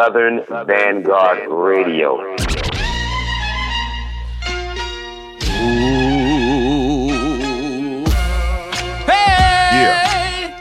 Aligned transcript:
Southern 0.00 0.40
Vanguard 0.66 1.46
Radio. 1.50 2.16
Ooh. 6.30 8.04
Hey! 9.04 9.76
Yeah. 9.76 10.58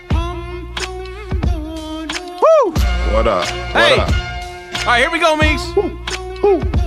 Woo! 2.42 2.72
What 3.14 3.28
up? 3.28 3.46
What 3.46 3.52
Hey! 3.72 3.98
up? 3.98 4.10
All 4.10 4.86
right, 4.88 5.00
here 5.00 5.10
we 5.10 5.20
go, 5.20 5.38
Meeks. 5.38 5.64
Woo! 5.74 5.98
Woo! 6.44 6.79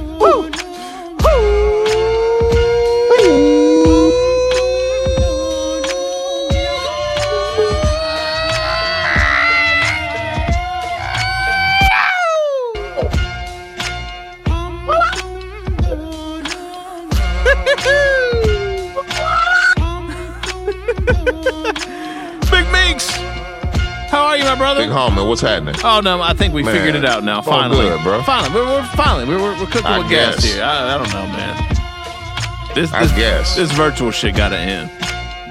Brother? 24.63 24.83
Big 24.83 24.91
homie, 24.91 25.29
what's 25.29 25.41
happening? 25.41 25.75
Oh 25.83 26.01
no, 26.01 26.23
I 26.23 26.35
think 26.35 26.55
we 26.55 26.63
Man, 26.63 26.75
figured 26.75 26.95
it 26.95 27.05
out 27.05 27.25
now. 27.25 27.43
Finally, 27.43 27.81
good, 27.89 28.03
bro. 28.05 28.23
Finally, 28.23 28.55
we're, 28.55 28.65
we're 28.67 28.85
finally 28.95 29.25
we're, 29.27 29.43
we're, 29.43 29.67
cooking 29.67 29.87
I 29.87 29.99
with 29.99 30.09
gas 30.09 30.43
here. 30.45 30.63
I, 30.63 30.95
I 30.95 30.99
don't 30.99 31.13
know, 31.13 31.27
man. 31.27 32.75
This, 32.75 32.93
I 32.93 33.05
guess. 33.17 33.57
this 33.57 33.71
virtual 33.73 34.11
shit 34.13 34.37
gotta 34.37 34.57
end. 34.57 34.91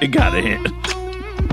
It 0.02 0.08
gotta 0.08 0.38
end. 0.40 0.74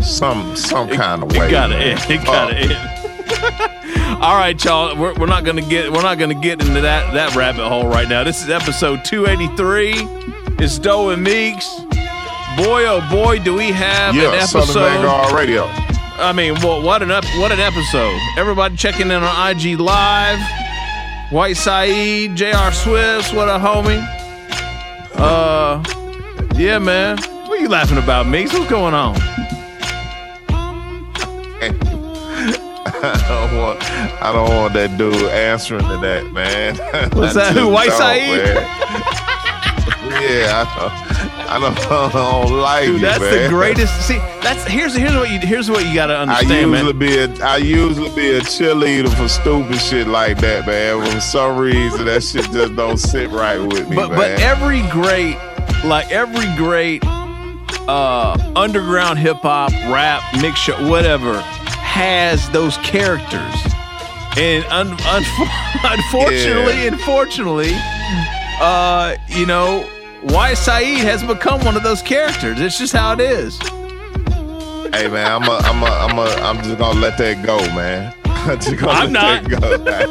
Some 0.04 0.54
some 0.56 0.88
kind 0.88 1.22
of 1.24 1.32
way. 1.32 1.48
It 1.48 1.50
gotta 1.50 1.74
man. 1.74 1.98
end. 1.98 2.10
It 2.10 2.24
gotta 2.24 2.54
Uh, 2.54 3.68
end. 4.14 4.22
All 4.22 4.36
right, 4.36 4.62
y'all. 4.64 4.96
We're, 4.96 5.14
we're 5.14 5.26
not 5.26 5.44
gonna 5.44 5.60
get 5.62 5.92
we're 5.92 6.02
not 6.02 6.18
gonna 6.18 6.34
get 6.40 6.60
into 6.60 6.80
that 6.80 7.12
that 7.14 7.34
rabbit 7.34 7.68
hole 7.68 7.88
right 7.88 8.08
now. 8.08 8.22
This 8.24 8.42
is 8.42 8.48
episode 8.50 9.04
283. 9.04 9.94
It's 10.64 10.78
Doe 10.78 11.10
and 11.10 11.22
Meeks. 11.22 11.68
Boy, 12.56 12.86
oh 12.86 13.06
boy, 13.10 13.38
do 13.40 13.54
we 13.54 13.70
have 13.72 14.14
an 14.14 14.20
Yeah, 14.20 14.44
Southern 14.46 14.62
episode. 14.62 15.02
Vanguard 15.02 15.32
Radio. 15.32 15.66
I 16.20 16.32
mean, 16.32 16.54
well, 16.54 16.82
what 16.82 17.02
an 17.02 17.10
ep- 17.10 17.24
what 17.36 17.52
an 17.52 17.60
episode! 17.60 18.18
Everybody 18.36 18.76
checking 18.76 19.10
in 19.10 19.22
on 19.22 19.50
IG 19.50 19.78
Live. 19.78 20.40
White 21.30 21.56
Saeed, 21.56 22.36
Jr. 22.36 22.72
Swift, 22.72 23.34
what 23.34 23.48
a 23.48 23.58
homie. 23.58 24.02
Uh, 25.14 25.82
yeah, 26.56 26.78
man. 26.78 27.18
What 27.18 27.58
are 27.58 27.62
you 27.62 27.68
laughing 27.68 27.98
about, 27.98 28.26
Meeks? 28.26 28.52
What's 28.52 28.70
going 28.70 28.94
on? 28.94 29.16
I 33.00 33.24
don't 33.28 33.56
want 33.58 33.82
I 34.22 34.32
don't 34.32 34.48
want 34.48 34.72
that 34.74 34.96
dude 34.98 35.14
answering 35.14 35.86
to 35.86 35.98
that, 35.98 36.32
man. 36.32 36.76
What's 37.12 37.34
that? 37.34 37.54
Who, 37.54 37.68
White 37.68 37.92
Saeed? 37.92 38.38
yeah, 40.20 40.64
I 40.66 40.78
don't, 40.78 41.07
I 41.50 41.58
don't, 41.58 41.74
don't 42.12 42.60
like 42.60 42.84
Dude, 42.86 43.00
that's 43.00 43.18
the 43.20 43.46
greatest. 43.48 44.06
See, 44.06 44.18
that's 44.42 44.64
here's 44.66 44.94
here's 44.94 45.14
what 45.14 45.30
you 45.30 45.38
here's 45.38 45.70
what 45.70 45.84
you 45.86 45.94
got 45.94 46.06
to 46.08 46.16
understand. 46.18 46.52
I 46.52 46.60
usually 46.60 46.92
man. 46.92 46.98
be 46.98 47.18
a 47.42 47.44
I 47.44 47.56
usually 47.56 48.14
be 48.14 48.36
a 48.36 48.40
cheerleader 48.40 49.08
for 49.16 49.28
stupid 49.28 49.80
shit 49.80 50.06
like 50.06 50.38
that, 50.40 50.66
man. 50.66 51.10
For 51.10 51.20
some 51.20 51.56
reason, 51.58 52.04
that 52.04 52.22
shit 52.22 52.50
just 52.52 52.76
don't 52.76 52.98
sit 52.98 53.30
right 53.30 53.58
with 53.58 53.88
me, 53.88 53.96
But 53.96 54.10
man. 54.10 54.16
but 54.18 54.30
every 54.40 54.82
great, 54.90 55.36
like 55.84 56.10
every 56.12 56.46
great, 56.56 57.02
uh, 57.88 58.36
underground 58.54 59.18
hip 59.18 59.38
hop, 59.38 59.72
rap, 59.92 60.22
mixture, 60.42 60.74
whatever, 60.88 61.40
has 61.40 62.48
those 62.50 62.76
characters. 62.78 63.54
And 64.36 64.64
un- 64.66 64.92
un- 64.92 65.24
unfortunately, 65.82 66.74
Yeah. 66.84 66.92
unfortunately, 66.92 67.70
uh, 68.60 69.16
you 69.28 69.46
know, 69.46 69.88
White 70.22 70.54
Saeed 70.54 70.98
has 70.98 71.22
become 71.22 71.64
one 71.64 71.76
of 71.76 71.82
those 71.82 72.02
characters. 72.02 72.60
It's 72.60 72.78
just 72.78 72.92
how 72.92 73.12
it 73.12 73.20
is. 73.20 73.56
Hey 74.92 75.06
man, 75.06 75.30
I'm 75.30 75.48
a, 75.48 75.56
I'm 75.62 75.82
a, 75.82 75.86
I'm 75.86 76.18
a, 76.18 76.22
I'm 76.42 76.56
just 76.64 76.78
gonna 76.78 76.98
let 76.98 77.18
that 77.18 77.44
go, 77.44 77.58
man. 77.74 78.12
I'm 78.24 78.58
just 78.58 78.76
gonna 78.78 78.92
I'm 78.92 79.12
let 79.12 79.44
that 79.44 79.60
go. 79.60 79.84
man. 79.84 80.08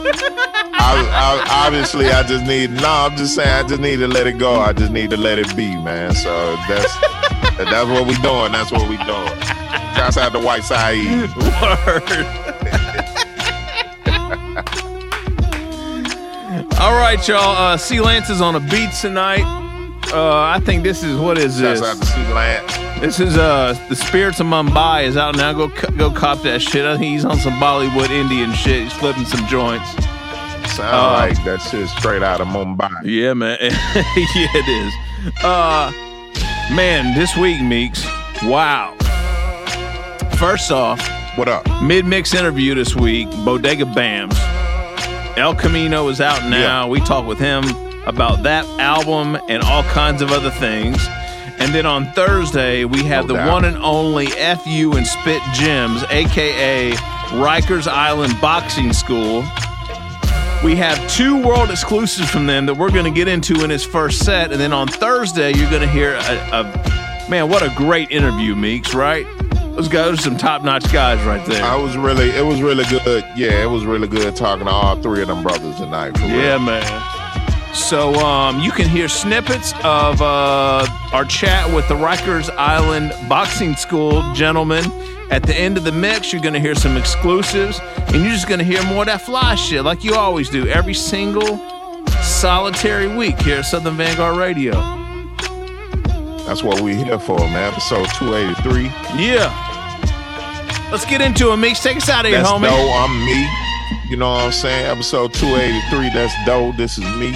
I, 0.79 1.44
I, 1.50 1.66
obviously, 1.66 2.09
I 2.09 2.23
just 2.23 2.45
need. 2.45 2.72
No, 2.72 2.88
I'm 2.88 3.18
just 3.18 3.35
saying, 3.35 3.50
I 3.50 3.68
just 3.68 3.81
need 3.81 3.97
to 3.97 4.07
let 4.07 4.28
it 4.28 4.38
go. 4.38 4.59
I 4.59 4.72
just 4.72 4.91
need 4.91 5.09
to 5.09 5.18
let 5.18 5.40
it 5.40 5.53
be, 5.57 5.75
man. 5.75 6.13
So 6.13 6.56
that's 6.69 6.95
that's 7.57 7.89
what 7.89 8.07
we 8.07 8.16
doing. 8.18 8.53
That's 8.53 8.72
what 8.72 8.88
we 8.88 8.95
doing. 8.97 9.41
Shouts 9.95 10.18
out 10.18 10.31
to 10.34 10.39
White 10.39 10.63
Side. 10.63 10.95
Word. 11.35 12.03
All 16.79 16.94
right, 16.94 17.28
y'all. 17.28 17.57
Uh, 17.57 17.75
C 17.75 18.00
Lance 18.00 18.29
is 18.29 18.39
on 18.39 18.56
a 18.56 18.59
beat 18.59 18.91
tonight. 18.94 19.67
Uh, 20.13 20.40
I 20.41 20.59
think 20.63 20.84
this 20.84 21.03
is 21.03 21.18
what 21.19 21.38
is 21.38 21.59
Shouts 21.59 21.81
this? 21.81 21.90
out 21.90 21.97
to 21.97 22.06
C 22.06 22.34
Lance. 22.34 23.00
This 23.01 23.19
is 23.19 23.38
uh 23.38 23.73
the 23.90 23.95
Spirits 23.95 24.40
of 24.40 24.47
Mumbai 24.47 25.06
is 25.06 25.18
out 25.18 25.35
now. 25.35 25.53
Go 25.53 25.68
go 25.97 26.09
cop 26.12 26.41
that 26.44 26.62
shit. 26.62 26.85
I 26.85 26.94
think 26.97 27.12
he's 27.12 27.25
on 27.25 27.38
some 27.38 27.53
Bollywood 27.53 28.09
Indian 28.09 28.51
shit. 28.53 28.84
He's 28.84 28.94
flipping 28.94 29.25
some 29.25 29.45
joints. 29.47 29.90
Sound 30.73 30.95
Uh, 30.95 31.13
like 31.13 31.44
that 31.45 31.59
shit 31.62 31.88
straight 31.90 32.23
out 32.23 32.41
of 32.41 32.47
Mumbai. 32.47 32.90
Yeah, 33.03 33.34
man. 33.34 33.57
yeah, 33.62 33.69
it 34.56 34.68
is. 34.68 34.94
Uh, 35.44 35.91
man, 36.74 37.13
this 37.18 37.35
week, 37.38 37.62
Meeks. 37.62 38.06
Wow. 38.44 38.95
First 40.38 40.72
off, 40.72 41.00
What 41.38 41.47
up? 41.47 41.66
mid 41.81 42.06
mix 42.06 42.34
interview 42.34 42.75
this 42.75 42.95
week. 42.95 43.29
Bodega 43.44 43.85
Bamz. 43.85 44.35
El 45.38 45.53
Camino 45.56 46.07
is 46.09 46.19
out 46.22 46.47
now. 46.50 46.88
We 46.88 47.00
talk 47.01 47.28
with 47.28 47.38
him 47.39 47.63
about 48.07 48.44
that 48.44 48.66
album 48.79 49.38
and 49.50 49.62
all 49.63 49.84
kinds 49.84 50.22
of 50.22 50.31
other 50.31 50.50
things. 50.51 50.97
And 51.59 51.73
then 51.73 51.85
on 51.85 52.12
Thursday, 52.13 52.85
we 52.85 53.03
have 53.03 53.25
No 53.28 53.34
the 53.34 53.40
doubt. 53.40 53.51
one 53.51 53.66
and 53.66 53.78
only 53.78 54.28
FU 54.28 54.94
and 54.95 55.06
Spit 55.07 55.41
Gemz, 55.53 56.03
aka 56.12 56.91
Rikers 57.31 57.88
Island 57.88 58.35
Boxing 58.40 58.94
School. 58.94 59.44
We 60.63 60.75
have 60.75 60.97
two 61.12 61.38
world 61.45 61.69
exclusives 61.69 62.29
from 62.29 62.47
them 62.47 62.66
that 62.66 62.75
we're 62.75 62.91
going 62.91 63.06
to 63.06 63.12
get 63.12 63.28
into 63.28 63.63
in 63.63 63.69
his 63.69 63.84
first 63.84 64.25
set. 64.25 64.51
And 64.51 64.59
then 64.59 64.74
on 64.74 64.88
Thursday, 64.88 65.53
you're 65.56 65.69
going 65.69 65.84
to 65.84 65.89
hear 65.89 66.13
a, 66.16 66.19
a 66.51 67.28
man, 67.29 67.50
what 67.50 67.62
a 67.62 67.72
great 67.75 68.09
interview, 68.12 68.56
Meeks, 68.56 68.94
right? 68.95 69.25
Those 69.75 69.88
guys 69.88 70.13
are 70.13 70.18
some 70.22 70.38
top 70.38 70.63
notch 70.63 70.91
guys 70.91 71.24
right 71.25 71.45
there. 71.45 71.63
I 71.63 71.75
was 71.75 71.95
really, 71.95 72.29
it 72.31 72.44
was 72.44 72.62
really 72.63 72.85
good. 72.85 73.24
Yeah, 73.35 73.62
it 73.63 73.69
was 73.69 73.85
really 73.85 74.07
good 74.07 74.35
talking 74.35 74.66
to 74.66 74.72
all 74.72 74.95
three 75.01 75.22
of 75.22 75.28
them 75.28 75.44
brothers 75.44 75.75
tonight. 75.75 76.18
Yeah, 76.19 76.53
real. 76.53 76.59
man. 76.59 77.03
So 77.78 78.16
um, 78.16 78.60
you 78.60 78.72
can 78.72 78.90
hear 78.90 79.08
snippets 79.08 79.72
of 79.84 80.22
uh, 80.22 80.86
our 81.14 81.24
chat 81.24 81.74
with 81.74 81.88
the 81.88 81.94
Rikers 81.94 82.50
Island 82.58 83.14
Boxing 83.30 83.76
School 83.76 84.34
gentlemen. 84.34 84.84
At 85.30 85.44
the 85.44 85.56
end 85.56 85.78
of 85.78 85.84
the 85.84 85.92
mix, 85.92 86.34
you're 86.34 86.42
going 86.42 86.54
to 86.54 86.60
hear 86.60 86.76
some 86.76 86.98
exclusives, 86.98 87.80
and 87.80 88.16
you're 88.16 88.32
just 88.32 88.48
going 88.48 88.60
to 88.60 88.66
hear 88.66 88.84
more 88.86 89.04
of 89.04 89.08
that 89.08 89.22
fly 89.22 89.56
shit 89.56 89.84
like 89.84 90.04
you 90.04 90.16
always 90.16 90.50
do 90.50 90.68
every 90.68 90.94
single 90.94 91.60
solitary 92.22 93.08
week 93.16 93.40
here 93.42 93.60
at 93.60 93.66
Southern 93.66 93.96
Vanguard 93.96 94.38
Radio. 94.38 94.74
That's 96.46 96.64
what 96.64 96.82
we're 96.82 96.96
here 96.96 97.20
for, 97.20 97.38
man. 97.40 97.72
Episode 97.72 98.08
283. 98.16 98.86
Yeah. 99.24 99.54
Let's 100.92 101.06
get 101.06 101.22
into 101.22 101.54
it, 101.54 101.58
Meeks. 101.58 101.82
Take 101.82 101.98
us 101.98 102.10
out 102.10 102.26
of 102.26 102.32
here, 102.32 102.40
That's 102.40 102.50
homie. 102.50 102.70
Doe. 102.70 102.92
I'm 102.94 103.26
me. 103.26 104.10
You 104.10 104.18
know 104.18 104.30
what 104.32 104.46
I'm 104.46 104.52
saying? 104.52 104.86
Episode 104.88 105.34
283. 105.34 106.10
That's 106.10 106.34
Doe. 106.46 106.74
This 106.74 106.98
is 106.98 107.06
me. 107.16 107.36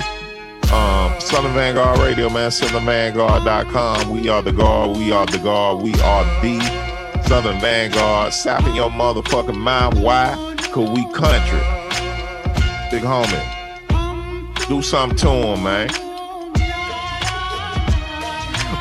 Um, 0.71 1.19
Southern 1.19 1.53
Vanguard 1.53 1.99
Radio, 1.99 2.29
man. 2.29 2.49
SouthernVanguard.com. 2.49 4.09
We 4.09 4.29
are 4.29 4.41
the 4.41 4.53
guard. 4.53 4.97
We 4.97 5.11
are 5.11 5.25
the 5.25 5.37
guard. 5.39 5.83
We 5.83 5.93
are 5.95 6.23
the 6.41 6.61
Southern 7.27 7.59
Vanguard. 7.59 8.33
Sapping 8.33 8.75
your 8.75 8.89
motherfucking 8.89 9.57
mind. 9.57 10.01
Why? 10.01 10.33
Cause 10.71 10.89
we 10.89 11.03
country. 11.12 11.59
Big 12.89 13.03
homie. 13.03 14.68
Do 14.69 14.81
something 14.81 15.18
to 15.19 15.29
him, 15.29 15.63
man. 15.63 15.89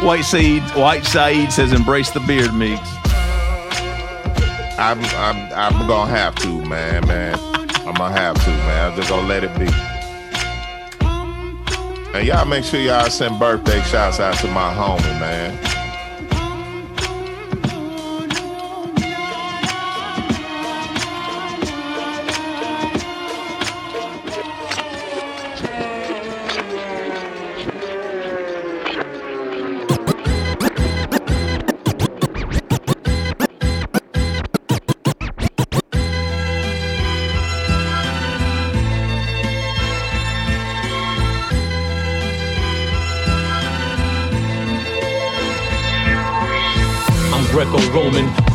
White 0.04 0.24
Saeed, 0.24 0.62
White 0.76 1.04
Saeed 1.04 1.52
says, 1.52 1.72
"Embrace 1.72 2.10
the 2.10 2.20
beard, 2.20 2.54
Meeks." 2.54 2.88
I'm, 4.78 4.98
I'm, 5.04 5.52
I'm 5.52 5.86
gonna 5.86 6.10
have 6.10 6.34
to, 6.36 6.64
man, 6.64 7.06
man. 7.06 7.38
I'm 7.86 7.94
gonna 7.94 8.12
have 8.12 8.42
to, 8.44 8.50
man. 8.50 8.92
I'm 8.92 8.96
just 8.96 9.10
gonna 9.10 9.26
let 9.26 9.44
it 9.44 9.58
be. 9.58 9.99
And 12.12 12.26
y'all 12.26 12.44
make 12.44 12.64
sure 12.64 12.80
y'all 12.80 13.08
send 13.08 13.38
birthday 13.38 13.80
shouts 13.82 14.18
out 14.18 14.34
to 14.38 14.48
my 14.48 14.72
homie, 14.74 15.20
man. 15.20 15.79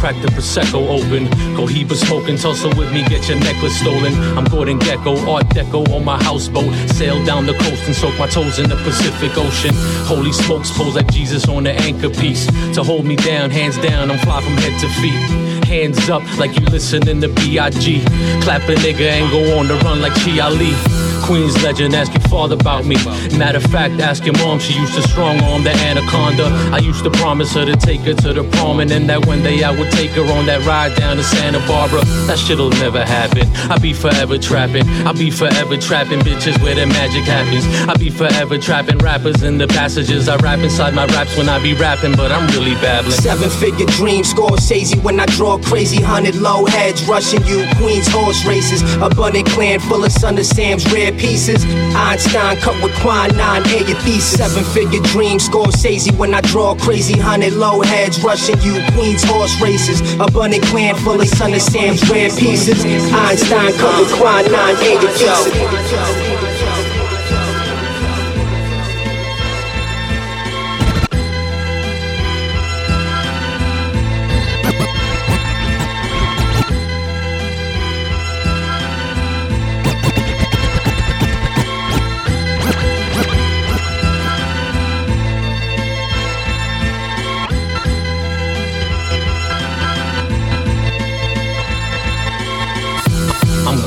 Crack 0.05 0.21
the 0.21 0.27
Prosecco 0.27 0.87
open. 0.87 1.25
Cohiba 1.57 1.95
smoking, 1.95 2.37
tussle 2.37 2.69
with 2.77 2.93
me, 2.93 3.01
get 3.09 3.27
your 3.27 3.39
necklace 3.39 3.75
stolen. 3.79 4.13
I'm 4.37 4.43
Gordon 4.45 4.77
Gekko, 4.77 5.27
Art 5.27 5.47
Deco 5.47 5.81
on 5.95 6.05
my 6.05 6.21
houseboat. 6.23 6.71
Sail 6.91 7.25
down 7.25 7.47
the 7.47 7.53
coast 7.53 7.87
and 7.87 7.95
soak 7.95 8.15
my 8.19 8.27
toes 8.27 8.59
in 8.59 8.69
the 8.69 8.75
Pacific 8.75 9.35
Ocean. 9.35 9.73
Holy 10.05 10.31
smokes, 10.31 10.69
pose 10.69 10.93
like 10.93 11.11
Jesus 11.11 11.47
on 11.47 11.63
the 11.63 11.71
anchor 11.71 12.11
piece. 12.11 12.45
To 12.75 12.83
hold 12.83 13.05
me 13.05 13.15
down, 13.15 13.49
hands 13.49 13.79
down, 13.79 14.11
I'm 14.11 14.19
fly 14.19 14.43
from 14.43 14.57
head 14.57 14.79
to 14.81 14.89
feet. 15.01 15.65
Hands 15.65 16.09
up 16.09 16.21
like 16.37 16.55
you 16.59 16.65
listening 16.67 17.19
to 17.21 17.29
B.I.G. 17.29 18.03
Clap 18.43 18.61
a 18.69 18.75
nigga 18.75 19.09
and 19.09 19.31
go 19.31 19.57
on 19.57 19.67
the 19.67 19.75
run 19.85 20.01
like 20.01 20.13
Chi 20.13 20.39
Ali. 20.39 21.04
Queen's 21.23 21.61
legend, 21.63 21.93
ask 21.93 22.11
your 22.13 22.27
father 22.29 22.55
about 22.55 22.85
me. 22.85 22.95
Matter 23.37 23.57
of 23.57 23.63
fact, 23.63 23.99
ask 23.99 24.25
your 24.25 24.37
mom, 24.37 24.59
she 24.59 24.73
used 24.73 24.93
to 24.95 25.01
strong 25.01 25.39
arm 25.43 25.63
the 25.63 25.71
anaconda. 25.71 26.45
I 26.71 26.79
used 26.79 27.03
to 27.03 27.11
promise 27.11 27.53
her 27.53 27.65
to 27.65 27.75
take 27.75 28.01
her 28.01 28.13
to 28.13 28.33
the 28.33 28.43
prom, 28.43 28.79
and 28.79 28.89
then 28.89 29.07
that 29.07 29.25
one 29.25 29.41
day 29.41 29.63
I 29.63 29.71
would 29.71 29.91
take 29.91 30.11
her 30.11 30.25
on 30.33 30.45
that 30.47 30.65
ride 30.65 30.95
down 30.95 31.17
to 31.17 31.23
Santa 31.23 31.59
Barbara. 31.67 32.03
That 32.27 32.37
shit'll 32.37 32.69
never 32.69 33.03
happen. 33.03 33.49
I'll 33.71 33.79
be 33.79 33.93
forever 33.93 34.37
trapping. 34.37 34.87
I'll 35.05 35.13
be 35.13 35.31
forever 35.31 35.77
trapping 35.77 36.19
bitches 36.19 36.61
where 36.61 36.75
the 36.75 36.85
magic 36.85 37.23
happens. 37.23 37.65
I'll 37.87 37.97
be 37.97 38.09
forever 38.09 38.57
trapping 38.57 38.97
rappers 38.99 39.43
in 39.43 39.57
the 39.57 39.67
passages. 39.67 40.29
I 40.29 40.37
rap 40.37 40.59
inside 40.59 40.93
my 40.93 41.05
raps 41.07 41.37
when 41.37 41.49
I 41.49 41.61
be 41.61 41.73
rapping, 41.73 42.15
but 42.15 42.31
I'm 42.31 42.47
really 42.55 42.75
babbling. 42.75 43.11
Seven 43.11 43.49
figure 43.49 43.85
dream, 43.87 44.23
Scorsese 44.23 45.01
when 45.03 45.19
I 45.19 45.25
draw 45.27 45.57
crazy 45.57 46.01
hundred 46.01 46.35
low 46.35 46.65
heads 46.65 47.05
rushing 47.07 47.43
you. 47.45 47.65
Queens 47.77 48.07
horse 48.07 48.45
races, 48.45 48.81
abundant 48.95 49.47
clan 49.47 49.79
full 49.79 50.03
of 50.03 50.11
Son 50.11 50.37
of 50.37 50.45
Sam's 50.45 50.85
rare 51.05 51.19
pieces. 51.19 51.65
Einstein 51.95 52.57
cut 52.57 52.81
with 52.83 52.93
quinine, 52.99 53.65
air 53.67 53.87
your 53.87 53.97
thesis. 53.99 54.37
Seven 54.37 54.63
figure 54.73 55.01
dream, 55.01 55.37
Scorsese 55.39 56.15
when 56.17 56.33
I 56.33 56.41
draw 56.41 56.75
crazy 56.75 57.17
hundred 57.17 57.53
low 57.53 57.81
heads 57.81 58.23
rushing 58.23 58.59
you. 58.61 58.81
Queens 58.93 59.23
horse 59.23 59.59
races, 59.61 60.01
abundant 60.15 60.63
clan 60.65 60.95
full 60.95 61.19
of 61.19 61.27
Son 61.27 61.53
of 61.53 61.61
Sam's 61.61 62.07
rare 62.09 62.29
pieces. 62.29 62.83
Einstein 63.13 63.73
cut 63.73 63.99
with 63.99 64.13
quinine, 64.13 64.75
air 64.77 65.01
your 65.01 65.11
thesis. 65.11 66.24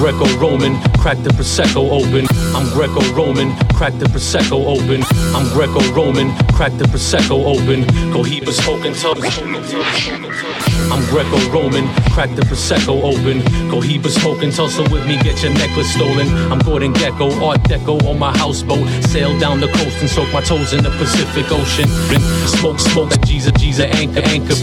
Greco-Roman, 0.08 0.81
crack 0.96 1.19
the 1.19 1.28
Prosecco 1.28 1.90
open. 1.90 2.25
I'm 2.56 2.66
Greco-Roman, 2.72 3.55
crack 3.76 3.93
the 3.99 4.06
Prosecco 4.06 4.64
open. 4.64 5.05
I'm 5.37 5.46
Greco-Roman, 5.52 6.34
crack 6.56 6.72
the 6.78 6.84
Prosecco 6.84 7.44
open. 7.44 7.84
Cohiba 8.08 8.50
smoking 8.52 8.94
tubs. 8.94 9.20
I'm 10.88 11.05
Greco-Roman, 11.12 11.87
crack 12.14 12.34
the 12.34 12.40
Prosecco 12.40 13.02
open. 13.05 13.43
Cohiba 13.69 14.08
smoking, 14.08 14.50
Tulsa 14.50 14.82
with 14.84 15.06
me, 15.06 15.19
get 15.19 15.43
your 15.43 15.52
necklace 15.52 15.93
stolen. 15.93 16.26
I'm 16.50 16.61
Gordon 16.61 16.94
Gekko, 16.94 17.43
Art 17.43 17.61
Deco 17.64 18.02
on 18.08 18.19
my 18.19 18.34
houseboat. 18.38 18.88
Sail 19.04 19.38
down 19.38 19.61
the 19.61 19.69
coast 19.69 20.00
and 20.00 20.08
soak 20.08 20.32
my 20.32 20.40
toes 20.40 20.72
in 20.72 20.82
the 20.82 20.90
Pacific 20.96 21.52
Ocean. 21.52 21.87
Smoke, 22.49 22.81
smoke, 22.81 23.11
that 23.11 23.26
Jesus, 23.26 23.52
Jesus, 23.61 23.84
anchor, 23.84 24.20
anchor. 24.20 24.56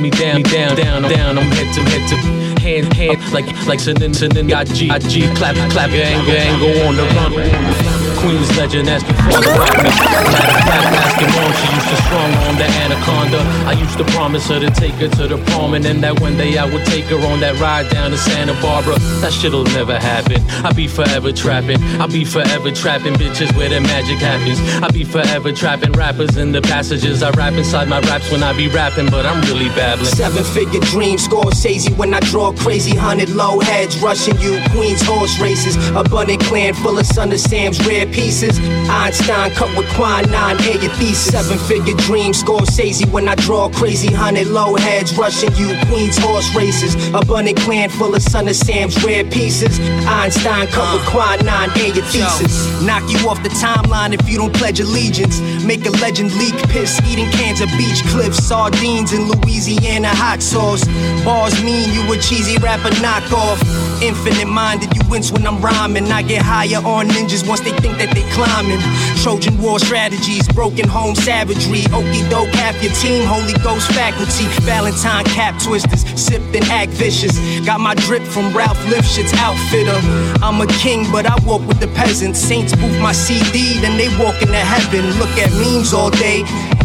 Me 0.00 0.08
down, 0.08 0.36
me 0.36 0.42
down, 0.44 0.76
down, 0.76 1.02
down, 1.02 1.36
I'm 1.36 1.44
head 1.44 1.74
to 1.74 1.82
head 1.82 2.08
to 2.08 2.37
hand, 2.68 2.92
hand, 2.92 3.32
like, 3.32 3.46
like 3.66 3.80
sinin, 3.80 4.12
sinin, 4.12 4.48
got 4.48 4.66
G, 4.66 4.90
I 4.90 4.98
G, 4.98 5.22
clap, 5.34 5.54
clap, 5.70 5.90
gang, 5.90 6.24
gang, 6.26 6.60
go 6.60 6.86
on 6.86 6.96
the 6.96 7.02
run. 7.02 7.97
Queen's 8.18 8.50
legend, 8.56 8.88
your 8.88 8.98
father 8.98 9.52
about 9.54 9.78
me. 9.78 9.90
Matter 9.94 10.50
of 10.50 10.64
fact, 10.66 10.86
ask 10.98 11.20
your 11.20 11.30
mom, 11.38 11.52
she 11.54 11.68
used 11.70 11.88
to 11.88 11.96
strong 12.02 12.30
on 12.48 12.56
the 12.56 12.66
anaconda. 12.82 13.38
I 13.64 13.72
used 13.72 13.96
to 13.98 14.04
promise 14.16 14.48
her 14.48 14.58
to 14.58 14.70
take 14.70 14.94
her 14.94 15.08
to 15.08 15.28
the 15.28 15.38
prom, 15.46 15.74
and 15.74 15.84
then 15.84 16.00
that 16.00 16.20
one 16.20 16.36
day 16.36 16.58
I 16.58 16.64
would 16.64 16.84
take 16.86 17.04
her 17.06 17.20
on 17.30 17.38
that 17.40 17.60
ride 17.60 17.88
down 17.90 18.10
to 18.10 18.18
Santa 18.18 18.54
Barbara. 18.60 18.98
That 19.22 19.32
shit'll 19.32 19.64
never 19.64 19.98
happen. 19.98 20.42
I'll 20.66 20.74
be 20.74 20.88
forever 20.88 21.30
trapping. 21.32 21.78
I'll 22.00 22.08
be 22.08 22.24
forever 22.24 22.72
trapping 22.72 23.14
bitches 23.14 23.56
where 23.56 23.68
the 23.68 23.80
magic 23.80 24.18
happens. 24.18 24.58
I'll 24.82 24.92
be 24.92 25.04
forever 25.04 25.52
trapping 25.52 25.92
rappers 25.92 26.36
in 26.36 26.50
the 26.50 26.60
passages. 26.60 27.22
I 27.22 27.30
rap 27.30 27.52
inside 27.52 27.88
my 27.88 28.00
raps 28.00 28.32
when 28.32 28.42
I 28.42 28.52
be 28.52 28.68
rapping, 28.68 29.10
but 29.10 29.26
I'm 29.26 29.40
really 29.42 29.68
babbling. 29.70 30.10
Seven 30.10 30.42
figure 30.42 30.80
dream, 30.80 31.18
Scorsese 31.18 31.96
when 31.96 32.12
I 32.12 32.20
draw 32.20 32.52
crazy 32.52 32.96
hundred 32.96 33.30
low 33.30 33.60
heads 33.60 33.96
rushing 34.02 34.38
you. 34.40 34.60
Queens 34.70 35.02
horse 35.02 35.38
races, 35.38 35.76
abundant 35.90 36.42
clan 36.42 36.74
full 36.74 36.98
of 36.98 37.06
Son 37.06 37.30
of 37.30 37.38
Sam's 37.38 37.78
rare 37.86 38.07
pieces. 38.12 38.58
Einstein 38.88 39.50
cut 39.52 39.76
with 39.76 39.88
quinine, 39.94 40.60
air 40.62 40.78
your 40.80 40.92
thesis. 40.94 41.32
Seven 41.32 41.58
figure 41.58 41.96
dream, 42.06 42.32
Scorsese 42.32 43.10
when 43.10 43.28
I 43.28 43.34
draw 43.36 43.68
crazy 43.68 44.12
hundred 44.12 44.48
low 44.48 44.76
heads 44.76 45.16
rushing 45.16 45.54
you. 45.56 45.76
Queens 45.86 46.18
horse 46.18 46.54
races, 46.54 46.94
abundant 47.14 47.58
clan 47.58 47.90
full 47.90 48.14
of 48.14 48.22
Son 48.22 48.48
of 48.48 48.56
Sam's 48.56 49.02
rare 49.04 49.24
pieces. 49.24 49.78
Einstein 50.06 50.66
cut 50.68 50.92
with 50.94 51.06
uh. 51.06 51.10
quinine, 51.10 51.70
air 51.78 51.94
your 51.94 52.04
thesis. 52.06 52.82
Knock 52.82 53.04
you 53.10 53.28
off 53.28 53.42
the 53.42 53.50
timeline 53.50 54.14
if 54.14 54.28
you 54.28 54.38
don't 54.38 54.54
pledge 54.54 54.80
allegiance. 54.80 55.40
Make 55.64 55.84
a 55.86 55.90
legend 56.02 56.34
leak 56.36 56.54
piss, 56.68 57.00
eating 57.10 57.30
cans 57.32 57.60
of 57.60 57.68
beach 57.76 58.02
cliffs, 58.08 58.44
sardines 58.46 59.12
in 59.12 59.28
Louisiana 59.28 60.08
hot 60.08 60.42
sauce. 60.42 60.84
Bars 61.24 61.62
mean 61.62 61.92
you 61.92 62.02
a 62.12 62.16
cheesy 62.18 62.56
rapper 62.58 62.90
knockoff. 63.02 63.60
Infinite 64.02 64.46
minded, 64.46 64.94
you 64.94 65.02
wince 65.10 65.32
when 65.32 65.46
I'm 65.46 65.60
rhyming. 65.60 66.10
I 66.10 66.22
get 66.22 66.42
higher 66.42 66.78
on 66.84 67.08
ninjas 67.08 67.46
once 67.46 67.60
they 67.60 67.72
think 67.72 67.97
that 67.98 68.14
they 68.14 68.24
climbing. 68.32 68.80
Trojan 69.22 69.60
War 69.60 69.78
strategies, 69.78 70.46
broken 70.48 70.88
home 70.88 71.14
savagery. 71.14 71.82
Okie 71.90 72.28
doke, 72.30 72.54
half 72.54 72.80
your 72.82 72.92
team, 72.94 73.26
Holy 73.26 73.54
Ghost 73.62 73.90
faculty. 73.92 74.46
Valentine 74.62 75.24
cap 75.24 75.60
twisters, 75.62 76.04
sipped 76.18 76.54
and 76.54 76.64
act 76.70 76.92
vicious. 76.92 77.38
Got 77.66 77.80
my 77.80 77.94
drip 77.94 78.22
from 78.22 78.56
Ralph 78.56 78.78
Lifshitz 78.86 79.34
outfitter. 79.34 79.98
I'm 80.42 80.60
a 80.60 80.66
king, 80.78 81.10
but 81.10 81.26
I 81.26 81.36
walk 81.44 81.66
with 81.66 81.80
the 81.80 81.88
peasants. 81.88 82.38
Saints 82.38 82.74
booth 82.74 82.98
my 83.00 83.12
CD, 83.12 83.80
then 83.80 83.98
they 83.98 84.08
walk 84.22 84.40
into 84.42 84.56
heaven. 84.56 85.04
Look 85.18 85.34
at 85.38 85.50
memes 85.52 85.92
all 85.92 86.10
day. 86.10 86.44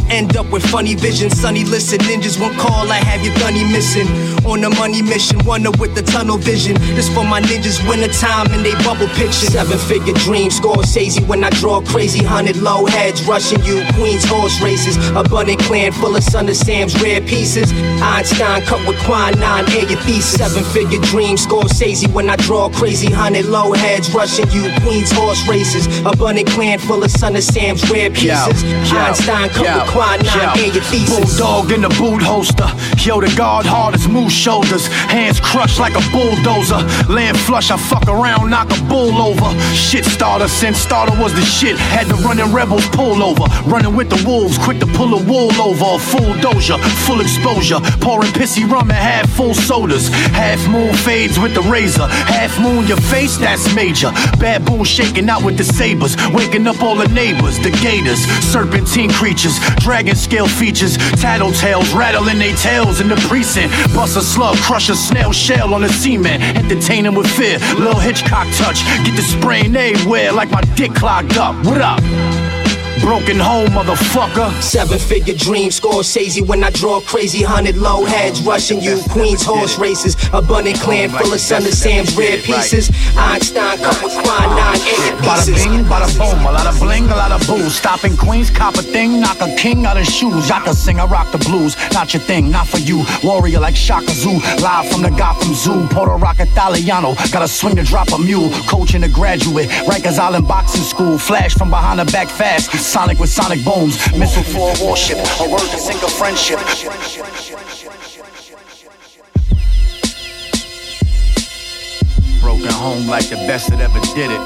End 0.09 0.35
up 0.37 0.51
with 0.51 0.65
funny 0.65 0.95
visions, 0.95 1.39
sunny 1.39 1.63
listen. 1.63 1.99
Ninjas 1.99 2.39
won't 2.39 2.57
call, 2.57 2.91
I 2.91 2.97
have 2.97 3.23
your 3.25 3.33
gunny 3.35 3.63
missing. 3.63 4.07
On 4.45 4.61
a 4.61 4.69
money 4.75 5.01
mission, 5.01 5.39
wonder 5.45 5.71
with 5.79 5.95
the 5.95 6.01
tunnel 6.01 6.37
vision. 6.37 6.75
This 6.95 7.07
for 7.07 7.23
my 7.23 7.39
ninjas, 7.39 7.79
winter 7.87 8.11
time 8.11 8.51
and 8.51 8.65
they 8.65 8.73
bubble 8.83 9.07
picture. 9.15 9.47
Seven 9.47 9.77
figure 9.77 10.13
dream, 10.15 10.51
Scorsese 10.51 11.25
when 11.27 11.43
I 11.45 11.49
draw 11.61 11.79
crazy 11.79 12.21
hundred 12.21 12.57
low 12.57 12.85
heads 12.85 13.23
rushing 13.25 13.63
you. 13.63 13.83
Queens 13.93 14.25
horse 14.25 14.59
races, 14.61 14.97
abundant 15.15 15.59
clan 15.61 15.93
full 15.93 16.15
of 16.17 16.23
Son 16.23 16.49
of 16.49 16.57
Sam's 16.57 16.93
rare 17.01 17.21
pieces. 17.21 17.71
Einstein 18.01 18.63
cut 18.63 18.85
with 18.85 18.99
quinine, 19.05 19.63
air 19.71 19.89
your 19.89 19.99
thesis. 20.01 20.35
Seven 20.35 20.63
figure 20.75 20.99
dream, 21.03 21.37
Scorsese 21.37 22.11
when 22.13 22.29
I 22.29 22.35
draw 22.35 22.69
crazy 22.69 23.09
hundred 23.09 23.45
low 23.45 23.71
heads 23.71 24.13
rushing 24.13 24.49
you. 24.51 24.69
Queens 24.81 25.11
horse 25.13 25.47
races, 25.47 25.87
abundant 26.05 26.49
clan 26.49 26.79
full 26.79 27.01
of 27.01 27.11
Son 27.11 27.35
of 27.37 27.43
Sam's 27.43 27.89
rare 27.89 28.09
pieces. 28.09 28.63
Einstein 28.91 29.49
cut 29.49 29.71
with 29.71 29.89
quinine, 29.93 30.57
air 30.59 30.73
your 30.73 30.83
thesis. 30.83 31.37
Bulldog 31.39 31.71
in 31.71 31.81
the 31.81 31.89
boot 31.95 32.21
holster. 32.21 32.67
Yo, 32.99 33.21
the 33.21 33.33
guard 33.37 33.65
hard 33.65 33.95
as 33.95 34.07
moose 34.07 34.32
shoulders. 34.33 34.87
Hands 34.87 35.39
crushed 35.39 35.79
like 35.79 35.95
a 35.95 36.03
bulldozer. 36.11 36.81
Land 37.11 37.37
flush, 37.37 37.71
I 37.71 37.77
fuck 37.77 38.07
around, 38.07 38.49
knock 38.49 38.69
a 38.71 38.81
bull 38.83 39.21
over. 39.21 39.49
Shit 39.73 40.05
starter 40.05 40.47
since 40.47 40.77
starter 40.77 41.15
was 41.21 41.33
the 41.33 41.41
shit. 41.41 41.77
Had 41.77 42.07
to 42.07 42.13
the 42.13 42.23
running 42.23 42.53
rebels 42.53 42.87
pull 42.89 43.23
over. 43.23 43.45
Running 43.69 43.95
with 43.95 44.09
the 44.09 44.21
wolves, 44.27 44.57
quick 44.57 44.79
to 44.79 44.85
pull 44.85 45.13
a 45.13 45.23
wool 45.23 45.53
over. 45.61 45.95
A 45.95 45.99
full 45.99 46.33
doja, 46.41 46.79
full 47.05 47.21
exposure. 47.21 47.79
Pouring 48.01 48.31
pissy 48.31 48.69
rum 48.69 48.89
and 48.89 48.97
half 48.97 49.29
full 49.29 49.53
sodas. 49.53 50.09
Half 50.33 50.67
moon 50.69 50.93
fades 50.93 51.39
with 51.39 51.53
the 51.53 51.61
razor. 51.61 52.07
Half 52.07 52.59
moon 52.59 52.87
your 52.87 52.97
face, 52.97 53.37
that's 53.37 53.73
major. 53.75 54.11
Baboon 54.39 54.83
shaking 54.83 55.29
out 55.29 55.43
with 55.43 55.57
the 55.57 55.63
sabers. 55.63 56.15
Waking 56.33 56.67
up 56.67 56.81
all 56.81 56.95
the 56.95 57.07
neighbors, 57.09 57.57
the 57.59 57.71
gators. 57.81 58.19
Serpentine 58.51 59.11
creatures, 59.11 59.57
dragon 59.77 60.15
scale 60.15 60.47
features. 60.47 60.97
Tattletales 61.21 61.93
rattling 61.95 62.39
their 62.39 62.55
tails 62.57 63.01
in 63.01 63.09
the 63.09 63.17
precinct. 63.27 63.73
Bust 63.93 64.17
a 64.17 64.21
slug, 64.23 64.57
crush 64.57 64.89
a 64.89 64.95
snail 64.95 65.31
shell 65.31 65.73
on 65.73 65.83
a 65.83 65.89
cement. 65.89 66.41
Entertain 66.57 67.05
him 67.05 67.15
with 67.15 67.27
fear. 67.27 67.59
Lil 67.77 67.99
Hitchcock 67.99 68.47
touch. 68.55 68.83
Get 69.05 69.15
the 69.15 69.21
sprain 69.21 69.75
everywhere 69.75 70.31
like 70.31 70.49
my 70.51 70.61
dick 70.75 70.93
clogged 70.93 71.37
up. 71.37 71.55
What 71.65 71.81
up? 71.81 72.42
Broken 73.03 73.37
home, 73.37 73.67
motherfucker. 73.67 74.49
Seven 74.61 74.97
figure 74.97 75.35
dream, 75.35 75.69
Scorsese 75.69 76.41
when 76.47 76.63
I 76.63 76.69
draw 76.71 77.01
crazy 77.01 77.43
hundred 77.43 77.75
low 77.77 78.05
heads 78.05 78.41
rushing 78.41 78.81
you. 78.81 78.97
Queens 79.09 79.43
horse 79.43 79.77
races, 79.77 80.15
abundant 80.33 80.79
clan 80.79 81.09
full 81.09 81.33
of 81.33 81.39
Son 81.39 81.61
of 81.63 81.73
Sam's 81.73 82.15
rare 82.15 82.37
pieces. 82.37 82.89
Einstein 83.17 83.77
come 83.77 83.99
with 84.03 84.13
fine 84.25 84.49
nine 84.55 84.79
eight 84.87 85.13
Bada 85.21 85.45
pieces. 85.45 85.65
bing, 85.65 85.83
bada 85.83 86.07
boom, 86.17 86.39
a 86.47 86.51
lot 86.51 86.65
of 86.65 86.79
bling, 86.79 87.05
a 87.05 87.15
lot 87.15 87.31
of 87.31 87.45
booze. 87.45 87.75
Stopping 87.75 88.15
Queens, 88.15 88.49
cop 88.49 88.75
a 88.75 88.81
thing, 88.81 89.19
knock 89.19 89.39
a 89.41 89.53
king 89.55 89.85
out 89.85 89.97
of 89.97 90.05
shoes. 90.05 90.49
I 90.49 90.61
can 90.61 90.73
sing, 90.73 90.99
I 90.99 91.05
rock 91.05 91.31
the 91.31 91.37
blues. 91.39 91.75
Not 91.93 92.13
your 92.13 92.23
thing, 92.23 92.49
not 92.49 92.67
for 92.67 92.79
you. 92.79 93.03
Warrior 93.23 93.59
like 93.59 93.75
Shaka 93.75 94.11
Zoo, 94.11 94.39
live 94.63 94.89
from 94.89 95.01
the 95.01 95.09
Gotham 95.09 95.53
Zoo. 95.53 95.87
Puerto 95.87 96.15
Rock 96.15 96.39
Italiano, 96.39 97.15
gotta 97.31 97.47
swing 97.47 97.75
to 97.75 97.83
drop 97.83 98.11
a 98.13 98.17
mule. 98.17 98.49
Coaching 98.67 99.03
a 99.03 99.09
graduate, 99.09 99.67
Rikers 99.91 100.17
Island 100.17 100.47
boxing 100.47 100.83
school. 100.83 101.17
Flash 101.17 101.55
from 101.55 101.69
behind 101.69 101.99
the 101.99 102.05
back 102.05 102.29
fast, 102.29 102.71
Sonic 102.93 103.17
with 103.17 103.31
sonic 103.31 103.65
booms. 103.65 103.97
Missile 104.15 104.43
for 104.43 104.71
a 104.71 104.85
warship, 104.85 105.17
a 105.17 105.49
word 105.49 105.61
to 105.61 105.79
sink 105.79 106.03
a 106.03 106.07
friendship. 106.07 106.59
Broken 112.39 112.71
home 112.71 113.07
like 113.07 113.29
the 113.29 113.37
best 113.47 113.71
that 113.71 113.81
ever 113.81 113.99
did 114.13 114.29
it. 114.29 114.41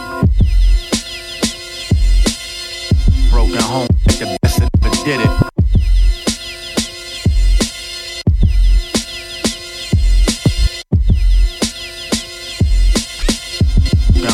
Broken 3.31 3.61
home 3.63 3.89
like 4.07 4.17
the 4.17 4.37
best 4.41 4.59
that 4.61 4.69
ever 4.81 4.95
did 5.03 5.19
it. 5.19 5.29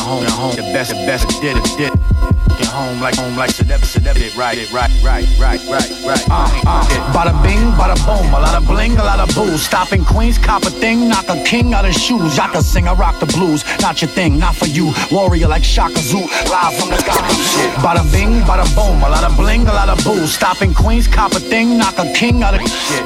Home, 0.04 0.22
home, 0.26 0.63
best, 0.74 0.90
the 0.90 1.06
best 1.06 1.28
that 1.28 1.40
did 1.40 1.56
it, 1.56 1.64
did 1.78 1.94
it. 1.94 2.14
Broken 2.54 2.66
home 2.66 3.00
like 3.00 3.14
home 3.14 3.36
like 3.36 3.54
the 3.54 3.62
ever 3.70 4.18
did 4.18 4.34
right, 4.36 4.58
it 4.58 4.70
right, 4.72 4.90
right, 5.02 5.26
right, 5.38 5.62
right, 5.70 5.90
right. 6.02 6.24
Uh, 6.30 6.50
uh. 6.66 7.14
Bada 7.14 7.34
bing, 7.42 7.62
bada 7.78 7.94
boom, 8.06 8.26
a 8.34 8.38
lot 8.42 8.54
of 8.54 8.66
bling, 8.66 8.92
a 8.98 9.04
lot 9.04 9.20
of 9.20 9.32
booze. 9.34 9.62
Stopping 9.62 10.04
Queens, 10.04 10.36
cop 10.38 10.62
a 10.62 10.70
thing, 10.70 11.08
knock 11.08 11.28
a 11.28 11.42
king 11.44 11.74
out 11.74 11.84
of 11.84 11.94
shoes. 11.94 12.38
I 12.38 12.48
can 12.48 12.62
sing, 12.62 12.88
I 12.88 12.94
rock 12.94 13.18
the 13.20 13.26
blues. 13.26 13.64
Not 13.80 14.02
your 14.02 14.10
thing, 14.10 14.38
not 14.38 14.56
for 14.56 14.66
you. 14.66 14.92
Warrior 15.10 15.48
like 15.48 15.64
Shaka 15.64 15.98
Zoo, 15.98 16.26
live 16.50 16.74
from 16.78 16.90
the 16.90 17.02
Gotham 17.06 17.38
Zoo. 17.38 17.68
Bada 17.78 18.02
bing, 18.10 18.42
bada 18.42 18.66
boom, 18.74 19.02
a 19.02 19.08
lot 19.08 19.22
of 19.22 19.36
bling, 19.36 19.62
a 19.62 19.72
lot 19.72 19.88
of 19.88 20.02
booze. 20.04 20.34
Stopping 20.34 20.74
Queens, 20.74 21.06
cop 21.06 21.32
a 21.32 21.40
thing, 21.40 21.78
knock 21.78 21.98
a 21.98 22.12
king 22.12 22.42
out 22.42 22.54
of 22.54 22.60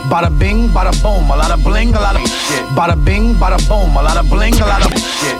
Bada 0.09 0.33
bing, 0.39 0.69
bada 0.69 0.93
boom, 1.03 1.31
a 1.31 1.37
lot 1.37 1.51
of 1.51 1.63
bling, 1.63 1.95
a 1.95 2.01
lot 2.01 2.17
of 2.17 2.23
Bada 2.77 2.97
bing, 3.05 3.35
bada 3.35 3.61
boom, 3.69 3.97
a 3.97 4.03
lot 4.03 4.17
of 4.17 4.29
bling, 4.31 4.55
a 4.55 4.67
lot 4.67 4.85
of 4.85 4.98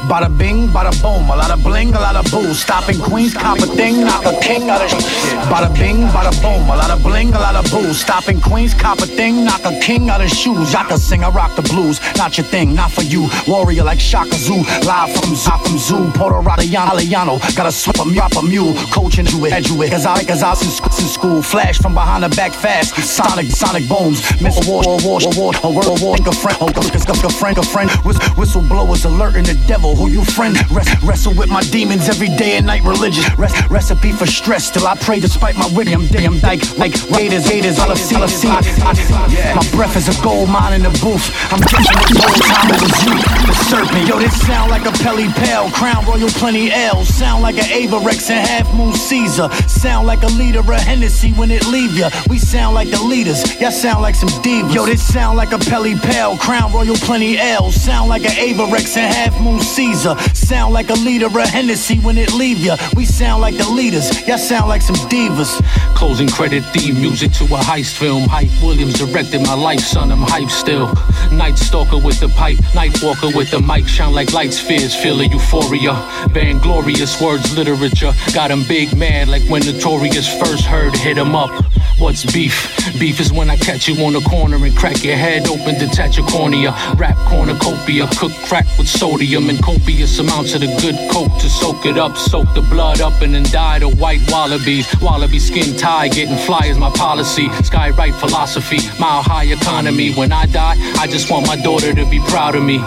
Bada 0.09 0.29
bing, 0.39 0.69
bada 0.69 0.93
boom, 1.03 1.29
a 1.31 1.37
lot 1.37 1.51
of 1.51 1.63
bling, 1.63 1.95
a 1.95 2.01
lot 2.01 2.17
of 2.17 2.31
booze. 2.31 2.61
Stopping 2.61 2.99
Queens, 3.01 3.35
cop 3.35 3.59
a 3.59 3.67
thing, 3.67 4.01
knock 4.01 4.25
a 4.25 4.39
king 4.41 4.69
out 4.71 4.83
of 4.83 4.91
shoes. 4.91 5.05
Bada 5.51 5.73
bing, 5.79 5.99
bada 6.09 6.33
boom, 6.43 6.63
a 6.69 6.77
lot 6.77 6.91
of 6.91 7.03
bling, 7.03 7.29
a 7.35 7.39
lot 7.39 7.57
of 7.57 7.71
booze. 7.71 8.01
Stopping 8.01 8.41
Queens, 8.41 8.75
cop 8.75 8.99
a 8.99 9.07
thing, 9.07 9.45
knock 9.45 9.65
a 9.65 9.79
king 9.81 10.11
out 10.11 10.21
of 10.21 10.31
shoes. 10.31 10.75
I 10.75 10.85
can 10.85 10.99
sing, 10.99 11.25
I 11.25 11.31
rock 11.31 11.57
the 11.57 11.63
blues. 11.63 12.01
Not 12.17 12.37
your 12.37 12.47
thing, 12.47 12.75
not 12.75 12.91
for 12.93 13.03
you. 13.03 13.29
Warrior 13.47 13.85
like 13.85 14.01
Shaka 14.01 14.37
Zoo, 14.37 14.63
live 14.87 15.11
from 15.15 15.35
Gotham 15.35 15.79
Zoo. 15.79 16.11
Puerto 16.13 16.41
Rico, 16.41 16.63
Italiano, 16.63 17.39
gotta 17.57 17.73
swap 17.73 17.99
a 18.01 18.05
mule, 18.05 18.29
a 18.39 18.43
mule. 18.43 18.75
Coaching 18.93 19.27
you 19.27 19.47
it, 19.47 19.69
you 19.69 19.83
it. 19.83 19.91
Cause 19.91 20.07
I, 20.07 20.25
cause 20.25 20.43
I 20.43 20.51
was 20.51 20.63
in 20.63 21.09
school. 21.09 21.43
Flash 21.43 21.79
from 21.79 21.95
behind 21.95 22.23
the 22.25 22.29
back 22.31 22.53
fast. 22.53 22.95
Sonic, 22.97 23.47
sonic 23.47 23.89
booms. 23.89 24.21
Missile 24.41 24.65
war, 24.71 24.83
war, 24.85 24.99
war, 25.05 25.21
war, 25.37 25.53
war, 25.63 25.73
war, 25.73 25.97
war. 26.01 26.17
Think 26.17 26.29
a 26.29 26.33
friend, 26.33 26.59
oh, 26.61 26.73
cause 26.73 26.89
a 26.89 27.31
friend, 27.31 27.59
a 27.59 27.63
friend. 27.63 27.91
Whistleblowers 28.37 29.05
alerting 29.05 29.45
the 29.45 29.55
devil. 29.67 29.78
Who 29.79 30.09
you 30.09 30.25
friend? 30.25 30.57
Rest, 30.73 31.03
wrestle 31.03 31.35
with 31.35 31.49
my 31.49 31.63
demons 31.63 32.09
every 32.09 32.29
day 32.29 32.57
and 32.57 32.67
night. 32.67 32.83
Religious 32.83 33.25
Rest, 33.39 33.71
recipe 33.71 34.13
for 34.13 34.27
stress. 34.27 34.71
Till 34.71 34.87
I 34.87 34.97
pray 34.97 35.21
despite 35.21 35.57
my 35.57 35.69
witty. 35.75 35.93
I'm 35.93 36.07
damn 36.09 36.39
dyke 36.41 36.77
like 36.79 36.95
Raiders, 37.11 37.47
haters. 37.49 37.79
All 37.79 37.91
I 37.91 37.95
see, 37.95 38.17
all 38.17 38.25
I 38.25 38.27
see. 38.27 38.49
I- 38.49 39.55
My 39.55 39.65
breath 39.71 39.97
is 39.97 40.09
a 40.09 40.23
gold 40.23 40.49
mine 40.49 40.73
in 40.75 40.83
the 40.83 40.91
booth. 41.01 41.31
I'm 41.53 41.61
drinking 41.61 42.15
the 42.15 42.21
whole 42.27 42.43
time 42.51 42.69
it 42.75 42.81
was 42.83 43.05
you. 43.05 43.15
The 43.47 43.55
serpent. 43.71 44.09
Yo, 44.09 44.19
this 44.19 44.35
sound 44.47 44.71
like 44.71 44.85
a 44.87 44.93
Pelle 45.03 45.31
Pelle. 45.33 45.71
Crown 45.71 46.05
Royal 46.07 46.29
Plenty 46.31 46.71
L. 46.73 47.05
Sound 47.05 47.43
like 47.43 47.57
an 47.59 47.65
Avirex 47.71 48.31
and 48.31 48.47
Half 48.47 48.73
Moon 48.75 48.93
Caesar. 48.95 49.49
Sound 49.69 50.07
like 50.07 50.23
a 50.23 50.29
leader 50.29 50.61
of 50.61 50.67
Hennessy 50.67 51.33
when 51.33 51.51
it 51.51 51.67
leave 51.67 51.97
ya. 51.97 52.11
We 52.29 52.39
sound 52.39 52.75
like 52.75 52.91
the 52.91 53.01
leaders. 53.03 53.43
Y'all 53.61 53.71
sound 53.71 54.03
like 54.03 54.15
some 54.15 54.29
divas. 54.43 54.75
Yo, 54.75 54.87
this 54.87 55.03
sound 55.07 55.37
like 55.37 55.53
a 55.53 55.59
Pelle 55.59 55.97
Pelle. 55.99 56.37
Crown 56.39 56.73
Royal 56.73 56.97
Plenty 56.97 57.39
L. 57.39 57.71
Sound 57.71 58.09
like 58.09 58.25
an 58.25 58.33
Avirex 58.33 58.97
and 58.97 59.13
Half 59.15 59.41
Moon 59.41 59.61
Caesar. 59.69 60.17
Sound 60.35 60.73
like 60.73 60.89
a 60.91 60.95
leader 60.95 61.27
of 61.27 61.35
Hennessy 61.35 61.99
when 61.99 62.17
it 62.17 62.33
leave 62.33 62.59
ya. 62.59 62.77
We 62.97 63.05
sound 63.05 63.43
like 63.43 63.57
the 63.57 63.69
leaders. 63.69 64.27
Y'all 64.27 64.39
sound 64.39 64.69
like 64.69 64.83
some 64.83 64.97
divas. 65.11 65.61
Closing 65.95 66.29
credit 66.29 66.65
theme 66.73 67.01
music 67.01 67.33
to 67.33 67.45
a 67.45 67.59
heist 67.59 67.97
film. 67.99 68.25
Hype 68.29 68.51
Williams 68.63 68.95
directed 68.95 69.43
my 69.43 69.55
life, 69.55 69.81
son. 69.81 70.11
I'm 70.11 70.23
hype 70.23 70.51
still. 70.51 70.95
Night 71.31 71.59
stalker 71.59 71.99
with 71.99 72.19
the 72.21 72.29
pipe, 72.29 72.59
night 72.75 72.99
walker 73.03 73.31
with 73.37 73.51
the 73.51 73.61
mic. 73.61 73.87
Shine 73.87 74.13
like 74.13 74.33
light 74.33 74.53
spheres, 74.53 74.95
feel 74.95 75.21
a 75.21 75.25
euphoria. 75.25 75.95
Vainglorious 76.31 77.21
words, 77.21 77.57
literature. 77.57 78.13
Got 78.33 78.51
him 78.51 78.65
big 78.67 78.97
mad 78.97 79.29
like 79.29 79.43
when 79.51 79.63
Notorious 79.63 80.27
first 80.41 80.65
heard 80.65 80.97
hit 80.97 81.19
him 81.19 81.35
up. 81.35 81.51
What's 81.99 82.25
beef? 82.33 82.57
Beef 83.01 83.19
is 83.19 83.33
when 83.33 83.51
I 83.51 83.57
catch 83.57 83.89
you 83.89 84.05
on 84.05 84.13
the 84.13 84.21
corner 84.21 84.65
and 84.65 84.77
crack 84.77 85.03
your 85.03 85.17
head 85.17 85.49
open, 85.49 85.79
detach 85.79 86.17
your 86.17 86.27
cornea. 86.29 86.71
Rap 86.97 87.17
cornucopia, 87.29 88.07
cook 88.17 88.31
crack 88.47 88.67
with 88.79 88.89
sodium 88.89 89.48
and 89.49 89.63
copious 89.63 90.19
amounts 90.19 90.55
of 90.55 90.61
the 90.61 90.67
good 90.81 90.97
coke 91.11 91.39
to 91.41 91.49
soak 91.49 91.87
it 91.87 91.99
up, 91.99 92.17
soak 92.17 92.53
the 92.55 92.63
blood 92.63 93.01
up, 93.01 93.21
and 93.23 93.35
then 93.35 93.45
die 93.45 93.79
to 93.79 93.89
white 93.89 94.21
wallabies. 94.31 94.87
Wallaby 95.01 95.39
skin 95.39 95.77
tie, 95.77 96.09
getting 96.09 96.37
fly 96.37 96.67
is 96.67 96.79
my 96.79 96.91
policy. 96.91 97.49
Sky 97.63 97.91
right 97.91 98.15
philosophy, 98.15 98.79
mile 98.99 99.23
high 99.23 99.45
economy. 99.45 100.13
When 100.13 100.33
I 100.33 100.47
die, 100.47 100.77
I 100.99 101.07
just 101.07 101.31
want 101.31 101.47
my 101.47 101.57
daughter 101.57 101.95
to 101.95 102.05
be 102.07 102.21
proud 102.21 102.55
of 102.55 102.63
me. 102.63 102.79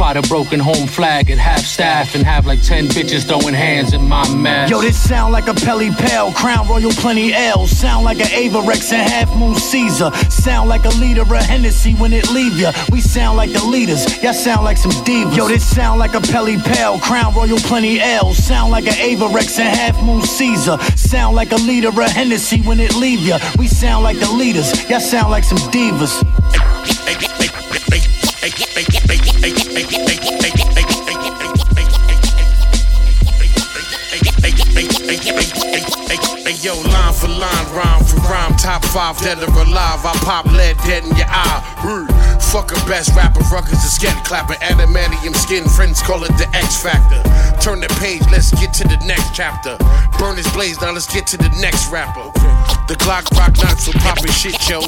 Fly 0.00 0.14
the 0.14 0.22
broken 0.28 0.58
home 0.58 0.86
flag 0.86 1.30
at 1.30 1.36
half 1.36 1.60
staff 1.60 2.14
and 2.14 2.24
have 2.24 2.46
like 2.46 2.62
10 2.62 2.86
bitches 2.86 3.26
throwing 3.28 3.52
hands 3.52 3.92
in 3.92 4.02
my 4.08 4.26
mess. 4.34 4.70
Yo, 4.70 4.80
this 4.80 4.98
sound 4.98 5.30
like 5.30 5.46
a 5.46 5.52
Pelle 5.52 5.92
Pelle, 5.92 6.32
Crown 6.32 6.66
Royal 6.66 6.90
Plenty 6.92 7.34
L. 7.34 7.66
Sound 7.66 8.06
like 8.06 8.18
an 8.18 8.28
Avirex 8.28 8.92
and 8.94 9.06
Half 9.06 9.36
Moon 9.36 9.54
Caesar. 9.56 10.10
Sound 10.30 10.70
like 10.70 10.86
a 10.86 10.94
leader 11.00 11.20
of 11.20 11.28
Hennessy 11.28 11.92
when 11.94 12.14
it 12.14 12.30
leave 12.30 12.58
ya. 12.58 12.72
We 12.90 13.02
sound 13.02 13.36
like 13.36 13.52
the 13.52 13.62
leaders. 13.62 14.22
Y'all 14.22 14.32
sound 14.32 14.64
like 14.64 14.78
some 14.78 14.92
divas. 15.04 15.36
Yo, 15.36 15.48
this 15.48 15.66
sound 15.66 15.98
like 16.00 16.14
a 16.14 16.20
Pelle 16.32 16.58
Pelle, 16.60 16.98
Crown 16.98 17.34
Royal 17.34 17.58
Plenty 17.58 18.00
L. 18.00 18.32
Sound 18.32 18.72
like 18.72 18.86
an 18.86 18.94
Avirex 18.94 19.58
and 19.58 19.76
Half 19.76 20.02
Moon 20.02 20.22
Caesar. 20.22 20.78
Sound 20.96 21.36
like 21.36 21.52
a 21.52 21.56
leader 21.56 21.88
of 21.88 21.94
Hennessy 21.96 22.62
when 22.62 22.80
it 22.80 22.94
leave 22.96 23.20
ya. 23.20 23.38
We 23.58 23.68
sound 23.68 24.02
like 24.02 24.18
the 24.18 24.30
leaders. 24.30 24.88
Y'all 24.88 24.98
sound 24.98 25.30
like 25.30 25.44
some 25.44 25.58
divas. 25.70 26.16
Yo, 36.50 36.74
line 36.74 37.14
for 37.14 37.28
line, 37.28 37.66
rhyme 37.72 38.02
for 38.02 38.16
rhyme, 38.26 38.56
top 38.56 38.84
five 38.86 39.16
dead 39.18 39.38
or 39.38 39.46
alive. 39.46 40.02
I 40.04 40.12
pop 40.26 40.46
lead 40.46 40.76
dead 40.78 41.04
in 41.04 41.14
your 41.14 41.30
eye. 41.30 41.62
Rude. 41.86 42.10
Fucking 42.50 42.82
best 42.90 43.14
rapper, 43.14 43.38
ruckers, 43.54 43.78
a 43.78 43.88
skin 43.88 44.16
clapper, 44.24 44.54
adamantium 44.54 45.36
skin, 45.36 45.64
friends 45.68 46.02
call 46.02 46.24
it 46.24 46.34
the 46.36 46.50
X 46.52 46.82
Factor. 46.82 47.22
Turn 47.60 47.80
the 47.80 47.88
page, 48.00 48.22
let's 48.32 48.50
get 48.58 48.72
to 48.72 48.84
the 48.88 48.96
next 49.04 49.34
chapter. 49.34 49.76
Burn 50.18 50.36
his 50.36 50.50
blaze, 50.52 50.80
now 50.80 50.92
let's 50.92 51.06
get 51.06 51.26
to 51.28 51.36
the 51.36 51.50
next 51.60 51.92
rapper. 51.92 52.32
The 52.88 52.96
Glock 52.96 53.30
rock 53.36 53.52
knots 53.62 53.86
for 53.86 53.92
popping 54.00 54.32
shit, 54.32 54.56
yo. 54.66 54.80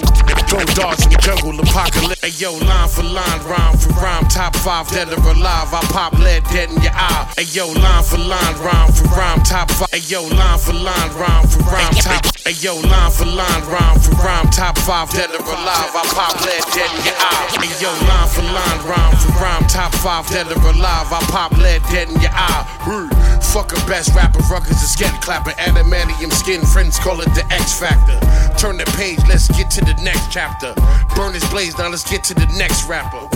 Throw 0.48 0.64
darts 0.74 1.04
in 1.04 1.12
the 1.12 1.20
jungle, 1.20 1.52
apocalypse. 1.60 2.18
Hey 2.24 2.32
yo, 2.40 2.56
line 2.64 2.88
for 2.88 3.04
line, 3.04 3.40
rhyme 3.44 3.76
for 3.76 3.92
rhyme, 4.00 4.24
top 4.26 4.56
five 4.56 4.88
dead 4.88 5.12
or 5.12 5.20
alive. 5.20 5.68
I 5.70 5.84
pop 5.92 6.16
lead 6.18 6.42
dead 6.50 6.72
in 6.72 6.80
your 6.82 6.96
eye. 6.96 7.30
Hey 7.36 7.46
yo, 7.52 7.68
line 7.70 8.02
for 8.02 8.18
line, 8.18 8.56
rhyme 8.64 8.90
for 8.90 9.06
rhyme, 9.14 9.44
top 9.44 9.70
five. 9.70 9.92
Hey 9.92 10.02
yo, 10.08 10.24
line 10.24 10.58
for 10.58 10.72
line, 10.72 11.12
rhyme 11.14 11.46
for 11.46 11.62
rhyme, 11.68 11.94
top. 12.00 12.24
Hey 12.42 12.56
yo, 12.58 12.74
line 12.80 13.12
for 13.12 13.28
line, 13.28 13.62
rhyme 13.68 14.00
for 14.00 14.16
rhyme, 14.18 14.48
top 14.50 14.74
five 14.82 15.12
dead 15.12 15.30
or 15.30 15.44
alive. 15.44 15.92
I 15.94 16.02
pop 16.16 16.34
lead 16.42 16.64
dead 16.74 16.90
in 16.90 17.04
your 17.06 17.20
eye. 17.20 17.52
Hey 17.62 17.70
yo, 17.78 17.92
line 18.08 18.28
for 18.32 18.42
line, 18.48 18.80
rhyme 18.88 19.14
for 19.20 19.30
rhyme, 19.38 19.64
top 19.68 19.94
five 20.02 20.26
dead 20.32 20.50
or 20.50 20.58
alive. 20.58 21.06
I 21.12 21.20
pop 21.30 21.52
lead 21.54 21.84
dead 21.92 22.08
in 22.08 22.18
your 22.18 22.34
eye. 22.34 22.61
Rude. 22.86 23.12
Fucking 23.52 23.84
best 23.86 24.14
rapper, 24.14 24.40
ruckers, 24.50 24.82
a 24.82 24.86
skin 24.86 25.12
clapper, 25.20 25.50
adamantium 25.52 26.32
skin, 26.32 26.64
friends 26.66 26.98
call 26.98 27.20
it 27.20 27.28
the 27.34 27.44
X 27.50 27.78
Factor. 27.78 28.18
Turn 28.56 28.76
the 28.78 28.84
page, 28.96 29.18
let's 29.28 29.48
get 29.48 29.70
to 29.72 29.84
the 29.84 29.94
next 30.02 30.30
chapter. 30.30 30.74
Burn 31.14 31.34
his 31.34 31.44
blaze, 31.50 31.76
now 31.76 31.88
let's 31.88 32.08
get 32.08 32.24
to 32.24 32.34
the 32.34 32.46
next 32.56 32.88
rapper. 32.88 33.28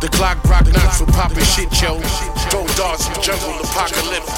The 0.00 0.08
Glock 0.08 0.42
rock 0.44 0.66
knots 0.72 0.98
for 0.98 1.06
popping 1.06 1.44
shit, 1.44 1.70
yo. 1.82 2.00
Throw 2.50 2.66
darts 2.76 3.08
in 3.08 3.22
jungle, 3.22 3.58
apocalypse, 3.60 4.28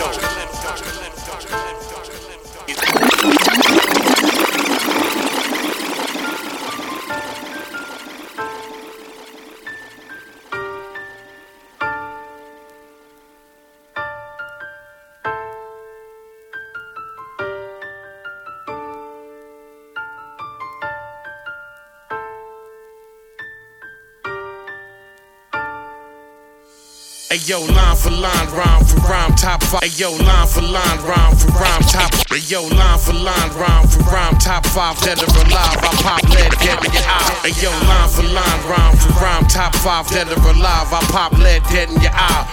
Hey 27.30 27.38
yo, 27.46 27.62
line 27.62 27.94
for 27.94 28.10
line, 28.10 28.50
rhyme 28.50 28.82
for 28.82 28.98
rhyme, 29.06 29.30
top 29.38 29.62
five. 29.62 29.86
Hey 29.86 29.94
yo, 29.94 30.10
line 30.10 30.48
for 30.48 30.66
line, 30.66 30.98
rhyme 31.06 31.36
for 31.38 31.46
rhyme, 31.54 31.82
top. 31.86 32.10
Hey 32.26 32.42
yo, 32.50 32.66
line 32.66 32.98
for 32.98 33.14
line, 33.14 33.50
rhyme 33.54 33.86
for 33.86 34.02
rhyme, 34.10 34.34
top 34.42 34.66
five 34.66 34.98
dead 34.98 35.22
or 35.22 35.30
alive. 35.38 35.78
I 35.78 35.94
pop 36.02 36.22
lead, 36.26 36.50
dead 36.58 36.82
in 36.82 36.90
your 36.90 37.06
eye. 37.06 37.46
Hey 37.46 37.54
yo, 37.62 37.70
line 37.86 38.10
for 38.10 38.26
line, 38.26 38.60
rhyme 38.66 38.96
for 38.98 39.14
rhyme, 39.22 39.46
top 39.46 39.76
five 39.76 40.08
dead 40.08 40.26
or 40.26 40.42
alive. 40.42 40.90
I 40.90 40.98
pop 41.14 41.30
lead, 41.38 41.62
dead 41.70 41.90
in 41.94 42.02
your 42.02 42.10
eye. 42.10 42.50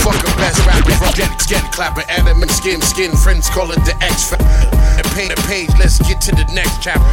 Fucking 0.00 0.32
best 0.40 0.64
rapper 0.64 0.96
from 0.96 1.12
get 1.12 1.28
mm, 1.28 1.48
get 1.50 1.70
clapper, 1.70 2.02
Adam 2.08 2.40
and 2.40 2.50
skin 2.50 2.80
skin. 2.80 3.12
Friends 3.12 3.50
call 3.50 3.70
it 3.70 3.84
the 3.84 3.92
X. 4.00 4.32
And 4.32 5.04
paint 5.12 5.28
a 5.30 5.36
page, 5.44 5.68
let's 5.78 6.00
get 6.08 6.22
to 6.22 6.32
the 6.32 6.48
next 6.54 6.80
chapter. 6.80 7.04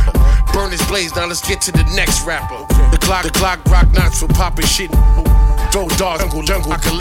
Burn 0.53 0.72
this 0.72 0.88
blaze, 0.88 1.13
now 1.17 1.25
let's 1.25 1.46
get 1.46 1.60
to 1.67 1.74
the 1.74 1.84
next 2.00 2.25
rapper. 2.25 2.63
The 2.91 2.98
clock, 2.98 3.24
the 3.24 3.32
clock, 3.32 3.60
rock 3.65 3.91
knots 3.91 4.22
for 4.22 4.29
popping 4.29 4.65
shit. 4.67 4.89
Throw 5.72 5.88
dog, 6.00 6.20
jungle, 6.20 6.42
jungle, 6.44 6.72
I 6.72 6.78
can. 6.78 6.98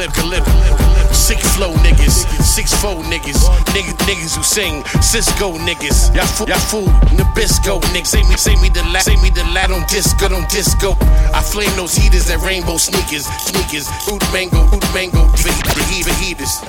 Six 1.15 1.57
flow 1.57 1.73
niggas, 1.83 2.27
six 2.43 2.75
four 2.81 3.03
niggas, 3.11 3.39
niggas, 3.75 3.97
niggas 4.07 4.37
who 4.37 4.43
sing 4.43 4.85
Cisco 5.01 5.59
niggas. 5.59 6.15
Y'all 6.15 6.27
fool, 6.27 6.49
y'all 6.49 6.59
fool, 6.59 6.87
Nabisco 7.17 7.81
niggas. 7.95 8.07
Say 8.07 8.23
me, 8.23 8.37
say 8.37 8.55
me 8.63 8.69
the 8.69 8.83
lad, 8.93 9.03
say 9.03 9.17
me 9.23 9.31
the 9.31 9.43
lad 9.55 9.71
on 9.71 9.83
disco, 9.89 10.27
on 10.35 10.47
disco. 10.49 10.97
I 11.35 11.43
flame 11.43 11.75
those 11.77 11.95
heaters 11.95 12.31
at 12.31 12.41
rainbow 12.41 12.77
sneakers, 12.77 13.27
sneakers. 13.27 13.89
Fruit 14.05 14.23
mango, 14.33 14.67
fruit 14.69 14.85
mango, 14.95 15.27
the 15.35 15.85
heat, 15.91 16.07
heaters. 16.23 16.63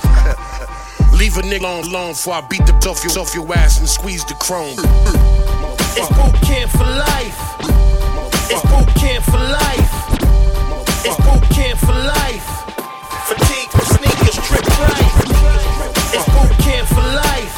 Leave 1.13 1.37
a 1.37 1.41
nigga 1.41 1.61
alone, 1.61 1.83
alone 1.85 2.11
before 2.13 2.33
I 2.35 2.41
beat 2.41 2.65
the 2.65 2.73
off 2.89 3.03
your, 3.03 3.19
off 3.19 3.33
your 3.35 3.51
ass 3.53 3.79
and 3.79 3.89
squeeze 3.89 4.23
the 4.25 4.35
chrome. 4.35 4.77
It's 5.97 6.09
boot 6.13 6.35
camp 6.45 6.71
for 6.71 6.85
life. 6.85 7.37
It's 8.49 8.61
boot 8.69 8.87
camp 8.95 9.23
for 9.25 9.37
life. 9.37 10.16
It's 11.07 11.15
boot 11.23 11.39
camp 11.55 11.79
for 11.79 11.95
life. 11.95 12.43
Fatigue 13.31 13.71
with 13.79 13.87
sneakers, 13.95 14.35
trip 14.43 14.67
right. 14.75 15.13
It's 16.11 16.27
boot 16.35 16.51
camp 16.59 16.83
for 16.91 17.07
life. 17.15 17.55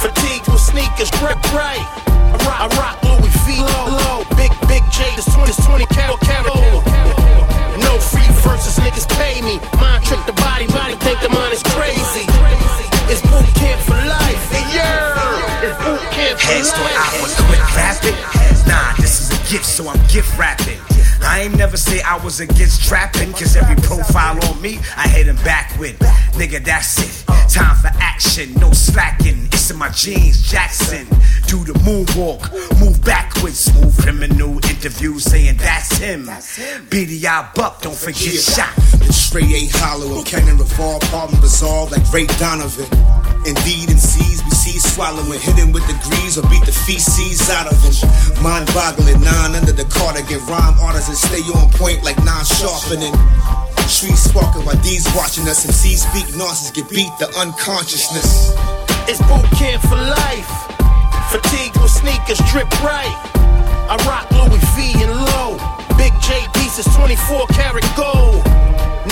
Fatigue 0.00 0.40
with 0.48 0.56
sneakers, 0.56 1.12
trip 1.20 1.36
right. 1.52 1.84
I 2.08 2.36
rock, 2.48 2.60
I 2.64 2.68
rock 2.80 2.96
Louis 3.04 3.28
V. 3.44 3.60
Low, 3.60 3.92
low. 3.92 4.24
Big, 4.40 4.56
big 4.72 4.80
J. 4.88 5.04
This 5.20 5.28
20, 5.36 5.52
this 5.52 5.60
20 5.68 5.84
carol, 5.92 6.16
carol. 6.24 6.80
No 7.84 8.00
free 8.00 8.32
verses, 8.40 8.80
niggas 8.80 9.04
pay 9.20 9.44
me. 9.44 9.60
Mind 9.76 10.00
trick 10.08 10.24
the 10.24 10.32
body, 10.40 10.64
body 10.72 10.96
think 11.04 11.20
the 11.20 11.28
mind 11.28 11.52
is 11.52 11.62
crazy. 11.76 12.24
It's 13.12 13.20
boot 13.20 13.52
camp 13.60 13.84
for 13.84 14.00
life. 14.00 14.48
Yeah. 14.72 15.60
It's 15.60 15.76
boot 15.76 16.00
camp 16.08 16.40
for 16.40 16.48
Heads 16.48 16.72
thought 16.72 16.88
I 16.88 17.04
life. 17.04 17.20
was 17.20 17.36
quit 17.36 17.60
rapping. 17.76 18.16
Nah, 18.64 18.96
this 18.96 19.20
is 19.20 19.28
a 19.28 19.38
gift, 19.52 19.68
so 19.68 19.90
I'm 19.92 20.00
gift 20.08 20.32
rapping. 20.38 20.80
I 21.24 21.42
ain't 21.42 21.56
never 21.56 21.76
say 21.76 22.00
I 22.02 22.22
was 22.22 22.40
against 22.40 22.84
trapping, 22.84 23.32
cause 23.32 23.56
every 23.56 23.76
profile 23.76 24.38
on 24.46 24.60
me, 24.60 24.78
I 24.96 25.08
hit 25.08 25.26
him 25.26 25.36
back 25.36 25.78
with. 25.78 25.98
Nigga, 26.38 26.64
that's 26.64 26.98
it. 26.98 27.26
Time 27.48 27.76
for 27.76 27.90
action, 28.00 28.54
no 28.54 28.72
slacking. 28.72 29.46
It's 29.52 29.70
in 29.70 29.76
my 29.76 29.90
jeans, 29.90 30.42
Jackson. 30.50 31.06
Do 31.46 31.64
the 31.64 31.74
moonwalk, 31.84 32.50
move 32.80 33.02
backwards. 33.04 33.60
Smooth 33.60 33.96
criminal 34.00 34.54
interview 34.68 35.18
saying 35.18 35.56
that's 35.58 35.98
him. 35.98 36.26
BDI 36.26 37.54
Buck, 37.54 37.82
don't 37.82 37.96
forget 37.96 38.34
shot. 38.34 38.74
The 38.98 39.28
tray 39.30 39.44
ain't 39.44 39.72
hollow, 39.72 40.18
I'm 40.18 40.24
cannon 40.24 40.58
revolve, 40.58 41.02
problem 41.02 41.40
resolved 41.40 41.92
like 41.92 42.12
Ray 42.12 42.26
Donovan. 42.38 42.86
Indeed, 43.46 43.90
in 43.90 43.98
C's, 43.98 44.42
we 44.44 44.50
swallowing, 44.92 45.40
hit 45.40 45.56
him 45.56 45.72
with 45.72 45.86
degrees 45.88 46.36
or 46.36 46.44
beat 46.52 46.64
the 46.68 46.76
feces 46.84 47.48
out 47.48 47.64
of 47.64 47.76
him. 47.80 47.96
Mind 48.44 48.68
boggling, 48.76 49.20
nine 49.24 49.56
under 49.56 49.72
the 49.72 49.88
cardigan, 49.88 50.44
rhyme 50.44 50.76
artists 50.84 51.08
and 51.08 51.16
stay 51.16 51.40
on 51.56 51.72
point 51.80 52.04
like 52.04 52.20
non 52.28 52.44
sharpening. 52.44 53.16
Streets 53.88 54.28
sparking 54.28 54.64
while 54.68 54.76
D's 54.84 55.08
watching 55.16 55.48
us, 55.48 55.64
and 55.64 55.72
C's 55.72 56.04
speak 56.04 56.28
nonsense, 56.36 56.70
get 56.70 56.88
beat 56.92 57.10
the 57.18 57.28
unconsciousness. 57.40 58.52
It's 59.08 59.20
boot 59.24 59.48
camp 59.56 59.80
for 59.88 59.96
life. 59.96 60.52
Fatigue 61.32 61.72
with 61.80 61.90
sneakers, 61.90 62.40
drip 62.52 62.68
right. 62.84 63.16
I 63.88 63.96
rock 64.04 64.28
Louis 64.36 64.60
V 64.76 64.92
and 65.00 65.12
low. 65.32 65.56
Big 65.96 66.12
J 66.20 66.44
pieces, 66.60 66.84
24 66.94 67.48
karat 67.56 67.88
gold. 67.96 68.44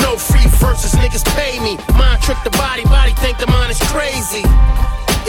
No 0.05 0.17
free 0.21 0.47
verses, 0.61 0.93
niggas 1.01 1.25
pay 1.35 1.59
me. 1.61 1.81
Mind 1.97 2.21
trick 2.23 2.39
the 2.45 2.53
body, 2.61 2.85
body 2.85 3.13
think 3.25 3.39
the 3.39 3.49
mind 3.49 3.73
is 3.73 3.81
crazy. 3.89 4.45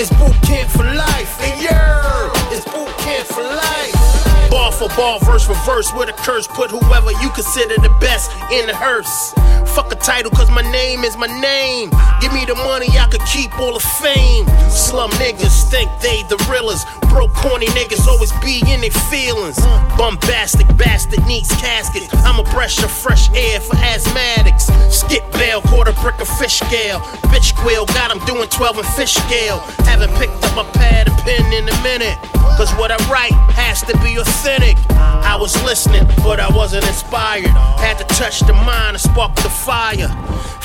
It's 0.02 0.10
boot 0.10 0.34
camp 0.42 0.68
for 0.72 0.84
life. 0.84 1.40
And 1.42 1.62
yeah, 1.62 2.32
it's 2.50 2.66
boot 2.66 2.88
camp 2.98 3.28
for 3.28 3.44
life. 3.44 4.20
Ball 4.52 4.70
for 4.70 4.90
ball, 4.98 5.18
verse 5.20 5.48
for 5.48 5.56
verse, 5.64 5.94
with 5.94 6.10
a 6.10 6.14
curse. 6.14 6.46
Put 6.46 6.72
whoever 6.72 7.12
you 7.24 7.30
consider 7.30 7.76
the 7.80 7.88
best 8.02 8.30
in 8.52 8.68
the 8.68 8.76
hearse. 8.76 9.32
Fuck 9.74 9.90
a 9.94 9.96
title, 9.96 10.30
cause 10.30 10.52
my 10.52 10.62
name 10.74 11.06
is 11.06 11.16
my 11.16 11.28
name. 11.40 11.90
Give 12.20 12.34
me 12.34 12.44
the 12.44 12.56
money, 12.56 12.90
I 13.00 13.08
could 13.10 13.24
keep 13.24 13.58
all 13.58 13.74
the 13.74 13.80
fame. 13.80 14.46
Slum 14.70 15.10
niggas 15.12 15.72
think 15.72 15.90
they 16.02 16.24
the 16.24 16.36
realest. 16.52 16.86
Broke, 17.08 17.34
corny 17.34 17.68
niggas 17.68 18.06
always 18.08 18.34
be 18.44 18.60
in 18.68 18.82
their 18.82 18.92
feelings. 19.08 19.58
Bombastic 19.96 20.68
bastard 20.76 21.26
needs 21.26 21.48
casket. 21.56 22.14
I'm 22.28 22.38
a 22.40 22.44
of 22.44 22.92
fresh 22.92 23.32
air 23.32 23.62
for 23.62 23.76
asthmatics. 23.78 24.68
Skip 24.92 25.24
bail, 25.32 25.62
quarter 25.62 25.94
brick 26.04 26.20
of 26.20 26.28
fish 26.28 26.60
scale. 26.60 27.00
Bitch 27.32 27.56
quill, 27.56 27.86
got 27.88 28.12
him 28.12 28.20
doing 28.26 28.50
12 28.50 28.80
and 28.80 28.88
fish 29.00 29.14
scale. 29.14 29.60
Haven't 29.88 30.14
picked 30.20 30.44
up 30.44 30.68
a 30.68 30.72
pad 30.78 31.08
and 31.08 31.18
pen 31.20 31.54
in 31.54 31.68
a 31.68 31.84
minute. 31.84 32.18
Cause 32.58 32.72
what 32.76 32.92
I 32.92 32.98
write 33.10 33.34
has 33.56 33.82
to 33.84 33.98
be 34.00 34.18
I 34.43 35.38
was 35.39 35.54
listening, 35.63 36.04
but 36.25 36.39
I 36.39 36.49
wasn't 36.49 36.88
inspired. 36.88 37.45
Had 37.77 37.99
to 37.99 38.06
touch 38.15 38.39
the 38.39 38.54
mind 38.54 38.97
and 38.97 39.01
spark 39.01 39.36
the 39.36 39.49
fire. 39.49 40.10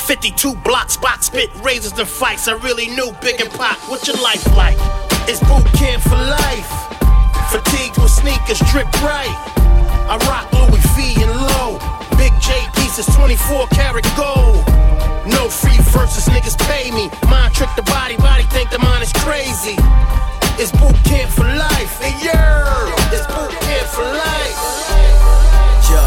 52 0.08 0.54
block 0.64 0.88
spot 0.88 1.22
spit 1.22 1.50
razors 1.60 1.92
and 1.98 2.08
fights. 2.08 2.48
I 2.48 2.54
really 2.64 2.86
knew 2.86 3.12
Big 3.20 3.38
and 3.38 3.50
Pop. 3.50 3.76
What 3.90 4.06
your 4.06 4.16
life 4.22 4.46
like? 4.56 4.78
It's 5.28 5.40
boot 5.44 5.66
camp 5.76 6.02
for 6.02 6.16
life. 6.16 6.72
Fatigued 7.52 8.00
with 8.00 8.10
sneakers, 8.10 8.64
drip 8.72 8.88
right. 9.04 9.36
I 10.08 10.16
rock 10.24 10.48
Louis 10.56 10.80
V 10.96 11.20
and 11.20 11.36
low. 11.36 11.76
Big 12.16 12.32
J 12.40 12.56
pieces, 12.80 13.04
24 13.14 13.68
karat 13.76 14.08
gold. 14.16 14.64
No 15.28 15.52
free 15.52 15.76
verses, 15.92 16.24
niggas 16.32 16.56
pay 16.64 16.90
me. 16.92 17.10
Mind 17.28 17.52
trick 17.52 17.68
the 17.76 17.82
body, 17.82 18.16
body 18.16 18.44
think 18.44 18.70
the 18.70 18.78
mind 18.78 19.02
is 19.02 19.12
crazy. 19.20 19.76
It's 20.56 20.72
boot 20.72 20.96
camp 21.04 21.30
for 21.30 21.44
life. 21.44 22.00
And 22.00 22.16
yeah, 22.24 23.12
it's 23.12 23.26
boot 23.26 23.65
for 23.96 24.02
life. 24.04 24.60
Yo, 25.88 26.02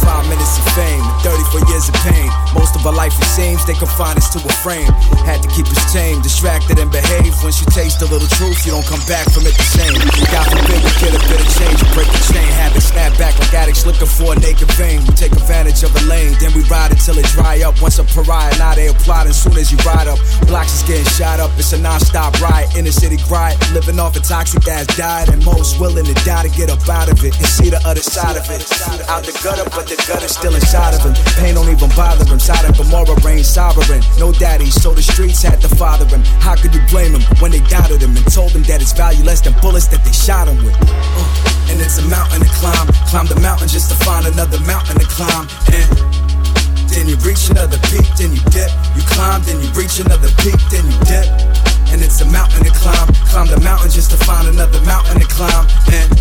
five 0.00 0.24
minutes 0.32 0.56
of 0.56 0.64
fame, 0.72 1.04
34 1.50 1.68
years 1.68 1.88
of 1.88 1.94
pain. 2.06 2.30
Most 2.54 2.76
of 2.76 2.86
our 2.86 2.94
life 2.94 3.14
it 3.18 3.26
seems 3.26 3.66
they 3.66 3.74
confine 3.74 4.16
us 4.16 4.30
to 4.30 4.38
a 4.38 4.52
frame. 4.62 4.86
Had 5.26 5.42
to 5.42 5.48
keep 5.50 5.66
us 5.66 5.92
tame, 5.92 6.22
distracted 6.22 6.78
and 6.78 6.90
behave. 6.90 7.34
Once 7.42 7.60
you 7.60 7.66
taste 7.74 8.02
a 8.02 8.06
little 8.06 8.28
truth, 8.38 8.64
you 8.64 8.72
don't 8.72 8.86
come 8.86 9.02
back 9.06 9.26
from 9.30 9.46
it 9.46 9.54
the 9.58 9.66
same. 9.66 9.94
God 10.30 10.46
forbid 10.46 10.78
we 10.78 10.92
get 11.02 11.12
a 11.14 11.22
bit 11.26 11.40
of 11.42 11.50
change, 11.58 11.80
break 11.94 12.06
the 12.06 12.22
chain. 12.30 12.46
Habits 12.54 12.94
snap 12.94 13.16
back 13.18 13.34
like 13.38 13.54
addicts 13.54 13.84
looking 13.86 14.06
for 14.06 14.34
a 14.34 14.36
naked 14.38 14.70
vein. 14.78 15.02
We 15.02 15.12
take 15.18 15.32
advantage 15.32 15.82
of 15.82 15.90
a 15.94 16.02
lane, 16.06 16.38
then 16.38 16.54
we 16.54 16.62
ride 16.70 16.92
it 16.94 17.02
it 17.02 17.26
dry 17.34 17.62
up. 17.66 17.74
Once 17.82 17.98
a 17.98 18.04
pariah, 18.04 18.54
now 18.58 18.74
they 18.74 18.88
applaud. 18.88 19.26
As 19.26 19.42
soon 19.42 19.58
as 19.58 19.72
you 19.72 19.78
ride 19.82 20.06
up, 20.06 20.18
blocks 20.46 20.74
is 20.78 20.82
getting 20.86 21.10
shot 21.18 21.40
up. 21.40 21.50
It's 21.58 21.72
a 21.72 21.78
non-stop 21.78 22.38
riot, 22.40 22.76
inner 22.76 22.94
city 22.94 23.18
grind, 23.26 23.58
living 23.74 23.98
off 23.98 24.14
a 24.16 24.20
toxic 24.20 24.66
ass 24.68 24.86
diet, 24.96 25.28
and 25.28 25.44
most 25.44 25.80
willing 25.80 26.06
to 26.06 26.14
die 26.22 26.46
to 26.46 26.50
get 26.54 26.70
up 26.70 26.86
out 26.88 27.10
of 27.10 27.18
it 27.24 27.34
and 27.36 27.46
see 27.46 27.70
the 27.70 27.80
other 27.82 28.02
side 28.02 28.36
of 28.36 28.46
it. 28.50 28.62
Out 29.10 29.24
the 29.24 29.34
gutter, 29.42 29.68
but 29.74 29.88
the 29.90 29.98
gutter's 30.06 30.36
still 30.36 30.54
inside 30.54 30.94
of 30.94 31.02
him. 31.02 31.14
Pain 31.40 31.54
don't 31.56 31.72
even 31.72 31.88
bother 31.96 32.28
him. 32.28 32.38
Side 32.38 32.68
of 32.68 32.76
Gomorrah 32.76 33.16
reigns 33.24 33.48
sovereign. 33.48 34.04
No 34.20 34.28
daddy, 34.30 34.68
so 34.68 34.92
the 34.92 35.00
streets 35.00 35.40
had 35.40 35.56
to 35.64 35.72
father 35.72 36.04
him. 36.04 36.20
How 36.44 36.54
could 36.54 36.74
you 36.74 36.84
blame 36.92 37.16
him 37.16 37.24
when 37.40 37.50
they 37.50 37.64
doubted 37.64 38.04
him 38.04 38.12
and 38.12 38.26
told 38.28 38.52
him 38.52 38.62
that 38.68 38.84
it's 38.84 38.92
value 38.92 39.24
less 39.24 39.40
than 39.40 39.56
bullets 39.64 39.88
that 39.88 40.04
they 40.04 40.12
shot 40.12 40.52
him 40.52 40.60
with? 40.60 40.76
Uh, 40.76 41.72
and 41.72 41.80
it's 41.80 41.96
a 41.96 42.04
mountain 42.12 42.44
to 42.44 42.50
climb. 42.60 42.92
Climb 43.08 43.24
the 43.24 43.40
mountain 43.40 43.72
just 43.72 43.88
to 43.88 43.96
find 44.04 44.28
another 44.28 44.60
mountain 44.68 45.00
to 45.00 45.08
climb. 45.08 45.48
And 45.72 45.88
then 46.92 47.08
you 47.08 47.16
reach 47.24 47.48
another 47.48 47.80
peak, 47.88 48.04
then 48.20 48.36
you 48.36 48.42
dip. 48.52 48.68
You 48.92 49.00
climb, 49.08 49.40
then 49.48 49.64
you 49.64 49.72
reach 49.72 49.96
another 49.96 50.28
peak, 50.44 50.60
then 50.68 50.84
you 50.84 50.98
dip. 51.08 51.24
And 51.88 52.04
it's 52.04 52.20
a 52.20 52.28
mountain 52.28 52.68
to 52.68 52.72
climb. 52.76 53.08
Climb 53.32 53.48
the 53.48 53.64
mountain 53.64 53.88
just 53.88 54.12
to 54.12 54.20
find 54.28 54.44
another 54.44 54.76
mountain 54.84 55.16
to 55.16 55.28
climb. 55.32 55.64
And 55.88 56.12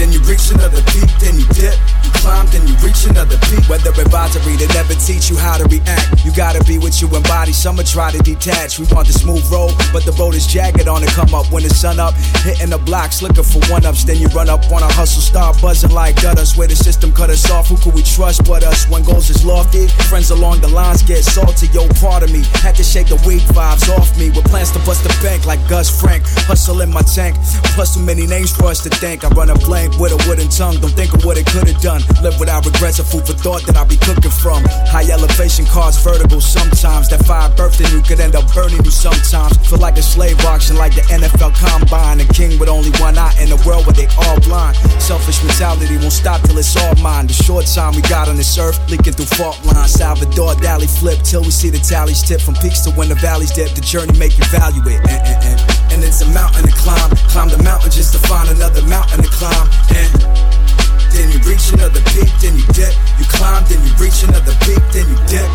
then 0.00 0.08
you 0.16 0.24
reach 0.24 0.48
another 0.48 0.80
peak, 0.96 1.12
then 1.20 1.36
you 1.36 1.44
dip. 1.52 1.76
Climb, 2.22 2.46
then 2.48 2.66
you 2.66 2.74
reach 2.84 3.06
another 3.06 3.38
peak. 3.48 3.64
Whether 3.68 3.90
advisory, 3.90 4.56
they 4.56 4.68
never 4.74 4.94
teach 4.94 5.30
you 5.30 5.36
how 5.36 5.56
to 5.56 5.64
react. 5.64 6.24
You 6.24 6.32
gotta 6.32 6.62
be 6.64 6.78
what 6.78 7.00
you 7.00 7.08
embody. 7.08 7.52
Some 7.52 7.76
will 7.76 7.84
try 7.84 8.10
to 8.10 8.18
detach. 8.18 8.78
We 8.78 8.86
want 8.92 9.06
the 9.06 9.12
smooth 9.12 9.44
road, 9.50 9.72
but 9.92 10.04
the 10.04 10.12
road 10.12 10.34
is 10.34 10.46
jagged 10.46 10.88
on 10.88 11.00
the 11.00 11.08
come 11.08 11.34
up. 11.34 11.50
When 11.52 11.62
the 11.62 11.70
sun 11.70 11.98
up, 12.00 12.14
hitting 12.44 12.70
the 12.70 12.78
blocks, 12.78 13.22
looking 13.22 13.44
for 13.44 13.60
one 13.70 13.84
ups. 13.84 14.04
Then 14.04 14.18
you 14.18 14.28
run 14.28 14.48
up 14.48 14.64
on 14.70 14.82
a 14.82 14.92
hustle, 14.92 15.22
start 15.22 15.60
buzzing 15.60 15.90
like 15.90 16.20
gutters. 16.22 16.56
Where 16.56 16.68
the 16.68 16.76
system 16.76 17.12
cut 17.12 17.30
us 17.30 17.50
off, 17.50 17.68
who 17.68 17.76
could 17.76 17.94
we 17.94 18.02
trust 18.02 18.44
but 18.44 18.64
us? 18.64 18.88
When 18.88 19.02
goals 19.02 19.30
is 19.30 19.44
lofty, 19.44 19.88
friends 20.08 20.30
along 20.30 20.60
the 20.60 20.68
lines 20.68 21.02
get 21.02 21.24
salty. 21.24 21.66
Yo, 21.68 21.88
part 22.00 22.22
of 22.22 22.32
me 22.32 22.44
had 22.62 22.74
to 22.76 22.84
shake 22.84 23.08
the 23.08 23.16
weak 23.26 23.42
vibes 23.56 23.88
off 23.96 24.16
me. 24.18 24.30
With 24.30 24.44
plans 24.46 24.70
to 24.72 24.78
bust 24.80 25.02
the 25.02 25.12
bank 25.22 25.46
like 25.46 25.60
Gus 25.68 25.88
Frank. 25.88 26.22
Hustle 26.46 26.80
in 26.80 26.92
my 26.92 27.02
tank, 27.02 27.36
plus 27.74 27.94
too 27.94 28.02
many 28.02 28.26
names 28.26 28.54
for 28.54 28.66
us 28.66 28.82
to 28.84 28.90
thank. 28.90 29.24
I 29.24 29.28
run 29.28 29.50
a 29.50 29.58
blank 29.58 29.98
with 29.98 30.12
a 30.12 30.28
wooden 30.28 30.48
tongue. 30.48 30.76
Don't 30.80 30.92
think 30.92 31.12
of 31.14 31.24
what 31.24 31.38
it 31.38 31.46
could 31.46 31.68
have 31.68 31.80
done. 31.80 32.03
Live 32.22 32.38
without 32.40 32.64
regrets, 32.64 32.98
a 32.98 33.04
food 33.04 33.26
for 33.26 33.34
thought 33.34 33.62
that 33.66 33.76
I'll 33.76 33.86
be 33.86 33.96
cooking 33.96 34.30
from. 34.30 34.64
High 34.88 35.08
elevation 35.10 35.66
cause 35.66 36.00
vertigo 36.00 36.38
sometimes. 36.38 37.08
That 37.08 37.24
fire 37.26 37.50
birthing 37.50 37.92
you 37.92 38.02
could 38.02 38.20
end 38.20 38.34
up 38.34 38.48
burning 38.54 38.84
you 38.84 38.90
sometimes. 38.90 39.56
Feel 39.68 39.78
like 39.78 39.96
a 39.98 40.02
slave 40.02 40.40
auction, 40.44 40.76
like 40.76 40.94
the 40.94 41.02
NFL 41.12 41.54
combine. 41.56 42.20
A 42.20 42.26
king 42.32 42.58
with 42.58 42.68
only 42.68 42.90
one 43.00 43.18
eye 43.18 43.34
in 43.40 43.52
a 43.52 43.58
world 43.66 43.86
where 43.86 43.96
they 43.96 44.08
all 44.24 44.40
blind. 44.40 44.76
Selfish 45.00 45.42
mentality 45.44 45.96
won't 45.98 46.12
stop 46.12 46.40
till 46.42 46.58
it's 46.58 46.76
all 46.76 46.94
mine. 47.02 47.26
The 47.26 47.34
short 47.34 47.66
time 47.66 47.94
we 47.94 48.02
got 48.02 48.28
on 48.28 48.36
this 48.36 48.56
earth, 48.58 48.78
leaking 48.90 49.14
through 49.14 49.30
fault 49.36 49.60
lines. 49.64 49.92
Salvador 49.92 50.54
Dali 50.64 50.88
flip 50.88 51.20
till 51.22 51.42
we 51.42 51.50
see 51.50 51.70
the 51.70 51.78
tallies 51.78 52.22
tip. 52.22 52.40
From 52.40 52.54
peaks 52.54 52.80
to 52.82 52.90
when 52.92 53.08
the 53.08 53.16
valleys 53.16 53.52
dip, 53.52 53.74
the 53.74 53.80
journey 53.80 54.16
make 54.18 54.36
you 54.38 54.44
value 54.48 54.82
it. 54.86 55.00
And, 55.08 55.20
and, 55.28 55.38
and, 55.44 55.92
and 55.92 56.04
it's 56.04 56.20
a 56.20 56.28
mountain 56.32 56.64
to 56.64 56.72
climb. 56.72 57.10
Climb 57.28 57.48
the 57.48 57.62
mountain 57.62 57.90
just 57.90 58.12
to 58.12 58.20
find 58.28 58.48
another 58.48 58.82
mountain 58.88 59.22
to 59.22 59.30
climb. 59.30 59.68
And 59.92 60.63
then 61.12 61.30
you 61.30 61.38
reach 61.46 61.72
another 61.72 62.00
peak, 62.10 62.30
then 62.42 62.56
you 62.58 62.66
dip. 62.74 62.94
You 63.18 63.26
climb, 63.28 63.64
then 63.68 63.80
you 63.86 63.92
reach 64.02 64.22
another 64.22 64.54
peak, 64.66 64.82
then 64.92 65.06
you 65.08 65.18
dip. 65.26 65.48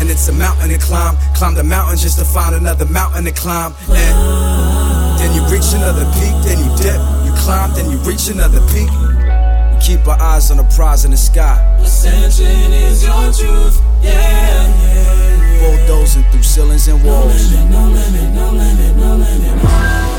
And 0.00 0.10
it's 0.10 0.28
a 0.28 0.32
mountain 0.32 0.70
to 0.70 0.78
climb. 0.78 1.16
Climb 1.34 1.54
the 1.54 1.64
mountain 1.64 1.98
just 1.98 2.18
to 2.18 2.24
find 2.24 2.54
another 2.54 2.86
mountain 2.86 3.24
to 3.24 3.32
climb. 3.32 3.74
And 3.88 5.18
then 5.18 5.34
you 5.34 5.42
reach 5.50 5.72
another 5.74 6.04
peak, 6.18 6.34
then 6.46 6.58
you 6.62 6.70
dip. 6.78 7.00
You 7.26 7.32
climb, 7.42 7.74
then 7.74 7.90
you 7.90 7.98
reach 7.98 8.28
another 8.28 8.60
peak. 8.70 8.90
We 8.90 9.78
keep 9.82 10.06
our 10.06 10.20
eyes 10.20 10.50
on 10.50 10.56
the 10.58 10.64
prize 10.74 11.04
in 11.04 11.10
the 11.10 11.16
sky. 11.16 11.58
Ascension 11.80 12.72
is 12.72 13.02
your 13.02 13.32
truth. 13.32 13.80
Yeah, 14.02 14.12
yeah, 14.12 14.94
yeah. 14.94 15.86
Bulldozing 15.86 16.24
through 16.30 16.42
ceilings 16.42 16.86
and 16.86 17.02
walls. 17.04 17.52
No 17.52 17.88
limit, 17.88 18.34
no 18.34 18.50
limit, 18.52 18.96
no 18.96 19.16
limit, 19.16 19.56
no 19.56 19.66
limit. 19.66 20.18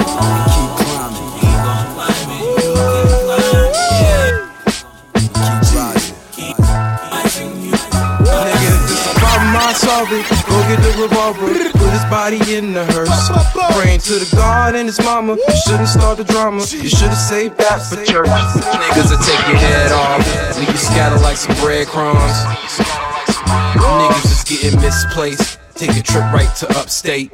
We 0.00 0.04
keep 0.04 0.49
Go 10.00 10.06
get 10.06 10.80
the 10.80 10.96
revolver, 11.02 11.46
put 11.46 11.92
his 11.92 12.04
body 12.06 12.40
in 12.56 12.72
the 12.72 12.86
hearse. 12.86 13.28
Praying 13.76 14.00
to 14.00 14.14
the 14.14 14.34
God 14.34 14.74
and 14.74 14.88
his 14.88 14.98
mama. 15.04 15.36
You 15.36 15.56
shouldn't 15.66 15.88
start 15.88 16.16
the 16.16 16.24
drama. 16.24 16.62
You 16.62 16.88
should've 16.88 17.14
saved 17.14 17.58
that 17.58 17.82
for 17.82 17.96
church. 17.96 18.26
Niggas 18.26 19.10
will 19.10 19.18
take 19.18 19.46
your 19.46 19.58
head 19.58 19.92
off, 19.92 20.56
leave 20.56 20.70
you 20.70 20.76
scatter 20.78 21.20
like 21.20 21.36
some 21.36 21.54
breadcrumbs. 21.56 22.16
Niggas 23.76 24.22
just 24.22 24.48
getting 24.48 24.80
misplaced. 24.80 25.58
Take 25.74 25.90
a 25.90 26.02
trip 26.02 26.24
right 26.32 26.54
to 26.56 26.68
upstate. 26.78 27.30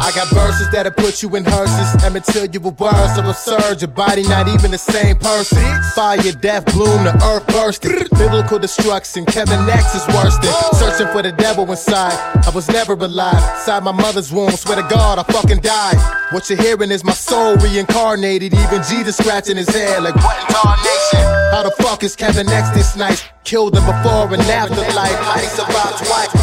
I 0.00 0.12
got 0.14 0.28
verses 0.28 0.70
that'll 0.70 0.92
put 0.92 1.22
you 1.22 1.34
in 1.36 1.44
hearses. 1.44 2.02
I'ma 2.04 2.20
tell 2.20 2.46
you 2.46 2.60
a 2.60 2.70
word 2.70 3.08
so 3.14 3.28
absurd. 3.28 3.80
Your 3.82 3.88
body 3.88 4.22
not 4.22 4.48
even 4.48 4.70
the 4.70 4.78
same 4.78 5.16
person. 5.16 5.58
Fire, 5.94 6.32
death, 6.40 6.64
bloom, 6.72 7.04
the 7.04 7.14
earth 7.24 7.46
bursting. 7.48 8.08
Biblical 8.16 8.58
destruction. 8.58 9.24
Kevin 9.26 9.68
X 9.68 9.94
is 9.94 10.06
worse 10.08 10.36
than 10.38 10.52
searching 10.74 11.08
for 11.08 11.22
the 11.22 11.32
devil 11.32 11.68
inside. 11.70 12.16
I 12.46 12.50
was 12.50 12.68
never 12.68 12.94
alive. 12.94 13.42
Inside 13.58 13.84
my 13.84 13.92
mother's 13.92 14.32
womb. 14.32 14.50
Swear 14.52 14.76
to 14.80 14.88
God, 14.88 15.18
I 15.18 15.24
fucking 15.24 15.60
died. 15.60 15.96
What 16.32 16.48
you're 16.48 16.60
hearing 16.60 16.90
is 16.90 17.04
my 17.04 17.12
soul 17.12 17.56
reincarnated. 17.56 18.54
Even 18.54 18.82
Jesus 18.82 19.16
scratching 19.16 19.56
his 19.56 19.68
head 19.68 20.02
like 20.02 20.14
what 20.16 20.40
incarnation? 20.40 21.24
How 21.52 21.62
the 21.62 21.74
fuck 21.82 22.02
is 22.02 22.16
Kevin 22.16 22.48
X 22.48 22.70
this 22.70 22.96
nice? 22.96 23.24
Killed 23.44 23.76
him 23.76 23.84
before 23.84 24.32
and 24.32 24.42
after 24.42 24.74
life. 24.94 25.18
How 25.18 25.38
he 25.38 25.46
survived 25.46 26.04
twice. 26.04 26.38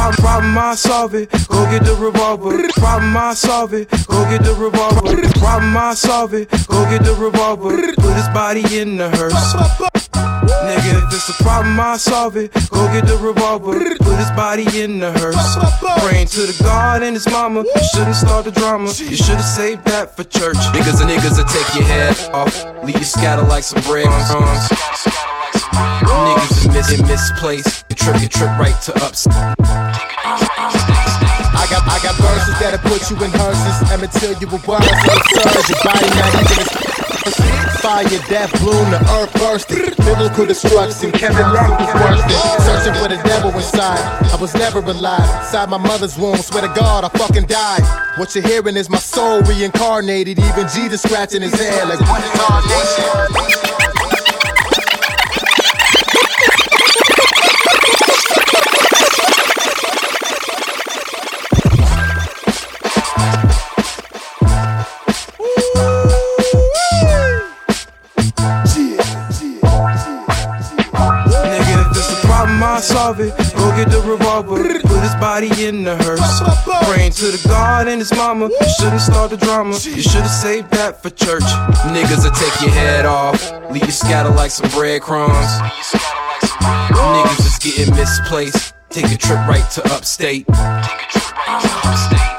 Problem, 0.00 0.22
problem, 0.24 0.58
I 0.58 0.74
solve 0.74 1.14
it. 1.14 1.30
Go 1.48 1.70
get 1.70 1.84
the 1.84 1.94
revolver. 1.94 2.68
Problem, 2.72 3.16
I 3.16 3.34
solve 3.34 3.74
it. 3.74 3.90
Go 4.06 4.24
get 4.30 4.42
the 4.42 4.54
revolver. 4.54 5.28
Problem, 5.38 5.76
I 5.76 5.94
solve 5.94 6.34
it. 6.34 6.50
Go 6.66 6.84
get 6.90 7.04
the 7.04 7.14
revolver. 7.14 7.70
Put 7.94 8.14
his 8.16 8.28
body 8.28 8.64
in 8.76 8.96
the 8.96 9.10
hearse. 9.10 9.54
Nigga, 10.70 10.98
if 10.98 11.14
it's 11.14 11.28
a 11.28 11.42
problem, 11.42 11.78
I 11.78 11.96
solve 11.96 12.36
it. 12.36 12.52
Go 12.70 12.86
get 12.92 13.06
the 13.06 13.16
revolver. 13.18 13.78
Put 13.96 14.16
his 14.16 14.30
body 14.30 14.66
in 14.80 15.00
the 15.00 15.12
hearse. 15.12 15.56
Praying 16.02 16.28
to 16.28 16.46
the 16.46 16.56
God 16.62 17.02
and 17.02 17.14
his 17.14 17.28
mama. 17.28 17.64
You 17.64 17.84
shouldn't 17.92 18.16
start 18.16 18.44
the 18.44 18.52
drama. 18.52 18.86
You 18.86 19.16
should've 19.16 19.44
saved 19.44 19.84
that 19.86 20.16
for 20.16 20.24
church. 20.24 20.56
Niggas 20.74 21.00
and 21.00 21.10
niggas 21.10 21.36
will 21.36 21.44
take 21.44 21.74
your 21.74 21.84
head 21.84 22.16
off. 22.32 22.54
Leave 22.84 22.98
you 22.98 23.04
scatter 23.04 23.42
like 23.42 23.64
some 23.64 23.82
breadcrumbs. 23.82 24.68
Niggas 26.00 26.50
is 26.50 26.68
missing 26.68 27.06
misplaced. 27.06 27.84
You 27.90 27.96
trip, 27.96 28.20
you 28.22 28.28
trip 28.28 28.50
right 28.58 28.80
to 28.82 28.94
ups. 29.04 29.26
I 31.70 31.78
got 31.78 31.86
I 31.86 32.02
got 32.02 32.16
verses 32.18 32.58
that'll 32.58 32.82
put 32.82 32.98
you 33.06 33.16
in 33.22 33.30
hearses. 33.30 33.78
I'ma 33.94 34.10
tell 34.10 34.34
you 34.34 34.48
a 34.50 34.58
word 34.58 34.82
so 34.82 35.14
absurd. 35.14 35.70
Your 35.70 35.78
body 35.86 36.10
not 36.18 36.34
even 36.34 36.66
the 36.66 36.90
Fire, 37.78 38.04
death, 38.26 38.50
bloom, 38.58 38.90
the 38.90 38.98
earth 39.14 39.32
bursting. 39.34 39.94
Biblical 40.02 40.46
destruction. 40.46 41.12
Kevin 41.12 41.46
Lang 41.54 41.70
was 41.70 41.94
worse 41.94 42.22
than 42.26 42.60
searching 42.66 42.94
for 42.98 43.06
the 43.06 43.22
devil 43.22 43.54
inside. 43.54 44.02
I 44.32 44.36
was 44.40 44.52
never 44.54 44.80
alive. 44.80 45.22
Inside 45.46 45.70
my 45.70 45.78
mother's 45.78 46.18
womb. 46.18 46.38
Swear 46.38 46.62
to 46.66 46.74
God, 46.74 47.04
I 47.04 47.08
fucking 47.16 47.46
died. 47.46 47.86
What 48.18 48.34
you're 48.34 48.42
hearing 48.42 48.76
is 48.76 48.90
my 48.90 48.98
soul 48.98 49.40
reincarnated. 49.42 50.40
Even 50.40 50.66
Jesus 50.74 51.02
scratching 51.02 51.42
his 51.42 51.54
head 51.54 51.86
like 51.86 52.00
Solve 72.80 73.20
it. 73.20 73.36
Go 73.54 73.76
get 73.76 73.90
the 73.90 74.00
revolver, 74.00 74.56
put 74.56 75.02
his 75.02 75.14
body 75.16 75.50
in 75.64 75.84
the 75.84 75.96
hearse. 75.98 76.40
Praying 76.88 77.12
to 77.12 77.26
the 77.26 77.46
God 77.46 77.86
and 77.88 78.00
his 78.00 78.10
mama. 78.14 78.48
You 78.48 78.68
shouldn't 78.78 79.02
start 79.02 79.30
the 79.30 79.36
drama. 79.36 79.74
You 79.74 80.02
should've 80.02 80.30
saved 80.30 80.70
that 80.70 81.02
for 81.02 81.10
church. 81.10 81.44
Niggas 81.92 82.24
will 82.24 82.32
take 82.32 82.60
your 82.62 82.70
head 82.70 83.04
off, 83.04 83.52
leave 83.70 83.84
you 83.84 83.92
scatter 83.92 84.30
like 84.30 84.50
some 84.50 84.70
breadcrumbs. 84.70 85.34
Niggas 86.60 87.36
just 87.36 87.62
getting 87.62 87.94
misplaced. 87.94 88.74
Take 88.88 89.12
a 89.12 89.16
trip 89.16 89.38
right 89.46 89.70
to 89.72 89.84
upstate. 89.92 90.46
Take 90.46 90.56
a 90.56 91.06
trip 91.10 91.36
right 91.36 91.60
to 91.62 91.88
upstate. 91.88 92.29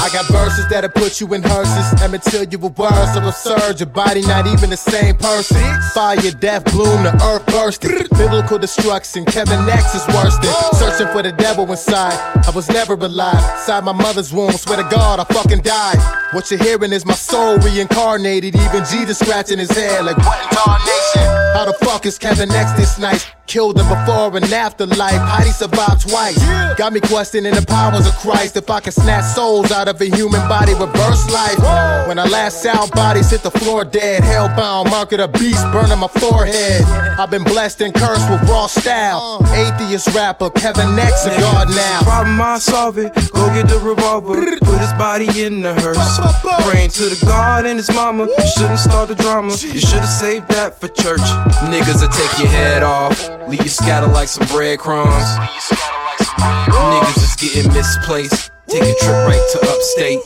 I 0.00 0.08
got 0.08 0.26
verses 0.28 0.66
that'll 0.68 0.88
put 0.88 1.20
you 1.20 1.32
in 1.34 1.42
hearses. 1.42 2.00
I'ma 2.00 2.16
tell 2.16 2.44
you 2.44 2.56
a 2.56 2.68
word 2.68 3.06
so 3.12 3.20
absurd. 3.28 3.80
Your 3.80 3.90
body 3.90 4.22
not 4.22 4.46
even 4.46 4.70
the 4.70 4.76
same 4.76 5.14
person. 5.14 5.60
Fire, 5.92 6.16
death, 6.40 6.64
bloom, 6.72 7.02
the 7.02 7.12
earth 7.22 7.44
bursting. 7.46 8.08
Biblical 8.16 8.58
destruction. 8.58 9.26
Kevin 9.26 9.68
X 9.68 9.94
is 9.94 10.06
worse 10.08 10.38
than 10.38 10.54
searching 10.72 11.12
for 11.12 11.22
the 11.22 11.32
devil 11.32 11.70
inside. 11.70 12.16
I 12.46 12.50
was 12.50 12.70
never 12.70 12.94
alive. 12.94 13.44
Inside 13.60 13.84
my 13.84 13.92
mother's 13.92 14.32
womb. 14.32 14.52
Swear 14.52 14.82
to 14.82 14.88
God, 14.88 15.20
I 15.20 15.24
fucking 15.24 15.60
died. 15.60 15.98
What 16.32 16.50
you're 16.50 16.62
hearing 16.62 16.92
is 16.92 17.04
my 17.04 17.12
soul 17.12 17.58
reincarnated. 17.58 18.56
Even 18.56 18.84
Jesus 18.86 19.18
scratching 19.18 19.58
his 19.58 19.70
head 19.70 20.06
like 20.06 20.16
what 20.16 20.40
incarnation? 20.44 21.28
How 21.54 21.66
the 21.66 21.74
fuck 21.84 22.06
is 22.06 22.16
Kevin 22.16 22.50
X 22.50 22.72
this 22.72 22.98
nice? 22.98 23.26
Killed 23.46 23.76
him 23.78 23.88
before 23.88 24.36
and 24.36 24.44
after 24.52 24.86
life. 24.86 25.12
How'd 25.12 25.44
he 25.44 25.50
survive 25.50 26.00
twice? 26.00 26.38
Got 26.78 26.92
me 26.92 27.00
questioning 27.00 27.52
the 27.52 27.66
powers 27.66 28.06
of 28.06 28.14
Christ. 28.18 28.56
If 28.56 28.70
I 28.70 28.78
can 28.78 28.92
snatch 28.92 29.24
souls 29.34 29.72
out 29.72 29.88
of 29.88 29.89
a 29.98 30.04
human 30.04 30.46
body, 30.46 30.74
reverse 30.74 31.24
life. 31.32 31.58
When 32.06 32.18
I 32.18 32.26
last 32.28 32.62
sound 32.62 32.90
bodies 32.92 33.30
hit 33.30 33.42
the 33.42 33.50
floor 33.50 33.84
dead. 33.84 34.22
Hellbound, 34.22 34.90
mark 34.90 35.12
of 35.12 35.18
the 35.18 35.28
beast 35.28 35.64
burning 35.72 35.98
my 35.98 36.06
forehead. 36.06 36.82
I've 37.18 37.30
been 37.30 37.44
blessed 37.44 37.80
and 37.80 37.94
cursed 37.94 38.28
with 38.30 38.42
raw 38.48 38.66
style. 38.66 39.40
Atheist 39.52 40.14
rapper, 40.14 40.50
Kevin 40.50 40.98
X, 40.98 41.26
a 41.26 41.30
god 41.40 41.68
now. 41.70 42.02
Problem, 42.02 42.40
I 42.40 42.58
solve 42.58 42.98
it. 42.98 43.14
Go 43.32 43.46
get 43.54 43.68
the 43.68 43.78
revolver, 43.78 44.34
put 44.60 44.78
his 44.78 44.92
body 44.94 45.28
in 45.42 45.62
the 45.62 45.74
hearse. 45.74 46.18
Praying 46.68 46.90
to 46.90 47.04
the 47.08 47.26
God 47.26 47.66
and 47.66 47.78
his 47.78 47.90
mama. 47.94 48.26
You 48.26 48.46
shouldn't 48.56 48.78
start 48.78 49.08
the 49.08 49.14
drama. 49.14 49.52
You 49.52 49.80
should've 49.80 50.06
saved 50.06 50.48
that 50.48 50.78
for 50.78 50.88
church. 50.88 51.20
Niggas 51.72 52.02
will 52.02 52.08
take 52.08 52.38
your 52.38 52.48
head 52.48 52.82
off, 52.82 53.28
leave 53.48 53.62
you 53.62 53.68
scatter 53.68 54.06
like 54.06 54.28
some 54.28 54.46
breadcrumbs. 54.48 55.10
Niggas 56.38 57.14
just 57.14 57.40
getting 57.40 57.72
misplaced. 57.72 58.50
Take 58.70 58.82
a 58.82 58.94
trip 58.94 59.26
right 59.26 59.44
to 59.50 59.58
upstate. 59.68 60.20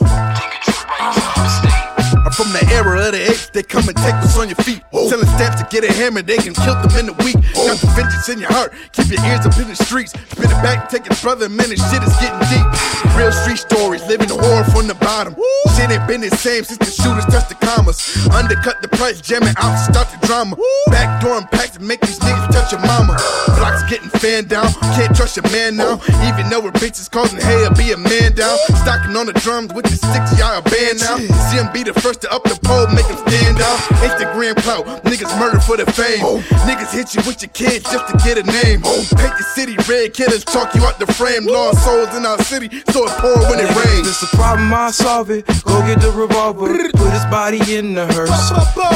From 2.33 2.51
the 2.51 2.65
era 2.73 2.99
of 2.99 3.13
the 3.13 3.21
apes, 3.31 3.49
they 3.53 3.63
come 3.63 3.87
and 3.87 3.95
take 3.95 4.15
what's 4.15 4.37
on 4.37 4.49
your 4.49 4.59
feet. 4.65 4.81
Oh. 4.91 5.07
Selling 5.07 5.27
stamps 5.37 5.61
to 5.61 5.67
get 5.69 5.85
a 5.85 5.93
hammer, 5.93 6.21
they 6.21 6.37
can 6.37 6.53
kill 6.53 6.75
them 6.81 6.91
in 6.97 7.07
a 7.07 7.15
week. 7.23 7.37
Oh. 7.55 7.69
Got 7.69 7.77
the 7.79 7.87
vengeance 7.95 8.27
in 8.27 8.39
your 8.39 8.51
heart, 8.51 8.73
keep 8.91 9.07
your 9.07 9.23
ears 9.23 9.45
up 9.45 9.55
in 9.55 9.69
the 9.69 9.75
streets. 9.75 10.11
Spin 10.11 10.49
it 10.49 10.59
back, 10.59 10.89
take 10.89 11.05
it 11.05 11.15
brother, 11.21 11.47
man, 11.47 11.69
this 11.69 11.79
shit 11.91 12.03
is 12.03 12.11
getting 12.19 12.41
deep. 12.51 12.67
Real 13.15 13.31
street 13.31 13.61
stories, 13.61 14.03
living 14.09 14.27
the 14.27 14.35
horror 14.35 14.65
from 14.75 14.87
the 14.87 14.95
bottom. 14.99 15.37
Shit 15.77 15.91
ain't 15.91 16.03
been 16.07 16.19
the 16.19 16.33
same 16.35 16.65
since 16.65 16.81
the 16.81 16.91
shooters 16.91 17.23
touched 17.31 17.49
the 17.49 17.55
commas. 17.55 18.01
Undercut 18.33 18.81
the 18.81 18.89
price, 18.89 19.21
jamming 19.21 19.55
out 19.55 19.71
to 19.71 19.93
start 19.93 20.09
the 20.11 20.19
drama. 20.27 20.57
Backdooring 20.89 21.49
packs 21.51 21.77
to 21.77 21.81
make 21.81 22.01
these 22.01 22.19
niggas 22.19 22.51
touch 22.51 22.73
your 22.73 22.81
mama. 22.81 23.15
Blocks 23.55 23.87
getting 23.87 24.09
fanned 24.19 24.49
down, 24.49 24.67
can't 24.97 25.15
trust 25.15 25.37
your 25.37 25.47
man 25.55 25.77
now. 25.77 26.01
Even 26.27 26.49
though 26.49 26.67
her 26.67 26.75
bitch 26.75 26.99
is 26.99 27.07
causing 27.07 27.39
hell, 27.39 27.71
be 27.75 27.93
a 27.93 27.97
man 27.97 28.33
down. 28.35 28.57
Stocking 28.83 29.15
on 29.15 29.25
the 29.25 29.37
drums 29.39 29.71
with 29.73 29.85
the 29.85 29.95
sticks, 29.95 30.35
y'all 30.35 30.59
a 30.59 30.61
band 30.61 30.99
now. 30.99 31.15
See 31.47 31.57
him 31.57 31.71
be 31.71 31.83
the 31.83 31.93
first 31.93 32.14
to 32.17 32.31
up 32.31 32.43
the 32.43 32.57
pole, 32.63 32.87
make 32.93 33.05
him 33.05 33.17
stand 33.27 33.61
up. 33.61 33.79
Instagram 34.03 34.55
clout, 34.57 34.85
niggas 35.03 35.31
murder 35.39 35.59
for 35.59 35.77
the 35.77 35.85
fame. 35.91 36.21
Oh. 36.23 36.39
Niggas 36.67 36.93
hit 36.93 37.15
you 37.15 37.21
with 37.25 37.41
your 37.41 37.51
kids 37.51 37.89
just 37.91 38.07
to 38.07 38.17
get 38.23 38.37
a 38.37 38.43
name. 38.43 38.81
Oh. 38.85 39.03
Paint 39.17 39.37
the 39.37 39.43
city 39.55 39.75
red, 39.89 40.13
killers 40.13 40.43
talk 40.43 40.73
you 40.75 40.83
out 40.85 40.99
the 40.99 41.07
frame. 41.07 41.45
Lost 41.45 41.83
souls 41.83 42.15
in 42.15 42.25
our 42.25 42.39
city, 42.43 42.69
so 42.91 43.05
it 43.05 43.13
pour 43.19 43.37
when 43.49 43.59
it 43.59 43.69
rains. 43.75 44.07
It's 44.07 44.23
a 44.23 44.35
problem, 44.35 44.73
I 44.73 44.91
solve 44.91 45.31
it. 45.31 45.45
Go 45.63 45.79
get 45.85 46.01
the 46.01 46.11
revolver, 46.11 46.67
put 46.67 47.11
his 47.11 47.25
body 47.25 47.59
in 47.75 47.95
the 47.95 48.05
hearse. 48.13 48.31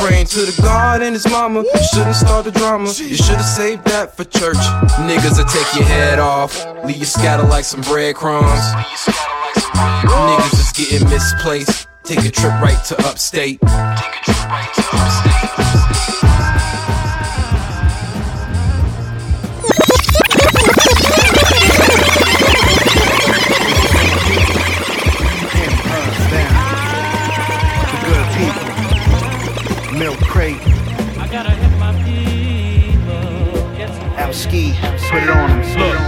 Praying 0.05 0.27
to 0.27 0.45
the 0.45 0.62
God 0.62 1.01
and 1.01 1.13
his 1.13 1.27
mama. 1.29 1.63
You 1.63 1.84
shouldn't 1.93 2.15
start 2.15 2.45
the 2.45 2.51
drama. 2.51 2.89
You 2.89 3.15
should've 3.15 3.45
saved 3.45 3.86
that 3.86 4.15
for 4.15 4.23
church. 4.23 4.62
Niggas 5.08 5.38
will 5.38 5.49
take 5.49 5.75
your 5.75 5.86
head 5.86 6.19
off, 6.19 6.53
leave 6.86 6.97
you 6.97 7.05
scatter 7.05 7.43
like 7.43 7.65
some 7.65 7.82
breadcrumbs. 7.82 8.63
Niggas 9.79 10.53
is 10.53 10.71
getting 10.71 11.10
misplaced. 11.10 11.88
Take 12.09 12.25
a 12.25 12.31
trip 12.31 12.53
right 12.59 12.83
to 12.85 12.97
upstate. 13.05 13.59
Take 13.61 13.69
a 13.69 14.21
trip 14.23 14.49
right 14.49 14.73
to 14.73 14.81
upstate. 14.81 15.49
Good 28.05 28.27
people. 28.39 29.99
Milk 29.99 30.17
crate. 30.21 30.57
I 31.19 31.27
gotta 31.31 31.51
hit 31.51 31.77
my 31.77 31.93
people. 32.03 33.77
Get 33.77 33.93
some 33.93 34.09
Out 34.17 34.33
ski. 34.33 34.73
Put 35.11 35.21
it 35.21 35.29
on 35.29 35.61
them. 35.61 35.77
Look, 35.77 35.98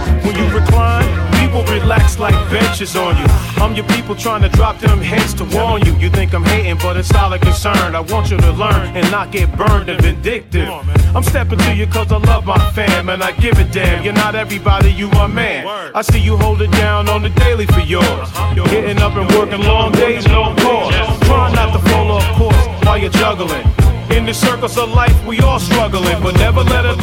on 2.82 3.16
you. 3.16 3.24
I'm 3.62 3.76
your 3.76 3.86
people 3.86 4.16
trying 4.16 4.42
to 4.42 4.48
drop 4.48 4.80
them 4.80 4.98
heads 5.00 5.34
to 5.34 5.44
warn 5.44 5.86
you. 5.86 5.94
You 5.98 6.10
think 6.10 6.34
I'm 6.34 6.42
hating, 6.42 6.78
but 6.78 6.96
it's 6.96 7.14
all 7.14 7.32
a 7.32 7.38
concern. 7.38 7.94
I 7.94 8.00
want 8.00 8.28
you 8.32 8.36
to 8.38 8.50
learn 8.50 8.96
and 8.96 9.08
not 9.08 9.30
get 9.30 9.56
burned 9.56 9.88
and 9.88 10.02
vindictive. 10.02 10.68
I'm 11.14 11.22
stepping 11.22 11.60
to 11.60 11.76
you 11.76 11.86
cause 11.86 12.10
I 12.10 12.16
love 12.16 12.44
my 12.44 12.58
fam 12.72 13.08
and 13.08 13.22
I 13.22 13.30
give 13.32 13.56
a 13.60 13.64
damn. 13.64 14.02
You're 14.02 14.14
not 14.14 14.34
everybody, 14.34 14.90
you 14.90 15.08
my 15.10 15.28
man. 15.28 15.64
I 15.94 16.02
see 16.02 16.18
you 16.18 16.36
hold 16.36 16.60
it 16.60 16.72
down 16.72 17.08
on 17.08 17.22
the 17.22 17.30
daily 17.30 17.66
for 17.66 17.80
yours. 17.80 18.28
Getting 18.54 18.98
up 18.98 19.14
and 19.14 19.30
working 19.36 19.62
long 19.62 19.92
days, 19.92 20.26
no 20.26 20.52
pause. 20.56 21.20
Trying 21.28 21.54
not 21.54 21.72
to 21.72 21.88
fall 21.88 22.10
off 22.10 22.36
course 22.36 22.66
while 22.84 22.98
you're 22.98 23.10
juggling. 23.10 23.91
In 24.12 24.26
the 24.26 24.34
circles 24.34 24.76
of 24.76 24.90
life, 24.90 25.24
we 25.26 25.40
all 25.40 25.58
struggling, 25.58 26.22
but 26.22 26.34
never 26.36 26.62
let 26.62 26.84
it, 26.84 26.98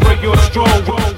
break 0.00 0.20
your 0.20 0.36
stroll. 0.38 0.66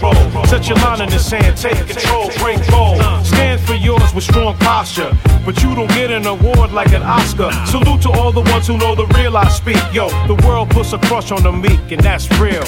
Roll. 0.00 0.44
Set 0.44 0.68
your 0.68 0.76
line 0.78 1.00
in 1.00 1.08
the 1.08 1.18
sand, 1.18 1.56
take 1.56 1.86
control, 1.86 2.30
break 2.38 2.58
bold. 2.70 3.00
Stand 3.24 3.60
for 3.62 3.74
yours 3.74 4.12
with 4.14 4.24
strong 4.24 4.54
posture, 4.58 5.10
but 5.44 5.62
you 5.62 5.74
don't 5.74 5.88
get 5.88 6.10
an 6.10 6.26
award 6.26 6.72
like 6.72 6.92
an 6.92 7.02
Oscar. 7.02 7.50
Salute 7.66 8.02
to 8.02 8.10
all 8.10 8.30
the 8.30 8.42
ones 8.42 8.66
who 8.66 8.76
know 8.76 8.94
the 8.94 9.06
real 9.18 9.36
I 9.36 9.48
speak. 9.48 9.80
Yo, 9.92 10.10
the 10.26 10.34
world 10.46 10.68
puts 10.70 10.92
a 10.92 10.98
crush 10.98 11.32
on 11.32 11.42
the 11.42 11.52
meek, 11.52 11.90
and 11.90 12.02
that's 12.02 12.28
real. 12.38 12.62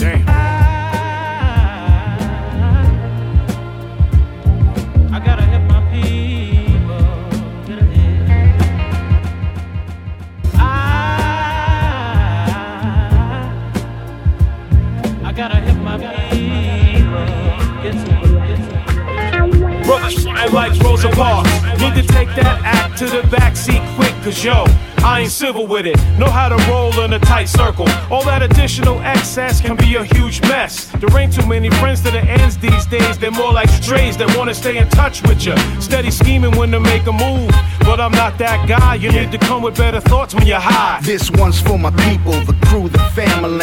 I 5.12 5.20
gotta 5.20 5.42
hit 5.42 5.60
my 5.60 5.63
Brothers 19.84 20.22
flying 20.22 20.52
like 20.52 20.80
Rosa 20.80 21.10
Parks. 21.10 21.50
Need 21.80 21.94
to 21.94 22.02
take 22.02 22.28
that 22.36 22.60
act 22.64 22.98
to 22.98 23.06
the 23.06 23.22
backseat 23.22 23.82
quick, 23.96 24.14
cause 24.22 24.42
yo, 24.42 24.64
I 25.04 25.20
ain't 25.20 25.30
civil 25.30 25.66
with 25.66 25.86
it. 25.86 25.98
Know 26.18 26.30
how 26.30 26.48
to 26.48 26.56
roll 26.70 26.98
in 27.00 27.12
a 27.12 27.18
tight 27.18 27.44
circle. 27.44 27.86
All 28.10 28.24
that 28.24 28.42
additional 28.42 28.98
excess 29.00 29.60
can 29.60 29.76
be 29.76 29.96
a 29.96 30.04
huge 30.04 30.40
mess. 30.42 30.86
There 30.98 31.18
ain't 31.18 31.34
too 31.34 31.46
many 31.46 31.68
friends 31.72 32.00
to 32.02 32.10
the 32.10 32.20
ends 32.20 32.56
these 32.56 32.86
days. 32.86 33.18
They're 33.18 33.30
more 33.30 33.52
like 33.52 33.68
strays 33.68 34.16
that 34.16 34.34
wanna 34.34 34.54
stay 34.54 34.78
in 34.78 34.88
touch 34.88 35.22
with 35.22 35.44
you. 35.44 35.54
Steady 35.78 36.10
scheming 36.10 36.56
when 36.56 36.70
to 36.70 36.80
make 36.80 37.06
a 37.06 37.12
move. 37.12 37.50
But 37.80 38.00
I'm 38.00 38.12
not 38.12 38.38
that 38.38 38.66
guy. 38.66 38.94
You 38.94 39.12
need 39.12 39.30
to 39.32 39.38
come 39.38 39.62
with 39.62 39.76
better 39.76 40.00
thoughts 40.00 40.34
when 40.34 40.46
you're 40.46 40.58
high. 40.58 41.00
This 41.02 41.30
one's 41.30 41.60
for 41.60 41.78
my 41.78 41.90
people, 42.08 42.32
the 42.44 42.56
crew, 42.66 42.88
the 42.88 42.98
family. 43.14 43.54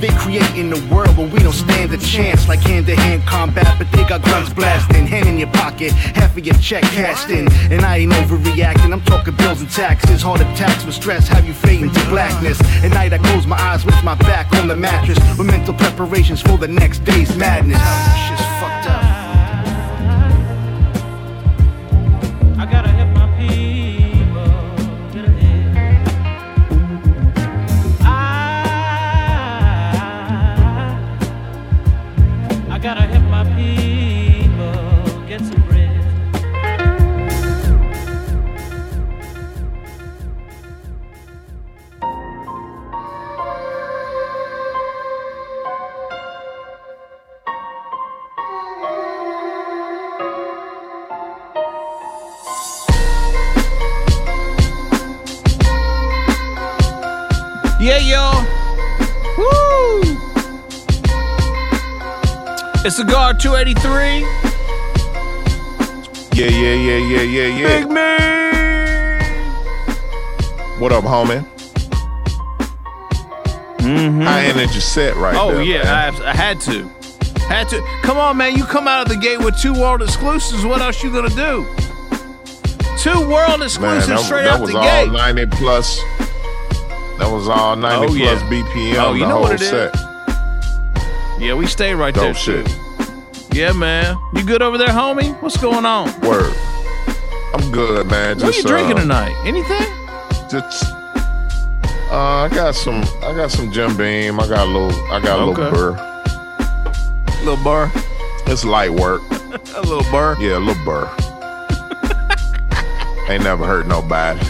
They 0.00 0.08
creating 0.18 0.72
a 0.72 0.92
world 0.92 1.16
where 1.16 1.28
we 1.28 1.38
don't 1.38 1.52
stand 1.52 1.92
a 1.92 1.98
chance. 1.98 2.48
Like 2.48 2.60
hand 2.60 2.86
to 2.86 2.96
hand 2.96 3.22
combat, 3.26 3.76
but 3.78 3.90
they 3.92 4.02
got 4.04 4.22
guns 4.24 4.52
blasting. 4.52 5.06
Hand 5.06 5.28
in 5.28 5.38
your 5.38 5.52
pocket, 5.52 5.92
half 5.92 6.36
of 6.36 6.44
your 6.44 6.56
check 6.56 6.82
cashed 6.82 7.30
in. 7.30 7.46
And 7.70 7.82
I 7.82 7.98
ain't 7.98 8.12
overreacting, 8.12 8.92
I'm 8.92 9.02
talking 9.02 9.36
bills 9.36 9.60
and 9.60 9.70
taxes. 9.70 10.22
Heart 10.22 10.40
attacks 10.40 10.79
with 10.84 10.94
stress, 10.94 11.28
have 11.28 11.46
you 11.46 11.52
fading 11.52 11.90
to 11.90 12.04
blackness. 12.08 12.60
At 12.82 12.92
night 12.92 13.12
I 13.12 13.18
close 13.18 13.46
my 13.46 13.60
eyes 13.60 13.84
with 13.84 14.02
my 14.04 14.14
back 14.14 14.52
on 14.54 14.68
the 14.68 14.76
mattress. 14.76 15.18
With 15.36 15.46
mental 15.46 15.74
preparations 15.74 16.40
for 16.40 16.56
the 16.58 16.68
next 16.68 17.00
day's 17.04 17.36
madness. 17.36 17.80
Shit's 18.26 18.44
fucked 18.60 18.86
up. 18.88 19.02
I 22.58 22.66
gotta 22.70 22.92
It's 62.82 63.02
guard 63.04 63.38
283. 63.38 64.20
Yeah, 66.32 66.48
yeah, 66.48 66.74
yeah, 66.74 66.96
yeah, 66.96 67.22
yeah, 67.22 67.46
yeah. 67.46 67.80
Big 67.80 67.90
man. 67.90 69.20
What 70.80 70.90
up, 70.90 71.04
homie? 71.04 71.46
Mm-hmm. 73.80 74.22
High 74.22 74.44
energy 74.44 74.80
set 74.80 75.14
right 75.16 75.36
oh, 75.36 75.52
there. 75.56 75.62
yeah. 75.62 76.10
I, 76.24 76.30
I 76.30 76.34
had 76.34 76.58
to. 76.62 76.88
Had 77.48 77.68
to. 77.68 77.82
Come 78.02 78.16
on, 78.16 78.38
man. 78.38 78.56
You 78.56 78.64
come 78.64 78.88
out 78.88 79.02
of 79.02 79.08
the 79.14 79.20
gate 79.20 79.40
with 79.40 79.60
two 79.60 79.74
world 79.74 80.00
exclusives. 80.00 80.64
What 80.64 80.80
else 80.80 81.02
you 81.02 81.12
gonna 81.12 81.28
do? 81.28 81.66
Two 82.96 83.28
world 83.28 83.62
exclusives 83.62 84.08
Man, 84.08 84.16
that, 84.16 84.24
straight 84.24 84.44
that 84.44 84.54
out 84.54 84.60
was 84.62 84.70
the 84.70 84.78
all 84.78 84.84
gate. 84.84 85.12
90 85.12 85.46
plus. 85.56 85.98
That 87.18 87.28
was 87.30 87.46
all 87.46 87.76
90 87.76 87.94
Oh, 87.94 88.06
plus 88.06 88.18
yeah. 88.18 88.48
BPM. 88.48 88.94
Oh, 89.04 89.12
you 89.12 89.20
the 89.20 89.26
know 89.28 89.32
whole 89.34 89.42
what 89.42 89.52
it 89.52 89.60
is. 89.60 90.09
Yeah, 91.40 91.54
we 91.54 91.66
stay 91.66 91.94
right 91.94 92.14
Dope 92.14 92.24
there. 92.24 92.34
shit. 92.34 92.68
Yeah, 93.52 93.72
man. 93.72 94.16
You 94.34 94.44
good 94.44 94.62
over 94.62 94.76
there, 94.78 94.88
homie? 94.88 95.34
What's 95.42 95.56
going 95.56 95.86
on? 95.86 96.08
Word. 96.20 96.54
I'm 97.54 97.72
good, 97.72 98.06
man. 98.08 98.38
What 98.38 98.54
are 98.54 98.56
you 98.56 98.62
drinking 98.62 98.98
uh, 98.98 99.00
tonight? 99.00 99.34
Anything? 99.46 99.86
Just 100.50 100.84
uh, 102.12 102.44
I 102.44 102.48
got 102.52 102.74
some 102.74 103.02
I 103.22 103.34
got 103.34 103.50
some 103.50 103.72
Jim 103.72 103.96
Beam. 103.96 104.38
I 104.38 104.46
got 104.48 104.66
a 104.66 104.70
little 104.70 104.92
I 105.12 105.20
got 105.20 105.38
a 105.38 105.42
Okay. 105.42 105.62
little 105.62 105.94
burr. 105.94 107.42
little 107.44 107.64
burr. 107.64 107.90
It's 108.46 108.64
light 108.64 108.90
work. 108.90 109.22
A 109.76 109.80
little 109.82 110.02
burr. 110.12 110.36
Yeah, 110.40 110.58
a 110.58 110.60
little 110.60 110.84
burr. 110.84 111.08
Ain't 113.28 113.42
never 113.44 113.64
hurt 113.66 113.86
nobody. 113.86 114.40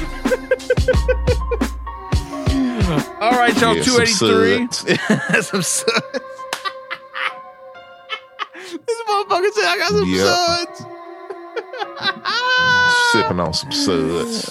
All 3.21 3.33
right, 3.33 3.59
y'all. 3.61 3.77
Yeah, 3.77 3.83
Two 3.83 3.91
some 3.91 4.03
eighty 4.03 4.13
three. 4.13 4.69
Some 5.43 5.63
suds. 5.63 6.21
This 8.87 9.01
motherfucker 9.09 9.51
said 9.53 9.65
I 9.65 9.77
got 9.79 9.91
some 9.91 10.09
Yep. 10.09 10.27
suds. 10.27 10.81
Sipping 13.13 13.41
on 13.41 13.53
some 13.55 13.73
suds. 13.73 14.51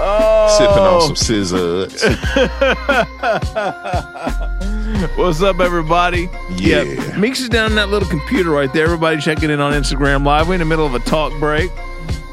Oh. 0.00 0.56
Sipping 0.58 0.84
on 0.84 1.00
some 1.02 1.16
scissors. 1.16 2.02
What's 5.16 5.42
up, 5.42 5.58
everybody? 5.60 6.28
Yeah. 6.56 6.84
Meeks 7.18 7.40
is 7.40 7.48
down 7.48 7.70
in 7.70 7.76
that 7.76 7.88
little 7.88 8.08
computer 8.08 8.50
right 8.50 8.72
there. 8.72 8.84
Everybody 8.84 9.20
checking 9.20 9.50
in 9.50 9.60
on 9.60 9.72
Instagram 9.72 10.24
Live. 10.24 10.46
We're 10.48 10.54
in 10.54 10.60
the 10.60 10.64
middle 10.66 10.86
of 10.86 10.94
a 10.94 10.98
talk 11.00 11.32
break. 11.38 11.70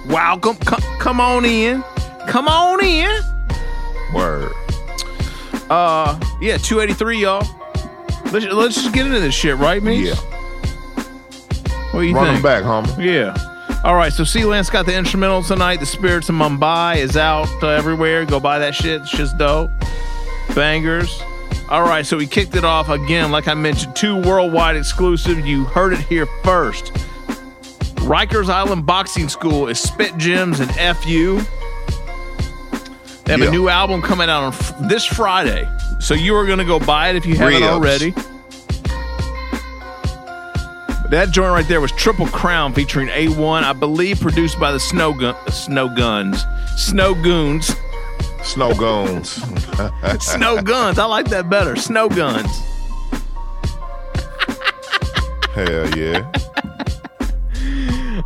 Welcome. 0.08 0.56
Come, 0.58 0.82
come 1.00 1.20
on 1.20 1.44
in. 1.46 1.84
Come 2.28 2.48
on 2.48 2.84
in. 2.84 3.10
Word. 4.14 4.52
Uh, 5.70 6.18
yeah, 6.42 6.58
283, 6.58 7.20
y'all. 7.22 7.46
Let's, 8.32 8.46
let's 8.46 8.76
just 8.76 8.94
get 8.94 9.06
into 9.08 9.20
this 9.20 9.34
shit, 9.36 9.58
right, 9.58 9.82
Meeks? 9.84 10.10
Yeah. 10.10 10.16
What 11.96 12.02
do 12.02 12.08
you 12.08 12.16
Run 12.16 12.34
think? 12.34 12.44
back, 12.44 12.64
homie. 12.64 13.06
Yeah. 13.06 13.82
All 13.86 13.96
right, 13.96 14.12
so 14.12 14.24
Sealant's 14.24 14.70
got 14.70 14.86
the 14.86 14.94
instrumental 14.96 15.42
tonight. 15.44 15.80
The 15.80 15.86
Spirits 15.86 16.28
of 16.28 16.36
Mumbai 16.36 16.98
is 16.98 17.16
out 17.16 17.48
uh, 17.64 17.68
everywhere. 17.70 18.26
Go 18.26 18.40
buy 18.40 18.60
that 18.60 18.76
shit. 18.76 19.02
It's 19.02 19.12
just 19.12 19.38
dope. 19.38 19.72
Bangers. 20.54 21.22
All 21.70 21.84
right, 21.84 22.06
so 22.06 22.18
we 22.18 22.28
kicked 22.28 22.56
it 22.56 22.66
off 22.66 22.90
again, 22.90 23.32
like 23.32 23.48
I 23.48 23.54
mentioned, 23.54 23.96
two 23.96 24.22
worldwide 24.22 24.76
exclusive. 24.76 25.46
You 25.48 25.64
heard 25.66 25.94
it 25.94 26.00
here 26.00 26.26
first. 26.44 26.94
Rikers 28.06 28.50
Island 28.50 28.86
Boxing 28.86 29.30
School 29.30 29.68
is 29.68 29.80
Spit 29.80 30.12
Gemz 30.16 30.60
and 30.60 30.70
FU. 30.98 31.40
They 33.24 33.32
have 33.32 33.40
Yeah. 33.42 33.48
a 33.48 33.52
new 33.52 33.70
album 33.70 34.02
coming 34.02 34.30
out 34.30 34.44
on 34.44 34.54
f- 34.54 34.74
this 34.82 35.06
Friday. 35.06 35.68
So 36.00 36.14
you 36.14 36.36
are 36.36 36.46
going 36.46 36.60
to 36.60 36.66
go 36.66 36.78
buy 36.80 37.10
it 37.10 37.16
if 37.16 37.26
you 37.26 37.36
haven't 37.36 37.54
Ribs. 37.62 37.66
already. 37.66 38.14
That 41.12 41.30
joint 41.32 41.52
right 41.54 41.68
there 41.68 41.82
was 41.82 41.92
Triple 41.92 42.28
Crown 42.28 42.74
featuring 42.74 43.08
A1, 43.10 43.64
I 43.64 43.74
believe 43.74 44.20
produced 44.20 44.60
by 44.60 44.72
the 44.72 44.80
Snow 44.80 45.14
Gun- 45.14 45.36
Snow 45.52 45.88
Guns. 45.96 46.44
Snow 46.78 47.14
Goons. 47.16 47.76
Snow 48.44 48.74
Goons. 48.74 49.30
Snow 50.20 50.62
Guns. 50.62 50.98
I 51.00 51.06
like 51.06 51.28
that 51.30 51.50
better. 51.50 51.76
Snow 51.76 52.10
Guns. 52.10 52.50
Hell 55.54 55.98
yeah. 55.98 56.32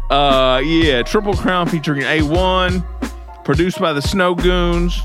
Uh 0.10 0.60
yeah, 0.66 1.04
Triple 1.04 1.36
Crown 1.36 1.68
featuring 1.68 2.02
A1, 2.02 2.84
produced 3.46 3.80
by 3.80 3.94
the 3.94 4.02
Snow 4.02 4.34
Goons. 4.34 5.00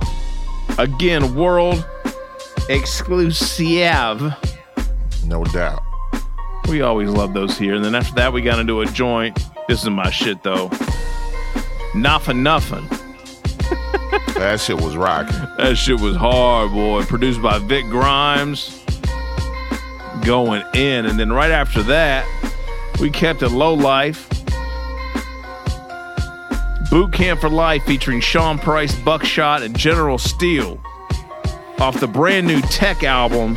Again, 0.79 1.35
world 1.35 1.87
exclusive. 2.71 4.23
No 5.27 5.45
doubt. 5.45 5.83
We 6.69 6.83
always 6.83 7.11
love 7.11 7.35
those 7.35 7.59
here. 7.59 7.75
And 7.75 7.85
then 7.85 7.95
after 7.95 8.15
that, 8.15 8.33
we 8.33 8.43
got 8.43 8.59
into 8.59 8.81
a 8.81 8.87
joint. 8.87 9.39
This 9.69 9.83
is 9.83 9.91
my 9.91 10.11
shit 10.11 10.43
though. 10.43 10.71
Not 11.95 12.23
for 12.23 12.35
nothing. 12.35 12.89
That 14.35 14.61
shit 14.61 14.81
was 14.81 14.97
rocking. 14.97 15.37
That 15.59 15.77
shit 15.77 16.01
was 16.01 16.17
hard, 16.17 16.73
boy. 16.73 17.05
Produced 17.05 17.41
by 17.41 17.59
Vic 17.61 17.85
Grimes. 17.87 18.85
Going 20.23 20.63
in. 20.75 21.07
And 21.07 21.19
then 21.19 21.33
right 21.33 21.53
after 21.53 21.83
that, 21.85 22.27
we 23.01 23.11
kept 23.11 23.43
it 23.43 23.51
low 23.51 23.75
life. 23.75 24.29
Boot 26.91 27.13
Camp 27.13 27.41
for 27.41 27.49
Life 27.49 27.85
featuring 27.85 28.21
Sean 28.21 28.59
Price, 28.59 28.95
Buckshot, 29.01 29.63
and 29.63 29.77
General 29.77 30.19
Steele 30.19 30.81
off 31.79 31.99
the 32.01 32.07
brand 32.07 32.47
new 32.47 32.61
Tek 32.63 33.03
album 33.03 33.57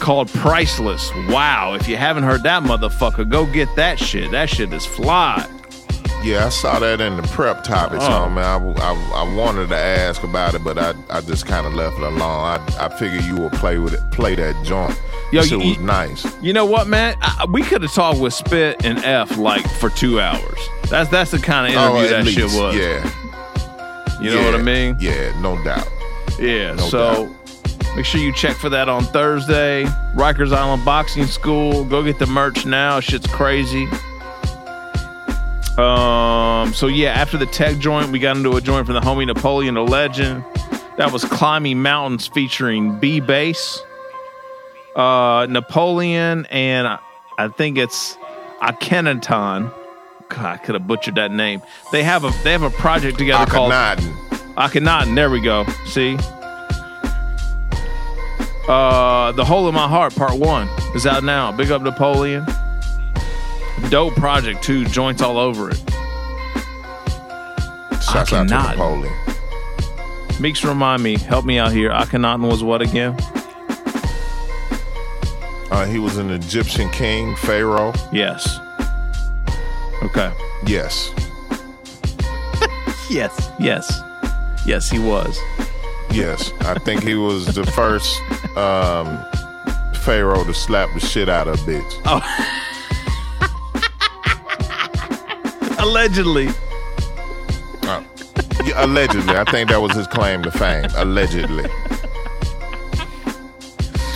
called 0.00 0.28
Priceless. 0.30 1.10
Wow. 1.28 1.74
If 1.74 1.86
you 1.88 1.96
haven't 1.96 2.24
heard 2.24 2.42
that 2.42 2.62
motherfucker, 2.62 3.28
go 3.28 3.46
get 3.46 3.68
that 3.76 3.98
shit. 3.98 4.30
That 4.30 4.48
shit 4.48 4.72
is 4.72 4.84
fly. 4.86 5.46
Yeah, 6.22 6.44
I 6.46 6.48
saw 6.50 6.78
that 6.80 7.00
in 7.00 7.16
the 7.16 7.22
prep 7.28 7.64
topics, 7.64 8.04
Oh. 8.06 8.24
oh. 8.24 8.28
man. 8.30 8.44
I, 8.44 8.82
I, 8.82 9.22
I 9.24 9.34
wanted 9.34 9.68
to 9.70 9.76
ask 9.76 10.22
about 10.22 10.54
it, 10.54 10.62
but 10.62 10.76
I, 10.78 10.92
I 11.08 11.20
just 11.22 11.46
kind 11.46 11.66
of 11.66 11.72
left 11.74 11.96
it 11.96 12.02
alone. 12.02 12.20
I, 12.22 12.60
I 12.78 12.88
figured 12.90 13.24
you 13.24 13.36
would 13.36 13.52
play 13.52 13.78
with 13.78 13.94
it, 13.94 14.00
play 14.12 14.34
that 14.34 14.62
joint. 14.64 15.00
Yo, 15.32 15.42
shit 15.42 15.58
was 15.58 15.78
nice. 15.78 16.26
You 16.42 16.52
know 16.52 16.66
what, 16.66 16.88
man? 16.88 17.16
I, 17.22 17.46
we 17.48 17.62
could 17.62 17.82
have 17.82 17.92
talked 17.94 18.18
with 18.18 18.34
Spit 18.34 18.84
and 18.84 18.98
F 18.98 19.38
like 19.38 19.66
for 19.78 19.88
two 19.88 20.20
hours. 20.20 20.58
That's 20.90 21.08
that's 21.08 21.30
the 21.30 21.38
kind 21.38 21.72
of 21.72 21.80
Oh, 21.80 21.96
interview 22.02 22.16
at 22.16 22.24
that 22.24 22.30
shit 22.32 22.44
was. 22.60 22.74
Yeah, 22.76 24.20
You 24.20 24.30
know 24.34 24.44
what 24.44 24.56
I 24.56 24.62
mean? 24.62 24.96
Yeah, 25.00 25.40
no 25.40 25.62
doubt. 25.64 25.88
Yeah. 26.38 26.74
No 26.74 26.82
so 26.88 27.34
make 27.96 28.04
sure 28.04 28.20
you 28.20 28.32
check 28.32 28.56
for 28.56 28.68
that 28.68 28.88
on 28.88 29.04
Thursday. 29.04 29.84
Rikers 30.14 30.52
Island 30.52 30.84
Boxing 30.84 31.26
School. 31.26 31.84
Go 31.84 32.02
get 32.02 32.18
the 32.18 32.26
merch 32.26 32.66
now. 32.66 33.00
Shit's 33.00 33.26
crazy. 33.26 33.86
Um. 35.78 36.72
So 36.74 36.86
yeah, 36.88 37.12
after 37.12 37.38
the 37.38 37.46
Tek 37.46 37.78
joint, 37.78 38.10
we 38.10 38.18
got 38.18 38.36
into 38.36 38.56
a 38.56 38.60
joint 38.60 38.86
from 38.86 38.94
the 38.94 39.00
homie 39.00 39.26
Napoleon 39.26 39.74
da 39.74 39.82
Legend. 39.82 40.44
That 40.98 41.12
was 41.12 41.24
Climbing 41.24 41.80
Mountains 41.80 42.26
featuring 42.26 42.98
B 42.98 43.20
Bass, 43.20 43.80
uh, 44.94 45.46
Napoleon, 45.48 46.46
and 46.50 46.86
I, 46.86 46.98
I 47.38 47.48
think 47.48 47.78
it's 47.78 48.18
Akhenaton. 48.60 49.72
God, 50.28 50.44
I 50.44 50.56
could 50.58 50.74
have 50.74 50.86
butchered 50.86 51.14
that 51.14 51.32
name. 51.32 51.62
They 51.92 52.02
have 52.02 52.24
a 52.24 52.30
they 52.44 52.52
have 52.52 52.62
a 52.62 52.70
project 52.70 53.16
together 53.16 53.50
called 53.50 53.72
Akhenaten. 53.72 54.54
Akhenaten. 54.56 55.14
There 55.14 55.30
we 55.30 55.40
go. 55.40 55.64
See. 55.86 56.18
Uh, 58.68 59.32
the 59.32 59.44
Hole 59.44 59.68
in 59.68 59.74
My 59.74 59.88
Heart 59.88 60.14
Part 60.14 60.38
One 60.38 60.68
is 60.94 61.06
out 61.06 61.24
now. 61.24 61.50
Big 61.52 61.70
up 61.70 61.82
Napoleon. 61.82 62.46
Dope 63.88 64.14
project 64.14 64.62
too. 64.62 64.84
Joints 64.86 65.22
all 65.22 65.38
over 65.38 65.70
it. 65.70 65.78
Shouts 68.02 68.32
out 68.32 68.48
to 68.48 68.54
Napoleon. 68.54 69.12
Meeks, 70.40 70.64
remind 70.64 71.02
me. 71.02 71.18
Help 71.18 71.44
me 71.44 71.58
out 71.58 71.72
here. 71.72 71.90
Akhenaten 71.90 72.48
was 72.48 72.62
what 72.62 72.80
again? 72.82 73.16
Uh, 75.70 75.86
he 75.86 75.98
was 75.98 76.16
an 76.16 76.30
Egyptian 76.30 76.88
king, 76.90 77.36
Pharaoh. 77.36 77.92
Yes. 78.12 78.58
Okay. 80.02 80.32
Yes. 80.66 81.10
Yes. 83.10 83.50
Yes. 83.58 83.92
Yes, 84.64 84.88
he 84.88 85.00
was. 85.00 85.36
Yes. 86.12 86.52
I 86.60 86.74
think 86.74 87.02
he 87.02 87.14
was 87.14 87.54
the 87.54 87.64
first 87.64 88.20
um, 88.56 89.24
Pharaoh 90.02 90.44
to 90.44 90.54
slap 90.54 90.92
the 90.94 91.00
shit 91.00 91.28
out 91.28 91.48
of 91.48 91.54
a 91.54 91.58
bitch. 91.58 92.02
Oh. 92.06 92.20
Allegedly. 95.78 96.48
Uh, 97.82 98.02
yeah, 98.64 98.84
allegedly. 98.84 99.34
I 99.36 99.44
think 99.44 99.70
that 99.70 99.80
was 99.80 99.92
his 99.92 100.06
claim 100.06 100.42
to 100.42 100.50
fame. 100.50 100.90
Allegedly. 100.96 101.64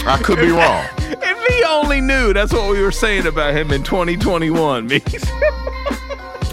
I 0.07 0.21
could 0.23 0.39
be 0.39 0.51
wrong. 0.51 0.85
If 0.99 1.49
he 1.49 1.65
only 1.65 2.01
knew, 2.03 2.35
that's 2.35 2.53
what 2.53 2.71
we 2.71 2.83
were 2.83 2.93
saying 2.93 3.27
about 3.27 3.55
him 3.55 3.71
in 3.71 3.83
2021, 3.83 4.87
Meeks. 4.87 5.25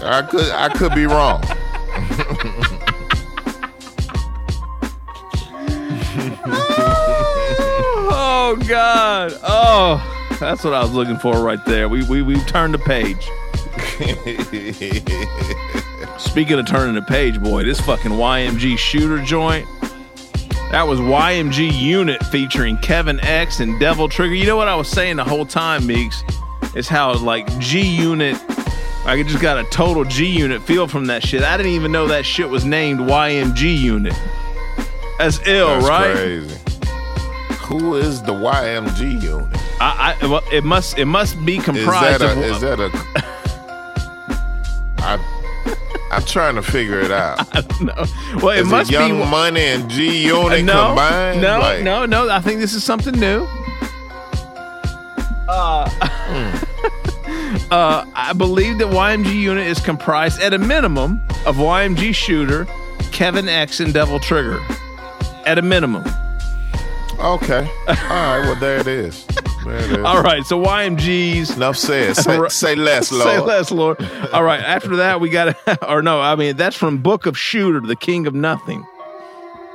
I 0.02 0.26
could 0.28 0.50
I 0.50 0.68
could 0.70 0.94
be 0.94 1.06
wrong. 1.06 1.42
Oh 8.52 8.68
God. 8.68 9.32
Oh, 9.42 10.36
that's 10.38 10.64
what 10.64 10.74
I 10.74 10.82
was 10.82 10.92
looking 10.92 11.18
for 11.18 11.42
right 11.42 11.64
there. 11.64 11.88
We 11.88 12.04
we 12.04 12.22
we 12.22 12.42
turned 12.44 12.74
the 12.74 12.78
page. 12.78 13.28
Speaking 16.18 16.58
of 16.58 16.66
turning 16.66 16.94
the 16.94 17.02
page, 17.02 17.42
boy, 17.42 17.64
this 17.64 17.80
fucking 17.80 18.12
YMG 18.12 18.78
shooter 18.78 19.22
joint. 19.22 19.66
That 20.70 20.86
was 20.86 21.00
YMG 21.00 21.70
Unit 21.72 22.24
featuring 22.26 22.78
Kevin 22.78 23.20
X 23.20 23.60
and 23.60 23.78
Devil 23.78 24.08
Trigger. 24.08 24.34
You 24.34 24.46
know 24.46 24.56
what 24.56 24.68
I 24.68 24.74
was 24.74 24.88
saying 24.88 25.16
the 25.16 25.24
whole 25.24 25.44
time, 25.44 25.86
Meeks? 25.86 26.22
Is 26.74 26.88
how 26.88 27.12
like 27.14 27.46
G 27.58 27.82
Unit, 27.82 28.36
I 29.04 29.22
just 29.26 29.42
got 29.42 29.58
a 29.58 29.64
total 29.64 30.04
G 30.04 30.26
Unit 30.26 30.62
feel 30.62 30.88
from 30.88 31.06
that 31.06 31.22
shit. 31.22 31.42
I 31.42 31.56
didn't 31.58 31.72
even 31.72 31.92
know 31.92 32.06
that 32.08 32.24
shit 32.24 32.48
was 32.48 32.64
named 32.64 33.00
YMG 33.00 33.78
Unit. 33.78 34.14
That's 35.18 35.46
ill, 35.46 35.68
That's 35.68 35.88
right? 35.88 36.14
crazy. 36.14 36.58
Who 37.62 37.96
is 37.96 38.22
the 38.22 38.32
YMG 38.32 39.22
unit? 39.22 39.60
I, 39.80 40.16
I 40.20 40.26
well, 40.26 40.42
it 40.52 40.64
must 40.64 40.98
it 40.98 41.06
must 41.06 41.42
be 41.44 41.56
Is 41.56 41.64
comprised 41.64 42.20
that 42.20 42.36
of. 42.36 42.42
Is 42.42 42.60
that 42.60 42.80
a? 42.80 42.90
I, 44.98 45.18
I'm 46.12 46.24
trying 46.24 46.56
to 46.56 46.62
figure 46.62 47.00
it 47.00 47.10
out. 47.10 47.38
no. 47.80 47.94
Well, 48.42 48.50
it 48.50 48.60
is 48.60 48.68
must 48.68 48.90
it 48.90 48.94
Young 48.94 49.22
be 49.22 49.30
Money 49.30 49.62
and 49.62 49.88
G 49.88 50.26
Unit 50.26 50.64
no, 50.64 50.88
combined? 50.88 51.40
No, 51.40 51.58
Like, 51.58 51.82
no, 51.82 52.04
no. 52.04 52.28
I 52.28 52.40
think 52.40 52.60
this 52.60 52.74
is 52.74 52.84
something 52.84 53.18
new. 53.18 53.46
Uh, 55.48 55.88
uh, 57.70 58.04
I 58.14 58.34
believe 58.36 58.78
that 58.78 58.88
YMG 58.88 59.34
unit 59.34 59.66
is 59.66 59.80
comprised 59.80 60.40
at 60.40 60.52
a 60.52 60.58
minimum 60.58 61.22
of 61.46 61.56
YMG 61.56 62.14
shooter, 62.14 62.66
Kevin 63.10 63.48
X, 63.48 63.80
and 63.80 63.94
Devil 63.94 64.18
Trigger. 64.20 64.60
At 65.46 65.58
a 65.58 65.62
minimum. 65.62 66.04
Okay. 67.18 67.68
All 67.88 67.94
right. 67.94 68.40
Well, 68.40 68.56
there 68.56 68.78
it 68.78 68.86
is. 68.86 69.24
There 69.64 69.76
it 69.76 69.92
is. 69.92 70.04
All 70.04 70.22
right. 70.22 70.44
So 70.44 70.62
YMG's. 70.62 71.56
Enough 71.56 71.76
said. 71.76 72.16
Say, 72.16 72.48
say 72.48 72.74
less, 72.74 73.12
Lord. 73.12 73.24
Say 73.24 73.38
less, 73.40 73.70
Lord. 73.70 74.02
All 74.32 74.42
right. 74.42 74.60
After 74.60 74.96
that, 74.96 75.20
we 75.20 75.30
got, 75.30 75.56
or 75.88 76.02
no, 76.02 76.20
I 76.20 76.34
mean, 76.34 76.56
that's 76.56 76.76
from 76.76 76.98
Book 76.98 77.26
of 77.26 77.38
Shooter, 77.38 77.80
the 77.80 77.96
King 77.96 78.26
of 78.26 78.34
Nothing. 78.34 78.84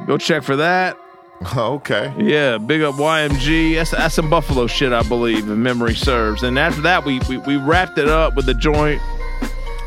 Go 0.05 0.17
check 0.17 0.43
for 0.43 0.55
that. 0.57 0.97
Okay. 1.55 2.11
Yeah, 2.17 2.57
big 2.57 2.81
up 2.81 2.95
YMG. 2.95 3.75
That's, 3.75 3.91
that's 3.91 4.15
some 4.15 4.27
Buffalo 4.27 4.65
shit, 4.65 4.91
I 4.91 5.03
believe, 5.03 5.47
if 5.47 5.57
memory 5.57 5.93
serves. 5.93 6.41
And 6.41 6.57
after 6.57 6.81
that, 6.81 7.05
we, 7.05 7.19
we, 7.29 7.37
we 7.37 7.57
wrapped 7.57 7.99
it 7.99 8.07
up 8.07 8.35
with 8.35 8.47
the 8.47 8.55
joint 8.55 8.99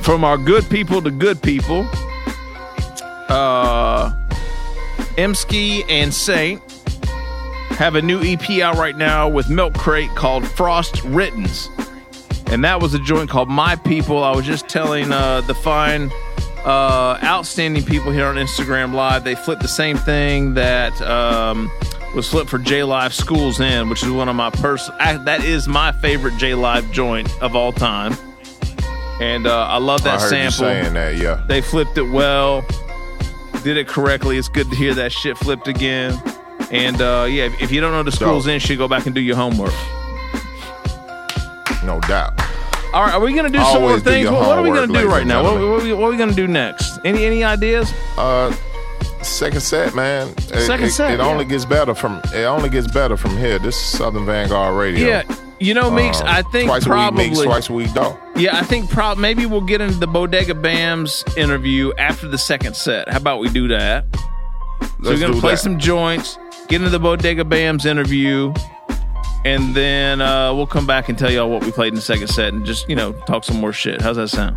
from 0.03 0.23
our 0.23 0.39
good 0.39 0.71
people 0.71 1.03
to 1.03 1.11
good 1.11 1.43
people. 1.43 1.89
Uh, 3.29 4.13
Emsky 5.17 5.85
and 5.89 6.15
Saint 6.15 6.63
have 7.81 7.95
a 7.95 8.03
new 8.03 8.21
EP 8.23 8.61
out 8.61 8.77
right 8.77 8.95
now 8.95 9.27
with 9.27 9.49
Milk 9.49 9.73
Crate 9.73 10.11
called 10.11 10.47
Frost 10.47 11.03
Writtens. 11.03 11.71
And 12.49 12.63
that 12.63 12.79
was 12.79 12.93
a 12.93 12.99
joint 12.99 13.31
called 13.31 13.49
My 13.49 13.75
People. 13.75 14.23
I 14.23 14.37
was 14.37 14.45
just 14.45 14.69
telling 14.69 15.11
uh, 15.11 15.41
the 15.41 15.55
fine, 15.55 16.11
uh, 16.67 17.19
outstanding 17.23 17.83
people 17.83 18.13
here 18.13 18.27
on 18.27 18.37
Instagram 18.37 18.93
Live, 18.93 19.25
they 19.25 19.35
flipped 19.35 19.63
the 19.63 19.69
same 19.69 19.97
thing 19.97 20.53
that 20.53 21.01
um, 21.01 21.71
was 22.15 22.29
flipped 22.29 22.51
for 22.51 22.59
J 22.59 22.85
Live 22.85 23.15
Schools 23.15 23.61
In, 23.61 23.89
which 23.89 24.03
is 24.03 24.11
one 24.11 24.29
of 24.29 24.37
my 24.37 24.51
personal, 24.51 24.99
that 25.25 25.43
is 25.43 25.67
my 25.67 25.91
favorite 25.91 26.37
J 26.37 26.53
Live 26.55 26.93
joint 26.93 27.31
of 27.41 27.57
all 27.57 27.73
time. 27.73 28.15
And 29.23 29.47
uh, 29.47 29.69
I 29.69 29.79
love 29.79 30.05
that 30.05 30.21
I 30.21 30.29
sample. 30.29 30.67
saying 30.67 30.93
that, 30.93 31.17
yeah. 31.17 31.43
They 31.49 31.63
flipped 31.63 31.97
it 31.97 32.11
well, 32.11 32.63
did 33.65 33.79
it 33.79 33.89
correctly. 33.89 34.37
It's 34.37 34.51
good 34.51 34.69
to 34.69 34.77
hear 34.77 34.93
that 34.97 35.13
shit 35.13 35.39
flipped 35.39 35.67
again. 35.67 36.21
And 36.71 37.01
uh, 37.03 37.27
yeah, 37.29 37.45
if, 37.47 37.63
if 37.63 37.73
you 37.73 37.81
don't 37.81 37.93
know 37.93 38.03
the 38.03 38.13
schools 38.13 38.47
in, 38.47 38.61
shit, 38.61 38.79
go 38.79 38.87
back 38.89 39.07
and 39.07 39.15
do 39.15 39.21
your 39.21 39.37
homework. 39.37 39.73
No 41.85 41.99
doubt. 42.07 42.39
All 42.93 43.05
right, 43.05 43.15
are 43.15 43.21
we 43.21 43.33
gonna 43.35 43.49
do 43.51 43.59
some 43.59 43.81
more 43.83 43.91
Always 43.91 44.03
do 44.03 44.11
things? 44.11 44.25
your 44.25 44.33
What, 44.33 44.47
what 44.49 44.59
are 44.59 44.63
we 44.63 44.69
gonna 44.71 44.87
do 44.89 44.93
ladies 44.95 45.11
right 45.11 45.21
and 45.21 45.29
now? 45.29 45.43
What, 45.43 45.51
gentlemen. 45.53 45.71
what, 45.71 45.83
we- 45.85 45.93
what 45.93 46.07
are 46.07 46.11
we 46.11 46.17
gonna 46.17 46.35
do 46.35 46.47
next? 46.49 46.99
Any 47.05 47.25
any 47.25 47.45
ideas? 47.45 47.93
Uh, 48.19 48.53
second 49.23 49.61
set, 49.61 49.95
man. 49.95 50.29
It- 50.37 50.67
Second 50.67 50.87
it, 50.87 50.91
set, 50.91 51.13
It 51.15 51.21
only 51.21 51.45
yeah. 51.45 51.51
gets 51.51 51.65
better 51.65 51.95
from. 51.95 52.21
It 52.35 52.45
only 52.45 52.69
gets 52.69 52.89
better 52.93 53.17
from 53.17 53.37
here. 53.37 53.59
This 53.61 53.77
is 53.77 53.83
Southern 53.99 54.27
Vanguard 54.27 54.75
Radio. 54.77 55.07
Yeah, 55.07 55.23
you 55.61 55.73
know, 55.73 55.89
Meeks, 55.91 56.21
Um, 56.21 56.27
I 56.29 56.43
think 56.43 56.69
twice 56.69 56.85
probably 56.85 57.25
a 57.27 57.29
week, 57.29 57.37
Meeks, 57.39 57.45
twice 57.47 57.69
a 57.69 57.73
week, 57.73 57.95
dog. 57.95 58.19
Yeah, 58.37 58.57
I 58.59 58.63
think 58.65 58.91
prob 58.91 59.19
maybe 59.19 59.47
we'll 59.47 59.61
get 59.61 59.81
into 59.81 59.99
the 59.99 60.09
Bodega 60.09 60.55
Bamz 60.55 61.25
interview 61.39 61.93
after 61.97 62.27
the 62.29 62.39
second 62.39 62.75
set. 62.75 63.09
How 63.09 63.19
about 63.19 63.39
we 63.41 63.49
do 63.49 63.69
that? 63.69 64.05
so 64.15 64.89
we're 65.01 65.11
Let's 65.11 65.21
gonna 65.21 65.35
do 65.35 65.41
play 65.41 65.53
that. 65.53 65.59
some 65.59 65.79
joints, 65.79 66.39
get 66.71 66.81
into 66.81 66.89
the 66.91 67.01
Bodega 67.01 67.45
Bamz 67.45 67.85
interview, 67.85 68.55
and 69.45 69.75
then 69.75 70.21
uh, 70.21 70.55
we'll 70.55 70.69
come 70.69 70.87
back 70.87 71.09
and 71.09 71.19
tell 71.19 71.31
y'all 71.31 71.51
what 71.51 71.65
we 71.65 71.73
played 71.73 71.89
in 71.89 71.97
the 71.97 72.01
second 72.01 72.29
set 72.29 72.53
and 72.55 72.65
just 72.65 72.89
you 72.89 72.95
know 72.95 73.13
talk 73.27 73.45
some 73.45 73.61
more 73.61 73.73
shit. 73.73 74.01
How's 74.01 74.17
that 74.17 74.29
sound? 74.29 74.57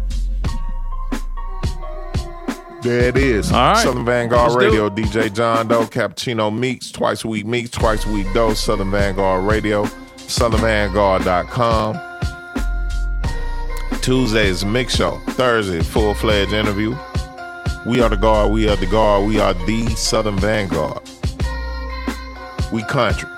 There 2.84 3.08
it 3.08 3.18
is. 3.18 3.52
All 3.52 3.74
right. 3.74 3.84
Southern 3.84 4.06
Vanguard 4.06 4.52
Let's 4.52 4.64
Radio, 4.64 4.90
DJ 4.90 5.34
John 5.34 5.68
Doe, 5.70 5.86
Cappuccino 5.86 6.56
Meeks, 6.56 6.92
twice 6.92 7.24
a 7.24 7.28
week 7.28 7.46
Meeks, 7.46 7.72
twice 7.72 8.06
a 8.06 8.12
week 8.12 8.28
Doe, 8.34 8.54
Southern 8.54 8.92
Vanguard 8.92 9.46
Radio, 9.46 9.86
SouthernVanguard.com. 10.18 12.00
Tuesday 14.02 14.48
is 14.48 14.66
Mix 14.66 14.98
Show. 14.98 15.18
Thursday, 15.30 15.82
full 15.82 16.14
fledged 16.14 16.52
interview. 16.52 16.94
We 17.86 18.02
are 18.02 18.10
the 18.10 18.18
guard, 18.18 18.52
we 18.52 18.68
are 18.68 18.76
the 18.76 18.86
guard, 18.86 19.28
we 19.28 19.40
are 19.40 19.54
the 19.54 19.88
Southern 19.96 20.38
Vanguard. 20.38 21.10
We 22.74 22.82
country. 22.82 23.33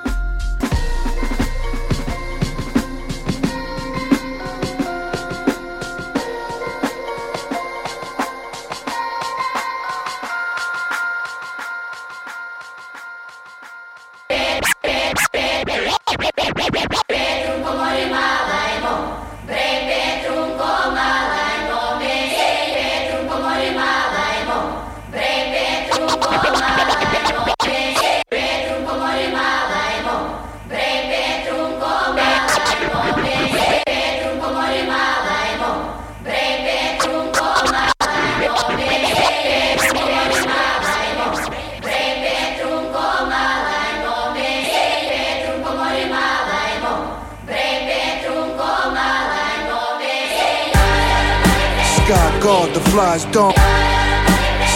Sky 52.06 52.40
guard, 52.40 52.70
the 52.76 52.82
flies 52.94 53.26
don't. 53.34 53.58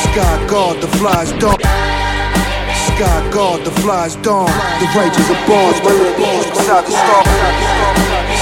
Sky 0.01 0.47
guard, 0.49 0.81
the 0.81 0.87
flies 0.97 1.29
don't. 1.33 1.61
Sky 2.89 3.29
guard, 3.29 3.63
the 3.63 3.69
flies 3.85 4.15
don't. 4.25 4.49
The 4.81 4.89
righteous 4.97 5.29
are 5.29 5.45
bars, 5.45 5.77
my 5.85 5.93
lineage 5.93 6.49
beside 6.49 6.85
the 6.87 6.91
star. 6.91 7.21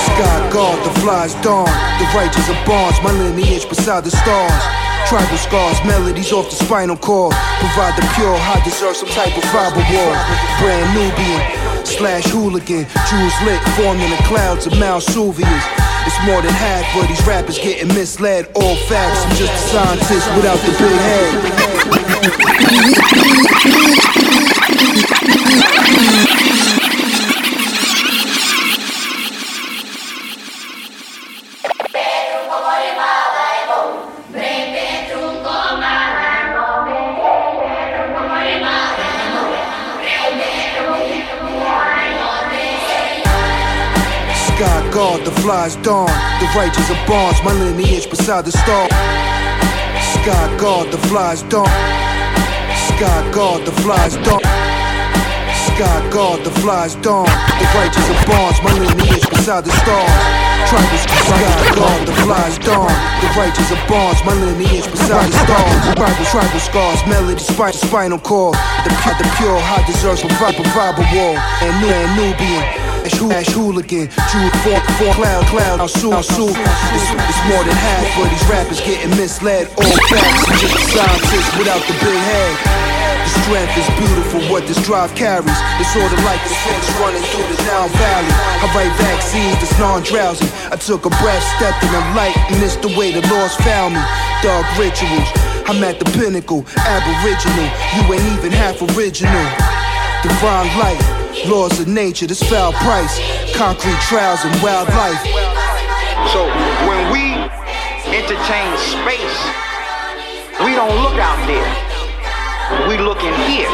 Sky 0.08 0.40
guard, 0.56 0.80
the 0.88 0.94
flies 1.02 1.36
don't. 1.44 1.68
The 2.00 2.08
righteous 2.16 2.48
are 2.48 2.66
bars, 2.66 2.96
my 3.04 3.12
lineage 3.12 3.68
beside 3.68 4.06
the 4.06 4.12
stars. 4.12 4.64
Tribal 5.10 5.36
scars, 5.36 5.84
melodies 5.84 6.32
off 6.32 6.50
the 6.50 6.56
spinal 6.56 6.96
cord. 6.96 7.36
Provide 7.60 7.98
the 8.00 8.08
pure, 8.16 8.40
I 8.40 8.62
deserve 8.64 8.96
some 8.96 9.10
type 9.10 9.36
of 9.36 9.44
fiber 9.52 9.84
war. 9.84 10.16
Brand 10.64 10.88
Nubian, 10.96 11.86
slash 11.86 12.24
hooligan. 12.32 12.88
Jews 13.12 13.36
lit, 13.44 13.60
formed 13.76 14.00
in 14.00 14.12
the 14.12 14.24
clouds 14.24 14.66
of 14.66 14.80
Mount 14.80 15.04
Suvius. 15.04 15.87
It's 16.08 16.26
more 16.26 16.42
than 16.42 16.54
half, 16.54 16.86
but 16.96 17.10
these 17.10 17.22
rappers 17.28 17.60
getting 17.60 17.90
misled. 17.90 18.50
All 18.56 18.78
facts, 18.88 19.26
I'm 19.26 19.36
just 19.36 19.52
a 19.52 19.58
scientist 19.58 20.36
without 20.38 20.58
the 20.60 20.72
big 20.72 20.96
head. 24.02 24.07
Flies 45.48 45.78
dawn. 45.78 46.12
The 46.44 46.48
righteous 46.60 46.92
are 46.92 47.08
bonds, 47.08 47.40
my 47.42 47.54
lineage 47.54 48.10
beside 48.10 48.44
the 48.44 48.52
star. 48.52 48.84
Sky 50.20 50.44
guard, 50.60 50.92
the 50.92 51.00
flies 51.08 51.42
dawn. 51.44 51.72
Sky 52.92 53.20
guard, 53.32 53.64
the 53.64 53.72
flies 53.80 54.20
dawn. 54.28 54.44
Sky 55.72 55.98
guard, 56.12 56.44
the 56.44 56.52
flies 56.60 56.96
dawn. 57.00 57.32
The 57.64 57.68
righteous 57.80 58.08
are 58.12 58.24
bonds, 58.28 58.60
my 58.60 58.76
lineage 58.76 59.24
beside 59.32 59.64
the 59.64 59.72
stars. 59.72 60.12
Tribal 60.68 61.00
sky 61.08 61.40
guard, 61.80 62.02
the 62.04 62.16
flies 62.28 62.60
dawn. 62.68 62.92
The 63.24 63.32
righteous 63.40 63.72
are 63.72 63.84
bonds, 63.88 64.20
my 64.28 64.36
lineage 64.36 64.92
beside 64.92 65.32
the 65.32 65.38
stars. 65.48 65.96
Tribal, 65.96 66.26
tribal 66.28 66.60
scars, 66.60 67.00
melody, 67.08 67.40
spine, 67.40 67.72
spinal 67.72 68.20
cord. 68.20 68.60
The 68.84 68.92
the 68.92 69.32
pure, 69.40 69.60
high 69.64 69.88
deserves 69.88 70.20
provide, 70.20 70.60
provide 70.60 71.00
a 71.00 71.08
wall. 71.16 71.40
And 71.64 71.72
new 71.80 71.88
and 71.88 72.12
Nubian. 72.20 72.87
Ash, 73.08 73.20
Hool- 73.24 73.32
Ash 73.32 73.48
hooligan, 73.56 74.12
Jew, 74.12 74.44
four, 74.68 74.80
four, 75.00 75.14
cloud, 75.16 75.46
cloud, 75.48 75.80
I'll 75.80 75.88
sue, 75.88 76.12
I'll 76.12 76.20
sue. 76.28 76.52
It's, 76.52 77.08
it's 77.16 77.42
more 77.48 77.64
than 77.64 77.72
half, 77.72 78.04
but 78.20 78.28
these 78.28 78.44
rappers 78.52 78.84
getting 78.84 79.16
misled. 79.16 79.72
All 79.80 79.96
facts, 80.12 80.44
a 80.44 81.56
without 81.56 81.80
the 81.88 81.96
big 82.04 82.20
head. 82.20 82.54
The 83.24 83.32
strength 83.48 83.80
is 83.80 83.88
beautiful, 83.96 84.44
what 84.52 84.68
this 84.68 84.76
drive 84.84 85.16
carries. 85.16 85.56
It's 85.80 85.88
sorta 85.96 86.20
like 86.28 86.44
the 86.52 86.56
fence 86.68 86.84
running 87.00 87.24
through 87.32 87.48
the 87.48 87.56
down 87.64 87.88
valley. 87.96 88.34
I 88.60 88.68
write 88.76 88.92
vaccines 89.00 89.56
that's 89.64 89.80
non-drowsy. 89.80 90.44
I 90.68 90.76
took 90.76 91.08
a 91.08 91.12
breath, 91.24 91.48
stepped 91.56 91.80
in 91.88 91.92
the 91.96 92.04
light, 92.12 92.36
and 92.52 92.60
it's 92.60 92.76
the 92.76 92.92
way 93.00 93.16
the 93.16 93.24
Lord's 93.32 93.56
found 93.64 93.96
me. 93.96 94.04
Dog 94.44 94.68
rituals, 94.76 95.32
I'm 95.64 95.80
at 95.80 96.04
the 96.04 96.12
pinnacle, 96.12 96.68
aboriginal. 96.76 97.72
You 97.96 98.04
ain't 98.12 98.28
even 98.36 98.52
half 98.52 98.84
original. 99.00 99.48
Divine 100.28 100.68
light, 100.76 101.00
laws 101.46 101.80
of 101.80 101.88
nature, 101.88 102.26
this 102.26 102.42
foul 102.42 102.74
price. 102.74 103.20
Concrete 103.56 104.00
trials 104.10 104.44
and 104.44 104.54
wildlife. 104.62 105.22
So 106.34 106.48
when 106.90 107.12
we 107.12 107.38
entertain 108.10 108.70
space, 108.78 109.40
we 110.66 110.74
don't 110.74 110.96
look 111.04 111.18
out 111.22 111.40
there. 111.46 111.70
We 112.90 112.98
look 112.98 113.22
in 113.24 113.34
here. 113.46 113.70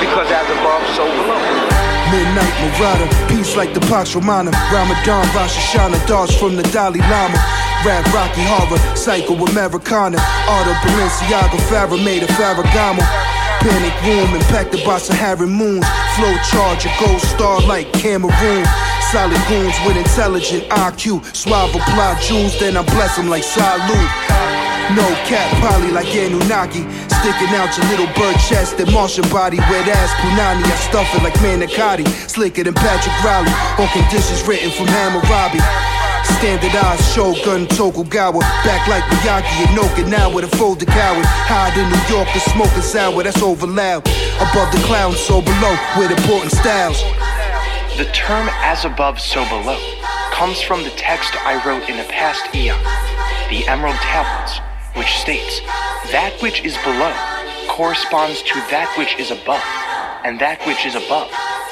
Because 0.00 0.30
as 0.30 0.48
above, 0.48 0.84
so 0.94 1.04
below. 1.04 1.74
Midnight 2.12 2.54
Marauder, 2.62 3.08
peace 3.28 3.56
like 3.56 3.74
the 3.74 3.80
Pax 3.80 4.14
Romana. 4.14 4.50
Ramadan, 4.72 5.26
Rosh 5.34 5.56
Hashanah, 5.56 6.06
dogs 6.06 6.34
from 6.36 6.56
the 6.56 6.62
Dalai 6.64 7.00
Lama. 7.00 7.36
Rap 7.84 8.06
Rocky 8.14 8.40
Horror, 8.44 8.78
Psycho 8.96 9.34
Americana. 9.34 10.18
Art 10.48 10.68
of 10.68 10.76
Balenciaga, 10.86 11.58
Farrah 11.68 12.02
made 12.02 12.22
of 12.22 12.30
Ferragamo. 12.30 13.02
Panic 13.60 13.96
room 14.04 14.34
impacted 14.34 14.84
by 14.84 14.98
Saharan 14.98 15.50
moons. 15.50 15.84
Flow 16.16 16.36
charge, 16.46 16.86
a 16.86 16.92
gold 17.00 17.20
star 17.20 17.60
like 17.66 17.92
Cameroon. 17.92 18.64
Solid 19.10 19.40
goons 19.48 19.74
with 19.84 19.96
intelligent 19.96 20.62
IQ. 20.70 21.24
Suave 21.34 21.74
apply 21.74 22.20
jewels, 22.22 22.56
then 22.60 22.76
I 22.76 22.82
bless 22.82 23.16
them 23.16 23.28
like 23.28 23.42
salute. 23.42 24.10
No 24.94 25.08
cap, 25.26 25.50
probably 25.58 25.90
like 25.90 26.06
Anunnaki. 26.14 26.86
Sticking 27.18 27.50
out 27.58 27.74
your 27.76 27.86
little 27.90 28.06
bird 28.14 28.36
chest 28.46 28.78
and 28.78 28.92
Martian 28.92 29.28
body. 29.30 29.58
Wet 29.58 29.88
ass 29.88 30.12
Punani, 30.22 30.62
I 30.62 30.76
stuff 30.86 31.12
it 31.16 31.22
like 31.24 31.34
Manicotti. 31.42 32.06
Slicker 32.30 32.62
than 32.62 32.74
Patrick 32.74 33.16
Riley. 33.24 33.50
On 33.82 33.88
conditions 33.88 34.46
written 34.46 34.70
from 34.70 34.86
Hammurabi. 34.86 36.13
Standardized 36.24 37.04
Shogun 37.14 37.66
Tokugawa. 37.66 38.40
Back 38.64 38.88
like 38.88 39.04
Miyagi 39.04 39.68
and 39.68 39.78
Okinawa. 39.78 40.40
The 40.40 40.56
folded 40.56 40.88
coward. 40.88 41.24
Hide 41.24 41.76
in 41.78 41.88
New 41.88 42.16
York, 42.16 42.28
the 42.34 42.40
smoking 42.40 42.82
sour. 42.82 43.22
That's 43.22 43.42
over 43.42 43.66
loud. 43.66 44.06
Above 44.40 44.72
the 44.72 44.82
clouds, 44.84 45.20
so 45.20 45.40
below. 45.40 45.76
With 45.96 46.10
important 46.10 46.52
styles. 46.52 47.02
The 47.96 48.10
term 48.12 48.48
as 48.62 48.84
above, 48.84 49.20
so 49.20 49.44
below 49.48 49.78
comes 50.32 50.60
from 50.60 50.82
the 50.82 50.90
text 50.90 51.32
I 51.46 51.64
wrote 51.64 51.88
in 51.88 52.00
a 52.00 52.04
past 52.10 52.52
eon, 52.56 52.76
the 53.50 53.64
Emerald 53.68 53.94
Tablets, 54.02 54.58
which 54.98 55.14
states, 55.18 55.60
That 56.10 56.36
which 56.42 56.64
is 56.64 56.76
below 56.78 57.14
corresponds 57.68 58.42
to 58.42 58.54
that 58.70 58.92
which 58.98 59.14
is 59.20 59.30
above, 59.30 59.62
and 60.24 60.40
that 60.40 60.58
which 60.66 60.84
is 60.84 60.96
above 60.96 61.30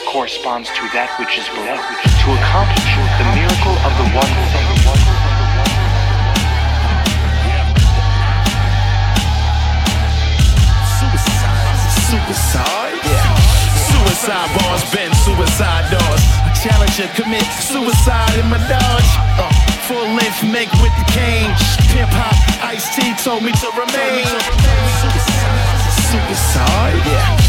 corresponds 0.09 0.69
to 0.71 0.83
that 0.93 1.09
which 1.19 1.39
is 1.39 1.47
below, 1.53 1.79
to 1.79 2.29
accomplish 2.39 2.93
the 3.19 3.27
miracle 3.37 3.77
of 3.85 3.93
the 3.97 4.07
one 4.13 4.33
thing. 4.53 4.69
Suicide? 12.13 12.97
Yeah. 13.09 13.37
Suicide 13.89 14.51
bars 14.61 14.85
bend 14.93 15.15
suicide 15.17 15.89
doors. 15.89 16.23
Challenger 16.61 17.09
commit 17.17 17.43
suicide 17.59 18.39
in 18.39 18.47
my 18.49 18.61
dodge. 18.69 19.11
Uh, 19.41 19.49
full 19.89 20.07
length 20.15 20.45
make 20.45 20.71
with 20.85 20.93
the 21.01 21.07
cane. 21.11 21.51
Pimp 21.91 22.13
hop, 22.13 22.37
Ice 22.63 22.95
T 22.95 23.03
told 23.25 23.43
me 23.43 23.53
to 23.53 23.69
remain. 23.75 24.25
Suicide. 25.01 25.73
Suicide? 26.13 27.03
Yeah. 27.07 27.42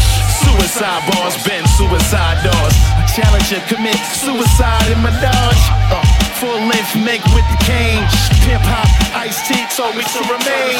Suicide 0.54 1.02
bars 1.10 1.34
bend 1.42 1.66
suicide 1.74 2.38
doors. 2.46 2.74
Challenger 3.10 3.58
commit 3.66 3.98
suicide 4.14 4.86
in 4.86 5.02
my 5.02 5.10
dodge. 5.18 5.62
Uh, 5.90 5.98
full 6.38 6.62
length 6.70 6.94
make 6.94 7.26
with 7.34 7.42
the 7.50 7.58
cane. 7.66 7.98
Pimp 8.46 8.62
hop, 8.62 8.86
Ice 9.18 9.34
T 9.50 9.58
told 9.74 9.98
me 9.98 10.06
to 10.06 10.20
remain. 10.30 10.78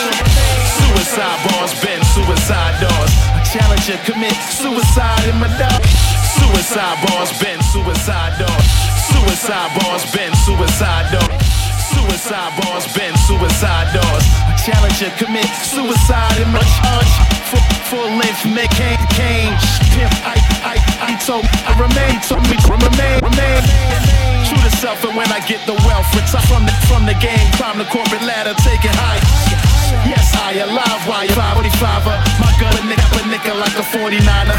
Suicide 0.78 1.38
bars 1.50 1.74
bend 1.82 2.06
suicide 2.14 2.78
doors. 2.78 3.12
Challenger 3.50 3.98
commit 4.06 4.38
suicide 4.46 5.26
in 5.26 5.42
my 5.42 5.50
dodge. 5.58 5.90
Suicide 6.38 6.98
bars 7.10 7.34
bend 7.42 7.58
suicide 7.74 8.38
doors. 8.38 8.66
Suicide 9.10 9.74
bars 9.82 10.06
bend 10.14 10.38
suicide 10.46 11.10
doors. 11.10 11.42
Suicide 11.90 12.54
bars 12.62 12.86
bend 12.94 13.18
suicide 13.26 13.90
doors. 13.90 14.24
Challenger 14.62 15.10
commit 15.18 15.50
suicide 15.66 16.38
in 16.38 16.48
my 16.54 16.62
charge. 16.62 17.73
Full, 17.90 18.16
length 18.16 18.46
make 18.46 18.70
cane, 18.70 18.98
cane. 19.10 19.52
Pimp, 19.92 20.12
I, 20.24 20.36
I, 20.64 20.76
I 21.00 21.18
told 21.26 21.44
I 21.68 21.72
remain, 21.78 22.20
told 22.22 22.42
me 22.48 22.56
to 22.56 22.72
remain, 22.72 23.20
remain. 23.22 24.43
To 24.54 24.70
self, 24.80 25.04
and 25.04 25.16
when 25.16 25.28
I 25.32 25.40
get 25.44 25.66
the 25.66 25.74
wealth, 25.84 26.08
retire 26.14 26.40
from 26.48 26.64
the 26.64 26.72
from 26.88 27.04
the 27.04 27.12
game, 27.20 27.44
climb 27.58 27.76
the 27.76 27.84
corporate 27.90 28.22
ladder, 28.22 28.54
take 28.64 28.80
it 28.80 28.94
high. 28.96 29.20
Yes, 30.08 30.32
I 30.36 30.56
alive, 30.64 31.00
why 31.04 31.24
you 31.28 31.36
45 31.36 32.06
My 32.40 32.48
gun 32.56 32.72
a 32.72 32.82
nigga, 32.88 33.06
a 33.18 33.22
nigga 33.28 33.52
like 33.56 33.76
a 33.76 33.84
49er. 33.84 34.56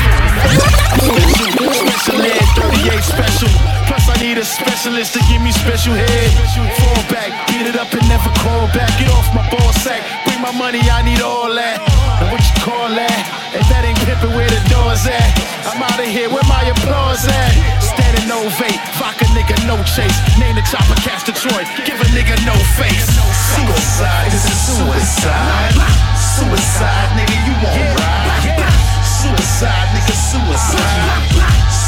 Special 1.73 2.21
ed, 2.21 2.45
38 2.53 3.01
special. 3.01 3.51
Plus, 3.89 4.05
I 4.09 4.15
need 4.21 4.37
a 4.37 4.45
specialist 4.45 5.13
to 5.13 5.21
give 5.29 5.41
me 5.41 5.51
special 5.51 5.93
head. 5.93 6.29
Fall 6.77 7.01
back, 7.09 7.31
beat 7.49 7.65
it 7.65 7.75
up 7.75 7.91
and 7.93 8.05
never 8.09 8.29
call 8.41 8.67
back. 8.73 8.89
Get 8.99 9.09
off 9.09 9.29
my 9.33 9.47
ball 9.49 9.73
sack, 9.85 10.01
bring 10.25 10.41
my 10.41 10.51
money, 10.51 10.81
I 10.89 11.01
need 11.01 11.21
all 11.21 11.53
that. 11.53 11.81
And 12.21 12.29
what 12.31 12.41
you 12.41 12.55
call 12.61 12.89
that? 12.89 13.19
If 13.53 13.65
that 13.69 13.85
ain't 13.85 13.97
pimpin', 14.03 14.35
where 14.35 14.49
the 14.49 14.61
doors 14.69 15.05
at? 15.07 15.29
I'm 15.65 15.81
out 15.81 15.99
of 15.99 16.05
here, 16.05 16.29
where 16.29 16.45
my 16.49 16.63
applause 16.67 17.25
at? 17.25 17.84
Standing 18.15 18.31
ovate, 18.31 18.79
vodka 18.95 19.25
nigga, 19.35 19.55
no 19.67 19.75
chase. 19.83 20.15
Name 20.39 20.55
the 20.55 20.61
chopper, 20.61 20.95
cast 21.01 21.25
Detroit, 21.25 21.67
give 21.83 21.99
a 21.99 22.07
nigga 22.15 22.35
no 22.45 22.55
face. 22.79 23.11
Suicide, 23.55 24.31
this 24.31 24.45
is 24.45 24.55
suicide. 24.55 25.75
Suicide, 26.15 27.09
nigga, 27.19 27.35
you 27.43 27.55
won't 27.59 27.99
ride. 27.99 28.55
Suicide, 29.03 29.89
nigga, 29.91 30.15
suicide. 30.15 31.11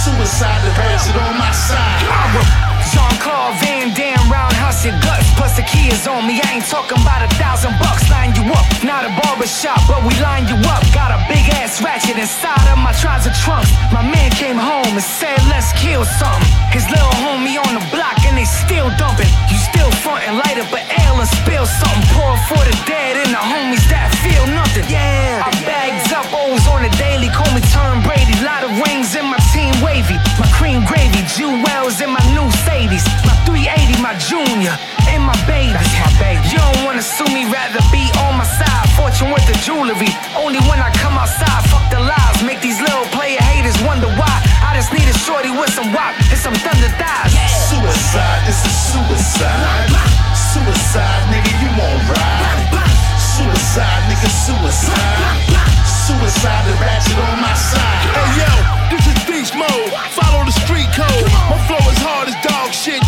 Suicide, 0.03 0.61
the 0.67 0.71
birds 0.75 1.07
are 1.15 1.19
on 1.21 1.37
my 1.37 1.51
side. 1.51 2.03
Jean-Claude 2.91 3.55
Van 3.61 3.93
Damme, 3.93 4.06
roundhouse 4.29 4.85
your 4.85 4.95
guts. 5.01 5.27
Plus 5.35 5.55
the 5.55 5.63
key 5.63 5.89
is 5.89 6.07
on 6.07 6.27
me. 6.27 6.39
I 6.43 6.59
ain't 6.59 6.67
talking 6.67 6.99
about 7.01 7.23
a 7.23 7.29
thousand 7.35 7.75
bucks. 7.79 8.07
Line 8.09 8.35
you 8.35 8.45
up, 8.53 8.67
not 8.83 9.03
a 9.03 9.11
barber 9.23 9.47
shop, 9.47 9.79
but 9.87 10.03
we 10.03 10.13
line 10.19 10.47
you 10.47 10.57
up. 10.71 10.83
Got 10.93 11.11
a 11.11 11.19
big 11.27 11.43
ass 11.59 11.81
ratchet 11.81 12.17
inside 12.17 12.67
of 12.71 12.77
my 12.77 12.93
trouser 12.93 13.33
trunks. 13.43 13.71
My 13.91 14.03
man 14.03 14.31
came 14.31 14.57
home 14.57 14.93
and 14.95 15.03
said, 15.03 15.39
let's 15.47 15.71
kill 15.79 16.03
something. 16.05 16.47
His 16.71 16.85
little 16.91 17.13
homie 17.23 17.57
on 17.57 17.71
the 17.75 17.83
block 17.91 18.19
and 18.27 18.37
they 18.37 18.45
still 18.45 18.91
dumping. 18.99 19.29
You 19.51 19.57
still 19.57 19.91
frontin', 20.03 20.37
light 20.37 20.59
up 20.59 20.71
an 20.71 20.83
ale 21.03 21.19
and 21.19 21.31
spill 21.43 21.65
something. 21.65 22.05
Pour 22.15 22.35
for 22.51 22.61
the 22.63 22.75
dead 22.85 23.17
and 23.17 23.31
the 23.31 23.43
homies 23.43 23.85
that 23.91 24.11
feel 24.23 24.45
nothing. 24.51 24.85
Yeah, 24.89 25.47
I 25.47 25.51
bags 25.63 26.11
up 26.11 26.27
O's 26.33 26.65
on 26.67 26.83
the 26.83 26.91
daily. 26.97 27.29
Call 27.29 27.49
me 27.53 27.61
Tom 27.71 28.03
Brady. 28.03 28.33
Lot 28.43 28.63
of 28.65 28.71
rings 28.83 29.15
in 29.15 29.25
my 29.25 29.39
team 29.53 29.73
wavy. 29.81 30.17
My 30.39 30.47
cream 30.53 30.85
gravy, 30.85 31.21
jewels 31.35 32.01
in 32.01 32.09
my 32.09 32.23
new 32.33 32.49
Sadies. 32.65 33.05
My 33.25 33.36
380, 33.67 33.99
my 33.99 34.15
junior, 34.15 34.75
and 35.11 35.19
my 35.23 35.35
baby. 35.43 35.75
That's 35.75 35.91
my 35.99 36.11
baby. 36.15 36.39
You 36.47 36.59
don't 36.59 36.87
wanna 36.87 37.03
sue 37.03 37.27
me, 37.35 37.43
rather 37.51 37.83
be 37.91 38.07
on 38.23 38.39
my 38.39 38.47
side. 38.47 38.87
Fortune 38.95 39.31
with 39.35 39.43
the 39.43 39.55
jewelry. 39.59 40.07
Only 40.39 40.63
when 40.71 40.79
I 40.79 40.87
come 40.95 41.19
outside, 41.19 41.67
fuck 41.67 41.83
the 41.91 41.99
lies. 41.99 42.39
Make 42.47 42.63
these 42.63 42.79
little 42.79 43.03
player 43.11 43.39
haters 43.43 43.75
wonder 43.83 44.07
why. 44.15 44.35
I 44.63 44.71
just 44.79 44.93
need 44.95 45.03
a 45.03 45.17
shorty 45.27 45.51
with 45.51 45.71
some 45.75 45.91
wop 45.91 46.15
and 46.31 46.39
some 46.39 46.55
thunder 46.55 46.91
thighs. 46.95 47.35
Suicide, 47.67 48.41
this 48.47 48.63
is 48.63 48.75
suicide. 48.95 49.91
Suicide, 50.31 51.23
nigga, 51.27 51.51
you 51.59 51.69
won't 51.75 52.01
ride. 52.07 52.87
Suicide, 53.19 54.01
nigga, 54.07 54.31
suicide. 54.31 55.67
Suicide, 56.07 56.63
the 56.63 56.73
ratchet 56.79 57.19
on 57.19 57.35
my 57.43 57.51
side. 57.51 58.07
Hey 58.15 58.39
yo, 58.39 58.51
this 58.87 59.03
is 59.11 59.17
beast 59.27 59.53
mode. 59.59 59.91
Follow 60.15 60.47
the 60.47 60.55
street 60.63 60.87
code. 60.95 61.27
My 61.51 61.59
flow 61.67 61.83
is 61.91 61.99
hard 61.99 62.31
as 62.31 62.37
dog 62.47 62.71
shit, 62.71 63.03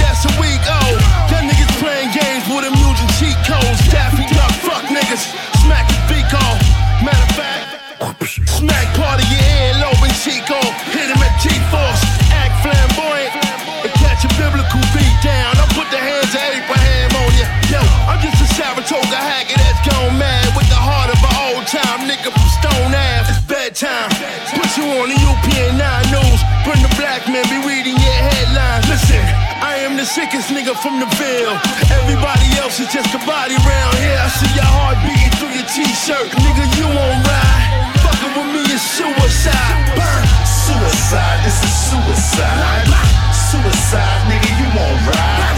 bedtime. 23.79 24.09
Put 24.55 24.77
you 24.77 24.83
on 24.99 25.09
the 25.09 25.15
UPN 25.15 25.77
9 25.77 26.11
news. 26.11 26.39
Bring 26.63 26.81
the 26.83 26.91
black 26.99 27.27
man 27.27 27.43
be 27.47 27.59
reading 27.67 27.95
your 27.95 28.19
headlines. 28.19 28.87
Listen, 28.89 29.23
I 29.63 29.79
am 29.87 29.95
the 29.95 30.05
sickest 30.05 30.49
nigga 30.49 30.75
from 30.75 30.99
the 30.99 31.07
Ville. 31.15 31.57
Everybody 31.91 32.47
else 32.59 32.79
is 32.79 32.91
just 32.91 33.13
a 33.15 33.21
body 33.25 33.55
round 33.55 33.95
here. 34.03 34.19
I 34.19 34.27
see 34.27 34.51
your 34.55 34.67
heart 34.67 34.97
beating 35.07 35.31
through 35.39 35.53
your 35.55 35.67
t-shirt. 35.67 36.27
Nigga, 36.43 36.65
you 36.75 36.87
won't 36.87 37.21
ride. 37.23 37.67
Fucking 38.03 38.33
with 38.35 38.49
me 38.51 38.63
is 38.67 38.83
suicide. 38.83 39.75
Burn. 39.95 40.23
Suicide, 40.43 41.39
this 41.45 41.59
is 41.63 41.75
suicide. 41.89 42.87
Suicide, 43.31 44.21
nigga, 44.29 44.49
you 44.59 44.67
won't 44.75 44.99
ride. 45.07 45.57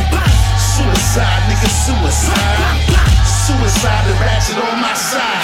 Suicide, 0.57 1.41
nigga, 1.49 1.69
suicide. 1.69 3.01
Suicide, 3.25 4.03
the 4.07 4.13
ratchet 4.21 4.57
on 4.57 4.79
my 4.79 4.93
side. 4.93 5.40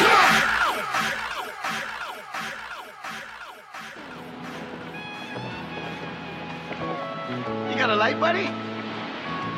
Light, 7.98 8.20
buddy? 8.20 8.48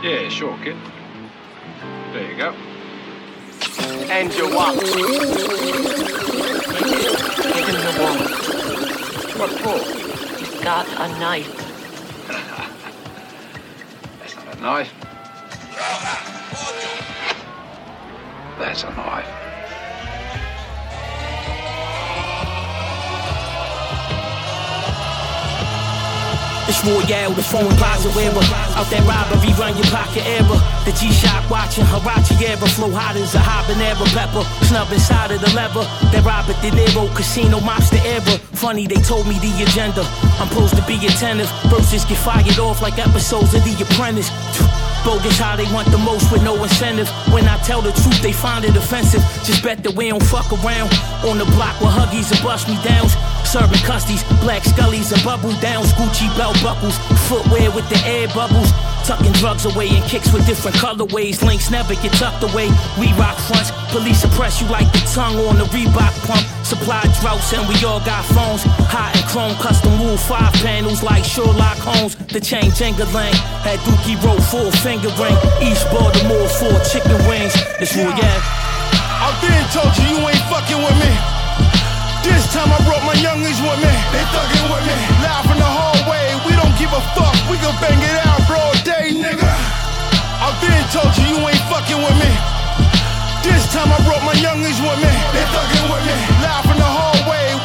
Yeah, 0.01 0.29
sure, 0.29 0.57
kid. 0.63 0.77
There 2.13 2.31
you 2.31 2.37
go. 2.37 2.53
And 4.09 4.33
your 4.33 4.55
watch. 4.55 4.79
Give 4.79 4.95
him 7.67 7.79
the 7.83 7.93
wallet. 7.99 8.31
What 9.37 9.51
for? 9.59 9.79
He's 10.39 10.61
got 10.61 10.87
a 10.87 11.07
knife. 11.19 11.53
That's 14.19 14.35
not 14.35 14.55
a 14.55 14.61
knife. 14.61 14.93
That's 18.57 18.83
a 18.83 18.89
knife. 18.91 19.48
It's 26.69 26.85
Royale, 26.85 27.33
the 27.33 27.41
phone 27.41 27.73
plaza 27.81 28.13
era. 28.13 28.37
Out 28.77 28.85
that 28.93 29.01
robbery, 29.09 29.49
run 29.57 29.73
your 29.73 29.89
pocket 29.89 30.21
era. 30.21 30.53
The 30.85 30.93
G-Shock 30.93 31.49
watching 31.49 31.81
Huarache 31.81 32.37
era. 32.45 32.61
Flow 32.77 32.93
hot 32.93 33.17
as 33.17 33.33
a 33.33 33.41
habanero 33.41 34.05
pepper. 34.13 34.45
Snub 34.69 34.85
inside 34.93 35.33
of 35.33 35.41
the 35.41 35.49
lever. 35.57 35.81
That 36.13 36.21
Robert 36.21 36.61
De 36.61 36.69
Niro, 36.69 37.09
casino 37.17 37.57
mobster 37.57 37.97
era. 38.05 38.37
Funny, 38.53 38.85
they 38.85 39.01
told 39.01 39.25
me 39.25 39.41
the 39.41 39.49
agenda. 39.65 40.05
I'm 40.37 40.45
supposed 40.53 40.77
to 40.77 40.85
be 40.85 41.01
attentive. 41.09 41.49
Verses 41.73 42.05
get 42.05 42.21
fired 42.21 42.59
off 42.61 42.83
like 42.85 43.01
episodes 43.01 43.57
of 43.57 43.65
The 43.65 43.73
Apprentice. 43.89 44.29
Bogus 45.01 45.41
how 45.41 45.55
they 45.55 45.65
want 45.73 45.89
the 45.89 45.97
most 45.97 46.29
with 46.29 46.43
no 46.43 46.53
incentive. 46.61 47.09
When 47.33 47.49
I 47.49 47.57
tell 47.65 47.81
the 47.81 47.97
truth, 47.97 48.21
they 48.21 48.33
find 48.33 48.63
it 48.63 48.77
offensive. 48.77 49.25
Just 49.41 49.63
bet 49.63 49.81
that 49.81 49.95
we 49.97 50.09
don't 50.09 50.21
fuck 50.21 50.45
around. 50.53 50.93
On 51.25 51.41
the 51.41 51.49
block 51.57 51.81
with 51.81 51.97
huggies 51.97 52.29
and 52.29 52.43
bust 52.45 52.69
me 52.69 52.77
downs. 52.85 53.17
Serving 53.45 53.83
custies, 53.85 54.23
black 54.41 54.63
scullies 54.63 55.11
and 55.11 55.23
bubble 55.23 55.53
downs. 55.59 55.91
Gucci 55.93 56.27
belt 56.37 56.57
buckles, 56.61 56.97
footwear 57.27 57.71
with 57.71 57.87
the 57.89 57.99
air 58.05 58.27
bubbles. 58.35 58.71
Tucking 59.05 59.33
drugs 59.33 59.65
away 59.65 59.89
and 59.89 60.03
kicks 60.05 60.31
with 60.31 60.45
different 60.45 60.77
colorways. 60.77 61.41
Links 61.41 61.71
never 61.71 61.95
get 61.95 62.13
tucked 62.13 62.43
away. 62.43 62.69
We 62.99 63.11
rock 63.13 63.37
fronts. 63.49 63.71
Police 63.89 64.21
suppress 64.21 64.61
you 64.61 64.67
like 64.67 64.85
the 64.91 65.01
tongue 65.13 65.37
on 65.49 65.57
the 65.57 65.65
Reebok 65.73 66.13
pump. 66.27 66.45
Supply 66.63 67.01
droughts 67.19 67.51
and 67.53 67.67
we 67.67 67.73
all 67.85 67.99
got 68.05 68.23
phones. 68.25 68.61
Hot 68.93 69.09
and 69.15 69.25
chrome, 69.25 69.55
custom 69.57 69.97
wool 69.99 70.17
five 70.17 70.53
panels 70.61 71.01
like 71.01 71.23
Sherlock 71.23 71.77
Holmes. 71.81 72.15
The 72.29 72.39
chain 72.39 72.69
jingling. 72.77 73.33
Had 73.65 73.79
Dookie 73.81 74.21
roll 74.21 74.39
four 74.39 74.69
finger 74.83 75.09
ring. 75.17 75.37
East 75.65 75.89
Baltimore 75.89 76.47
four 76.61 76.77
chicken 76.85 77.17
wings. 77.25 77.57
It's 77.81 77.95
Royale. 77.97 78.13
I 78.13 79.33
been 79.41 79.65
told 79.73 79.89
you 79.97 80.21
you 80.21 80.27
ain't 80.29 80.45
fucking 80.53 80.77
with 80.77 80.97
me. 81.01 81.39
This 82.23 82.51
time 82.51 82.71
I 82.71 82.79
brought 82.83 83.03
my 83.07 83.15
youngins 83.15 83.59
with 83.63 83.79
me. 83.79 83.93
They 84.11 84.23
thuggin' 84.33 84.67
with 84.67 84.83
me. 84.83 84.97
Live 85.23 85.47
in 85.51 85.57
the 85.57 85.71
hallway. 85.71 86.35
We 86.43 86.53
don't 86.59 86.75
give 86.75 86.91
a 86.91 87.01
fuck. 87.15 87.35
We 87.47 87.55
gon' 87.63 87.75
bang 87.79 87.99
it 87.99 88.17
out 88.27 88.43
broad 88.47 88.75
day, 88.83 89.15
nigga. 89.15 89.51
I've 90.43 90.57
been 90.59 90.83
told 90.91 91.11
you 91.15 91.35
you 91.35 91.39
ain't 91.47 91.63
fucking 91.71 91.99
with 91.99 92.17
me. 92.19 92.31
This 93.43 93.71
time 93.71 93.91
I 93.91 93.99
brought 94.03 94.23
my 94.23 94.35
youngins 94.35 94.79
with 94.83 94.99
me. 94.99 95.13
They 95.31 95.45
thuggin' 95.47 95.85
with 95.87 96.03
me. 96.03 96.15
Live 96.43 96.67
in 96.67 96.77
the 96.77 96.89
hallway. 96.89 97.18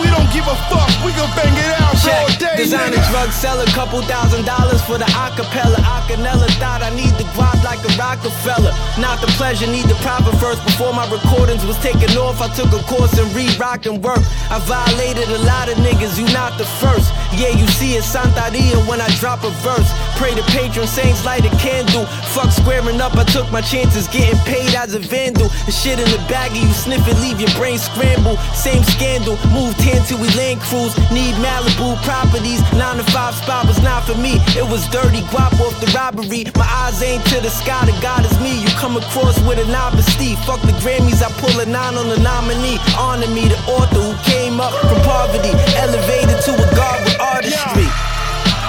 We 0.05 0.13
don't 0.13 0.29
give 0.37 0.45
a 0.45 0.57
fuck, 0.69 0.93
we 1.01 1.17
gon' 1.17 1.33
bang 1.33 1.57
it 1.57 1.73
out 1.81 1.97
Check. 1.97 2.13
all 2.13 2.29
day. 2.37 2.57
Designer 2.61 3.01
nigga. 3.01 3.09
drug 3.09 3.31
seller, 3.33 3.65
couple 3.73 4.03
thousand 4.05 4.45
dollars 4.45 4.85
for 4.85 4.99
the 5.01 5.09
acapella. 5.17 5.81
Acanella 5.81 6.45
thought 6.61 6.85
I 6.85 6.93
need 6.93 7.17
the 7.17 7.25
grind 7.33 7.65
like 7.65 7.81
a 7.81 7.93
Rockefeller. 7.97 8.77
Not 9.01 9.25
the 9.25 9.33
pleasure, 9.41 9.67
need 9.67 9.89
the 9.89 9.97
profit 10.05 10.37
first. 10.37 10.61
Before 10.69 10.93
my 10.93 11.09
recordings 11.09 11.65
was 11.65 11.79
taken 11.81 12.13
off, 12.21 12.45
I 12.45 12.53
took 12.53 12.69
a 12.77 12.83
course 12.85 13.17
in 13.17 13.25
re-rock 13.33 13.87
and 13.87 14.03
work. 14.05 14.21
I 14.53 14.61
violated 14.69 15.29
a 15.33 15.41
lot 15.49 15.73
of 15.73 15.81
niggas, 15.81 16.19
you 16.21 16.29
not 16.37 16.59
the 16.59 16.69
first. 16.85 17.09
Yeah, 17.33 17.57
you 17.57 17.67
see 17.67 17.97
it, 17.97 18.05
Santeria 18.05 18.77
when 18.87 19.01
I 19.01 19.09
drop 19.17 19.43
a 19.45 19.51
verse. 19.65 19.89
Pray 20.21 20.35
to 20.35 20.43
patron 20.53 20.87
saints, 20.87 21.25
light 21.25 21.47
a 21.47 21.53
candle. 21.57 22.05
Fuck 22.37 22.51
squaring 22.53 23.01
up, 23.01 23.17
I 23.17 23.25
took 23.25 23.51
my 23.51 23.63
chances, 23.63 24.07
getting 24.09 24.39
paid 24.45 24.75
as 24.75 24.95
a 24.95 24.99
vandal. 25.01 25.49
The 25.65 25.73
shit 25.73 25.99
in 25.99 26.09
the 26.11 26.21
baggie, 26.29 26.61
you 26.61 26.73
sniff 26.75 27.07
it, 27.09 27.17
leave 27.25 27.41
your 27.41 27.51
brain 27.57 27.79
scrambled. 27.79 28.39
Same 28.53 28.83
scandal, 28.83 29.39
move 29.49 29.75
10 29.79 29.94
land 29.95 30.07
till 30.07 30.19
we 30.19 30.29
land 30.35 30.61
cruise. 30.61 30.95
Need 31.11 31.35
Malibu 31.39 31.95
properties. 32.03 32.61
Nine 32.75 32.99
to 32.99 33.07
five 33.15 33.35
spot 33.35 33.67
was 33.67 33.81
not 33.83 34.05
for 34.05 34.17
me. 34.19 34.43
It 34.59 34.67
was 34.67 34.87
dirty 34.89 35.23
guap 35.31 35.55
off 35.63 35.75
the 35.81 35.91
robbery. 35.95 36.47
My 36.57 36.67
eyes 36.67 37.03
ain't 37.03 37.25
to 37.31 37.41
the 37.41 37.51
sky. 37.51 37.87
The 37.87 37.95
God 38.03 38.27
is 38.27 38.35
me. 38.41 38.63
You 38.63 38.69
come 38.79 38.97
across 38.97 39.39
with 39.47 39.59
an 39.59 39.75
honesty. 39.75 40.35
Fuck 40.47 40.61
the 40.63 40.75
Grammys. 40.83 41.23
I 41.23 41.31
pull 41.39 41.55
a 41.61 41.67
nine 41.67 41.95
on 41.95 42.09
the 42.09 42.19
nominee. 42.19 42.79
Honor 42.99 43.31
me, 43.31 43.49
the 43.49 43.59
author 43.71 44.03
who 44.03 44.15
came 44.27 44.61
up 44.61 44.75
from 44.83 45.01
poverty, 45.07 45.55
elevated 45.79 46.39
to 46.45 46.53
a 46.55 46.69
god 46.75 46.99
with 47.05 47.19
artistry. 47.21 47.87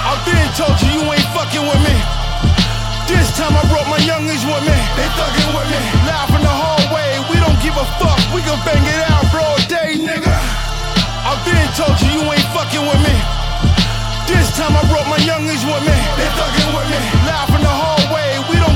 I've 0.06 0.22
been 0.26 0.50
told 0.54 0.78
you 0.82 1.02
you 1.02 1.04
ain't 1.10 1.30
fucking 1.34 1.66
with 1.66 1.82
me. 1.82 1.96
This 3.10 3.30
time 3.38 3.54
I 3.54 3.62
brought 3.70 3.90
my 3.90 4.02
youngins 4.02 4.42
with 4.46 4.64
me. 4.66 4.78
They 4.98 5.08
thuggin' 5.14 5.54
with 5.54 5.70
me. 5.70 5.82
Live 6.10 6.30
in 6.34 6.42
the 6.42 6.50
hallway, 6.50 7.22
we 7.30 7.38
don't 7.38 7.58
give 7.62 7.78
a 7.78 7.86
fuck. 8.02 8.18
We 8.34 8.42
gon' 8.42 8.62
bang 8.66 8.82
it 8.82 9.02
out, 9.10 9.26
bro, 9.30 9.46
day, 9.70 9.94
nigga. 9.98 10.65
I 11.36 11.44
been 11.44 11.68
told 11.76 12.00
you 12.00 12.08
you 12.16 12.24
ain't 12.32 12.48
fucking 12.56 12.80
with 12.80 13.02
me. 13.04 13.16
This 14.24 14.56
time 14.56 14.72
I 14.72 14.88
brought 14.88 15.04
my 15.12 15.20
youngins 15.20 15.68
with 15.68 15.84
me. 15.84 15.98
They 16.16 16.30
thuggin' 16.32 16.72
with 16.72 16.88
me. 16.88 17.00
Live 17.28 17.52
in 17.52 17.62
the 17.62 17.76
hallway. 17.76 18.35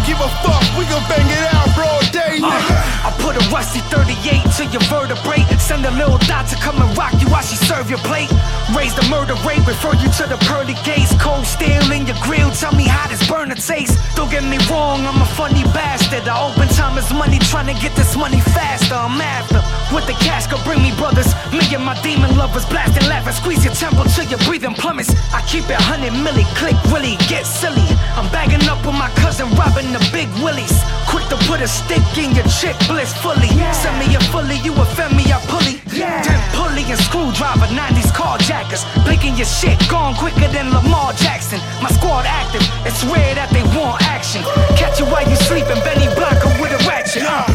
Give 0.10 0.18
a 0.22 0.30
fuck. 0.42 0.66
We 0.74 0.90
gon' 0.90 1.06
bang 1.06 1.30
it 1.30 1.54
out 1.54 1.70
broad 1.78 2.02
day, 2.12 2.42
nigga. 2.42 2.74
Uh, 2.74 3.08
I 3.08 3.10
put 3.22 3.38
a 3.38 3.44
rusty 3.54 3.78
38 3.94 4.42
to 4.58 4.66
your 4.74 4.82
vertebrae. 4.90 5.46
Send 5.62 5.86
a 5.86 5.92
little 5.92 6.18
dot 6.26 6.50
to 6.50 6.56
come 6.58 6.82
and 6.82 6.90
rock 6.98 7.14
you 7.22 7.30
while 7.30 7.46
she 7.46 7.56
serve 7.56 7.92
your 7.94 8.02
plate. 8.10 8.34
Raise 8.74 8.96
the 8.98 9.06
murder 9.06 9.38
rate, 9.46 9.62
refer 9.70 9.94
you 10.02 10.10
to 10.18 10.26
the 10.26 10.38
pearly 10.50 10.74
gates. 10.82 11.14
Cold 11.22 11.46
steel 11.46 11.86
in 11.94 12.10
your 12.10 12.18
grill, 12.26 12.50
tell 12.50 12.74
me 12.74 12.90
how 12.90 13.06
this 13.08 13.22
burner 13.30 13.54
tastes. 13.54 14.02
Don't 14.16 14.32
get 14.32 14.42
me 14.42 14.58
wrong, 14.66 15.06
I'm 15.06 15.22
a 15.22 15.30
funny 15.38 15.62
bastard. 15.78 16.26
I 16.26 16.34
open 16.42 16.68
time 16.74 16.98
is 16.98 17.14
money, 17.14 17.38
trying 17.38 17.70
to 17.70 17.78
get 17.78 17.94
this 17.96 18.18
money 18.18 18.42
faster. 18.58 18.96
I'm 18.96 19.22
after. 19.22 19.62
With 19.94 20.06
the 20.06 20.18
cash, 20.26 20.48
go 20.48 20.58
bring 20.66 20.82
me 20.82 20.90
brothers. 20.98 21.30
Me 21.54 21.62
and 21.70 21.86
my 21.86 21.94
demon 22.02 22.36
lovers 22.36 22.66
blasting, 22.66 23.06
laughing, 23.10 23.34
squeeze 23.34 23.64
your 23.64 23.74
temple 23.74 24.06
till 24.06 24.26
your 24.26 24.42
breathing 24.50 24.74
plummets. 24.74 25.14
I 25.34 25.42
keep 25.46 25.70
it 25.70 25.78
100 25.78 26.14
milli, 26.18 26.46
click 26.58 26.78
really, 26.90 27.14
get 27.30 27.46
silly. 27.46 27.86
I'm 28.18 28.26
bagging 28.34 28.66
up 28.70 28.82
with 28.86 28.98
my 28.98 29.10
cousin, 29.22 29.50
robbing 29.54 29.94
the 29.94 29.99
big 30.12 30.30
willies. 30.44 30.74
Quick 31.10 31.26
to 31.30 31.38
put 31.50 31.62
a 31.62 31.68
stick 31.68 32.04
in 32.18 32.36
your 32.36 32.46
chick 32.48 32.78
bliss 32.88 33.14
fully. 33.18 33.50
Send 33.74 33.96
me 34.00 34.14
a 34.16 34.22
fully, 34.30 34.58
you 34.62 34.74
offend 34.78 35.18
me, 35.18 35.26
I 35.32 35.40
pulley. 35.50 35.82
Ten 35.90 36.40
pulley 36.54 36.86
and 36.88 37.00
screwdriver, 37.00 37.68
90s 37.74 38.12
carjackers. 38.14 38.84
Blinking 39.04 39.36
your 39.36 39.50
shit, 39.50 39.78
gone 39.90 40.16
quicker 40.16 40.48
than 40.50 40.72
Lamar 40.72 41.14
Jackson. 41.14 41.60
My 41.82 41.90
squad 41.90 42.26
active, 42.26 42.64
it's 42.86 43.04
rare 43.06 43.36
that 43.36 43.50
they 43.50 43.64
want 43.78 44.02
action. 44.06 44.42
Catch 44.78 45.00
you 45.00 45.06
while 45.10 45.28
you 45.28 45.36
sleeping, 45.50 45.80
Benny 45.84 46.08
Blanco 46.16 46.50
with 46.62 46.72
a 46.74 46.82
ratchet. 46.88 47.24
Uh. 47.26 47.46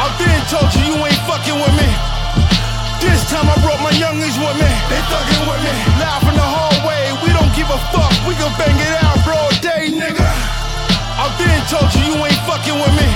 I 0.00 0.08
been 0.16 0.40
told 0.48 0.72
you 0.72 0.94
you 0.94 0.96
ain't 1.04 1.22
fucking 1.28 1.60
with 1.60 1.74
me. 1.76 1.88
This 3.04 3.20
time 3.28 3.48
I 3.48 3.56
brought 3.64 3.80
my 3.80 3.92
youngins 3.96 4.36
with 4.36 4.56
me. 4.60 4.70
They 4.88 5.00
thuggin' 5.08 5.44
with 5.48 5.60
me. 5.64 5.72
Live 6.00 6.24
in 6.24 6.36
the 6.36 6.44
hallway. 6.44 7.12
We 7.24 7.32
don't 7.36 7.52
give 7.56 7.68
a 7.68 7.80
fuck. 7.92 8.12
We 8.28 8.32
gon' 8.36 8.52
bang 8.56 8.76
it 8.76 8.94
out 9.04 9.20
broad 9.24 9.52
day, 9.60 9.92
nigga. 9.92 10.39
I 11.30 11.38
been 11.38 11.62
told 11.70 11.86
you 11.94 12.02
you 12.10 12.16
ain't 12.26 12.42
fucking 12.42 12.74
with 12.74 12.94
me. 12.98 13.06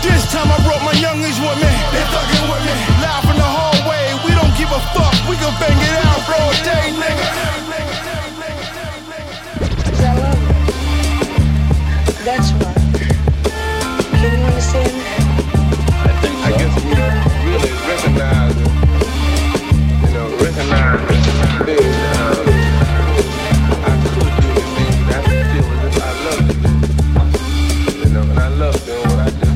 This 0.00 0.24
time 0.32 0.48
I 0.48 0.56
brought 0.64 0.80
my 0.80 0.96
youngins 0.96 1.36
with 1.36 1.58
me. 1.60 1.72
They 1.92 2.04
thuggin' 2.08 2.48
with 2.48 2.64
me. 2.64 2.72
Live 3.04 3.28
in 3.28 3.36
the 3.36 3.44
hallway. 3.44 4.16
We 4.24 4.32
don't 4.32 4.54
give 4.56 4.72
a 4.72 4.80
fuck. 4.96 5.12
We 5.28 5.36
gon' 5.36 5.52
bang 5.60 5.76
it 5.76 5.94
out 6.08 6.24
broad 6.24 6.56
day, 6.64 6.88
nigga. 6.96 7.26
That's 12.24 12.50
why. 12.52 12.71
And 28.32 28.40
I 28.40 28.48
love 28.48 28.84
doing 28.86 29.00
what 29.02 29.18
I 29.18 29.30
do. 29.30 29.52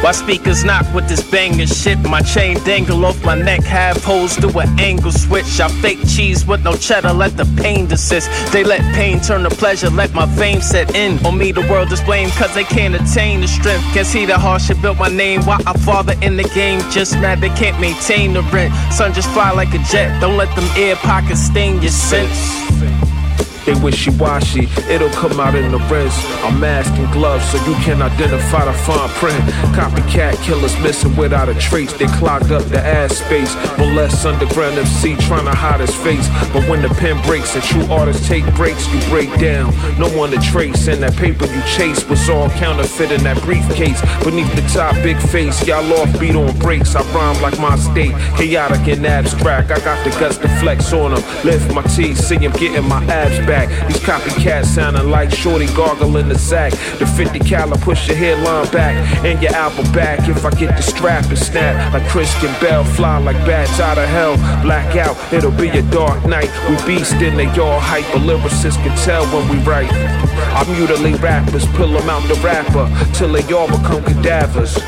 Why 0.00 0.12
speakers 0.12 0.62
knock 0.62 0.86
with 0.94 1.08
this 1.08 1.28
banging 1.28 1.66
shit? 1.66 1.98
My 1.98 2.22
chain 2.22 2.56
dangle 2.62 3.04
off 3.04 3.22
my 3.24 3.34
neck, 3.34 3.62
half 3.62 4.02
holes 4.04 4.36
through 4.36 4.56
an 4.60 4.78
angle 4.78 5.10
switch. 5.10 5.58
I 5.60 5.68
fake 5.82 5.98
cheese 6.06 6.46
with 6.46 6.62
no 6.62 6.76
cheddar, 6.76 7.12
let 7.12 7.36
the 7.36 7.44
pain 7.60 7.86
desist. 7.86 8.30
They 8.52 8.62
let 8.62 8.80
pain 8.94 9.18
turn 9.20 9.42
to 9.42 9.50
pleasure, 9.50 9.90
let 9.90 10.14
my 10.14 10.26
fame 10.36 10.60
set 10.60 10.94
in. 10.94 11.24
On 11.26 11.36
me, 11.36 11.50
the 11.50 11.62
world 11.62 11.90
is 11.92 12.00
blamed, 12.02 12.30
cause 12.32 12.54
they 12.54 12.62
can't 12.62 12.94
attain 12.94 13.40
the 13.40 13.48
strength. 13.48 13.82
Can't 13.92 14.06
see 14.06 14.24
the 14.24 14.38
hardship 14.38 14.80
built 14.80 14.98
my 14.98 15.08
name. 15.08 15.42
Why 15.42 15.58
I 15.66 15.76
father 15.78 16.14
in 16.22 16.36
the 16.36 16.48
game, 16.54 16.80
just 16.92 17.14
mad 17.14 17.40
they 17.40 17.50
can't 17.50 17.80
maintain 17.80 18.34
the 18.34 18.42
rent. 18.42 18.72
Sun 18.92 19.14
just 19.14 19.28
fly 19.30 19.50
like 19.50 19.74
a 19.74 19.78
jet, 19.90 20.20
don't 20.20 20.36
let 20.36 20.54
them 20.54 20.68
air 20.76 20.94
pockets 20.94 21.40
stain 21.40 21.82
your 21.82 21.90
sense. 21.90 22.68
They 23.68 23.78
wishy-washy, 23.82 24.66
it'll 24.88 25.10
come 25.10 25.38
out 25.38 25.54
in 25.54 25.70
the 25.70 25.78
rinse. 25.92 26.16
I'm 26.42 26.58
masked 26.58 26.98
in 26.98 27.04
gloves 27.10 27.44
so 27.50 27.58
you 27.68 27.74
can 27.84 28.00
identify 28.00 28.64
the 28.64 28.72
fine 28.72 29.10
print. 29.20 29.38
Copycat 29.76 30.42
killers 30.42 30.74
missing 30.80 31.14
without 31.16 31.50
a 31.50 31.54
trace. 31.56 31.92
They 31.92 32.06
clogged 32.06 32.50
up 32.50 32.62
the 32.70 32.80
ass 32.80 33.18
space. 33.18 33.54
Molest 33.76 34.24
underground 34.24 34.78
MC 34.78 35.16
trying 35.16 35.44
to 35.44 35.54
hide 35.54 35.80
his 35.80 35.94
face. 35.94 36.26
But 36.50 36.66
when 36.66 36.80
the 36.80 36.88
pen 36.88 37.20
breaks 37.26 37.54
and 37.56 37.62
true 37.62 37.84
artists 37.92 38.26
take 38.26 38.46
breaks, 38.54 38.90
you 38.90 39.00
break 39.10 39.28
down. 39.38 39.74
No 39.98 40.08
one 40.16 40.30
to 40.30 40.40
trace. 40.40 40.88
And 40.88 41.02
that 41.02 41.14
paper 41.16 41.44
you 41.44 41.60
chase 41.76 42.08
was 42.08 42.26
all 42.30 42.48
counterfeit 42.48 43.12
in 43.12 43.22
that 43.24 43.38
briefcase. 43.42 44.00
Beneath 44.24 44.50
the 44.56 44.66
top, 44.72 44.94
big 45.02 45.18
face. 45.18 45.66
Y'all 45.66 45.92
off 45.92 46.18
beat 46.18 46.36
on 46.36 46.58
breaks. 46.58 46.96
I 46.96 47.02
rhyme 47.12 47.42
like 47.42 47.58
my 47.60 47.76
state. 47.76 48.14
Chaotic 48.38 48.88
and 48.88 49.04
abstract. 49.04 49.70
I 49.70 49.78
got 49.80 50.02
the 50.04 50.10
guts 50.18 50.38
to 50.38 50.48
flex 50.56 50.90
on 50.94 51.12
them. 51.12 51.22
Lift 51.44 51.70
my 51.74 51.82
teeth, 51.82 52.16
see 52.16 52.38
him 52.38 52.52
getting 52.52 52.88
my 52.88 53.04
abs 53.04 53.36
back. 53.46 53.57
Back. 53.58 53.88
These 53.88 53.98
copycats 53.98 54.66
sounding 54.66 55.10
like 55.10 55.32
Shorty 55.32 55.66
gargling 55.74 56.28
the 56.28 56.38
sack. 56.38 56.70
The 57.00 57.06
50 57.06 57.40
cal 57.40 57.68
push 57.78 58.06
your 58.06 58.16
headline 58.16 58.70
back 58.70 58.94
and 59.24 59.42
your 59.42 59.52
album 59.52 59.90
back. 59.92 60.28
If 60.28 60.44
I 60.44 60.50
get 60.50 60.76
the 60.76 60.82
strap 60.82 61.24
and 61.24 61.38
snap 61.38 61.92
like 61.92 62.08
Christian 62.08 62.54
Bale, 62.60 62.84
fly 62.84 63.18
like 63.18 63.36
bats 63.46 63.80
out 63.80 63.98
of 63.98 64.08
hell. 64.08 64.36
Blackout, 64.62 65.16
it'll 65.32 65.50
be 65.50 65.70
a 65.70 65.82
dark 65.90 66.24
night. 66.24 66.50
We 66.68 66.76
beast 66.86 67.14
and 67.14 67.36
they 67.36 67.48
all 67.58 67.80
hyper 67.80 68.20
lyricists 68.20 68.80
can 68.84 68.96
tell 68.98 69.24
when 69.34 69.48
we 69.48 69.58
write. 69.64 69.90
I 69.92 70.64
mutilate 70.78 71.20
rappers, 71.20 71.66
pull 71.74 71.88
them 71.88 72.08
out 72.08 72.22
the 72.28 72.34
rapper 72.34 72.86
till 73.14 73.32
they 73.32 73.42
all 73.52 73.66
become 73.66 74.04
cadavers. 74.04 74.78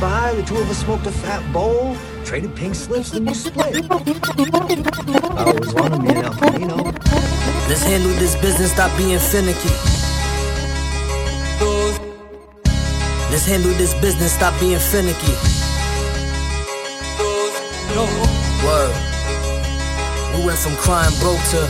By, 0.00 0.32
the 0.32 0.42
two 0.42 0.56
of 0.56 0.70
us 0.70 0.78
smoked 0.78 1.06
a 1.06 1.12
fat 1.12 1.42
bowl, 1.52 1.94
traded 2.24 2.56
pink 2.56 2.74
slips, 2.74 3.10
then 3.10 3.26
you 3.26 3.34
split. 3.34 3.84
I 3.90 5.44
always 5.44 5.74
wanted 5.74 6.00
me 6.02 6.08
an 6.10 6.24
El 6.24 6.32
Camino. 6.32 6.76
Let's 7.68 7.84
handle 7.84 8.10
this 8.18 8.34
business, 8.40 8.72
stop 8.72 8.90
being 8.96 9.18
finicky. 9.18 9.68
Let's 13.30 13.44
handle 13.46 13.72
this 13.74 13.92
business, 14.00 14.32
stop 14.32 14.58
being 14.58 14.78
finicky. 14.78 15.34
Word. 18.64 18.94
We 20.34 20.40
went 20.46 20.58
from 20.58 20.74
crying 20.76 21.14
broke 21.20 21.42
to. 21.52 21.68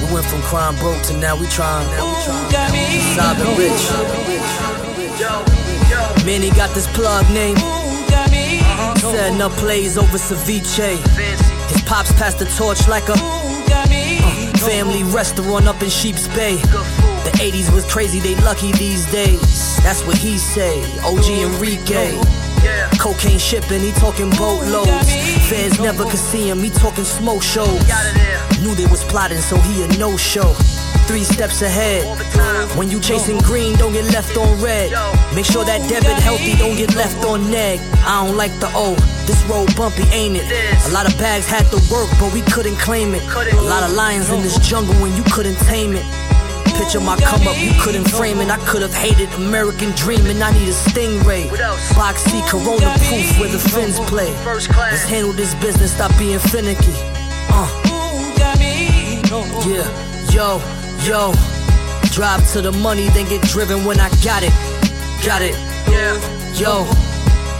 We 0.00 0.06
went 0.12 0.26
from 0.26 0.42
crying 0.42 0.76
broke 0.78 1.02
to 1.04 1.12
now 1.18 1.36
we 1.38 1.46
trying. 1.48 1.86
Now 1.96 2.06
we 2.06 2.14
trying. 2.24 2.50
Sobbing 3.16 3.56
rich. 3.58 3.82
Manny 6.26 6.50
got 6.50 6.74
this 6.74 6.88
plug 6.88 7.24
name. 7.32 7.56
Setting 8.98 9.40
up 9.40 9.52
plays 9.52 9.96
over 9.96 10.18
ceviche. 10.18 10.98
His 11.70 11.82
pops 11.82 12.12
passed 12.14 12.40
the 12.40 12.46
torch 12.46 12.88
like 12.88 13.08
a 13.08 13.14
uh, 13.14 14.56
family 14.58 15.04
restaurant 15.04 15.68
up 15.68 15.80
in 15.82 15.88
Sheep's 15.88 16.26
Bay. 16.34 16.56
The 16.56 17.30
80s 17.38 17.72
was 17.72 17.84
crazy, 17.84 18.18
they 18.18 18.34
lucky 18.42 18.72
these 18.72 19.08
days. 19.12 19.76
That's 19.84 20.04
what 20.04 20.18
he 20.18 20.36
say. 20.36 20.82
OG 21.04 21.28
Enrique. 21.28 22.20
Cocaine 22.98 23.38
shipping, 23.38 23.80
he 23.80 23.92
talking 23.92 24.30
boatloads. 24.30 24.90
Fans 25.48 25.78
never 25.78 26.02
could 26.02 26.18
see 26.18 26.50
him, 26.50 26.58
he 26.58 26.70
talking 26.70 27.04
smoke 27.04 27.44
shows. 27.44 27.80
Knew 28.60 28.74
they 28.74 28.86
was 28.86 29.04
plotting, 29.04 29.38
so 29.38 29.56
he 29.58 29.84
a 29.84 29.88
no 29.96 30.16
show. 30.16 30.56
Three 31.06 31.22
steps 31.24 31.62
ahead. 31.62 32.02
When 32.76 32.90
you 32.90 33.00
chasing 33.00 33.38
green, 33.38 33.76
don't 33.76 33.92
get 33.92 34.04
left 34.12 34.36
on 34.36 34.60
red. 34.60 34.90
Make 35.34 35.44
sure 35.44 35.64
that 35.64 35.88
debit 35.88 36.18
healthy, 36.22 36.54
don't 36.56 36.76
get 36.76 36.94
left 36.94 37.24
on 37.24 37.50
neg. 37.50 37.80
I 38.04 38.26
don't 38.26 38.36
like 38.36 38.52
the 38.60 38.70
O. 38.74 38.94
This 39.26 39.42
road 39.44 39.74
bumpy, 39.76 40.02
ain't 40.12 40.36
it? 40.36 40.44
A 40.86 40.92
lot 40.92 41.06
of 41.10 41.16
bags 41.18 41.46
had 41.46 41.64
to 41.70 41.78
work, 41.90 42.10
but 42.18 42.32
we 42.34 42.42
couldn't 42.42 42.76
claim 42.76 43.14
it. 43.14 43.22
A 43.22 43.62
lot 43.62 43.82
of 43.82 43.92
lions 43.92 44.30
in 44.30 44.42
this 44.42 44.58
jungle 44.58 44.94
when 44.96 45.14
you 45.16 45.22
couldn't 45.32 45.56
tame 45.70 45.94
it. 45.94 46.04
Picture 46.76 47.00
my 47.00 47.16
come 47.16 47.46
up, 47.48 47.56
you 47.62 47.72
couldn't 47.80 48.04
frame 48.10 48.38
it. 48.40 48.50
I 48.50 48.58
could 48.66 48.82
have 48.82 48.92
hated 48.92 49.32
American 49.34 49.92
dreaming. 49.92 50.42
I 50.42 50.52
need 50.52 50.68
a 50.68 50.72
stingray. 50.72 51.48
Box 51.96 52.22
C, 52.24 52.42
Corona 52.48 52.92
proof 53.08 53.38
where 53.40 53.48
the 53.50 53.58
fins 53.58 53.98
play. 54.10 54.30
Let's 54.44 55.04
handle 55.04 55.32
this 55.32 55.54
business, 55.54 55.94
stop 55.94 56.12
being 56.18 56.38
finicky. 56.38 56.92
Uh. 57.48 57.64
Yeah, 59.66 59.88
yo, 60.30 60.60
yo. 61.06 61.32
Drive 62.10 62.50
to 62.52 62.60
the 62.60 62.72
money, 62.72 63.08
then 63.10 63.28
get 63.28 63.42
driven 63.42 63.84
when 63.84 64.00
I 64.00 64.08
got 64.24 64.42
it. 64.42 64.52
Got 65.24 65.42
it. 65.42 65.54
Yeah. 65.88 66.18
Yo, 66.54 66.84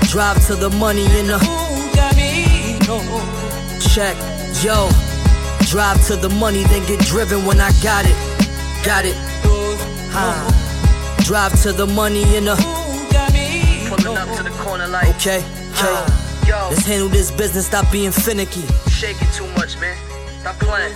drive 0.08 0.44
to 0.46 0.56
the 0.56 0.70
money 0.70 1.04
in 1.18 1.26
the. 1.28 1.38
Check, 3.94 4.16
yo. 4.64 4.88
Drive 5.70 6.04
to 6.06 6.16
the 6.16 6.28
money, 6.28 6.64
then 6.64 6.86
get 6.86 7.00
driven 7.00 7.44
when 7.44 7.60
I 7.60 7.70
got 7.82 8.04
it. 8.04 8.16
Got 8.84 9.04
it. 9.04 9.16
Huh. 10.10 11.22
Drive 11.24 11.60
to 11.62 11.72
the 11.72 11.86
money 11.86 12.22
in 12.36 12.46
the. 12.46 12.56
Pulling 13.88 14.16
up 14.16 14.36
to 14.36 14.42
the 14.42 14.50
corner 14.58 14.88
like 14.88 15.08
Okay, 15.16 15.38
okay. 15.38 16.48
Yo. 16.48 16.68
Let's 16.70 16.84
handle 16.86 17.08
this 17.08 17.30
business, 17.30 17.66
stop 17.66 17.90
being 17.92 18.10
finicky. 18.10 18.62
shaking 18.88 19.28
too 19.32 19.46
much, 19.54 19.78
man. 19.78 19.96
Stop 20.40 20.58
playing. 20.58 20.94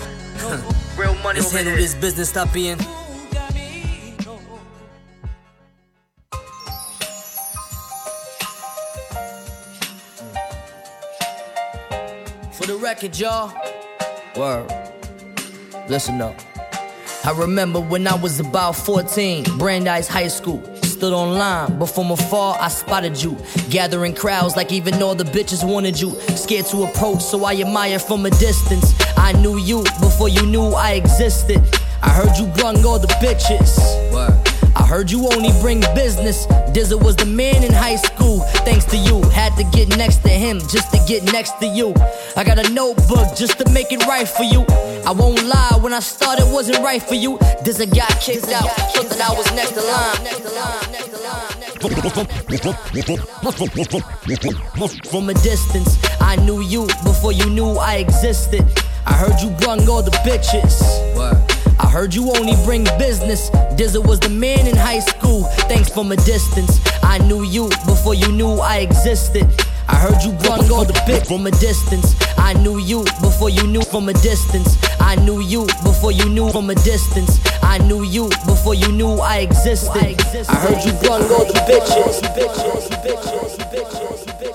Real 1.00 1.14
money 1.22 1.40
Let's 1.40 1.46
over 1.46 1.56
handle 1.56 1.76
this 1.76 1.94
business, 1.94 2.28
stop 2.28 2.52
being. 2.52 2.76
For 12.52 12.66
the 12.66 12.78
record, 12.78 13.18
y'all. 13.18 13.50
Word. 14.36 14.70
Listen 15.88 16.20
up. 16.20 16.38
I 17.24 17.32
remember 17.34 17.80
when 17.80 18.06
I 18.06 18.14
was 18.14 18.38
about 18.38 18.76
14, 18.76 19.44
Brandeis 19.56 20.06
High 20.06 20.28
School. 20.28 20.62
Stood 20.82 21.14
online, 21.14 21.78
but 21.78 21.86
from 21.86 22.10
afar 22.10 22.58
I 22.60 22.68
spotted 22.68 23.22
you. 23.22 23.38
Gathering 23.70 24.14
crowds 24.14 24.54
like 24.54 24.70
even 24.70 25.02
all 25.02 25.14
the 25.14 25.24
bitches 25.24 25.66
wanted 25.66 25.98
you. 25.98 26.10
Scared 26.36 26.66
to 26.66 26.82
approach, 26.82 27.22
so 27.22 27.42
I 27.44 27.54
admire 27.54 27.98
from 27.98 28.26
a 28.26 28.30
distance. 28.30 28.92
I 29.30 29.32
knew 29.34 29.58
you 29.58 29.84
before 30.00 30.28
you 30.28 30.44
knew 30.44 30.72
I 30.72 30.94
existed. 30.94 31.62
I 32.02 32.08
heard 32.08 32.36
you 32.36 32.46
brung 32.48 32.84
all 32.84 32.98
the 32.98 33.06
bitches. 33.22 33.78
I 34.74 34.84
heard 34.84 35.08
you 35.08 35.28
only 35.30 35.52
bring 35.60 35.78
business. 35.94 36.46
Dizza 36.72 36.98
was 36.98 37.14
the 37.14 37.26
man 37.26 37.62
in 37.62 37.72
high 37.72 37.94
school. 37.94 38.40
Thanks 38.66 38.86
to 38.86 38.96
you, 38.96 39.22
had 39.30 39.54
to 39.54 39.62
get 39.70 39.96
next 39.96 40.24
to 40.24 40.30
him 40.30 40.58
just 40.58 40.90
to 40.90 41.00
get 41.06 41.22
next 41.32 41.60
to 41.60 41.68
you. 41.68 41.94
I 42.36 42.42
got 42.42 42.58
a 42.58 42.68
notebook 42.72 43.36
just 43.36 43.56
to 43.60 43.70
make 43.70 43.92
it 43.92 44.04
right 44.06 44.26
for 44.26 44.42
you. 44.42 44.64
I 45.06 45.12
won't 45.12 45.44
lie, 45.44 45.78
when 45.80 45.94
I 45.94 46.00
started 46.00 46.46
wasn't 46.50 46.78
right 46.80 47.00
for 47.00 47.14
you. 47.14 47.38
Dizza 47.62 47.86
got 47.86 48.10
kicked 48.20 48.50
out, 48.50 48.68
thought 48.90 49.10
that 49.10 49.20
I 49.20 49.32
was 49.32 49.46
next 49.54 49.74
to 49.78 49.82
line. 49.86 50.40
From 55.08 55.28
a 55.28 55.34
distance, 55.34 55.98
I 56.20 56.34
knew 56.34 56.60
you 56.60 56.88
before 57.04 57.30
you 57.30 57.48
knew 57.48 57.74
I 57.78 57.98
existed. 57.98 58.64
I 59.06 59.14
heard 59.14 59.40
you 59.40 59.50
brung 59.60 59.88
all 59.88 60.02
the 60.02 60.10
bitches. 60.24 60.74
I 61.78 61.86
heard 61.86 62.14
you 62.14 62.30
only 62.36 62.54
bring 62.64 62.84
business. 62.98 63.50
Dizza 63.76 64.00
was 64.00 64.20
the 64.20 64.28
man 64.28 64.66
in 64.66 64.76
high 64.76 65.00
school. 65.00 65.44
Thanks 65.68 65.88
from 65.88 66.12
a 66.12 66.16
distance. 66.16 66.80
I 67.02 67.18
knew 67.18 67.42
you 67.42 67.68
before 67.86 68.14
you 68.14 68.30
knew 68.32 68.52
I 68.60 68.78
existed. 68.78 69.46
I 69.90 69.96
heard 69.96 70.22
you 70.22 70.32
brung 70.32 70.70
all 70.70 70.84
the 70.84 70.94
bit 71.04 71.26
from 71.26 71.46
a 71.46 71.50
distance. 71.50 72.14
I 72.38 72.52
knew 72.54 72.78
you 72.78 73.02
before 73.20 73.50
you 73.50 73.66
knew 73.66 73.82
from 73.82 74.08
a 74.08 74.12
distance. 74.12 74.78
I 75.00 75.16
knew 75.16 75.40
you 75.40 75.66
before 75.82 76.12
you 76.12 76.28
knew 76.28 76.48
from 76.52 76.70
a 76.70 76.76
distance. 76.76 77.40
I 77.60 77.78
knew 77.78 78.04
you 78.04 78.28
before 78.46 78.74
you 78.74 78.92
knew 78.92 79.18
I 79.18 79.38
existed. 79.38 80.14
I 80.48 80.54
heard 80.54 80.84
you 80.84 80.92
brung 81.02 81.22
all 81.22 81.44
the 81.44 81.58
bitches. 81.66 82.22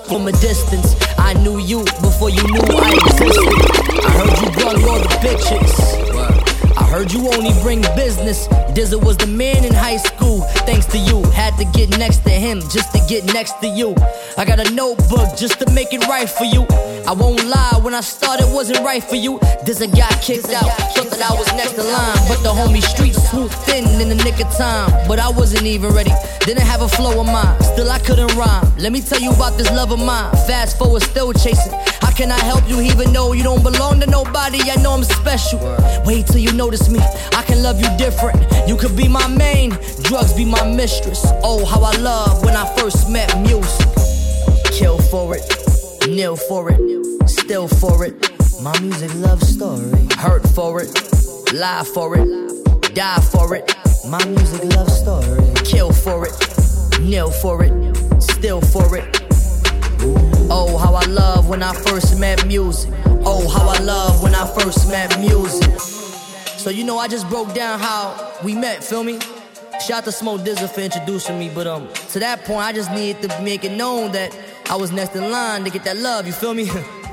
From 0.08 0.26
a 0.26 0.32
distance, 0.32 0.96
I 1.18 1.34
knew 1.34 1.58
you 1.58 1.84
before 2.00 2.30
you 2.30 2.42
knew 2.54 2.64
I 2.72 2.92
existed. 3.04 4.04
I 4.06 4.10
heard 4.16 4.38
you 4.40 4.50
brung 4.56 4.84
all 4.88 5.00
the 5.00 5.08
bitches. 5.20 6.05
Heard 6.96 7.12
you 7.12 7.28
only 7.28 7.52
bring 7.60 7.82
business. 7.94 8.48
Dizza 8.72 8.98
was 8.98 9.18
the 9.18 9.26
man 9.26 9.66
in 9.66 9.74
high 9.74 9.98
school. 9.98 10.40
Thanks 10.64 10.86
to 10.86 10.96
you, 10.96 11.22
had 11.32 11.54
to 11.58 11.66
get 11.78 11.90
next 11.98 12.24
to 12.24 12.30
him 12.30 12.62
just 12.70 12.90
to 12.94 13.00
get 13.06 13.22
next 13.34 13.60
to 13.60 13.68
you. 13.68 13.94
I 14.38 14.46
got 14.46 14.66
a 14.66 14.70
notebook 14.72 15.36
just 15.36 15.60
to 15.60 15.70
make 15.72 15.92
it 15.92 16.08
right 16.08 16.26
for 16.26 16.44
you. 16.44 16.64
I 17.06 17.12
won't 17.12 17.44
lie, 17.44 17.78
when 17.82 17.92
I 17.92 18.00
started 18.00 18.46
wasn't 18.50 18.80
right 18.80 19.04
for 19.04 19.16
you. 19.16 19.38
Dizza 19.66 19.88
got 19.88 20.22
kicked 20.22 20.48
out, 20.54 20.72
thought 20.96 21.10
that 21.10 21.20
I 21.20 21.34
was 21.34 21.46
next 21.52 21.72
to 21.72 21.82
line. 21.82 22.16
But 22.28 22.40
the 22.42 22.48
homie 22.48 22.80
street 22.80 23.14
swooped 23.14 23.68
in 23.68 23.84
in 24.00 24.08
the 24.08 24.16
nick 24.24 24.40
of 24.40 24.50
time. 24.56 24.88
But 25.06 25.18
I 25.18 25.28
wasn't 25.28 25.66
even 25.66 25.92
ready, 25.92 26.12
didn't 26.46 26.64
have 26.64 26.80
a 26.80 26.88
flow 26.88 27.20
of 27.20 27.26
mine. 27.26 27.60
Still, 27.60 27.90
I 27.90 27.98
couldn't 27.98 28.34
rhyme. 28.36 28.72
Let 28.78 28.92
me 28.92 29.02
tell 29.02 29.20
you 29.20 29.32
about 29.32 29.58
this 29.58 29.70
love 29.70 29.92
of 29.92 29.98
mine. 29.98 30.32
Fast 30.48 30.78
forward, 30.78 31.02
still 31.02 31.34
chasing. 31.34 31.74
Can 32.16 32.32
I 32.32 32.40
help 32.40 32.66
you 32.66 32.80
even 32.80 33.12
though 33.12 33.34
you 33.34 33.42
don't 33.42 33.62
belong 33.62 34.00
to 34.00 34.06
nobody? 34.06 34.58
I 34.70 34.76
know 34.76 34.92
I'm 34.92 35.04
special. 35.04 35.60
Wait 36.06 36.26
till 36.26 36.38
you 36.38 36.50
notice 36.54 36.88
me. 36.88 36.98
I 36.98 37.42
can 37.42 37.62
love 37.62 37.78
you 37.78 37.94
different. 37.98 38.40
You 38.66 38.78
could 38.78 38.96
be 38.96 39.06
my 39.06 39.28
main, 39.28 39.68
drugs 40.00 40.32
be 40.32 40.46
my 40.46 40.64
mistress. 40.64 41.26
Oh, 41.44 41.66
how 41.66 41.82
I 41.82 41.94
love 41.98 42.42
when 42.42 42.56
I 42.56 42.64
first 42.78 43.10
met 43.10 43.38
music. 43.40 43.86
Kill 44.72 44.98
for 44.98 45.36
it, 45.36 45.44
kneel 46.08 46.36
for 46.36 46.70
it, 46.72 47.28
still 47.28 47.68
for 47.68 48.06
it. 48.06 48.14
My 48.62 48.72
music 48.80 49.14
love 49.16 49.42
story. 49.42 50.08
Hurt 50.16 50.48
for 50.48 50.80
it, 50.80 50.88
lie 51.52 51.84
for 51.84 52.16
it, 52.16 52.94
die 52.94 53.20
for 53.30 53.54
it. 53.54 53.76
My 54.08 54.24
music 54.24 54.64
love 54.74 54.90
story. 54.90 55.52
Kill 55.66 55.92
for 55.92 56.26
it, 56.26 56.98
kneel 56.98 57.30
for 57.30 57.62
it, 57.62 58.22
still 58.22 58.62
for 58.62 58.96
it. 58.96 59.25
Oh, 60.48 60.78
how 60.78 60.94
I 60.94 61.04
love 61.06 61.48
when 61.48 61.62
I 61.62 61.72
first 61.74 62.18
met 62.20 62.46
music. 62.46 62.92
Oh, 63.24 63.48
how 63.48 63.68
I 63.68 63.78
love 63.80 64.22
when 64.22 64.34
I 64.34 64.46
first 64.46 64.88
met 64.88 65.18
music. 65.18 65.80
So 65.80 66.70
you 66.70 66.84
know, 66.84 66.98
I 66.98 67.08
just 67.08 67.28
broke 67.28 67.52
down 67.54 67.80
how 67.80 68.32
we 68.44 68.54
met. 68.54 68.84
Feel 68.84 69.02
me? 69.02 69.18
Shout 69.84 69.98
out 69.98 70.04
to 70.04 70.12
Smoke 70.12 70.42
Dizzle 70.42 70.68
for 70.70 70.80
introducing 70.80 71.38
me, 71.38 71.50
but 71.52 71.66
um, 71.66 71.88
to 72.10 72.18
that 72.20 72.44
point, 72.44 72.60
I 72.60 72.72
just 72.72 72.90
needed 72.92 73.28
to 73.28 73.42
make 73.42 73.64
it 73.64 73.72
known 73.72 74.12
that 74.12 74.36
I 74.70 74.76
was 74.76 74.92
next 74.92 75.16
in 75.16 75.30
line 75.30 75.64
to 75.64 75.70
get 75.70 75.84
that 75.84 75.96
love. 75.96 76.26
You 76.26 76.32
feel 76.32 76.54
me? 76.54 76.70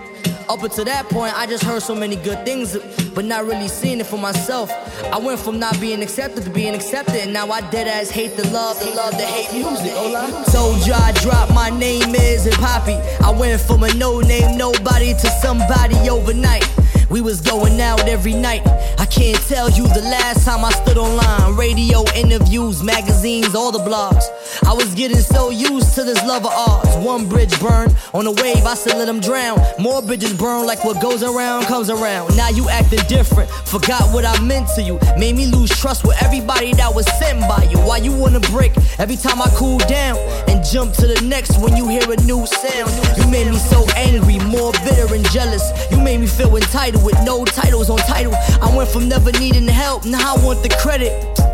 Up 0.50 0.62
until 0.62 0.86
that 0.86 1.08
point, 1.10 1.34
I 1.38 1.46
just 1.46 1.64
heard 1.64 1.82
so 1.82 1.96
many 1.96 2.16
good 2.18 2.44
things, 2.46 2.78
but 3.16 3.24
not 3.26 3.46
really 3.46 3.68
seeing 3.68 4.00
it 4.00 4.06
for 4.06 4.18
myself. 4.18 4.70
I 5.06 5.18
went 5.18 5.40
from 5.40 5.58
not 5.58 5.80
being 5.80 6.02
accepted 6.02 6.44
to 6.44 6.50
being 6.50 6.76
accepted, 6.76 7.16
and 7.16 7.32
now 7.34 7.50
I 7.50 7.62
dead 7.70 7.88
ass 7.88 8.10
hate 8.10 8.36
the 8.36 8.48
love, 8.50 8.80
the 8.80 8.92
love 8.92 9.12
the 9.18 9.24
hate 9.24 9.54
music. 9.54 9.92
Oh, 9.96 10.10
Hola. 10.10 10.46
Told 10.52 10.86
you 10.86 10.94
I 10.94 11.12
dropped 11.22 11.54
my 11.54 11.70
name 11.70 12.14
is 12.16 12.46
and 12.46 12.56
Poppy. 12.56 12.96
I 13.24 13.32
went 13.32 13.62
from 13.62 13.84
a 13.84 13.94
no 13.94 14.20
name 14.20 14.58
nobody 14.58 15.14
to 15.14 15.28
somebody 15.42 16.10
overnight. 16.10 16.68
We 17.10 17.22
was 17.22 17.42
going 17.42 17.80
out 17.80 18.08
every 18.08 18.34
night. 18.34 18.66
I 18.98 19.06
can't 19.06 19.40
tell 19.48 19.70
you 19.70 19.84
the 19.88 20.02
last 20.02 20.46
time 20.46 20.66
I 20.66 20.72
stood 20.72 20.98
online. 20.98 21.56
Radio, 21.56 22.04
interviews, 22.16 22.82
magazines, 22.82 23.54
all 23.54 23.72
the 23.72 23.80
blogs. 23.80 24.24
I 24.66 24.74
was 24.74 24.94
getting 24.96 25.18
so 25.18 25.50
used 25.50 25.96
to 25.96 26.04
this 26.04 26.24
love 26.26 26.46
of 26.46 26.52
ours. 26.52 26.96
One 27.06 27.28
bridge 27.28 27.60
burned 27.60 27.96
on 28.14 28.28
a 28.28 28.32
wave, 28.32 28.66
I 28.66 28.76
said 28.76 28.98
let 28.98 29.06
them 29.06 29.20
drown. 29.20 29.60
More 29.80 30.02
bridges 30.02 30.34
burn 30.34 30.66
like 30.66 30.84
what 30.84 31.02
goes 31.02 31.24
around 31.24 31.66
comes 31.66 31.90
around. 31.90 32.36
Now 32.38 32.50
you 32.50 32.70
acting 32.70 33.00
different. 33.08 33.50
Forgot 33.50 34.14
what 34.14 34.26
I 34.26 34.40
meant 34.42 34.68
to 34.76 34.82
you. 34.82 35.00
Made 35.18 35.36
me 35.36 35.48
lose 35.48 35.70
trust 35.70 36.06
with 36.06 36.22
everybody 36.24 36.74
that 36.74 36.94
was 36.94 37.06
sent 37.18 37.42
by 37.42 37.64
you. 37.64 37.78
Why 37.80 37.98
you 37.98 38.12
wanna 38.12 38.40
break 38.40 38.74
every 39.00 39.18
time 39.18 39.42
I 39.42 39.50
cool 39.56 39.80
down 39.80 40.18
and 40.48 40.64
jump 40.64 40.94
to 40.96 41.08
the 41.08 41.22
next 41.22 41.58
when 41.60 41.76
you 41.76 41.88
hear 41.88 42.12
a 42.12 42.18
new 42.24 42.46
sound? 42.46 42.92
You 43.18 43.28
made 43.30 43.48
me 43.48 43.58
so 43.58 43.86
angry, 43.96 44.40
more 44.40 44.72
bitter 44.84 45.14
and 45.14 45.26
jealous. 45.32 45.64
You 45.92 46.00
made 46.00 46.20
me 46.20 46.28
feel 46.28 46.56
entitled 46.56 47.04
with 47.04 47.20
no 47.24 47.46
titles 47.46 47.90
on 47.90 47.98
title. 48.00 48.34
I 48.62 48.76
went 48.76 48.90
from 48.90 49.08
never 49.08 49.32
needing 49.34 49.68
help, 49.68 50.06
now 50.06 50.36
I 50.36 50.46
want 50.46 50.64
the 50.64 50.70
credit. 50.82 51.53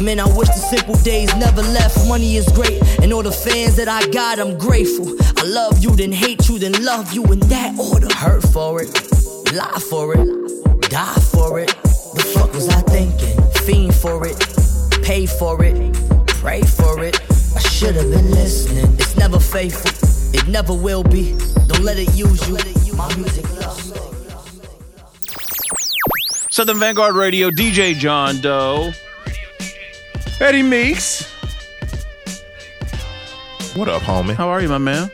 Man, 0.00 0.20
I 0.20 0.26
wish 0.36 0.46
the 0.48 0.54
simple 0.54 0.94
days 1.02 1.34
never 1.36 1.60
left. 1.60 2.06
Money 2.06 2.36
is 2.36 2.46
great, 2.52 2.80
and 3.02 3.12
all 3.12 3.24
the 3.24 3.32
fans 3.32 3.74
that 3.76 3.88
I 3.88 4.06
got, 4.10 4.38
I'm 4.38 4.56
grateful. 4.56 5.08
I 5.36 5.42
love 5.42 5.82
you, 5.82 5.90
then 5.96 6.12
hate 6.12 6.48
you, 6.48 6.58
then 6.60 6.72
love 6.84 7.12
you 7.12 7.24
in 7.32 7.40
that 7.50 7.76
order. 7.76 8.06
Hurt 8.14 8.44
for 8.44 8.80
it, 8.80 8.88
lie 9.52 9.80
for 9.90 10.14
it, 10.14 10.88
die 10.88 11.20
for 11.32 11.58
it. 11.58 11.74
The 12.14 12.30
fuck 12.32 12.52
was 12.54 12.68
I 12.68 12.80
thinking? 12.82 13.42
Fiend 13.66 13.92
for 13.92 14.24
it, 14.24 14.38
pay 15.02 15.26
for 15.26 15.64
it, 15.64 15.74
pray 16.28 16.62
for 16.62 17.02
it. 17.02 17.20
I 17.56 17.60
should 17.60 17.96
have 17.96 18.08
been 18.08 18.30
listening. 18.30 18.92
It's 19.00 19.16
never 19.16 19.40
faithful, 19.40 19.90
it 20.32 20.46
never 20.46 20.74
will 20.74 21.02
be. 21.02 21.32
Don't 21.66 21.82
let 21.82 21.98
it 21.98 22.14
use 22.14 22.48
you. 22.48 22.56
My 22.94 23.12
music 23.16 23.50
love. 23.60 23.80
Southern 26.50 26.78
Vanguard 26.78 27.16
Radio, 27.16 27.50
DJ 27.50 27.94
John 27.94 28.40
Doe, 28.40 28.92
Eddie 30.40 30.62
Meeks. 30.62 31.24
What 33.74 33.88
up, 33.88 34.02
homie? 34.02 34.34
How 34.34 34.48
are 34.48 34.60
you, 34.60 34.68
my 34.68 34.78
man? 34.78 35.10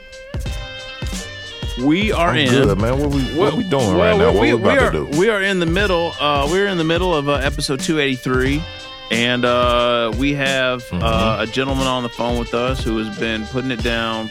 We 1.85 2.13
are 2.13 2.31
I'm 2.31 2.37
in. 2.37 2.49
good, 2.51 2.79
man. 2.79 2.99
What 3.01 3.11
we 3.11 3.23
what 3.37 3.55
we 3.55 3.65
doing 3.65 3.95
right 3.97 4.17
now? 4.17 4.33
What 4.33 4.41
we, 4.43 4.51
about 4.51 4.79
are, 4.79 4.91
to 4.93 5.11
do? 5.11 5.19
We 5.19 5.29
are 5.29 5.43
in 5.43 5.59
the 5.59 5.67
middle. 5.67 6.13
Uh, 6.21 6.47
we're 6.51 6.69
in 6.69 6.79
the 6.79 6.85
middle 6.85 7.15
of 7.15 7.29
uh, 7.29 7.35
episode 7.35 7.81
283, 7.81 8.63
and 9.11 9.45
uh, 9.45 10.13
we 10.19 10.35
have 10.35 10.83
Mm-hmm. 10.85 11.03
uh, 11.03 11.39
a 11.43 11.47
gentleman 11.47 11.87
on 11.87 12.03
the 12.05 12.09
phone 12.11 12.39
with 12.39 12.55
us 12.55 12.85
who 12.85 12.99
has 12.99 13.19
been 13.19 13.45
putting 13.47 13.71
it 13.71 13.83
down, 13.83 14.31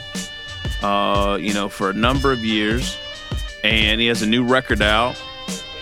uh, 0.81 1.37
you 1.39 1.53
know, 1.53 1.67
for 1.69 1.89
a 1.89 1.93
number 1.93 2.31
of 2.31 2.39
years, 2.45 2.97
and 3.63 3.99
he 3.99 4.07
has 4.07 4.21
a 4.21 4.27
new 4.27 4.43
record 4.45 4.81
out. 4.81 5.21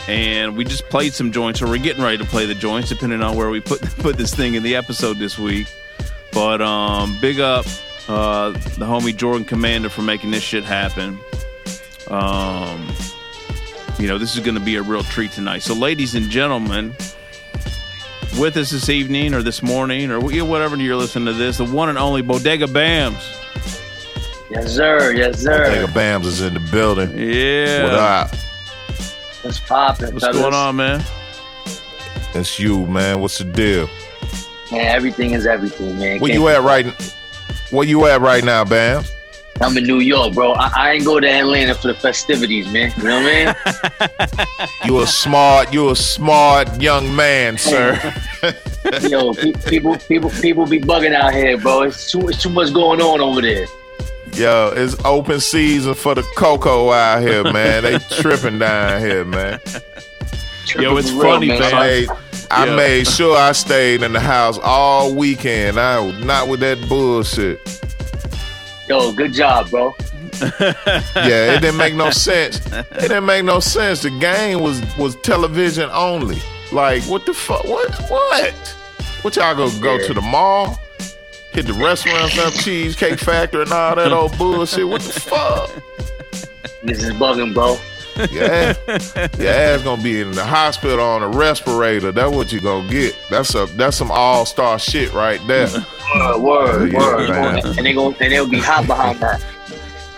And 0.07 0.57
we 0.57 0.65
just 0.65 0.89
played 0.89 1.13
some 1.13 1.31
joints, 1.31 1.61
or 1.61 1.67
we're 1.67 1.77
getting 1.77 2.03
ready 2.03 2.17
to 2.17 2.25
play 2.25 2.45
the 2.45 2.55
joints, 2.55 2.89
depending 2.89 3.21
on 3.21 3.35
where 3.35 3.49
we 3.49 3.59
put 3.59 3.81
put 3.99 4.17
this 4.17 4.33
thing 4.33 4.55
in 4.55 4.63
the 4.63 4.75
episode 4.75 5.17
this 5.17 5.37
week. 5.37 5.67
But 6.33 6.61
um, 6.61 7.17
big 7.21 7.39
up 7.39 7.65
uh, 8.07 8.51
the 8.51 8.85
homie 8.85 9.15
Jordan 9.15 9.45
Commander 9.45 9.89
for 9.89 10.01
making 10.01 10.31
this 10.31 10.43
shit 10.43 10.63
happen. 10.63 11.19
Um, 12.07 12.87
you 13.99 14.07
know, 14.07 14.17
this 14.17 14.35
is 14.35 14.41
going 14.41 14.55
to 14.55 14.61
be 14.61 14.75
a 14.75 14.81
real 14.81 15.03
treat 15.03 15.31
tonight. 15.31 15.61
So, 15.61 15.73
ladies 15.73 16.15
and 16.15 16.29
gentlemen, 16.29 16.95
with 18.39 18.57
us 18.57 18.71
this 18.71 18.89
evening 18.89 19.33
or 19.33 19.43
this 19.43 19.61
morning 19.61 20.11
or 20.11 20.19
whatever 20.19 20.75
you're 20.77 20.95
listening 20.95 21.25
to 21.27 21.33
this, 21.33 21.57
the 21.57 21.65
one 21.65 21.89
and 21.89 21.97
only 21.97 22.21
Bodega 22.21 22.65
Bamz. 22.65 23.37
Yes, 24.49 24.73
sir. 24.75 25.13
Yes, 25.13 25.39
sir. 25.39 25.69
Bodega 25.69 25.87
Bamz 25.87 26.25
is 26.25 26.41
in 26.41 26.53
the 26.53 26.59
building. 26.71 27.17
Yeah. 27.17 27.83
What 27.83 27.93
up? 27.93 28.35
What's 29.41 29.59
popping? 29.59 30.13
What's 30.13 30.27
going 30.27 30.53
on, 30.53 30.75
man? 30.75 31.03
It's 32.33 32.59
you, 32.59 32.85
man. 32.87 33.19
What's 33.19 33.37
the 33.39 33.43
deal? 33.43 33.89
Man, 34.71 34.85
everything 34.85 35.31
is 35.31 35.45
everything, 35.45 35.97
man. 35.99 36.19
Where 36.19 36.29
Can't- 36.29 36.33
you 36.33 36.47
at 36.47 36.61
right? 36.61 36.85
Where 37.71 37.85
you 37.87 38.05
at 38.05 38.21
right 38.21 38.43
now, 38.43 38.63
Bam? 38.63 39.03
I'm 39.59 39.77
in 39.77 39.83
New 39.83 39.99
York, 39.99 40.33
bro. 40.33 40.53
I, 40.53 40.71
I 40.75 40.91
ain't 40.93 41.05
go 41.05 41.19
to 41.19 41.27
Atlanta 41.29 41.75
for 41.75 41.87
the 41.89 41.93
festivities, 41.93 42.71
man. 42.71 42.91
You 42.97 43.03
know 43.03 43.21
what 43.21 43.27
I 43.27 43.45
mean? 43.45 44.67
You 44.85 45.01
a 45.01 45.07
smart, 45.07 45.71
you 45.71 45.89
a 45.91 45.95
smart 45.95 46.81
young 46.81 47.15
man, 47.15 47.57
sir. 47.57 47.93
Yo, 49.07 49.33
pe- 49.33 49.51
people, 49.69 49.95
people, 49.97 50.29
people 50.41 50.65
be 50.65 50.79
bugging 50.79 51.13
out 51.13 51.33
here, 51.33 51.57
bro. 51.57 51.83
It's 51.83 52.11
too, 52.11 52.27
it's 52.29 52.41
too 52.41 52.49
much 52.49 52.73
going 52.73 52.99
on 53.01 53.21
over 53.21 53.41
there. 53.41 53.67
Yo, 54.34 54.73
it's 54.75 54.95
open 55.03 55.39
season 55.39 55.93
for 55.93 56.15
the 56.15 56.23
cocoa 56.36 56.91
out 56.91 57.21
here, 57.21 57.43
man. 57.51 57.84
They 57.84 57.97
tripping 58.21 58.59
down 58.59 59.01
here, 59.01 59.25
man. 59.25 59.59
Yo, 60.79 60.95
it's 60.97 61.11
real, 61.11 61.21
funny, 61.21 61.47
man. 61.47 61.59
man. 61.59 61.73
I 61.73 61.79
made, 61.79 62.09
I 62.49 62.75
made 62.75 63.07
sure 63.07 63.38
I 63.38 63.51
stayed 63.51 64.03
in 64.03 64.13
the 64.13 64.19
house 64.19 64.57
all 64.63 65.13
weekend. 65.13 65.79
I 65.79 65.99
was 65.99 66.23
not 66.23 66.47
with 66.47 66.61
that 66.61 66.77
bullshit. 66.88 67.59
Yo, 68.88 69.11
good 69.11 69.34
job, 69.34 69.69
bro. 69.69 69.95
Yeah, 70.41 71.53
it 71.53 71.61
didn't 71.61 71.77
make 71.77 71.93
no 71.93 72.09
sense. 72.09 72.65
It 72.71 72.89
didn't 72.99 73.25
make 73.25 73.45
no 73.45 73.59
sense. 73.59 74.01
The 74.01 74.09
game 74.09 74.59
was 74.61 74.82
was 74.97 75.15
television 75.17 75.89
only. 75.91 76.39
Like, 76.71 77.03
what 77.03 77.25
the 77.25 77.34
fuck? 77.34 77.63
What? 77.65 77.93
What? 78.09 78.53
What 79.21 79.36
y'all 79.36 79.55
gonna 79.55 79.79
go 79.79 79.99
to 80.07 80.13
the 80.13 80.21
mall? 80.21 80.79
Hit 81.53 81.67
the 81.67 81.73
restaurants 81.73 82.37
up, 82.39 82.53
Cheesecake 82.53 83.19
Factory, 83.19 83.63
and 83.63 83.71
all 83.71 83.95
that 83.95 84.11
old 84.11 84.37
bullshit. 84.37 84.87
What 84.87 85.01
the 85.01 85.19
fuck? 85.19 85.69
This 86.83 87.03
is 87.03 87.11
bugging, 87.13 87.53
bro. 87.53 87.77
Yeah, 88.31 88.73
your 89.39 89.51
ass 89.51 89.81
gonna 89.83 90.01
be 90.03 90.21
in 90.21 90.31
the 90.31 90.43
hospital 90.45 90.99
on 91.03 91.23
a 91.23 91.27
respirator. 91.29 92.11
That's 92.11 92.33
what 92.35 92.51
you 92.51 92.59
gonna 92.61 92.87
get. 92.89 93.15
That's 93.29 93.55
a 93.55 93.65
that's 93.77 93.97
some 93.97 94.11
all 94.11 94.45
star 94.45 94.77
shit 94.79 95.13
right 95.13 95.39
there. 95.47 95.67
Word, 96.15 96.39
word, 96.41 96.91
Yeah, 96.91 96.99
word. 96.99 97.29
man. 97.29 97.65
And 97.77 97.85
they 97.85 97.93
go, 97.93 98.07
and 98.07 98.31
they'll 98.31 98.47
be 98.49 98.59
hot 98.59 98.85
behind 98.85 99.19
that. 99.21 99.41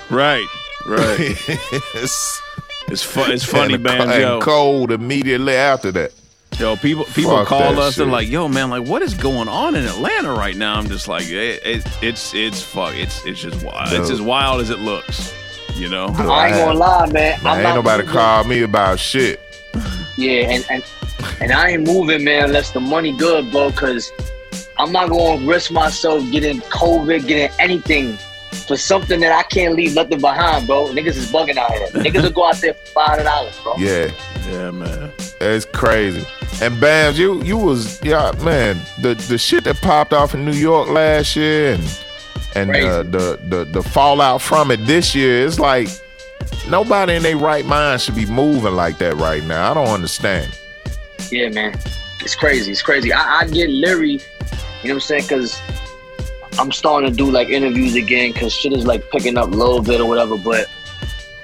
Right, 0.10 0.46
right. 0.88 1.20
it's 1.94 2.42
it's, 2.88 3.04
fu- 3.04 3.22
it's 3.32 3.46
funny, 3.46 3.76
and, 3.76 3.84
man. 3.84 4.10
and 4.10 4.22
Yo, 4.22 4.40
cold 4.42 4.92
immediately 4.92 5.54
after 5.54 5.92
that. 5.94 6.14
Yo, 6.60 6.76
people 6.76 7.06
people 7.06 7.38
Fuck 7.38 7.48
call 7.48 7.60
that 7.60 7.78
us 7.78 7.98
and 7.98 8.08
shit. 8.08 8.12
like, 8.12 8.28
yo, 8.30 8.48
man, 8.48 8.70
like, 8.70 8.84
what 8.84 9.02
is 9.02 9.14
going 9.14 9.48
on 9.48 9.76
in 9.76 9.86
Atlanta 9.86 10.34
right 10.34 10.56
now? 10.56 10.76
I'm 10.76 10.88
just 10.88 11.08
like, 11.08 11.26
it, 11.28 11.62
it, 11.66 11.86
it's 12.02 12.34
it's 12.34 12.62
fuck, 12.62 12.96
it's 12.96 13.26
it's 13.26 13.42
just 13.42 13.64
wild. 13.64 13.94
It's 13.94 14.10
as 14.10 14.22
wild 14.22 14.62
as 14.62 14.70
it 14.70 14.80
looks, 14.80 15.34
you 15.76 15.90
know. 15.90 16.08
I 16.08 16.48
ain't 16.48 16.56
gonna 16.58 16.78
lie, 16.78 17.06
man. 17.08 17.14
Man, 17.14 17.40
I'm 17.46 17.66
ain't 17.66 17.76
nobody 17.76 18.04
moving. 18.04 18.14
call 18.14 18.44
me 18.46 18.62
about 18.64 19.00
shit. 19.00 19.40
Yeah, 20.18 20.50
and, 20.50 20.66
and 20.70 20.84
and 21.42 21.52
I 21.52 21.70
ain't 21.72 21.88
moving, 21.88 22.24
man, 22.24 22.46
unless 22.46 22.72
the 22.72 22.80
money 22.80 23.12
good, 23.16 23.52
bro. 23.52 23.72
Cause 23.72 24.12
I'm 24.78 24.92
not 24.92 25.10
gonna 25.10 25.46
risk 25.46 25.72
myself 25.72 26.30
getting 26.32 26.60
COVID, 26.62 27.28
getting 27.28 27.56
anything 27.60 28.18
for 28.68 28.78
something 28.78 29.20
that 29.20 29.32
I 29.32 29.44
can't 29.44 29.74
leave 29.76 29.96
nothing 29.96 30.22
behind, 30.22 30.68
bro. 30.68 30.86
Niggas 30.88 31.18
is 31.18 31.32
bugging 31.32 31.58
out 31.58 31.72
here. 31.72 31.88
Niggas 31.88 32.24
will 32.24 32.30
go 32.32 32.48
out 32.48 32.58
there 32.58 32.74
for 32.74 32.86
five 32.88 33.08
hundred 33.10 33.24
dollars, 33.24 33.60
bro. 33.64 33.76
Yeah, 33.78 34.12
yeah, 34.50 34.72
man. 34.72 35.12
It's 35.44 35.66
crazy. 35.66 36.26
And 36.62 36.76
Bamz, 36.76 37.18
you 37.18 37.42
you 37.44 37.58
was 37.58 38.04
yeah, 38.04 38.32
man. 38.44 38.80
The 39.02 39.16
the 39.16 39.38
shit 39.38 39.64
that 39.66 39.82
popped 39.82 40.14
off 40.14 40.34
in 40.34 40.46
New 40.46 40.54
York 40.54 40.90
last 40.90 41.36
year 41.36 41.74
and 41.74 41.84
and 42.56 42.76
uh, 42.76 43.04
the 43.04 43.40
the 43.50 43.66
the 43.66 43.84
fallout 43.84 44.42
from 44.42 44.72
it 44.72 44.86
this 44.86 45.16
year, 45.16 45.46
it's 45.46 45.60
like 45.60 45.88
nobody 46.70 47.16
in 47.16 47.24
their 47.24 47.38
right 47.38 47.66
mind 47.66 48.02
should 48.02 48.16
be 48.16 48.26
moving 48.26 48.74
like 48.74 48.98
that 49.00 49.16
right 49.16 49.44
now. 49.44 49.72
I 49.72 49.74
don't 49.74 49.88
understand. 49.88 50.58
Yeah, 51.32 51.50
man. 51.50 51.74
It's 52.22 52.36
crazy. 52.36 52.72
It's 52.72 52.82
crazy. 52.82 53.12
I, 53.12 53.40
I 53.40 53.48
get 53.48 53.70
leery, 53.70 54.12
you 54.12 54.18
know 54.20 54.24
what 54.82 54.92
I'm 54.92 55.00
saying? 55.02 55.24
Because 55.24 55.62
I'm 56.60 56.72
starting 56.72 57.10
to 57.10 57.16
do 57.16 57.30
like 57.30 57.50
interviews 57.50 57.96
again 57.96 58.32
because 58.32 58.54
shit 58.54 58.74
is 58.74 58.86
like 58.86 59.10
picking 59.10 59.38
up 59.38 59.48
a 59.48 59.56
little 59.56 59.82
bit 59.82 60.00
or 60.00 60.08
whatever. 60.08 60.38
But 60.38 60.68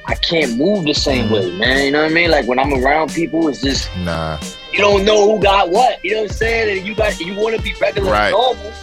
I 0.09 0.15
can't 0.15 0.57
move 0.57 0.85
the 0.85 0.93
same 0.93 1.25
Mm-hmm. 1.25 1.33
way, 1.33 1.51
man. 1.51 1.85
You 1.85 1.91
know 1.91 2.01
what 2.01 2.11
I 2.11 2.13
mean? 2.13 2.31
Like 2.31 2.47
when 2.47 2.57
I'm 2.59 2.73
around 2.73 3.13
people, 3.13 3.47
it's 3.47 3.61
just 3.61 3.89
Nah. 3.97 4.39
you 4.73 4.79
don't 4.79 5.05
know 5.05 5.35
who 5.35 5.41
got 5.41 5.69
what. 5.69 6.03
You 6.03 6.15
know 6.15 6.21
what 6.23 6.31
I'm 6.31 6.37
saying? 6.37 6.77
And 6.79 6.87
you 6.87 6.95
got 6.95 7.19
you 7.19 7.35
want 7.35 7.55
to 7.55 7.61
be 7.61 7.73
regular, 7.79 8.11
Right. 8.11 8.25
and 8.25 8.31
normal. 8.33 8.73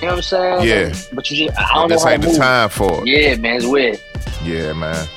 You 0.00 0.08
know 0.08 0.08
what 0.08 0.16
I'm 0.16 0.22
saying? 0.22 0.68
Yeah. 0.68 0.88
Like, 0.92 1.08
but 1.12 1.30
you 1.30 1.46
just 1.46 1.58
I 1.58 1.74
don't 1.74 1.88
this 1.88 2.02
know 2.02 2.08
how 2.08 2.12
ain't 2.14 2.22
to 2.22 2.28
the 2.28 2.32
move. 2.34 2.42
time 2.42 2.68
for 2.70 3.00
it. 3.02 3.06
Yeah, 3.06 3.36
man, 3.36 3.56
it's 3.56 3.66
weird. 3.66 4.00
Yeah, 4.42 4.72
man. 4.72 5.08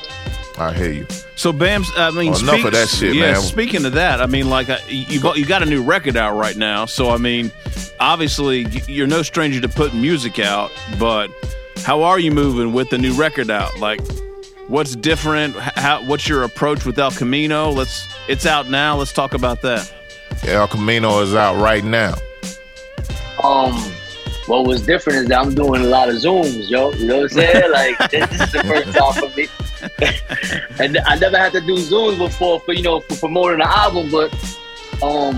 I 0.59 0.73
hear 0.73 0.91
you. 0.91 1.07
So 1.35 1.51
Bamz, 1.53 1.87
I 1.97 2.09
mean, 2.11 2.33
Oh, 2.33 2.39
enough 2.39 2.65
of 2.65 2.71
that 2.73 2.87
shit, 2.87 3.13
yeah, 3.15 3.33
man. 3.33 3.41
Speaking 3.41 3.85
of 3.85 3.93
that, 3.93 4.21
I 4.21 4.25
mean, 4.25 4.49
like 4.49 4.67
you 4.87 5.19
you 5.35 5.45
got 5.45 5.61
a 5.63 5.65
new 5.65 5.81
record 5.83 6.17
out 6.17 6.35
right 6.37 6.55
now. 6.55 6.85
So 6.85 7.09
I 7.09 7.17
mean, 7.17 7.51
obviously 7.99 8.67
you're 8.87 9.07
no 9.07 9.21
stranger 9.23 9.59
to 9.61 9.69
putting 9.69 10.01
music 10.01 10.39
out. 10.39 10.71
But 10.99 11.29
how 11.83 12.03
are 12.03 12.19
you 12.19 12.31
moving 12.31 12.73
with 12.73 12.89
the 12.89 12.97
new 12.97 13.13
record 13.13 13.49
out? 13.51 13.77
Like, 13.79 13.99
what's 14.67 14.95
different? 14.95 15.55
How, 15.55 16.03
what's 16.03 16.27
your 16.27 16.43
approach 16.43 16.85
with 16.85 16.97
El 16.99 17.11
Camino? 17.11 17.69
Let's. 17.71 18.07
It's 18.27 18.45
out 18.45 18.69
now. 18.69 18.97
Let's 18.97 19.13
talk 19.13 19.33
about 19.33 19.61
that. 19.61 19.91
El 20.45 20.67
Camino 20.67 21.21
is 21.21 21.33
out 21.33 21.55
right 21.61 21.83
now. 21.83 22.15
Um, 23.43 23.73
what 24.47 24.65
was 24.65 24.81
different 24.81 25.19
is 25.19 25.27
that 25.27 25.39
I'm 25.39 25.53
doing 25.53 25.81
a 25.81 25.87
lot 25.87 26.09
of 26.09 26.15
zooms, 26.15 26.69
yo. 26.69 26.91
You 26.93 27.07
know 27.07 27.15
what 27.17 27.23
I'm 27.23 27.29
saying? 27.29 27.63
Like 27.71 28.11
this, 28.11 28.29
this 28.29 28.41
is 28.41 28.51
the 28.51 28.63
first 28.63 28.97
time 28.97 29.13
for 29.13 29.35
me, 29.35 29.47
and 30.83 30.97
I 30.99 31.15
never 31.15 31.37
had 31.37 31.51
to 31.53 31.61
do 31.61 31.75
zooms 31.75 32.17
before 32.17 32.59
for 32.61 32.73
you 32.73 32.83
know 32.83 33.01
for 33.01 33.17
promoting 33.17 33.59
the 33.59 33.67
album, 33.67 34.09
but 34.09 34.33
um, 35.03 35.37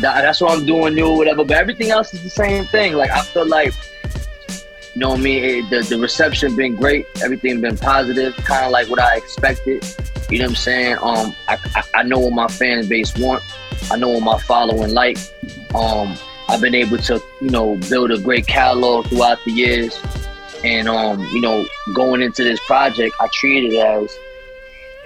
that, 0.00 0.22
that's 0.22 0.40
what 0.40 0.58
I'm 0.58 0.66
doing 0.66 0.94
new, 0.94 1.10
whatever. 1.10 1.44
But 1.44 1.56
everything 1.56 1.90
else 1.90 2.12
is 2.12 2.22
the 2.22 2.30
same 2.30 2.64
thing. 2.66 2.94
Like 2.94 3.10
I 3.10 3.22
feel 3.22 3.46
like, 3.46 3.72
you 4.96 5.00
know 5.00 5.10
what 5.10 5.18
I 5.18 5.22
mean? 5.22 5.44
It, 5.44 5.68
the 5.68 5.82
the 5.82 5.98
reception 5.98 6.56
been 6.56 6.74
great. 6.74 7.06
Everything 7.22 7.60
been 7.60 7.76
positive, 7.76 8.34
kind 8.36 8.64
of 8.64 8.72
like 8.72 8.88
what 8.88 8.98
I 8.98 9.18
expected. 9.18 9.84
You 10.30 10.38
know 10.38 10.44
what 10.44 10.50
I'm 10.52 10.56
saying? 10.56 10.96
Um, 11.02 11.36
I, 11.48 11.82
I 11.92 12.02
know 12.02 12.18
what 12.18 12.32
my 12.32 12.48
fan 12.48 12.88
base 12.88 13.14
want. 13.18 13.42
I 13.90 13.98
know 13.98 14.08
what 14.08 14.22
my 14.22 14.38
following 14.38 14.94
like. 14.94 15.18
Um, 15.74 16.16
I've 16.48 16.62
been 16.62 16.74
able 16.74 16.96
to, 16.96 17.22
you 17.42 17.50
know, 17.50 17.76
build 17.90 18.10
a 18.10 18.18
great 18.18 18.46
catalog 18.46 19.08
throughout 19.08 19.38
the 19.44 19.52
years. 19.52 20.00
And 20.64 20.88
um, 20.88 21.20
you 21.24 21.42
know, 21.42 21.66
going 21.92 22.22
into 22.22 22.42
this 22.42 22.58
project, 22.60 23.14
I 23.20 23.28
treated 23.34 23.74
it 23.74 23.86
as 23.86 24.18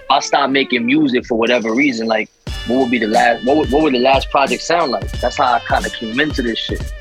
I 0.08 0.20
stop 0.20 0.50
making 0.50 0.86
music 0.86 1.26
for 1.26 1.36
whatever 1.36 1.74
reason, 1.74 2.06
like 2.06 2.30
what 2.68 2.78
would 2.78 2.92
be 2.92 2.98
the 2.98 3.08
last 3.08 3.44
what 3.44 3.56
would, 3.56 3.72
what 3.72 3.82
would 3.82 3.94
the 3.94 3.98
last 3.98 4.30
project 4.30 4.62
sound 4.62 4.92
like? 4.92 5.10
That's 5.20 5.36
how 5.36 5.54
I 5.54 5.58
kind 5.58 5.84
of 5.84 5.92
came 5.94 6.20
into 6.20 6.42
this 6.42 6.60
shit. 6.60 6.94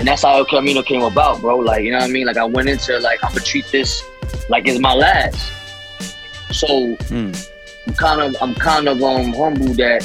And 0.00 0.08
that's 0.08 0.22
how 0.22 0.38
El 0.38 0.46
Camino 0.46 0.82
came 0.82 1.02
about, 1.02 1.42
bro. 1.42 1.58
Like, 1.58 1.84
you 1.84 1.92
know 1.92 1.98
what 1.98 2.08
I 2.08 2.12
mean? 2.12 2.26
Like 2.26 2.38
I 2.38 2.44
went 2.44 2.70
into 2.70 2.98
like 3.00 3.22
I'm 3.22 3.30
gonna 3.32 3.44
treat 3.44 3.66
this 3.66 4.02
like 4.48 4.66
it's 4.66 4.80
my 4.80 4.94
last. 4.94 5.52
So 6.52 6.96
I'm 7.86 7.94
kind 7.96 8.20
of 8.22 8.34
I'm 8.42 8.54
kind 8.54 8.88
of 8.88 9.02
um 9.02 9.32
humble 9.34 9.74
that 9.74 10.02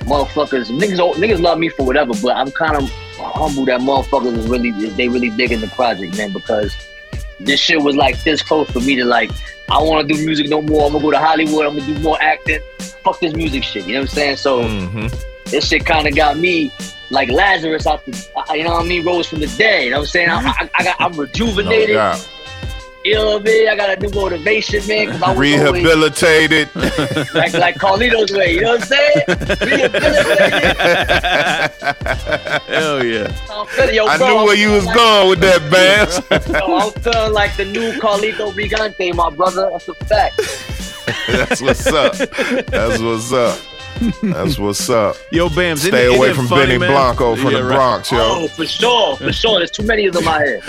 motherfuckers 0.00 0.68
niggas 0.70 0.98
niggas 1.14 1.40
love 1.40 1.58
me 1.58 1.68
for 1.68 1.86
whatever, 1.86 2.12
but 2.20 2.36
I'm 2.36 2.50
kind 2.50 2.76
of 2.76 2.90
humble 3.18 3.64
that 3.66 3.80
motherfuckers 3.80 4.36
is 4.36 4.48
really 4.48 4.72
they 4.72 5.08
really 5.08 5.30
digging 5.30 5.60
the 5.60 5.68
project, 5.68 6.16
man, 6.16 6.32
because 6.32 6.76
this 7.38 7.60
shit 7.60 7.80
was 7.80 7.94
like 7.94 8.20
this 8.24 8.42
close 8.42 8.68
for 8.70 8.80
me 8.80 8.96
to 8.96 9.04
like 9.04 9.30
I 9.70 9.80
want 9.80 10.08
to 10.08 10.14
do 10.14 10.24
music 10.24 10.48
no 10.48 10.60
more. 10.60 10.86
I'm 10.86 10.92
gonna 10.92 11.04
go 11.04 11.10
to 11.12 11.18
Hollywood. 11.18 11.66
I'm 11.66 11.78
gonna 11.78 11.94
do 11.94 12.00
more 12.00 12.20
acting. 12.20 12.60
Fuck 13.04 13.20
this 13.20 13.34
music 13.34 13.62
shit. 13.62 13.86
You 13.86 13.94
know 13.94 14.00
what 14.00 14.10
I'm 14.10 14.14
saying? 14.14 14.36
So 14.36 14.62
this 15.46 15.68
shit 15.68 15.86
kind 15.86 16.08
of 16.08 16.16
got 16.16 16.36
me 16.36 16.72
like 17.10 17.30
Lazarus 17.30 17.86
out 17.86 18.04
the, 18.04 18.28
uh, 18.36 18.52
you 18.54 18.64
know 18.64 18.72
what 18.72 18.84
I 18.84 18.88
mean? 18.88 19.04
Rose 19.04 19.26
from 19.26 19.40
the 19.40 19.46
dead. 19.58 19.84
You 19.84 19.90
know 19.90 19.98
what 19.98 20.02
I'm 20.02 20.08
saying? 20.08 20.28
I, 20.30 20.38
I, 20.38 20.70
I 20.74 20.84
got 20.84 21.00
I'm 21.00 21.12
rejuvenated. 21.12 21.96
doubt. 21.96 22.28
You 23.06 23.14
know 23.14 23.34
what 23.34 23.42
I 23.42 23.44
mean? 23.44 23.68
I 23.68 23.76
got 23.76 23.96
a 23.96 24.00
new 24.00 24.10
motivation, 24.10 24.84
man. 24.88 25.12
Cause 25.12 25.22
I 25.22 25.28
was 25.32 25.38
always, 25.38 25.84
Rehabilitated. 25.84 26.74
like 27.34 27.52
like 27.52 27.76
Carlito's 27.76 28.32
way. 28.32 28.54
You 28.54 28.62
know 28.62 28.78
what 28.78 28.80
I'm 28.80 28.88
saying? 28.88 29.24
Hell 32.66 33.04
yeah. 33.04 33.92
Yo, 33.92 34.06
I 34.06 34.18
bro, 34.18 34.26
knew 34.26 34.44
where 34.44 34.56
you 34.56 34.72
was 34.72 34.82
feeling 34.82 34.96
going 34.96 35.28
with 35.30 35.38
that, 35.38 35.60
Bamz. 35.70 36.20
Like, 36.30 36.48
yo, 36.48 36.78
I'm 36.78 36.90
feeling 37.00 37.32
like 37.32 37.56
the 37.56 37.66
new 37.66 37.92
Carlito 38.00 38.52
Brigante, 38.52 39.14
my 39.14 39.30
brother. 39.30 39.68
That's 39.70 39.86
a 39.86 39.94
fact. 39.94 40.36
That's 41.28 41.62
what's 41.62 41.86
up. 41.86 42.14
That's 42.66 43.00
what's 43.00 43.32
up. 43.32 43.56
That's 44.22 44.58
what's 44.58 44.88
up. 44.90 45.16
Yo, 45.30 45.48
Bamz, 45.48 45.72
isn't 45.76 45.90
Stay 45.90 46.06
away 46.06 46.30
isn't 46.30 46.34
from 46.36 46.46
funny, 46.48 46.66
Benny 46.66 46.78
man? 46.78 46.90
Blanco 46.92 47.36
from 47.36 47.52
Yeah, 47.52 47.58
the 47.58 47.64
right. 47.64 47.74
Bronx, 47.76 48.12
yo. 48.12 48.18
Oh, 48.20 48.48
for 48.48 48.66
sure, 48.66 49.16
for 49.16 49.32
sure. 49.32 49.58
There's 49.58 49.70
too 49.70 49.84
many 49.84 50.06
of 50.06 50.14
them 50.14 50.26
out 50.28 50.42
here. 50.42 50.60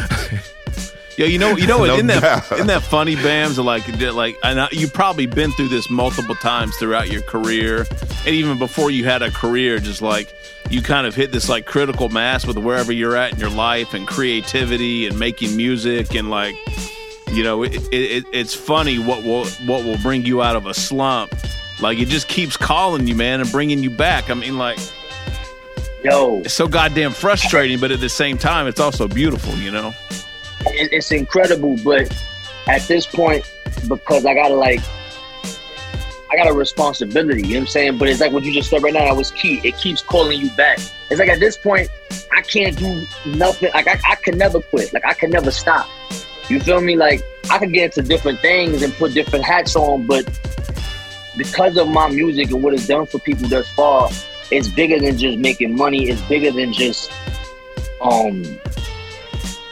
Yo, 1.18 1.26
you 1.26 1.40
know, 1.40 1.58
you 1.58 1.66
know, 1.66 1.78
No 1.86 1.94
isn't 1.96 2.08
that 2.08 2.22
doubt. 2.22 2.52
isn't 2.54 2.68
that 2.68 2.84
funny, 2.84 3.16
Bamz? 3.16 3.64
Like, 3.64 3.88
like, 4.14 4.38
and 4.44 4.62
I- 4.62 4.70
you've 4.72 4.94
probably 4.94 5.26
been 5.26 5.52
through 5.54 5.70
this 5.70 5.90
multiple 5.90 6.36
times 6.36 6.76
throughout 6.78 7.10
your 7.10 7.22
career, 7.24 7.86
and 8.26 8.36
even 8.36 8.58
before 8.60 8.92
you 8.92 9.04
had 9.06 9.22
a 9.24 9.32
career, 9.32 9.80
just 9.80 10.02
like 10.02 10.34
you 10.70 10.82
kind 10.82 11.08
of 11.08 11.16
hit 11.16 11.32
this 11.32 11.50
like 11.50 11.66
critical 11.66 12.10
mass 12.10 12.46
with 12.46 12.58
wherever 12.58 12.92
you're 12.92 13.16
at 13.16 13.34
in 13.34 13.40
your 13.40 13.50
life 13.50 13.94
and 13.94 14.08
creativity 14.08 15.08
and 15.08 15.18
making 15.18 15.56
music 15.58 16.14
and 16.14 16.30
like, 16.30 16.56
you 17.32 17.44
know, 17.44 17.64
it, 17.64 17.74
it, 17.92 18.26
it's 18.32 18.54
funny 18.54 19.00
what 19.00 19.24
will 19.24 19.46
what 19.66 19.84
will 19.84 19.98
bring 20.00 20.24
you 20.26 20.42
out 20.44 20.56
of 20.56 20.66
a 20.68 20.74
slump. 20.74 21.34
Like 21.80 22.00
it 22.00 22.08
just 22.08 22.28
keeps 22.28 22.58
calling 22.58 23.08
you, 23.08 23.16
man, 23.16 23.40
and 23.40 23.52
bringing 23.52 23.84
you 23.84 23.90
back. 23.90 24.30
I 24.30 24.34
mean, 24.34 24.58
like, 24.58 24.80
yo, 26.04 26.40
it's 26.40 26.54
so 26.54 26.68
goddamn 26.68 27.12
frustrating, 27.12 27.80
but 27.80 27.92
at 27.92 28.00
the 28.00 28.10
same 28.10 28.38
time, 28.38 28.68
it's 28.68 28.80
also 28.80 29.08
beautiful, 29.08 29.54
you 29.56 29.72
know. 29.72 29.94
It's 30.66 31.12
incredible, 31.12 31.78
but 31.84 32.12
at 32.68 32.82
this 32.84 33.06
point, 33.06 33.46
because 33.88 34.26
I 34.26 34.34
gotta 34.34 34.56
like, 34.56 34.82
I 36.32 36.36
got 36.36 36.48
a 36.48 36.54
responsibility. 36.54 37.42
You 37.42 37.48
know 37.48 37.60
what 37.60 37.62
I'm 37.62 37.68
saying? 37.68 37.98
But 38.00 38.10
it's 38.10 38.20
like 38.20 38.32
what 38.32 38.44
you 38.44 38.54
just 38.54 38.70
said 38.70 38.84
right 38.84 38.94
now. 38.94 39.06
That 39.06 39.16
was 39.16 39.32
key. 39.32 39.62
It 39.64 39.78
keeps 39.78 40.02
calling 40.02 40.40
you 40.40 40.50
back. 40.52 40.80
It's 41.10 41.20
like 41.20 41.30
at 41.30 41.40
this 41.40 41.58
point, 41.58 41.90
I 42.34 42.42
can't 42.42 42.78
do 42.78 43.06
nothing. 43.26 43.72
Like 43.74 43.88
I, 43.88 44.00
I 44.10 44.16
can 44.16 44.38
never 44.38 44.60
quit. 44.62 44.94
Like 44.94 45.06
I 45.06 45.14
can 45.14 45.30
never 45.30 45.52
stop. 45.52 45.88
You 46.50 46.60
feel 46.60 46.82
me? 46.82 46.96
Like 46.96 47.22
I 47.50 47.60
could 47.60 47.72
get 47.72 47.98
into 47.98 48.08
different 48.08 48.40
things 48.40 48.82
and 48.82 48.94
put 48.94 49.14
different 49.14 49.46
hats 49.46 49.76
on, 49.76 50.06
but 50.06 50.28
because 51.38 51.78
of 51.78 51.88
my 51.88 52.10
music 52.10 52.50
and 52.52 52.62
what 52.64 52.74
it's 52.74 52.88
done 52.88 53.06
for 53.06 53.20
people 53.20 53.48
thus 53.48 53.68
far, 53.70 54.10
it's 54.52 54.68
bigger 54.68 55.00
than 55.00 55.18
just 55.18 55.38
making 55.38 55.76
money. 55.76 56.10
It's 56.10 56.22
bigger 56.24 56.52
than 56.52 56.74
just 56.74 57.12
um 58.02 58.44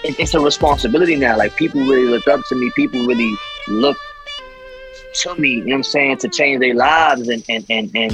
it, 0.03 0.20
it's 0.20 0.34
a 0.34 0.39
responsibility 0.39 1.16
now. 1.16 1.38
Like 1.38 1.55
people 1.55 1.82
really 1.82 2.07
look 2.07 2.28
up 2.28 2.41
to 2.49 2.55
me. 2.55 2.72
People 2.76 3.05
really 3.05 3.34
look 3.68 3.97
to 5.13 5.36
me, 5.36 5.49
you 5.49 5.57
know 5.61 5.66
what 5.72 5.76
I'm 5.78 5.84
saying, 5.84 6.18
to 6.18 6.30
change 6.30 6.59
their 6.59 6.76
lives 6.76 7.28
and 7.30 7.43
and 7.49 7.66
and, 7.70 7.91
and 7.95 8.13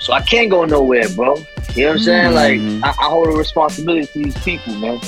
so 0.00 0.12
I 0.12 0.22
can't 0.22 0.50
go 0.50 0.64
nowhere, 0.64 1.08
bro. 1.10 1.36
You 1.74 1.84
know 1.84 1.88
what 1.90 1.92
I'm 1.92 1.98
saying? 1.98 2.32
Mhm. 2.32 2.80
Like 2.82 2.84
I, 2.98 3.04
I 3.04 3.08
hold 3.08 3.28
a 3.28 3.32
responsibility 3.32 4.06
to 4.06 4.18
these 4.24 4.38
people, 4.42 4.74
man. 4.76 5.00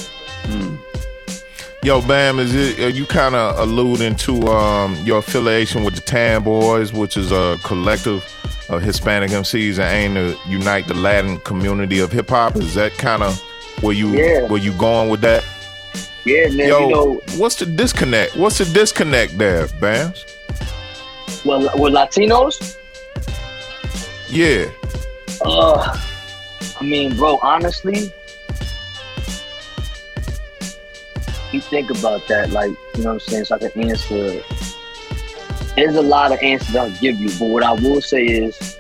Yo, 1.82 2.02
Bam, 2.02 2.38
is 2.38 2.54
it 2.54 2.78
are 2.80 2.90
you 2.90 3.06
kind 3.06 3.34
of 3.34 3.58
alluding 3.58 4.14
to 4.14 4.46
um, 4.48 4.94
your 4.96 5.18
affiliation 5.18 5.82
with 5.82 5.94
the 5.94 6.00
Tan 6.02 6.42
Boys, 6.42 6.92
which 6.92 7.16
is 7.16 7.32
a 7.32 7.58
collective 7.64 8.22
of 8.68 8.82
Hispanic 8.82 9.30
MCs 9.30 9.78
and 9.78 9.80
aim 9.80 10.14
to 10.14 10.38
unite 10.46 10.86
the 10.88 10.94
Latin 10.94 11.38
community 11.40 11.98
of 12.00 12.12
hip 12.12 12.28
hop? 12.28 12.56
Is 12.56 12.74
that 12.74 12.92
kind 12.98 13.22
of 13.22 13.40
where 13.82 13.94
you 13.94 14.10
Yeah. 14.10 14.42
where 14.42 14.60
you 14.60 14.72
going 14.74 15.08
with 15.08 15.22
that? 15.22 15.42
Yeah, 16.26 16.48
man. 16.50 16.68
Yo, 16.68 16.80
you 16.88 16.94
know, 16.94 17.22
what's 17.38 17.56
the 17.56 17.64
disconnect? 17.66 18.36
What's 18.36 18.58
the 18.58 18.66
disconnect 18.66 19.38
there, 19.38 19.66
Bamz? 19.66 20.24
well, 21.46 21.60
with 21.78 21.94
Latinos, 21.94 22.76
Yeah. 24.28 24.66
uh, 25.42 25.98
I 26.78 26.84
mean, 26.84 27.16
bro, 27.16 27.38
honestly, 27.42 28.12
you 31.52 31.60
think 31.60 31.90
about 31.90 32.26
that, 32.28 32.50
like, 32.50 32.70
you 32.96 33.02
know 33.02 33.14
what 33.14 33.14
I'm 33.14 33.20
saying? 33.20 33.44
So 33.44 33.56
I 33.56 33.58
can 33.58 33.88
answer. 33.88 34.42
There's 35.76 35.96
a 35.96 36.02
lot 36.02 36.32
of 36.32 36.38
answers 36.42 36.74
I'll 36.74 36.90
give 36.90 37.20
you, 37.20 37.28
but 37.38 37.48
what 37.48 37.62
I 37.62 37.72
will 37.72 38.00
say 38.00 38.24
is 38.24 38.78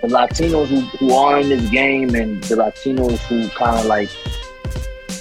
the 0.00 0.08
Latinos 0.08 0.66
who, 0.66 0.80
who 0.98 1.12
are 1.14 1.40
in 1.40 1.48
this 1.48 1.68
game 1.70 2.14
and 2.14 2.42
the 2.44 2.56
Latinos 2.56 3.18
who 3.26 3.48
kind 3.50 3.78
of 3.78 3.86
like 3.86 4.10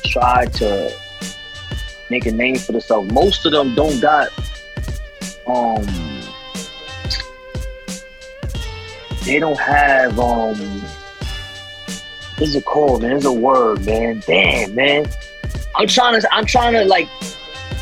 try 0.06 0.46
to 0.46 0.94
make 2.10 2.26
a 2.26 2.32
name 2.32 2.58
for 2.58 2.72
themselves, 2.74 3.12
most 3.12 3.46
of 3.46 3.52
them 3.52 3.76
don't 3.76 4.00
got 4.00 4.30
um 5.48 5.86
they 9.24 9.40
don't 9.40 9.60
have 9.60 10.20
um 10.20 10.56
this 12.38 12.50
is 12.50 12.56
a 12.56 12.62
call, 12.62 13.00
man. 13.00 13.12
There's 13.12 13.26
a 13.26 13.32
word, 13.34 13.86
man. 13.86 14.22
Damn, 14.26 14.76
man. 14.76 15.08
I'm 15.76 15.88
trying 15.88 16.20
to 16.20 16.34
I'm 16.34 16.46
trying 16.46 16.74
to 16.74 16.86
like 16.86 17.08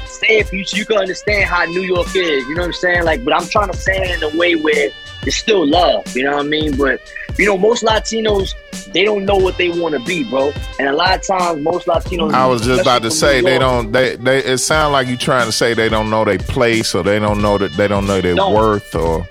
say 0.06 0.40
it 0.40 0.48
for 0.48 0.56
you 0.56 0.64
so 0.66 0.78
you 0.78 0.86
can 0.86 0.98
understand 0.98 1.46
how 1.46 1.64
New 1.66 1.82
York 1.82 2.08
is. 2.16 2.46
You 2.48 2.56
know 2.56 2.62
what 2.62 2.68
I'm 2.68 2.74
saying? 2.74 3.04
Like, 3.04 3.24
but 3.24 3.34
I'm 3.34 3.48
trying 3.48 3.72
to 3.72 3.78
say 3.78 3.98
it 3.98 4.22
in 4.22 4.24
a 4.24 4.38
way 4.38 4.56
where 4.56 4.90
it's 5.24 5.36
still 5.36 5.68
love. 5.68 6.16
You 6.16 6.24
know 6.24 6.38
what 6.38 6.46
I 6.46 6.48
mean? 6.50 6.78
But 6.78 7.02
You 7.38 7.46
know, 7.48 7.58
most 7.58 7.84
Latinos 7.84 8.54
they 8.94 9.04
don't 9.04 9.26
know 9.26 9.36
what 9.36 9.58
they 9.58 9.70
want 9.70 9.94
to 9.94 10.00
be, 10.02 10.24
bro. 10.24 10.54
And 10.80 10.88
a 10.88 10.94
lot 10.94 11.16
of 11.16 11.26
times, 11.26 11.62
most 11.62 11.88
Latinos. 11.88 12.34
I 12.34 12.46
was 12.46 12.62
just 12.62 12.82
about 12.82 13.02
to 13.02 13.12
say 13.12 13.42
New 13.42 13.50
they 13.50 13.60
don't. 13.60 13.92
They 13.92 14.16
they. 14.16 14.40
It 14.44 14.60
sounds 14.60 14.94
like 14.94 15.08
you're 15.08 15.18
trying 15.18 15.46
to 15.48 15.52
say 15.52 15.74
they 15.74 15.90
don't 15.90 16.10
know 16.10 16.24
their 16.24 16.38
place 16.38 16.96
or 16.96 17.04
they 17.04 17.20
don't 17.20 17.42
know 17.42 17.58
that 17.58 17.74
they 17.74 17.88
don't 17.88 18.08
know 18.08 18.22
their 18.22 18.36
Don't. 18.36 18.54
worth 18.54 18.96
or. 18.96 19.28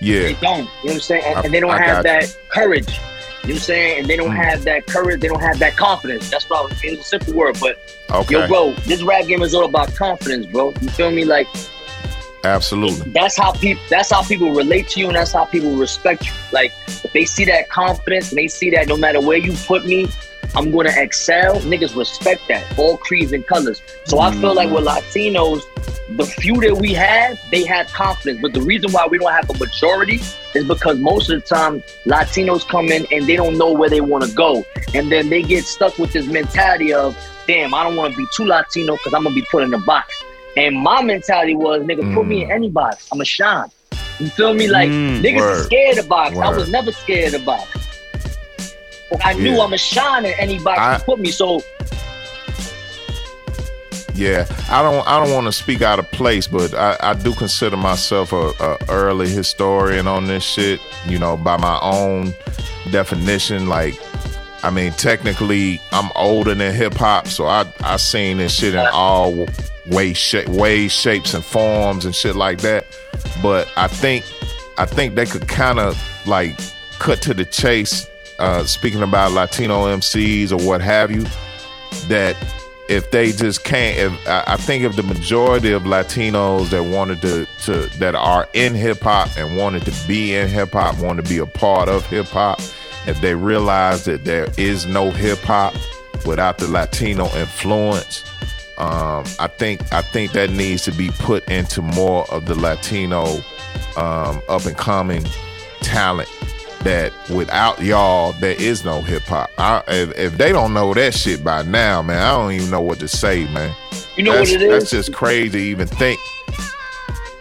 Yeah. 0.00 0.20
They 0.22 0.34
don't. 0.34 0.58
You 0.58 0.64
know 0.64 0.68
what 0.82 0.92
I'm 0.94 1.00
saying? 1.00 1.24
And, 1.26 1.36
I- 1.38 1.42
and 1.42 1.54
they 1.54 1.60
don't 1.60 1.70
I 1.72 1.82
have 1.82 2.04
got 2.04 2.22
you. 2.22 2.28
that 2.28 2.36
courage. 2.48 3.00
You 3.42 3.48
know 3.48 3.54
what 3.54 3.60
I'm 3.60 3.64
saying? 3.64 3.98
And 4.00 4.06
they 4.06 4.16
don't 4.16 4.30
mm. 4.30 4.44
have 4.44 4.64
that 4.64 4.86
courage. 4.86 5.20
They 5.20 5.28
don't 5.28 5.40
have 5.40 5.58
that 5.60 5.76
confidence. 5.76 6.30
That's 6.30 6.48
what 6.48 6.58
I 6.58 6.62
was, 6.62 6.84
it 6.84 6.90
was 6.90 7.00
a 7.00 7.04
simple 7.04 7.34
word, 7.34 7.56
but 7.60 7.78
Okay. 8.10 8.34
yo, 8.34 8.48
bro, 8.48 8.72
this 8.86 9.02
rap 9.02 9.26
game 9.26 9.42
is 9.42 9.54
all 9.54 9.64
about 9.64 9.94
confidence, 9.94 10.46
bro. 10.46 10.74
You 10.80 10.88
feel 10.90 11.10
me? 11.10 11.24
Like 11.24 11.46
Absolutely. 12.44 13.10
that's 13.12 13.36
how 13.36 13.52
people. 13.52 13.82
That's 13.88 14.10
how 14.10 14.22
people 14.22 14.52
relate 14.52 14.88
to 14.90 15.00
you, 15.00 15.06
and 15.06 15.16
that's 15.16 15.32
how 15.32 15.44
people 15.44 15.76
respect 15.76 16.26
you. 16.26 16.32
Like 16.52 16.72
if 16.88 17.12
they 17.12 17.24
see 17.24 17.44
that 17.46 17.68
confidence 17.68 18.30
and 18.30 18.38
they 18.38 18.48
see 18.48 18.70
that 18.70 18.88
no 18.88 18.96
matter 18.96 19.20
where 19.20 19.36
you 19.36 19.52
put 19.66 19.84
me, 19.84 20.08
I'm 20.56 20.70
gonna 20.70 20.92
excel. 20.96 21.60
Niggas 21.60 21.96
respect 21.96 22.42
that, 22.48 22.64
all 22.78 22.96
creeds 22.96 23.32
and 23.32 23.46
colors. 23.46 23.80
So 24.04 24.18
I 24.18 24.32
feel 24.32 24.54
like 24.54 24.70
with 24.70 24.84
Latinos, 24.84 25.62
the 26.16 26.26
few 26.26 26.60
that 26.62 26.76
we 26.76 26.92
have, 26.94 27.38
they 27.50 27.64
have 27.64 27.86
confidence. 27.92 28.40
But 28.42 28.52
the 28.52 28.62
reason 28.62 28.90
why 28.90 29.06
we 29.08 29.18
don't 29.18 29.32
have 29.32 29.48
a 29.48 29.54
majority 29.54 30.20
is 30.54 30.64
because 30.66 30.98
most 30.98 31.30
of 31.30 31.40
the 31.40 31.46
time 31.46 31.82
Latinos 32.04 32.66
come 32.66 32.86
in 32.90 33.06
and 33.12 33.26
they 33.26 33.36
don't 33.36 33.56
know 33.56 33.72
where 33.72 33.88
they 33.88 34.00
want 34.00 34.24
to 34.24 34.32
go, 34.34 34.64
and 34.94 35.10
then 35.10 35.28
they 35.30 35.42
get 35.42 35.64
stuck 35.64 35.96
with 35.98 36.12
this 36.12 36.26
mentality 36.26 36.92
of, 36.92 37.16
damn, 37.46 37.72
I 37.72 37.84
don't 37.84 37.96
want 37.96 38.12
to 38.14 38.18
be 38.18 38.26
too 38.34 38.44
Latino 38.46 38.96
because 38.96 39.14
I'm 39.14 39.22
gonna 39.22 39.34
be 39.34 39.44
put 39.50 39.62
in 39.62 39.72
a 39.72 39.78
box. 39.78 40.12
And 40.56 40.76
my 40.76 41.00
mentality 41.00 41.54
was, 41.54 41.82
nigga, 41.82 42.12
put 42.12 42.26
me 42.26 42.44
in 42.44 42.50
any 42.50 42.70
box. 42.70 43.06
I'm 43.12 43.20
a 43.20 43.24
shine. 43.24 43.70
You 44.18 44.26
feel 44.30 44.52
me? 44.52 44.66
Like 44.68 44.90
Mm, 44.90 45.22
niggas 45.22 45.36
word. 45.36 45.58
is 45.60 45.64
scared 45.66 45.98
of 45.98 46.08
box. 46.08 46.36
I 46.36 46.50
was 46.50 46.68
never 46.70 46.90
scared 46.90 47.34
of 47.34 47.44
box. 47.44 47.68
I 49.24 49.34
knew 49.34 49.56
Yeah. 49.56 49.62
I'm 49.62 49.72
a 49.72 49.78
shine 49.78 50.24
in 50.24 50.34
any 50.38 50.60
I- 50.66 50.98
put 51.04 51.18
me. 51.18 51.30
So 51.30 51.62
Yeah, 54.14 54.46
I 54.70 54.82
don't. 54.82 55.06
I 55.08 55.18
don't 55.24 55.32
want 55.34 55.46
to 55.46 55.52
speak 55.52 55.82
out 55.82 55.98
of 55.98 56.10
place, 56.10 56.46
but 56.46 56.74
I, 56.74 56.96
I 57.00 57.14
do 57.14 57.32
consider 57.34 57.76
myself 57.76 58.32
a, 58.32 58.52
a 58.60 58.78
early 58.90 59.28
historian 59.28 60.06
on 60.06 60.26
this 60.26 60.44
shit. 60.44 60.80
You 61.06 61.18
know, 61.18 61.36
by 61.36 61.56
my 61.56 61.78
own 61.80 62.34
definition. 62.90 63.66
Like, 63.68 63.94
I 64.62 64.70
mean, 64.70 64.92
technically, 64.92 65.80
I'm 65.92 66.10
older 66.16 66.54
than 66.54 66.74
hip 66.74 66.94
hop, 66.94 67.28
so 67.28 67.46
I 67.46 67.64
I 67.80 67.96
seen 67.96 68.38
this 68.38 68.52
shit 68.54 68.74
in 68.74 68.86
all 68.92 69.46
ways, 69.86 70.18
shape, 70.18 70.48
ways, 70.48 70.92
shapes, 70.92 71.32
and 71.32 71.44
forms 71.44 72.04
and 72.04 72.14
shit 72.14 72.36
like 72.36 72.60
that. 72.60 72.86
But 73.42 73.68
I 73.76 73.88
think 73.88 74.24
I 74.76 74.84
think 74.84 75.14
they 75.14 75.24
could 75.24 75.48
kind 75.48 75.78
of 75.78 75.96
like 76.26 76.58
cut 76.98 77.22
to 77.22 77.32
the 77.32 77.44
chase. 77.46 78.06
Uh, 78.40 78.64
speaking 78.64 79.02
about 79.02 79.32
Latino 79.32 79.84
MCs 79.84 80.50
or 80.50 80.66
what 80.66 80.80
have 80.80 81.10
you, 81.10 81.24
that 82.08 82.36
if 82.88 83.12
they 83.12 83.30
just 83.30 83.62
can't 83.62 83.96
if 83.96 84.28
I 84.28 84.56
think 84.56 84.82
if 84.82 84.96
the 84.96 85.04
majority 85.04 85.70
of 85.70 85.84
Latinos 85.84 86.70
that 86.70 86.82
wanted 86.82 87.22
to, 87.22 87.46
to 87.62 87.98
that 87.98 88.16
are 88.16 88.48
in 88.52 88.74
hip 88.74 89.00
hop 89.00 89.28
and 89.36 89.56
wanted 89.56 89.84
to 89.84 90.08
be 90.08 90.34
in 90.34 90.48
hip 90.48 90.72
hop, 90.72 90.98
want 90.98 91.22
to 91.22 91.28
be 91.28 91.38
a 91.38 91.46
part 91.46 91.88
of 91.88 92.04
hip 92.06 92.26
hop, 92.26 92.60
if 93.06 93.20
they 93.20 93.36
realize 93.36 94.04
that 94.06 94.24
there 94.24 94.48
is 94.58 94.86
no 94.86 95.10
hip 95.10 95.38
hop 95.38 95.72
without 96.26 96.58
the 96.58 96.66
Latino 96.66 97.26
influence, 97.36 98.24
um, 98.78 99.24
I 99.38 99.46
think 99.46 99.92
I 99.92 100.02
think 100.02 100.32
that 100.32 100.50
needs 100.50 100.82
to 100.84 100.92
be 100.92 101.10
put 101.10 101.48
into 101.48 101.82
more 101.82 102.28
of 102.32 102.46
the 102.46 102.56
Latino 102.56 103.24
um, 103.96 104.42
up 104.48 104.66
and 104.66 104.76
coming 104.76 105.24
talent. 105.80 106.28
That 106.80 107.12
without 107.28 107.82
y'all, 107.82 108.32
there 108.40 108.58
is 108.58 108.84
no 108.86 109.02
hip 109.02 109.22
hop. 109.24 109.50
If, 109.86 110.16
if 110.16 110.38
they 110.38 110.50
don't 110.50 110.72
know 110.72 110.94
that 110.94 111.12
shit 111.12 111.44
by 111.44 111.62
now, 111.62 112.00
man, 112.00 112.22
I 112.22 112.30
don't 112.30 112.52
even 112.52 112.70
know 112.70 112.80
what 112.80 112.98
to 113.00 113.08
say, 113.08 113.44
man. 113.52 113.74
You 114.16 114.24
know 114.24 114.32
that's, 114.32 114.50
what 114.52 114.62
it 114.62 114.70
That's 114.70 114.90
just 114.90 115.12
crazy 115.12 115.50
to 115.50 115.58
even 115.58 115.86
think. 115.86 116.18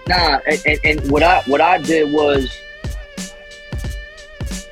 Nah, 0.10 0.40
and, 0.46 0.62
and, 0.66 0.80
and 0.84 1.12
what 1.12 1.24
I 1.24 1.42
what 1.44 1.62
I 1.62 1.78
did 1.78 2.12
was, 2.12 2.54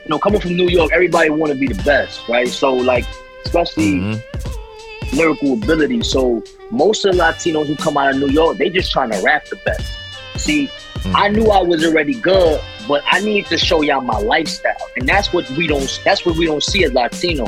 you 0.04 0.10
know, 0.10 0.20
coming 0.20 0.42
from 0.42 0.56
New 0.56 0.68
York, 0.68 0.92
everybody 0.92 1.30
want 1.30 1.54
to 1.54 1.58
be 1.58 1.68
the 1.68 1.82
best, 1.84 2.28
right? 2.28 2.48
So 2.48 2.74
like, 2.74 3.06
especially 3.46 4.00
Mm-hmm. 4.00 5.16
lyrical 5.16 5.54
ability. 5.54 6.02
So 6.04 6.44
most 6.72 7.06
of 7.06 7.16
the 7.16 7.22
Latinos 7.22 7.68
who 7.68 7.76
come 7.78 7.98
out 7.98 8.14
of 8.14 8.20
New 8.20 8.28
York, 8.30 8.58
they 8.58 8.70
just 8.70 8.92
trying 8.92 9.12
to 9.12 9.22
rap 9.22 9.46
the 9.46 9.56
best. 9.58 9.90
See, 10.36 10.70
I 11.08 11.30
knew 11.30 11.48
I 11.48 11.62
was 11.62 11.86
already 11.86 12.16
good, 12.16 12.62
but 12.88 13.04
I 13.06 13.20
need 13.20 13.46
to 13.48 13.58
show 13.58 13.82
y'all 13.82 14.02
my 14.02 14.18
lifestyle, 14.18 14.76
and 14.96 15.08
that's 15.08 15.34
what 15.34 15.50
we 15.52 15.68
don't. 15.68 16.02
That's 16.04 16.26
what 16.26 16.38
we 16.38 16.46
don't 16.46 16.64
see 16.64 16.84
as 16.84 16.94
Latino. 16.94 17.48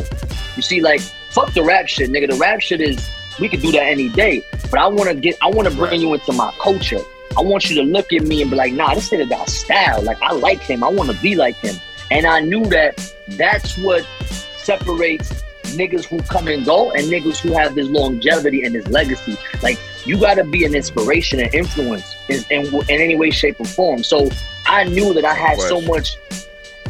You 0.56 0.62
see, 0.62 0.82
like 0.82 1.02
fuck 1.30 1.54
the 1.54 1.64
rap 1.64 1.88
shit, 1.88 2.10
nigga. 2.10 2.30
The 2.30 2.38
rap 2.38 2.62
shit 2.62 2.82
is 2.82 3.10
we 3.40 3.50
could 3.50 3.62
do 3.62 3.72
that 3.72 3.84
any 3.84 4.10
day, 4.10 4.44
but 4.70 4.80
I 4.80 4.88
want 4.88 5.10
to 5.10 5.16
get. 5.16 5.38
I 5.42 5.48
want 5.48 5.68
to 5.68 5.76
bring 5.76 6.02
you 6.02 6.14
into 6.14 6.34
my 6.34 6.52
culture. 6.60 7.02
I 7.38 7.42
want 7.42 7.70
you 7.70 7.76
to 7.76 7.84
look 7.84 8.12
at 8.12 8.24
me 8.24 8.42
and 8.42 8.50
be 8.50 8.58
like, 8.58 8.74
nah, 8.74 8.94
this 8.96 9.10
nigga 9.10 9.30
got 9.30 9.50
style. 9.50 10.02
Like 10.02 10.22
I 10.22 10.34
like 10.34 10.62
him. 10.62 10.84
I 10.84 10.90
want 10.90 11.12
to 11.12 11.18
be 11.22 11.36
like 11.36 11.56
him. 11.58 11.76
And 12.12 12.26
I 12.26 12.40
knew 12.40 12.66
that 12.66 13.14
that's 13.30 13.78
what 13.78 14.06
separates 14.58 15.44
niggas 15.64 16.06
who 16.06 16.20
come 16.24 16.48
and 16.48 16.66
go 16.66 16.92
and 16.92 17.04
niggas 17.04 17.38
who 17.40 17.54
have 17.54 17.76
this 17.76 17.88
longevity 17.88 18.64
and 18.64 18.74
this 18.74 18.88
legacy. 18.88 19.38
Like 19.62 19.78
you 20.10 20.20
got 20.20 20.34
to 20.34 20.44
be 20.44 20.66
an 20.66 20.74
inspiration 20.74 21.40
and 21.40 21.54
influence 21.54 22.16
in, 22.30 22.44
in, 22.50 22.66
in 22.74 23.00
any 23.00 23.16
way, 23.16 23.30
shape, 23.30 23.60
or 23.60 23.66
form. 23.66 24.02
So 24.04 24.28
I 24.66 24.86
knew 24.86 25.14
that 25.14 25.24
I 25.24 25.36
had 25.36 25.60
so 25.60 25.80
much 25.82 26.18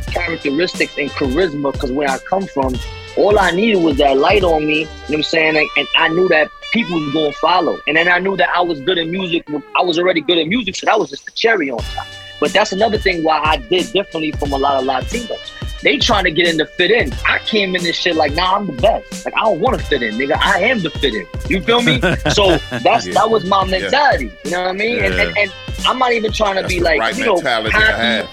characteristics 0.07 0.97
and 0.97 1.09
charisma 1.09 1.73
because 1.73 1.91
where 1.91 2.07
I 2.07 2.17
come 2.19 2.43
from, 2.43 2.75
all 3.17 3.37
I 3.37 3.51
needed 3.51 3.83
was 3.83 3.97
that 3.97 4.17
light 4.17 4.45
on 4.45 4.65
me. 4.65 4.79
You 4.79 4.85
know 4.85 4.91
what 5.07 5.15
I'm 5.17 5.23
saying? 5.23 5.57
And, 5.57 5.67
and 5.75 5.87
I 5.97 6.07
knew 6.07 6.29
that 6.29 6.49
people 6.71 6.97
was 6.97 7.11
going 7.11 7.33
to 7.33 7.37
follow. 7.39 7.77
And 7.87 7.97
then 7.97 8.07
I 8.07 8.19
knew 8.19 8.37
that 8.37 8.47
I 8.55 8.61
was 8.61 8.79
good 8.79 8.97
at 8.97 9.09
music. 9.09 9.45
I 9.77 9.83
was 9.83 9.99
already 9.99 10.21
good 10.21 10.37
at 10.37 10.47
music, 10.47 10.77
so 10.77 10.85
that 10.85 10.97
was 10.97 11.09
just 11.09 11.25
the 11.25 11.31
cherry 11.33 11.69
on 11.69 11.79
top. 11.79 12.07
But 12.39 12.53
that's 12.53 12.71
another 12.71 12.97
thing 12.97 13.21
why 13.21 13.41
I 13.43 13.57
did 13.57 13.91
differently 13.91 14.31
from 14.31 14.53
a 14.53 14.57
lot 14.57 14.81
of 14.81 14.87
Latinos. 14.87 15.58
They 15.81 15.97
trying 15.97 16.25
to 16.25 16.31
get 16.31 16.47
in 16.47 16.57
to 16.57 16.65
fit 16.65 16.91
in. 16.91 17.11
I 17.25 17.39
came 17.39 17.75
in 17.75 17.83
this 17.83 17.95
shit 17.95 18.15
like, 18.15 18.33
nah, 18.33 18.55
I'm 18.57 18.65
the 18.67 18.73
best. 18.73 19.25
Like 19.25 19.33
I 19.37 19.41
don't 19.41 19.59
want 19.59 19.79
to 19.79 19.85
fit 19.85 20.01
in, 20.03 20.15
nigga. 20.15 20.37
I 20.37 20.59
am 20.63 20.79
the 20.81 20.89
fit 20.89 21.13
in. 21.13 21.25
You 21.47 21.61
feel 21.61 21.81
me? 21.81 22.01
So 22.31 22.57
that's 22.83 23.05
Yeah. 23.07 23.13
that 23.13 23.29
was 23.29 23.45
my 23.45 23.63
Yeah. 23.63 23.79
mentality. 23.79 24.31
You 24.43 24.51
know 24.51 24.61
what 24.63 24.69
I 24.69 24.73
mean? 24.73 25.03
And, 25.03 25.13
and 25.13 25.37
and 25.37 25.53
I'm 25.87 25.97
not 25.97 26.11
even 26.11 26.31
trying 26.33 26.55
to 26.55 26.61
That's 26.63 26.73
be 26.73 26.79
like 26.81 26.99
right 26.99 27.17
you 27.17 27.25
know 27.25 27.39
cocky. 27.41 28.27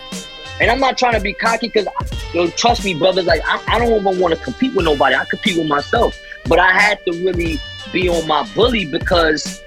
And 0.59 0.71
I'm 0.71 0.81
not 0.81 0.97
trying 0.97 1.13
to 1.15 1.21
be 1.21 1.35
cocky 1.35 1.69
because, 1.69 1.87
yo, 2.33 2.49
trust 2.49 2.83
me, 2.85 2.95
brothers. 2.95 3.27
Like 3.27 3.43
I, 3.47 3.63
I 3.69 3.79
don't 3.79 3.93
even 4.01 4.19
want 4.19 4.35
to 4.35 4.41
compete 4.43 4.75
with 4.75 4.85
nobody. 4.85 5.15
I 5.15 5.25
compete 5.27 5.57
with 5.59 5.67
myself. 5.69 6.19
But 6.49 6.59
I 6.59 6.73
had 6.73 7.05
to 7.07 7.13
really 7.25 7.61
be 7.93 8.09
on 8.09 8.27
my 8.27 8.43
bully 8.55 8.87
because 8.87 9.63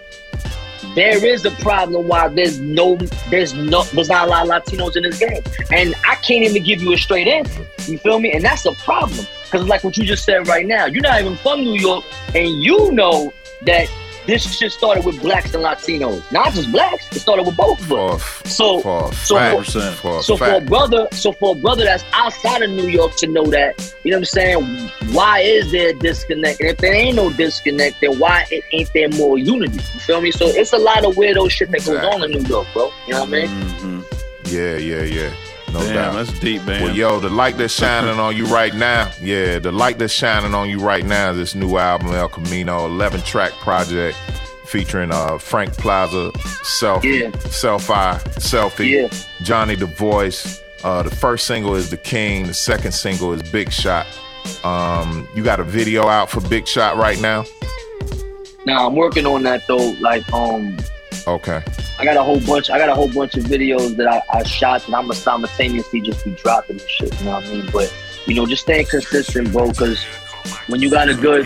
there 1.00 1.26
is 1.26 1.45
a 1.45 1.52
problem 1.52 2.08
why 2.08 2.28
there's 2.28 2.60
no, 2.60 2.97
there's 3.30 3.54
no, 3.54 3.84
there's 3.84 4.10
not 4.10 4.28
a 4.28 4.30
lot 4.30 4.43
of 4.43 4.50
Latinos 4.50 4.97
in 4.97 5.04
this 5.04 5.18
game, 5.18 5.41
and 5.72 5.95
I 6.06 6.16
can't 6.16 6.43
even 6.43 6.62
give 6.62 6.82
you 6.82 6.93
a 6.93 6.97
straight 6.97 7.28
answer. 7.28 7.66
You 7.88 7.97
feel 7.97 8.20
me? 8.20 8.34
And 8.34 8.43
that's 8.43 8.66
a 8.66 8.74
problem 8.74 9.26
because, 9.45 9.66
like 9.68 9.84
what 9.84 9.97
you 9.97 10.04
just 10.04 10.26
said 10.26 10.47
right 10.47 10.66
now, 10.66 10.86
you're 10.86 11.02
not 11.02 11.22
even 11.22 11.38
from 11.38 11.62
New 11.62 11.80
York, 11.80 12.04
and 12.36 12.62
you 12.62 12.91
know 12.91 13.32
that 13.62 13.89
this 14.30 14.58
shit 14.58 14.72
started 14.72 15.04
with 15.04 15.20
blacks 15.22 15.54
and 15.56 15.64
Latinos, 15.64 16.32
not 16.32 16.54
just 16.54 16.72
blacks. 16.72 17.12
It 17.12 17.20
started 17.20 17.48
with 17.48 17.58
both 17.58 17.82
of 17.82 17.92
us. 17.92 18.24
So, 18.46 18.80
for 18.82 19.12
so, 19.14 19.36
fact. 19.36 19.56
for, 19.56 19.64
For 19.95 20.24
so 20.24 20.38
for 20.38 20.53
a 20.53 20.62
brother, 20.62 21.08
so 21.12 21.32
for 21.32 21.56
a 21.56 21.60
brother 21.60 21.84
that's 21.84 22.03
outside 22.14 22.62
of 22.62 22.70
New 22.70 22.88
York 22.88 23.16
to 23.18 23.28
know 23.28 23.45
that, 23.45 23.95
you 24.03 24.12
know 24.12 24.18
what 24.18 24.22
I'm 24.22 24.26
saying? 24.26 24.90
Why 25.14 25.40
is 25.40 25.72
there 25.72 25.90
a 25.90 25.94
disconnect? 25.94 26.60
And 26.60 26.70
if 26.70 26.78
there 26.78 26.94
ain't 26.94 27.16
no 27.16 27.32
disconnect, 27.32 28.02
then 28.02 28.20
why 28.20 28.45
it 28.52 28.64
ain't 28.72 28.91
there 28.94 29.10
more 29.10 29.38
unity? 29.38 29.78
You 29.94 29.99
feel 29.99 30.22
me? 30.22 30.32
So 30.32 30.45
it's 30.48 30.74
a 30.74 30.78
lot 30.78 31.06
of 31.06 31.16
weirdo 31.16 31.49
shit 31.49 31.72
that 31.72 31.84
goes 31.86 32.03
on 32.03 32.24
in 32.24 32.32
New 32.32 32.48
York, 32.48 32.68
bro. 32.74 32.91
You 33.08 33.14
know 33.14 33.26
what 33.26 33.30
I 33.30 33.48
mean? 33.48 34.06
Yeah, 34.45 34.78
yeah, 34.78 35.03
yeah. 35.03 35.34
No 35.72 35.80
Damn, 35.82 35.94
doubt. 35.94 36.14
that's 36.16 36.40
deep, 36.40 36.64
man. 36.66 36.84
Well, 36.84 36.96
yo, 36.96 37.20
the 37.20 37.30
light 37.30 37.58
that's 37.58 37.74
shining 37.74 38.20
on 38.20 38.36
you 38.36 38.46
right 38.46 38.74
now, 38.74 39.12
yeah, 39.22 39.60
the 39.60 39.72
light 39.72 40.00
that's 40.00 40.14
shining 40.14 40.56
on 40.56 40.70
you 40.70 40.80
right 40.80 41.06
now 41.06 41.32
is 41.32 41.38
this 41.38 41.56
new 41.56 41.78
album, 41.78 42.08
El 42.10 42.30
Camino, 42.30 42.86
11 42.86 43.22
track 43.22 43.52
project 43.54 44.18
featuring 44.66 45.12
uh, 45.12 45.38
Frank 45.38 45.74
Plaza, 45.74 46.32
Selfie, 46.64 47.32
Selfie, 47.32 48.20
Selfie, 48.36 49.28
Johnny 49.44 49.76
the 49.76 49.86
Voice. 49.86 50.62
Uh, 50.84 51.04
the 51.04 51.12
first 51.12 51.46
single 51.46 51.76
is 51.76 51.90
The 51.90 51.98
King, 51.98 52.48
the 52.48 52.54
second 52.54 52.94
single 52.94 53.34
is 53.34 53.44
Big 53.52 53.72
Shot. 53.72 54.08
Um, 54.64 55.28
you 55.36 55.44
got 55.44 55.60
a 55.60 55.64
video 55.64 56.08
out 56.08 56.30
for 56.30 56.40
Big 56.50 56.68
Shot 56.68 56.96
right 56.98 57.20
now? 57.20 57.46
Now 58.66 58.88
I'm 58.88 58.96
working 58.96 59.26
on 59.26 59.44
that 59.44 59.68
though. 59.68 59.91
Like, 60.00 60.32
um, 60.32 60.78
Okay. 61.28 61.62
I 61.98 62.06
got 62.06 62.18
a 62.18 62.24
whole 62.24 62.40
bunch. 62.40 62.70
I 62.70 62.78
got 62.78 62.90
a 62.90 62.96
whole 62.96 63.12
bunch 63.12 63.36
of 63.36 63.44
videos 63.44 63.96
that 63.98 64.08
I, 64.08 64.22
I 64.40 64.44
shot, 64.44 64.86
and 64.86 64.96
I'm 64.96 65.04
gonna 65.04 65.16
simultaneously 65.16 66.02
just 66.02 66.24
be 66.24 66.32
dropping 66.32 66.78
this 66.78 66.88
shit. 66.88 67.18
You 67.20 67.26
know 67.26 67.32
what 67.32 67.46
I 67.46 67.50
mean? 67.50 67.70
But 67.72 67.94
you 68.26 68.36
know, 68.36 68.46
just 68.46 68.64
staying 68.64 68.88
consistent, 68.88 69.52
bro. 69.52 69.70
Because 69.70 70.04
when 70.68 70.82
you 70.82 70.90
got 70.90 71.10
a 71.10 71.16
good, 71.16 71.46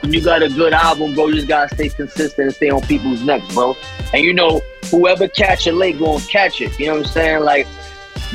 when 0.00 0.12
you 0.12 0.22
got 0.22 0.42
a 0.42 0.48
good 0.48 0.72
album, 0.72 1.14
bro, 1.14 1.28
you 1.28 1.36
just 1.36 1.48
gotta 1.48 1.74
stay 1.74 1.88
consistent 1.88 2.46
and 2.46 2.54
stay 2.54 2.70
on 2.70 2.82
people's 2.82 3.22
necks, 3.22 3.52
bro. 3.54 3.76
And 4.12 4.24
you 4.24 4.34
know, 4.34 4.60
whoever 4.90 5.28
catch 5.28 5.66
it 5.66 5.74
late, 5.74 5.98
gonna 5.98 6.24
catch 6.26 6.60
it. 6.60 6.78
You 6.78 6.86
know 6.86 6.92
what 6.96 7.06
I'm 7.06 7.12
saying? 7.12 7.44
Like, 7.44 7.66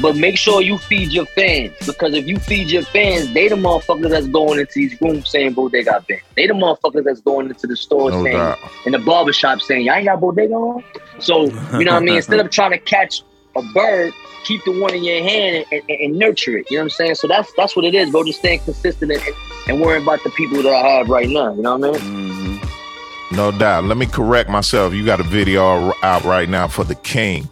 But 0.02 0.18
make 0.18 0.38
sure 0.38 0.62
you 0.62 0.78
feed 0.78 1.12
your 1.12 1.26
fans 1.26 1.74
because 1.86 2.14
if 2.14 2.28
you 2.28 2.38
feed 2.38 2.70
your 2.70 2.84
fans, 2.84 3.34
they 3.34 3.48
the 3.48 3.56
motherfuckers 3.56 4.10
that's 4.10 4.28
going 4.28 4.60
into 4.60 4.74
these 4.76 5.00
rooms 5.02 5.30
saying 5.30 5.54
Bodega 5.54 6.04
Bamz. 6.10 6.22
They 6.36 6.48
the 6.48 6.54
motherfuckers 6.54 7.06
that's 7.06 7.22
going 7.22 7.48
into 7.48 7.66
the 7.68 7.78
store 7.78 8.12
No 8.12 8.24
saying, 8.24 8.38
doubt. 8.38 8.60
in 8.86 8.92
the 8.92 9.00
barbershop 9.00 9.62
saying, 9.62 9.86
y'all 9.86 9.96
ain't 9.96 10.06
got 10.06 10.20
Bodega 10.20 10.54
on? 10.54 10.84
So, 11.20 11.46
you 11.46 11.86
know 11.86 11.94
what 11.94 11.94
I 11.94 12.00
mean? 12.00 12.18
Instead 12.18 12.40
of 12.40 12.50
trying 12.50 12.72
to 12.72 12.78
catch 12.78 13.24
a 13.56 13.62
bird, 13.74 14.14
keep 14.44 14.64
the 14.66 14.80
one 14.80 14.94
in 14.94 15.04
your 15.04 15.24
hand 15.24 15.66
and, 15.72 15.82
and, 15.90 16.00
and 16.00 16.20
nurture 16.20 16.58
it. 16.58 16.70
You 16.70 16.78
know 16.78 16.84
what 16.84 16.86
I'm 16.86 16.90
saying? 16.92 17.16
So 17.16 17.28
that's 17.28 17.52
that's 17.56 17.76
what 17.76 17.86
it 17.86 17.96
is, 17.96 18.10
bro. 18.12 18.24
Just 18.26 18.40
staying 18.40 18.60
consistent 18.60 19.12
and, 19.12 19.22
and 19.68 19.82
worrying 19.82 20.04
about 20.04 20.24
the 20.24 20.30
people 20.32 20.62
that 20.62 20.74
I 20.74 20.88
have 20.98 21.10
right 21.10 21.30
now. 21.30 21.54
You 21.54 21.62
know 21.62 21.78
what 21.78 22.02
I 22.02 22.04
mean? 22.04 22.26
Mm-hmm. 22.26 23.36
No 23.36 23.52
doubt. 23.52 23.86
Let 23.86 23.98
me 23.98 24.06
correct 24.06 24.50
myself. 24.50 24.94
You 24.94 25.06
got 25.06 25.20
a 25.20 25.24
video 25.24 25.94
out 26.04 26.24
right 26.24 26.48
now 26.48 26.68
for 26.68 26.84
the 26.84 26.96
King. 26.96 27.50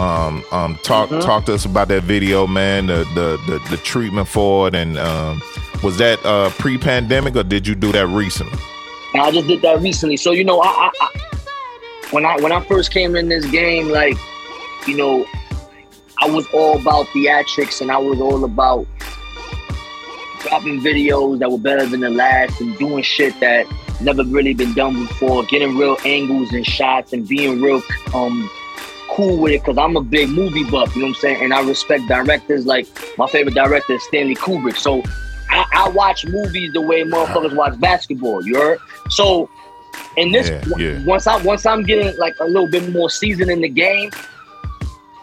Um, 0.00 0.44
um, 0.50 0.78
talk 0.82 1.10
Mhm. 1.10 1.20
talk 1.22 1.44
to 1.46 1.54
us 1.54 1.64
about 1.66 1.88
that 1.88 2.04
video, 2.04 2.46
man. 2.46 2.86
The 2.86 3.04
the 3.14 3.38
the, 3.46 3.60
the 3.70 3.76
treatment 3.78 4.28
for 4.28 4.68
it, 4.68 4.74
and 4.74 4.96
um, 4.98 5.42
was 5.82 5.98
that 5.98 6.24
uh, 6.24 6.50
pre-pandemic 6.58 7.36
or 7.36 7.42
did 7.42 7.66
you 7.66 7.74
do 7.74 7.92
that 7.92 8.06
recently? 8.06 8.58
I 9.14 9.30
just 9.30 9.46
did 9.48 9.60
that 9.62 9.80
recently. 9.80 10.16
So 10.16 10.30
you 10.32 10.44
know, 10.44 10.60
I, 10.60 10.68
I, 10.68 10.90
I 11.00 11.08
when 12.12 12.24
I 12.24 12.36
when 12.36 12.52
I 12.52 12.60
first 12.64 12.92
came 12.92 13.14
in 13.14 13.28
this 13.28 13.44
game, 13.46 13.88
like 13.88 14.16
you 14.86 14.96
know, 14.96 15.26
I 16.22 16.30
was 16.30 16.46
all 16.54 16.78
about 16.78 17.06
theatrics 17.08 17.80
and 17.82 17.90
I 17.90 17.98
was 17.98 18.20
all 18.20 18.44
about 18.44 18.86
dropping 20.40 20.80
videos 20.80 21.38
that 21.40 21.50
were 21.50 21.58
better 21.58 21.84
than 21.84 22.00
the 22.00 22.08
last 22.10 22.58
and 22.62 22.76
doing 22.78 23.02
shit 23.02 23.38
that 23.40 23.66
never 24.00 24.24
really 24.24 24.54
been 24.54 24.72
done 24.72 25.06
before, 25.06 25.42
getting 25.44 25.76
real 25.76 25.98
angles 26.06 26.52
and 26.52 26.64
shots 26.64 27.12
and 27.12 27.28
being 27.28 27.60
real 27.60 27.82
um 28.14 28.48
cool 29.10 29.38
with 29.38 29.52
it 29.52 29.60
because 29.60 29.78
I'm 29.78 29.96
a 29.96 30.02
big 30.02 30.28
movie 30.28 30.64
buff, 30.70 30.94
you 30.94 31.02
know 31.02 31.08
what 31.08 31.16
I'm 31.16 31.20
saying? 31.20 31.44
And 31.44 31.54
I 31.54 31.62
respect 31.62 32.06
directors 32.08 32.66
like 32.66 32.86
my 33.18 33.26
favorite 33.26 33.54
director 33.54 33.94
is 33.94 34.04
Stanley 34.04 34.36
Kubrick. 34.36 34.76
So 34.76 35.02
I, 35.50 35.66
I 35.72 35.88
watch 35.88 36.26
movies 36.26 36.72
the 36.72 36.80
way 36.80 37.02
motherfuckers 37.02 37.54
watch 37.54 37.78
basketball, 37.80 38.44
you 38.46 38.56
heard? 38.56 38.78
So 39.08 39.50
in 40.16 40.32
this 40.32 40.48
Yeah, 40.48 40.76
yeah. 40.78 41.04
once 41.04 41.26
I 41.26 41.42
once 41.42 41.66
I'm 41.66 41.82
getting 41.82 42.16
like 42.18 42.34
a 42.40 42.44
little 42.44 42.68
bit 42.68 42.90
more 42.92 43.10
seasoned 43.10 43.50
in 43.50 43.60
the 43.60 43.68
game, 43.68 44.10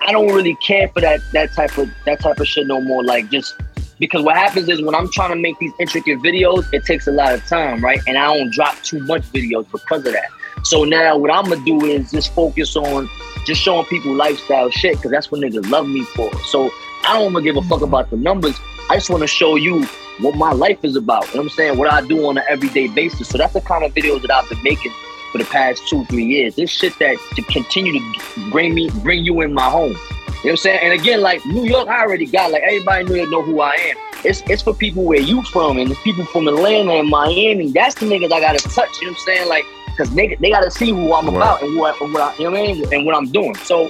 I 0.01 0.11
don't 0.11 0.27
really 0.27 0.55
care 0.55 0.87
for 0.89 1.01
that 1.01 1.21
that 1.33 1.53
type 1.53 1.77
of 1.77 1.89
that 2.05 2.19
type 2.19 2.39
of 2.39 2.47
shit 2.47 2.67
no 2.67 2.81
more. 2.81 3.03
Like 3.03 3.29
just 3.29 3.55
because 3.99 4.23
what 4.23 4.35
happens 4.35 4.69
is 4.69 4.81
when 4.81 4.95
I'm 4.95 5.09
trying 5.11 5.31
to 5.31 5.35
make 5.35 5.57
these 5.59 5.73
intricate 5.79 6.19
videos, 6.19 6.71
it 6.71 6.85
takes 6.85 7.07
a 7.07 7.11
lot 7.11 7.33
of 7.33 7.45
time, 7.47 7.83
right? 7.83 7.99
And 8.07 8.17
I 8.17 8.37
don't 8.37 8.51
drop 8.51 8.81
too 8.83 8.99
much 8.99 9.23
videos 9.31 9.69
because 9.71 10.05
of 10.05 10.13
that. 10.13 10.29
So 10.63 10.83
now 10.83 11.17
what 11.17 11.31
I'm 11.31 11.45
gonna 11.49 11.63
do 11.65 11.85
is 11.85 12.11
just 12.11 12.33
focus 12.33 12.75
on 12.75 13.09
just 13.45 13.61
showing 13.61 13.85
people 13.85 14.13
lifestyle 14.13 14.69
shit 14.69 14.95
because 14.95 15.11
that's 15.11 15.31
what 15.31 15.41
niggas 15.41 15.69
love 15.69 15.87
me 15.87 16.03
for. 16.03 16.33
So 16.45 16.71
I 17.03 17.13
don't 17.13 17.33
wanna 17.33 17.43
give 17.43 17.57
a 17.57 17.61
fuck 17.63 17.81
about 17.81 18.09
the 18.09 18.17
numbers. 18.17 18.59
I 18.89 18.95
just 18.95 19.09
want 19.09 19.21
to 19.21 19.27
show 19.27 19.55
you 19.57 19.83
what 20.19 20.35
my 20.35 20.53
life 20.53 20.79
is 20.83 20.95
about. 20.95 21.27
You 21.27 21.35
know 21.35 21.39
what 21.41 21.51
I'm 21.51 21.57
saying? 21.57 21.77
What 21.77 21.91
I 21.91 22.01
do 22.01 22.25
on 22.27 22.37
an 22.37 22.43
everyday 22.47 22.87
basis. 22.87 23.27
So 23.27 23.37
that's 23.37 23.53
the 23.53 23.61
kind 23.61 23.83
of 23.83 23.93
videos 23.93 24.21
that 24.21 24.31
I've 24.31 24.47
been 24.47 24.63
making 24.63 24.93
for 25.31 25.39
the 25.39 25.45
past 25.45 25.87
two, 25.89 26.05
three 26.05 26.23
years. 26.23 26.55
This 26.55 26.69
shit 26.69 26.97
that 26.99 27.17
to 27.35 27.41
continue 27.43 27.93
to 27.93 28.49
bring 28.49 28.73
me, 28.73 28.89
bring 29.01 29.25
you 29.25 29.41
in 29.41 29.53
my 29.53 29.69
home. 29.69 29.97
You 30.43 30.49
know 30.49 30.51
what 30.51 30.51
I'm 30.51 30.57
saying? 30.57 30.79
And 30.83 30.93
again, 30.93 31.21
like 31.21 31.45
New 31.45 31.65
York, 31.65 31.87
I 31.87 32.01
already 32.01 32.25
got 32.27 32.51
like 32.51 32.61
everybody 32.63 33.01
in 33.01 33.07
New 33.07 33.15
York 33.15 33.29
know 33.29 33.41
who 33.41 33.59
I 33.61 33.73
am. 33.73 33.95
It's 34.23 34.41
it's 34.47 34.61
for 34.61 34.73
people 34.73 35.03
where 35.03 35.19
you 35.19 35.41
from 35.43 35.77
and 35.77 35.89
the 35.91 35.95
people 36.03 36.25
from 36.25 36.47
Atlanta 36.47 36.91
and 36.93 37.09
Miami. 37.09 37.71
That's 37.71 37.95
the 37.95 38.05
niggas 38.05 38.31
I 38.31 38.39
gotta 38.39 38.59
touch. 38.69 38.89
You 39.01 39.07
know 39.07 39.11
what 39.13 39.19
I'm 39.19 39.25
saying? 39.25 39.49
Like, 39.49 39.65
cause 39.97 40.09
they 40.13 40.35
they 40.35 40.49
gotta 40.51 40.69
see 40.71 40.89
who 40.91 41.13
I'm 41.13 41.25
Right. 41.27 41.35
about 41.37 41.61
and 41.63 41.77
what, 41.77 41.99
what 42.01 42.21
I, 42.21 42.35
you 42.37 42.45
know 42.45 42.51
what 42.51 42.59
I 42.59 42.73
mean, 42.73 42.93
and 42.93 43.05
what 43.05 43.15
I'm 43.15 43.31
doing. 43.31 43.55
So, 43.55 43.89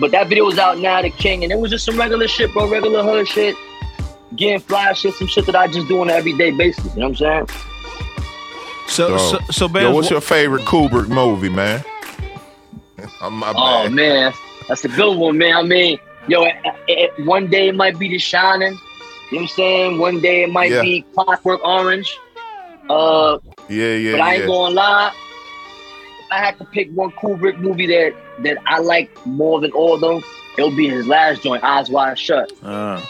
but 0.00 0.10
that 0.10 0.28
video 0.28 0.44
was 0.44 0.58
out 0.58 0.78
now, 0.78 1.00
the 1.02 1.10
King, 1.10 1.42
and 1.44 1.52
it 1.52 1.58
was 1.58 1.70
just 1.70 1.84
some 1.84 1.96
regular 1.98 2.26
shit, 2.28 2.52
bro, 2.52 2.68
regular 2.68 3.02
hood 3.02 3.26
shit, 3.28 3.56
getting 4.36 4.60
fly 4.60 4.92
shit, 4.94 5.14
some 5.14 5.28
shit 5.28 5.46
that 5.46 5.54
I 5.56 5.68
just 5.68 5.86
do 5.88 6.00
on 6.00 6.10
an 6.10 6.16
everyday 6.16 6.50
basis. 6.50 6.84
You 6.94 7.00
know 7.00 7.08
what 7.10 7.20
I'm 7.22 7.46
saying? 7.46 7.48
So 8.88 9.16
so, 9.16 9.38
so 9.50 9.68
Yo, 9.78 9.92
what's 9.92 10.10
your 10.10 10.20
favorite 10.20 10.62
Kubrick 10.62 11.08
movie, 11.08 11.48
man? 11.48 11.84
Oh, 13.20 13.28
my 13.30 13.50
Oh 13.50 13.52
bad. 13.54 13.92
man, 13.92 14.32
that's 14.68 14.84
a 14.84 14.88
good 14.88 15.16
one, 15.16 15.38
man. 15.38 15.54
I 15.56 15.62
mean, 15.62 15.98
yo, 16.28 16.44
it, 16.44 16.54
it, 16.88 17.26
one 17.26 17.48
day 17.48 17.68
it 17.68 17.74
might 17.74 17.98
be 17.98 18.08
The 18.08 18.18
Shining. 18.18 18.72
You 18.72 18.76
know 18.76 18.80
what 19.30 19.40
I'm 19.42 19.48
saying? 19.48 19.98
One 19.98 20.20
day 20.20 20.42
it 20.44 20.50
might 20.52 20.70
Yeah. 20.70 20.82
be 20.82 21.02
Clockwork 21.14 21.64
Orange. 21.64 22.16
Uh, 22.88 23.38
Yeah, 23.68 23.94
yeah, 23.94 24.12
but 24.12 24.20
I 24.20 24.34
ain't 24.34 24.40
yeah. 24.42 24.46
gonna 24.48 24.74
lie. 24.74 25.12
If 26.20 26.32
I 26.32 26.38
had 26.38 26.58
to 26.58 26.64
pick 26.66 26.90
one 26.92 27.10
Kubrick 27.12 27.58
movie 27.58 27.86
that 27.86 28.14
that 28.40 28.58
I 28.66 28.78
like 28.80 29.08
more 29.26 29.60
than 29.60 29.70
all 29.72 29.94
of 29.94 30.00
them, 30.00 30.22
it'll 30.58 30.74
be 30.74 30.88
his 30.88 31.06
last 31.06 31.42
joint, 31.42 31.62
Eyes 31.64 31.88
Wide 31.90 32.18
Shut. 32.18 32.52
Uh, 32.62 33.00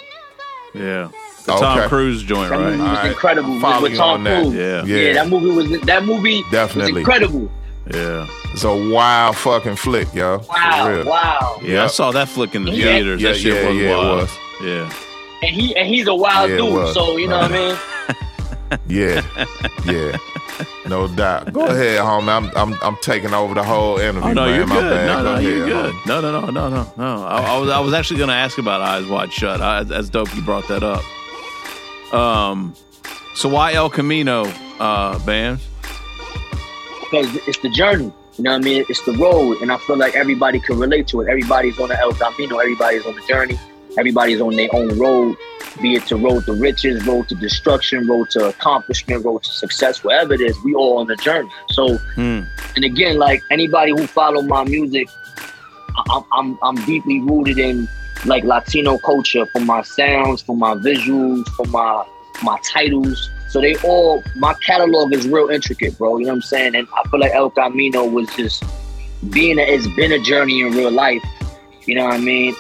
yeah. 0.75 1.09
The 1.45 1.53
Tom 1.57 1.89
Cruise 1.89 2.23
joint, 2.23 2.49
That 2.51 2.59
movie 2.59 2.71
right? 2.71 2.79
was 2.79 2.89
Alright, 2.89 3.07
incredible 3.11 3.55
with, 3.55 3.83
with 3.83 3.97
Tom 3.97 4.11
on 4.11 4.25
that. 4.25 4.43
Cruise. 4.43 4.55
Yeah. 4.55 4.85
Yeah. 4.85 5.13
that 5.15 5.29
movie 5.29 5.51
was 5.51 5.81
that 5.83 6.05
movie 6.05 6.43
Definitely. 6.51 6.93
was 6.93 6.99
incredible. 7.01 7.51
Yeah. 7.93 8.27
It's 8.53 8.65
a 8.65 8.75
wild 8.93 9.37
fucking 9.37 9.77
flick, 9.77 10.13
yo. 10.15 10.39
For 10.39 10.53
Wow, 10.53 10.89
real. 10.91 11.05
wow. 11.07 11.61
Yeah, 11.63 11.85
I 11.85 11.87
saw 11.89 12.11
that 12.13 12.29
flick 12.29 12.55
in 12.55 12.65
the 12.65 12.71
Yeah. 12.73 12.85
theaters. 12.85 13.21
Yeah, 13.23 13.33
that 13.33 13.39
shit 13.39 13.55
yeah, 13.63 13.69
was 13.69 13.77
yeah, 13.77 13.91
it 13.91 13.97
wild. 13.97 14.17
was. 14.21 14.39
Yeah. 14.63 14.93
And 15.43 15.51
he 15.55 15.77
and 15.77 15.89
he's 15.89 16.07
a 16.07 16.15
wild 16.15 16.51
Yeah, 16.51 16.57
dude, 16.57 16.73
was. 16.73 16.95
so 16.95 17.17
you 17.19 17.29
know 17.29 17.39
what 17.41 17.51
I 17.53 17.55
mean. 17.55 17.77
Yeah, 18.89 19.23
yeah, 19.85 20.17
no 20.89 21.07
doubt. 21.07 21.53
Go 21.53 21.67
ahead, 21.67 22.01
homie. 22.01 22.29
I'm 22.29 22.51
I'm 22.57 22.77
I'm 22.83 22.97
taking 23.03 23.33
over 23.33 23.55
the 23.55 23.63
whole 23.63 23.99
interview. 23.99 24.31
Oh 24.31 24.33
no, 24.33 24.47
man. 24.47 24.55
you're 24.57 24.67
My 24.67 24.75
good. 24.81 24.91
bad. 24.91 25.07
No, 25.07 25.23
Go 25.23 25.35
no, 25.35 25.39
you're 25.41 25.65
ahead, 25.67 25.69
good. 25.69 25.93
homie. 25.95 26.07
No, 26.07 26.21
no, 26.21 26.41
no, 26.41 26.51
no, 26.51 26.69
no, 26.71 26.93
no. 26.97 27.25
I, 27.25 27.41
I 27.55 27.59
was 27.59 27.71
I 27.71 27.79
was 27.79 27.93
actually 27.95 28.17
going 28.19 28.31
to 28.31 28.35
ask 28.35 28.59
about 28.59 28.81
Eyes 28.81 29.07
Wide 29.07 29.33
Shut. 29.33 29.61
I, 29.61 29.85
that's 29.85 30.09
dope. 30.09 30.35
You 30.35 30.43
brought 30.43 30.67
that 30.69 30.83
up. 30.83 31.05
Um, 32.13 32.75
so 33.37 33.49
why 33.49 33.75
El 33.75 33.91
Camino, 33.91 34.45
uh, 34.81 35.19
Bamz? 35.21 35.61
Because 37.15 37.49
it's 37.49 37.59
the 37.59 37.71
journey. 37.71 38.13
You 38.37 38.45
know 38.45 38.51
what 38.53 38.63
I 38.63 38.65
mean? 38.65 38.85
It's 38.89 39.05
the 39.05 39.13
road, 39.13 39.63
and 39.63 39.71
I 39.71 39.77
feel 39.79 39.97
like 39.97 40.17
everybody 40.17 40.59
can 40.59 40.79
relate 40.79 41.07
to 41.09 41.21
it. 41.21 41.29
Everybody's 41.29 41.79
on 41.79 41.89
the 41.89 41.99
El 41.99 42.13
Camino. 42.13 42.59
Everybody's 42.59 43.07
on 43.07 43.15
the 43.15 43.23
journey. 43.23 43.59
Everybody's 43.97 44.41
on 44.41 44.57
their 44.57 44.69
own 44.73 44.99
road, 44.99 45.37
be 45.81 45.95
it 45.95 46.05
to 46.07 46.17
road 46.17 46.45
to 46.47 46.53
riches, 46.53 47.07
road 47.07 47.29
to 47.29 47.37
destruction, 47.37 48.09
road 48.09 48.29
to 48.31 48.49
accomplishment, 48.49 49.25
road 49.25 49.45
to 49.45 49.51
success, 49.51 50.03
whatever 50.03 50.35
it 50.35 50.41
is. 50.41 50.61
We 50.65 50.75
all 50.75 50.99
on 50.99 51.07
the 51.07 51.15
journey. 51.15 51.49
So, 51.71 51.97
Hmm. 52.17 52.41
and 52.75 52.85
again, 52.85 53.19
like 53.19 53.41
anybody 53.53 53.93
who 53.93 54.05
follow 54.09 54.43
my 54.43 54.65
music, 54.65 55.09
I'm 56.11 56.25
I'm 56.33 56.59
I'm 56.61 56.75
deeply 56.87 57.21
rooted 57.21 57.59
in 57.59 57.89
like 58.27 58.43
Latino 58.43 58.99
culture 58.99 59.47
for 59.47 59.61
my 59.61 59.83
sounds, 59.83 60.43
for 60.43 60.57
my 60.57 60.75
visuals, 60.75 61.47
for 61.51 61.67
my 61.67 62.05
my 62.43 62.59
titles. 62.65 63.31
So 63.55 63.61
they 63.61 63.77
all 63.85 64.21
my 64.35 64.53
catalog 64.55 65.15
is 65.15 65.29
real 65.29 65.49
intricate, 65.49 65.97
bro. 65.97 66.19
You 66.19 66.25
know 66.25 66.33
what 66.33 66.39
I'm 66.39 66.43
saying? 66.43 66.75
And 66.75 66.89
I 66.93 67.09
feel 67.09 67.21
like 67.21 67.31
El 67.35 67.51
Camino 67.51 68.05
was 68.05 68.27
just 68.35 68.65
being 69.31 69.59
that 69.59 69.73
it's 69.73 69.87
been 69.95 70.11
a 70.11 70.19
journey 70.19 70.63
in 70.63 70.73
real 70.73 70.91
life. 70.91 71.23
You 71.87 71.95
know 71.95 72.07
what 72.07 72.15
I 72.15 72.19
mean? 72.19 72.57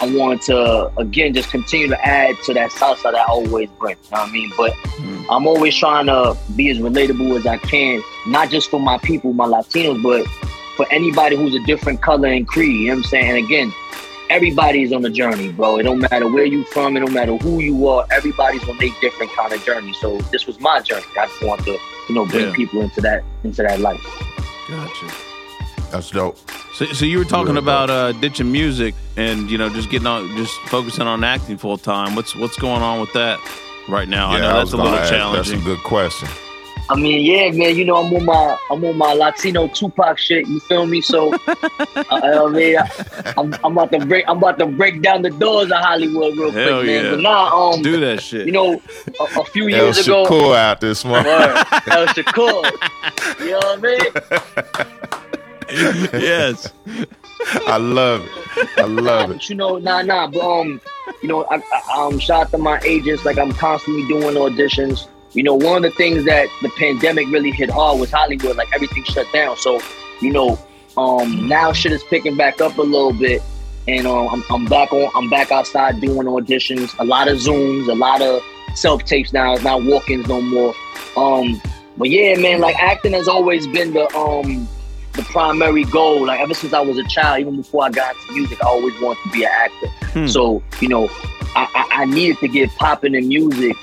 I 0.00 0.10
wanted 0.10 0.40
to 0.46 0.90
again 0.96 1.34
just 1.34 1.50
continue 1.50 1.88
to 1.88 2.02
add 2.02 2.36
to 2.44 2.54
that 2.54 2.70
salsa 2.70 3.12
that 3.12 3.14
I 3.14 3.24
always 3.24 3.68
bring. 3.78 3.96
You 4.04 4.10
know 4.12 4.20
what 4.22 4.28
I 4.30 4.32
mean? 4.32 4.50
But 4.56 4.72
mm. 4.72 5.26
I'm 5.28 5.46
always 5.46 5.76
trying 5.76 6.06
to 6.06 6.34
be 6.56 6.70
as 6.70 6.78
relatable 6.78 7.36
as 7.36 7.44
I 7.44 7.58
can, 7.58 8.02
not 8.26 8.48
just 8.48 8.70
for 8.70 8.80
my 8.80 8.96
people, 8.96 9.34
my 9.34 9.44
Latinos, 9.44 10.02
but 10.02 10.26
for 10.78 10.90
anybody 10.90 11.36
who's 11.36 11.54
a 11.54 11.62
different 11.64 12.00
color 12.00 12.28
and 12.28 12.48
creed. 12.48 12.74
You 12.74 12.86
know 12.86 12.94
what 12.94 13.04
I'm 13.04 13.10
saying? 13.10 13.28
And 13.36 13.44
again, 13.44 13.70
everybody's 14.30 14.92
on 14.92 15.04
a 15.04 15.10
journey, 15.10 15.52
bro. 15.52 15.78
It 15.78 15.82
don't 15.82 15.98
matter 16.10 16.26
where 16.30 16.44
you 16.46 16.64
from, 16.64 16.96
it 16.96 17.00
don't 17.00 17.12
matter 17.12 17.36
who 17.36 17.60
you 17.60 17.86
are, 17.88 18.06
everybody's 18.10 18.66
on 18.68 18.82
a 18.82 18.90
different 19.00 19.32
kind 19.32 19.52
of 19.52 19.62
journey. 19.64 19.92
So 19.94 20.18
this 20.32 20.46
was 20.46 20.58
my 20.60 20.80
journey. 20.80 21.04
I 21.18 21.26
just 21.26 21.42
want 21.42 21.64
to, 21.64 21.76
you 22.08 22.14
know, 22.14 22.24
bring 22.26 22.46
Yeah. 22.48 22.54
people 22.54 22.80
into 22.80 23.00
that 23.02 23.22
into 23.44 23.62
that 23.62 23.80
life. 23.80 24.00
Gotcha. 24.68 25.06
That's 25.90 26.10
dope. 26.10 26.38
So, 26.72 26.86
so 26.86 27.04
you 27.04 27.18
were 27.18 27.24
talking 27.24 27.54
Real 27.54 27.62
about 27.64 27.90
uh, 27.90 28.12
ditching 28.12 28.50
music 28.50 28.94
and 29.16 29.50
you 29.50 29.58
know 29.58 29.68
just 29.68 29.90
getting 29.90 30.06
on, 30.06 30.34
just 30.36 30.54
focusing 30.68 31.06
on 31.06 31.24
acting 31.24 31.58
full 31.58 31.76
time. 31.76 32.14
What's 32.14 32.34
what's 32.36 32.56
going 32.56 32.80
on 32.82 33.00
with 33.00 33.12
that 33.14 33.38
right 33.88 34.08
now? 34.08 34.30
I 34.30 34.38
know 34.40 34.48
I 34.50 34.52
that's 34.52 34.64
was 34.66 34.74
a 34.74 34.76
gonna 34.76 34.90
little 34.90 35.04
ask. 35.04 35.12
challenging. 35.12 35.54
That's 35.56 35.62
a 35.62 35.64
good 35.66 35.82
question. 35.82 36.28
I 36.90 36.96
mean, 36.96 37.24
yeah, 37.24 37.50
man. 37.52 37.76
You 37.76 37.84
know, 37.84 37.96
I'm 38.04 38.12
on 38.12 38.24
my 38.24 38.58
I'm 38.68 38.84
on 38.84 38.98
my 38.98 39.12
Latino 39.14 39.68
Tupac 39.68 40.18
shit. 40.18 40.48
You 40.48 40.58
feel 40.60 40.86
me? 40.86 41.00
So, 41.00 41.32
uh, 41.32 41.38
I 42.10 42.48
mean, 42.50 42.76
I, 42.78 43.32
I'm, 43.38 43.54
I'm 43.62 43.78
about 43.78 43.92
to 43.92 44.04
break 44.04 44.24
I'm 44.26 44.38
about 44.38 44.58
to 44.58 44.66
break 44.66 45.00
down 45.00 45.22
the 45.22 45.30
doors 45.30 45.70
of 45.70 45.78
Hollywood 45.78 46.36
real 46.36 46.50
Hell 46.50 46.80
quick, 46.82 46.86
man. 46.86 47.04
yeah. 47.04 47.10
But 47.12 47.20
nah, 47.20 47.70
um, 47.70 47.82
Do 47.82 48.00
that 48.00 48.20
shit. 48.20 48.44
you 48.44 48.52
know, 48.52 48.82
a, 49.20 49.40
a 49.40 49.44
few 49.44 49.68
El 49.68 49.84
years 49.84 49.98
ago, 50.04 50.24
that 50.24 50.30
was 50.32 50.40
Shakur 50.42 50.56
out 50.56 50.80
this 50.80 51.04
month. 51.04 51.26
Word. 51.26 51.64
El 51.86 52.06
Shakur. 52.08 52.64
You 53.40 53.50
know 53.52 53.58
what 53.58 53.78
I 53.78 54.90
mean? 56.10 56.20
yes. 56.20 56.72
I 57.68 57.76
love 57.76 58.26
it. 58.26 58.68
I 58.78 58.82
love 58.82 59.30
it. 59.30 59.34
But 59.34 59.48
you 59.48 59.54
know, 59.54 59.78
nah, 59.78 60.02
nah. 60.02 60.26
But 60.26 60.40
um, 60.42 60.80
you 61.22 61.28
know, 61.28 61.46
I, 61.50 61.62
I 61.72 62.06
um, 62.06 62.18
shout 62.18 62.46
out 62.46 62.50
to 62.50 62.58
my 62.58 62.80
agents. 62.84 63.24
Like 63.24 63.38
I'm 63.38 63.52
constantly 63.52 64.06
doing 64.08 64.34
auditions. 64.34 65.06
You 65.32 65.42
know, 65.42 65.54
one 65.54 65.76
of 65.76 65.82
the 65.82 65.96
things 65.96 66.24
that 66.24 66.48
the 66.62 66.68
pandemic 66.70 67.28
really 67.28 67.50
hit 67.50 67.70
hard 67.70 68.00
was 68.00 68.10
Hollywood. 68.10 68.56
Like 68.56 68.68
everything 68.74 69.04
shut 69.04 69.26
down. 69.32 69.56
So, 69.56 69.80
you 70.20 70.32
know, 70.32 70.58
um, 70.96 71.48
now 71.48 71.72
shit 71.72 71.92
is 71.92 72.02
picking 72.04 72.36
back 72.36 72.60
up 72.60 72.78
a 72.78 72.82
little 72.82 73.12
bit. 73.12 73.42
and 73.86 74.06
um, 74.06 74.28
I'm, 74.28 74.44
I'm 74.50 74.64
back 74.66 74.92
on. 74.92 75.10
I'm 75.14 75.30
back 75.30 75.50
outside 75.52 76.00
doing 76.00 76.26
auditions. 76.26 76.94
A 76.98 77.04
lot 77.04 77.28
of 77.28 77.38
zooms, 77.38 77.88
a 77.88 77.94
lot 77.94 78.22
of 78.22 78.42
self 78.74 79.04
tapes 79.04 79.32
now. 79.32 79.54
It's 79.54 79.62
not 79.62 79.84
walk-ins 79.84 80.28
no 80.28 80.40
more. 80.40 80.74
Um, 81.16 81.60
but 81.96 82.10
yeah, 82.10 82.36
man, 82.36 82.60
like 82.60 82.76
acting 82.76 83.12
has 83.12 83.28
always 83.28 83.66
been 83.66 83.92
the 83.92 84.12
um 84.16 84.68
the 85.12 85.22
primary 85.22 85.84
goal. 85.84 86.26
Like 86.26 86.40
ever 86.40 86.54
since 86.54 86.72
I 86.72 86.80
was 86.80 86.98
a 86.98 87.04
child, 87.04 87.40
even 87.40 87.56
before 87.56 87.84
I 87.84 87.90
got 87.90 88.16
into 88.16 88.32
music, 88.32 88.62
I 88.62 88.68
always 88.68 88.98
wanted 89.00 89.22
to 89.24 89.30
be 89.30 89.44
an 89.44 89.50
actor. 89.52 89.88
Hmm. 90.12 90.26
So 90.26 90.62
you 90.80 90.88
know, 90.88 91.08
I, 91.54 91.68
I, 91.74 92.02
I 92.02 92.04
needed 92.04 92.38
to 92.38 92.48
get 92.48 92.70
popping 92.76 93.14
in 93.14 93.28
music 93.28 93.76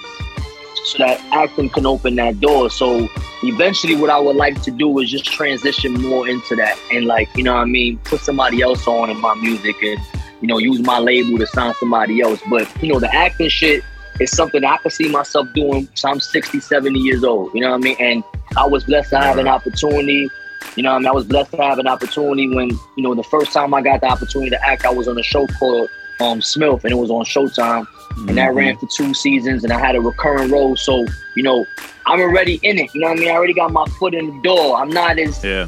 so 0.88 1.00
that 1.00 1.20
acting 1.32 1.70
can 1.70 1.86
open 1.86 2.16
that 2.16 2.40
door. 2.40 2.70
So 2.70 3.10
eventually, 3.44 3.96
what 3.96 4.10
I 4.10 4.20
would 4.20 4.38
like 4.38 4.62
to 4.64 4.72
do 4.72 4.98
is 5.00 5.12
just 5.12 5.26
transition 5.26 5.94
more 6.02 6.28
into 6.28 6.56
that 6.56 6.80
and 6.92 7.06
like 7.06 7.30
you 7.36 7.44
know 7.44 7.54
what 7.54 7.62
I 7.62 7.66
mean, 7.66 7.98
put 8.00 8.22
somebody 8.22 8.62
else 8.62 8.88
on 8.88 9.10
in 9.10 9.20
my 9.20 9.36
music 9.36 9.76
and 9.84 10.00
you 10.42 10.48
know 10.48 10.58
use 10.58 10.80
my 10.80 11.00
label 11.00 11.38
to 11.40 11.48
sign 11.48 11.74
somebody 11.76 12.22
else. 12.22 12.42
But 12.50 12.72
you 12.82 12.92
know, 12.94 13.00
the 13.00 13.14
acting 13.14 13.50
shit 13.50 13.84
is 14.20 14.32
something 14.32 14.64
I 14.64 14.78
can 14.78 14.92
see 14.92 15.10
myself 15.10 15.48
doing. 15.54 15.88
So 15.94 16.10
I'm 16.10 16.20
60, 16.20 16.60
70 16.60 17.00
years 17.00 17.24
old. 17.24 17.54
You 17.54 17.62
know 17.62 17.72
what 17.72 17.76
I 17.76 17.84
mean? 17.84 17.98
And 18.00 18.24
I 18.56 18.66
was 18.66 18.86
blessed 18.86 19.10
to 19.12 19.20
have 19.20 19.38
an 19.38 19.48
opportunity. 19.48 20.30
You 20.76 20.84
know, 20.84 20.94
I 20.94 21.00
mean, 21.00 21.08
I 21.08 21.12
was 21.12 21.26
blessed 21.26 21.52
to 21.52 21.58
have 21.58 21.80
an 21.80 21.88
opportunity 21.88 22.48
when 22.48 22.70
you 22.70 23.04
know 23.04 23.14
the 23.14 23.24
first 23.24 23.52
time 23.52 23.74
I 23.74 23.82
got 23.82 24.02
the 24.02 24.08
opportunity 24.08 24.52
to 24.52 24.66
act, 24.66 24.86
I 24.86 24.90
was 24.90 25.08
on 25.08 25.18
a 25.18 25.24
show 25.24 25.48
called 25.48 25.90
um, 26.20 26.40
SMILF, 26.40 26.84
and 26.84 26.92
it 26.92 26.98
was 26.98 27.12
on 27.12 27.26
Showtime, 27.26 27.86
and 28.16 28.38
that 28.38 28.54
ran 28.54 28.78
for 28.78 28.88
two 28.88 29.14
seasons, 29.14 29.64
and 29.64 29.72
I 29.74 29.80
had 29.80 29.96
a 29.96 30.02
recurring 30.02 30.52
role. 30.52 30.76
So 30.76 31.06
you 31.36 31.44
know, 31.44 31.66
I'm 32.06 32.20
already 32.20 32.60
in 32.64 32.78
it. 32.80 32.94
You 32.94 33.02
know 33.02 33.08
what 33.10 33.18
I 33.18 33.20
mean? 33.20 33.30
I 33.30 33.34
already 33.34 33.54
got 33.54 33.72
my 33.72 33.86
foot 34.00 34.14
in 34.14 34.28
the 34.36 34.42
door. 34.42 34.78
I'm 34.78 34.90
not 34.90 35.20
as 35.20 35.44
Yeah. 35.44 35.68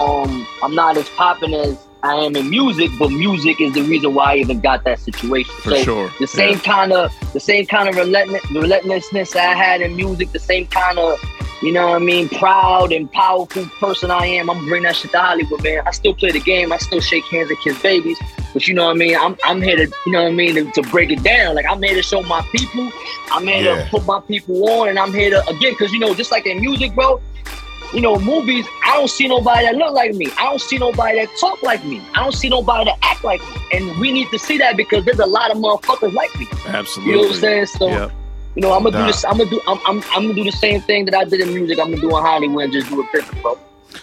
um 0.00 0.46
I'm 0.62 0.74
not 0.74 0.96
as 0.96 1.08
popping 1.10 1.54
as 1.54 1.76
I 2.02 2.14
am 2.14 2.36
in 2.36 2.48
music, 2.48 2.90
but 2.98 3.08
music 3.10 3.60
is 3.60 3.74
the 3.74 3.82
reason 3.82 4.14
why 4.14 4.34
I 4.34 4.36
even 4.36 4.60
got 4.60 4.84
that 4.84 5.00
situation. 5.00 5.52
For 5.62 5.70
so 5.70 5.82
sure, 5.82 6.12
the 6.20 6.26
same 6.26 6.54
yeah. 6.54 6.58
kind 6.60 6.92
of 6.92 7.12
the 7.32 7.40
same 7.40 7.66
kind 7.66 7.88
of 7.88 7.96
relentless, 7.96 8.48
relentlessness 8.52 9.34
I 9.34 9.54
had 9.54 9.80
in 9.80 9.96
music, 9.96 10.30
the 10.32 10.38
same 10.38 10.66
kind 10.68 10.98
of 10.98 11.18
you 11.62 11.72
know 11.72 11.88
what 11.88 11.96
I 11.96 12.04
mean, 12.04 12.28
proud 12.28 12.92
and 12.92 13.10
powerful 13.10 13.64
person 13.80 14.10
I 14.10 14.26
am. 14.26 14.50
I'm 14.50 14.66
bringing 14.66 14.84
that 14.84 14.96
shit 14.96 15.10
to 15.12 15.18
Hollywood, 15.20 15.62
man. 15.62 15.82
I 15.86 15.90
still 15.90 16.14
play 16.14 16.30
the 16.30 16.40
game. 16.40 16.72
I 16.72 16.76
still 16.78 17.00
shake 17.00 17.24
hands 17.24 17.48
and 17.50 17.58
kiss 17.60 17.80
babies. 17.82 18.18
But 18.52 18.68
you 18.68 18.74
know 18.74 18.84
what 18.86 18.96
I 18.96 18.98
mean? 18.98 19.16
I'm 19.16 19.36
I'm 19.44 19.60
here 19.62 19.76
to, 19.76 19.90
you 20.06 20.12
know 20.12 20.22
what 20.24 20.32
I 20.32 20.34
mean, 20.34 20.54
to, 20.54 20.70
to 20.72 20.82
break 20.90 21.10
it 21.10 21.22
down. 21.22 21.54
Like 21.54 21.66
I'm 21.66 21.82
here 21.82 21.94
to 21.94 22.02
show 22.02 22.22
my 22.22 22.42
people. 22.52 22.90
I'm 23.32 23.46
here 23.46 23.62
Yeah. 23.62 23.84
to 23.84 23.90
put 23.90 24.04
my 24.06 24.20
people 24.20 24.68
on, 24.68 24.88
and 24.88 24.98
I'm 24.98 25.12
here 25.12 25.30
to 25.30 25.46
again, 25.48 25.72
because 25.72 25.92
you 25.92 25.98
know, 25.98 26.14
just 26.14 26.30
like 26.30 26.46
in 26.46 26.60
music, 26.60 26.94
bro. 26.94 27.20
You 27.94 28.00
know, 28.00 28.18
movies. 28.18 28.66
I 28.84 28.94
don't 28.96 29.08
see 29.08 29.28
nobody 29.28 29.64
that 29.64 29.76
look 29.76 29.92
like 29.94 30.12
me. 30.14 30.26
I 30.38 30.44
don't 30.46 30.60
see 30.60 30.76
nobody 30.76 31.18
that 31.24 31.28
talk 31.38 31.62
like 31.62 31.84
me. 31.84 32.02
I 32.14 32.22
don't 32.22 32.34
see 32.34 32.48
nobody 32.48 32.84
that 32.86 32.98
act 33.02 33.22
like 33.24 33.40
me. 33.40 33.56
And 33.72 33.98
we 34.00 34.10
need 34.12 34.28
to 34.30 34.38
see 34.38 34.58
that 34.58 34.76
because 34.76 35.04
there's 35.04 35.20
a 35.20 35.26
lot 35.26 35.50
of 35.52 35.58
motherfuckers 35.58 36.12
like 36.12 36.34
me. 36.38 36.48
Absolutely. 36.66 37.12
You 37.12 37.16
know 37.20 37.28
what 37.28 37.34
I'm 37.36 37.40
saying? 37.40 37.66
So 37.66 37.88
Yep. 37.88 38.12
You 38.56 38.62
know, 38.62 38.72
I'm 38.72 38.82
gonna 38.82 38.98
Nah. 38.98 39.06
do 39.06 39.12
this. 39.12 39.24
I'm 39.24 39.36
gonna 39.38 39.50
do. 39.50 39.60
I'm, 39.68 39.78
I'm, 39.86 40.02
I'm 40.14 40.22
gonna 40.22 40.34
do 40.34 40.44
the 40.44 40.50
same 40.50 40.80
thing 40.80 41.04
that 41.04 41.14
I 41.14 41.24
did 41.24 41.40
in 41.40 41.54
music. 41.54 41.78
I'm 41.78 41.90
gonna 41.90 42.00
do 42.00 42.08
in 42.16 42.22
Hollywood 42.22 42.64
and 42.64 42.72
just 42.72 42.88
do 42.88 43.00
it 43.02 43.06
different, 43.12 43.42
bro. 43.42 43.58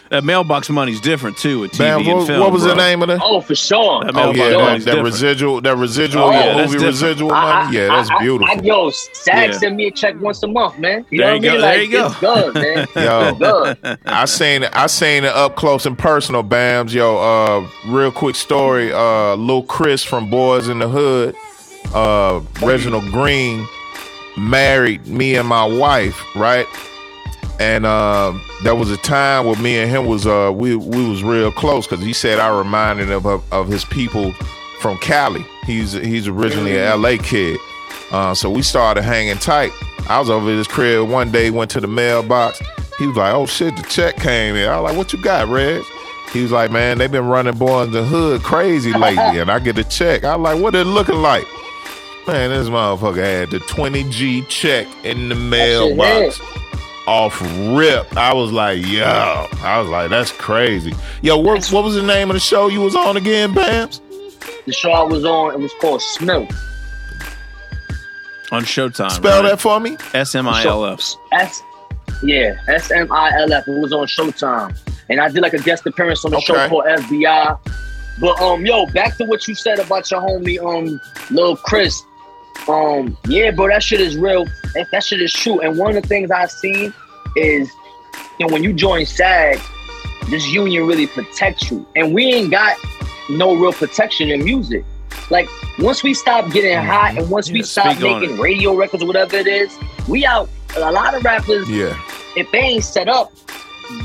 That 0.10 0.24
mailbox 0.24 0.70
money's 0.70 1.00
different 1.02 1.38
too 1.38 1.62
with 1.62 1.72
TV 1.72 1.78
Bam, 1.80 2.00
and 2.02 2.18
what, 2.18 2.28
film. 2.28 2.40
what 2.40 2.52
was 2.52 2.64
bro. 2.64 2.72
the 2.72 2.78
name 2.78 3.02
of 3.02 3.08
the? 3.10 3.20
Oh, 3.22 3.42
for 3.42 3.54
sure. 3.56 4.04
That 4.04 4.16
Oh 4.16 4.32
yeah, 4.32 4.50
that, 4.78 4.82
that 4.86 5.04
residual, 5.04 5.62
that 5.62 5.76
residual, 5.78 6.26
Oh, 6.26 6.32
yeah, 6.32 6.38
yeah, 6.40 6.46
that's 6.54 6.58
movie 6.72 6.72
different. 6.86 6.94
residual 6.94 7.32
I- 7.32 7.36
I- 7.52 7.64
money. 7.66 7.78
Yeah, 7.78 7.88
that's 7.88 8.10
I- 8.10 8.16
I- 8.16 8.20
beautiful. 8.20 8.60
I, 8.60 8.62
yo, 8.64 8.90
SAG 8.92 9.52
Yeah. 9.52 9.58
send 9.58 9.76
me 9.76 9.88
a 9.88 9.92
check 9.92 10.20
once 10.20 10.42
a 10.44 10.48
month, 10.48 10.80
man. 10.80 11.06
You 11.10 11.20
There 11.20 11.28
know 11.30 11.34
you 11.36 11.42
what 11.42 11.46
I 11.46 11.48
go, 11.50 11.52
mean? 11.52 11.62
there 11.62 11.78
Like, 11.80 11.90
you 11.90 11.92
go. 11.92 12.06
it's 12.08 12.20
good, 12.20 12.54
man. 12.56 12.88
Yo. 13.06 13.28
It's 13.30 13.40
good. 13.84 14.00
I 14.06 14.26
seen 14.26 14.64
it. 14.64 14.70
I 14.74 14.88
seen 14.88 15.24
it 15.26 15.34
up 15.34 15.56
close 15.56 15.86
and 15.86 15.98
personal. 15.98 16.44
Bamz, 16.44 16.92
yo. 16.94 17.18
Uh, 17.18 17.68
real 17.88 18.12
quick 18.12 18.36
story. 18.36 18.92
Uh, 18.94 19.36
Lil 19.36 19.64
Chris 19.64 20.04
from 20.04 20.30
Boyz 20.30 20.70
n 20.70 20.80
the 20.80 20.88
Hood. 20.90 21.36
Uh, 21.94 22.40
Reginald 22.62 23.06
Green 23.12 23.68
married 24.38 25.06
me 25.08 25.36
and 25.36 25.48
my 25.48 25.66
wife, 25.66 26.22
right? 26.36 26.68
And 27.60 27.86
uh, 27.86 28.34
there 28.64 28.76
was 28.76 28.90
a 28.90 28.98
time 28.98 29.46
where 29.46 29.56
me 29.62 29.78
and 29.78 29.90
him 29.90 30.06
was 30.08 30.26
uh 30.26 30.52
we 30.54 30.76
we 30.76 31.08
was 31.08 31.24
real 31.24 31.52
close 31.52 31.86
because 31.88 32.04
he 32.04 32.14
said 32.14 32.40
I 32.40 32.56
reminded 32.58 33.10
him 33.10 33.26
of, 33.26 33.54
of 33.54 33.68
his 33.68 33.86
people 33.86 34.34
from 34.80 34.98
Cali. 34.98 35.46
He's 35.66 35.94
he's 35.94 36.28
originally 36.28 36.76
a 36.78 36.96
LA 36.96 37.18
kid. 37.22 37.60
Uh, 38.12 38.34
so 38.34 38.50
we 38.50 38.62
started 38.62 39.04
hanging 39.04 39.38
tight. 39.38 39.72
I 40.08 40.20
was 40.20 40.30
over 40.30 40.50
at 40.52 40.58
his 40.58 40.68
crib 40.68 41.10
one 41.10 41.32
day, 41.32 41.50
went 41.50 41.72
to 41.72 41.82
the 41.82 41.88
mailbox. 41.88 42.62
He 43.00 43.08
was 43.08 43.18
like, 43.18 43.34
"Oh 43.34 43.46
shit, 43.46 43.76
the 43.76 43.84
check 43.84 44.18
came 44.18 44.56
in." 44.56 44.68
I 44.70 44.80
was 44.80 44.92
like, 44.92 44.98
"What 44.98 45.14
you 45.14 45.22
got, 45.22 45.48
Red?" 45.48 45.82
He 46.32 46.42
was 46.42 46.52
like, 46.52 46.72
"Man, 46.72 46.98
they've 46.98 47.12
been 47.12 47.28
running 47.28 47.54
Boyz 47.54 47.86
n 47.86 47.92
the 47.92 48.04
Hood 48.04 48.44
crazy 48.44 48.92
lately," 48.94 49.40
and 49.40 49.50
I 49.50 49.60
get 49.60 49.78
a 49.78 49.84
check. 49.84 50.24
I 50.24 50.36
was 50.36 50.44
like, 50.44 50.62
"What 50.62 50.76
it 50.76 50.86
looking 50.86 51.22
like?" 51.22 51.46
Man, 52.28 52.52
this 52.52 52.70
motherfucker 52.70 53.18
had 53.18 53.52
the 53.52 53.60
20G 53.60 54.48
check 54.48 54.88
in 55.04 55.28
the 55.30 55.36
mailbox 55.36 56.40
off 57.06 57.42
rip. 57.76 58.16
I 58.16 58.34
was 58.34 58.52
like, 58.52 58.86
yo. 58.86 59.04
I 59.04 59.78
was 59.80 59.90
like, 59.90 60.10
that's 60.10 60.32
crazy. 60.32 60.94
Yo, 61.22 61.38
what, 61.38 61.66
what 61.68 61.84
was 61.84 61.96
the 61.96 62.02
name 62.04 62.30
of 62.30 62.36
the 62.36 62.40
show 62.40 62.68
you 62.70 62.80
was 62.80 62.96
on 62.96 63.18
again, 63.18 63.54
Bamz? 63.54 64.00
The 64.66 64.72
show 64.72 64.92
I 64.92 65.04
was 65.04 65.26
on, 65.26 65.54
it 65.54 65.60
was 65.60 65.74
called 65.82 66.00
SMILF. 66.00 66.50
on 68.54 68.64
Showtime. 68.64 69.12
Spell 69.12 69.42
right? 69.44 69.50
that 69.50 69.60
for 69.60 69.80
me. 69.82 69.98
S 70.14 70.34
M 70.36 70.48
I 70.48 70.64
L 70.64 70.86
F. 70.86 71.02
S, 71.34 71.62
yeah, 72.24 72.56
S 72.70 72.90
M 72.92 73.12
I 73.12 73.32
L 73.38 73.52
F. 73.52 73.68
It 73.68 73.82
was 73.82 73.92
on 73.92 74.08
Showtime, 74.08 74.78
and 75.10 75.20
I 75.20 75.28
did 75.28 75.42
like 75.42 75.54
a 75.54 75.60
guest 75.62 75.86
appearance 75.86 76.24
on 76.24 76.32
the 76.32 76.40
show 76.40 76.56
Okay. 76.56 76.70
called 76.70 76.86
FBI. 76.86 77.60
But 78.22 78.40
um, 78.42 78.66
yo, 78.66 78.86
back 78.88 79.18
to 79.18 79.26
what 79.26 79.46
you 79.48 79.56
said 79.56 79.80
about 79.80 80.10
your 80.10 80.22
homie 80.22 80.60
um, 80.64 81.02
Lil 81.30 81.58
Chris. 81.58 82.02
Um, 82.68 83.18
yeah, 83.28 83.52
bro, 83.52 83.68
that 83.68 83.84
shit 83.84 84.00
is 84.00 84.18
real. 84.18 84.46
That, 84.74 84.88
that 84.92 85.04
shit 85.04 85.22
is 85.22 85.34
true. 85.34 85.60
And 85.62 85.78
one 85.78 85.96
of 85.96 86.02
the 86.02 86.08
things 86.08 86.32
I've 86.32 86.52
seen 86.52 86.94
is, 87.36 87.72
you 88.40 88.48
know, 88.48 88.54
when 88.54 88.64
you 88.64 88.74
join 88.74 89.06
SAG, 89.06 89.60
this 90.30 90.48
union 90.48 90.88
really 90.88 91.08
protects 91.08 91.70
you, 91.70 91.86
and 91.96 92.14
we 92.14 92.26
ain't 92.34 92.52
got 92.52 92.78
no 93.30 93.54
real 93.56 93.74
protection 93.74 94.30
in 94.30 94.44
music. 94.44 94.86
Like 95.30 95.48
once 95.80 96.04
we 96.04 96.14
stop 96.14 96.52
getting 96.52 96.78
hot, 96.78 97.18
and 97.18 97.30
once 97.30 97.52
we 97.52 97.64
stop 97.64 98.00
making 98.00 98.38
radio 98.40 98.76
records 98.76 99.04
or 99.04 99.08
whatever 99.08 99.36
it 99.38 99.48
is, 99.48 99.78
we 100.08 100.26
out. 100.26 100.50
A 100.76 100.92
lot 100.92 101.14
of 101.14 101.24
rappers, 101.24 101.70
Yeah. 101.70 101.96
if 102.36 102.52
they 102.52 102.58
ain't 102.60 102.84
set 102.84 103.08
up, 103.08 103.32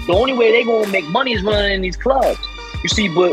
the 0.06 0.12
only 0.12 0.34
way 0.34 0.50
they 0.52 0.64
gonna 0.64 0.86
make 0.88 1.06
money 1.06 1.32
is 1.32 1.42
running 1.42 1.72
in 1.72 1.80
these 1.80 1.96
clubs. 1.96 2.38
You 2.82 2.88
see, 2.90 3.08
but 3.08 3.32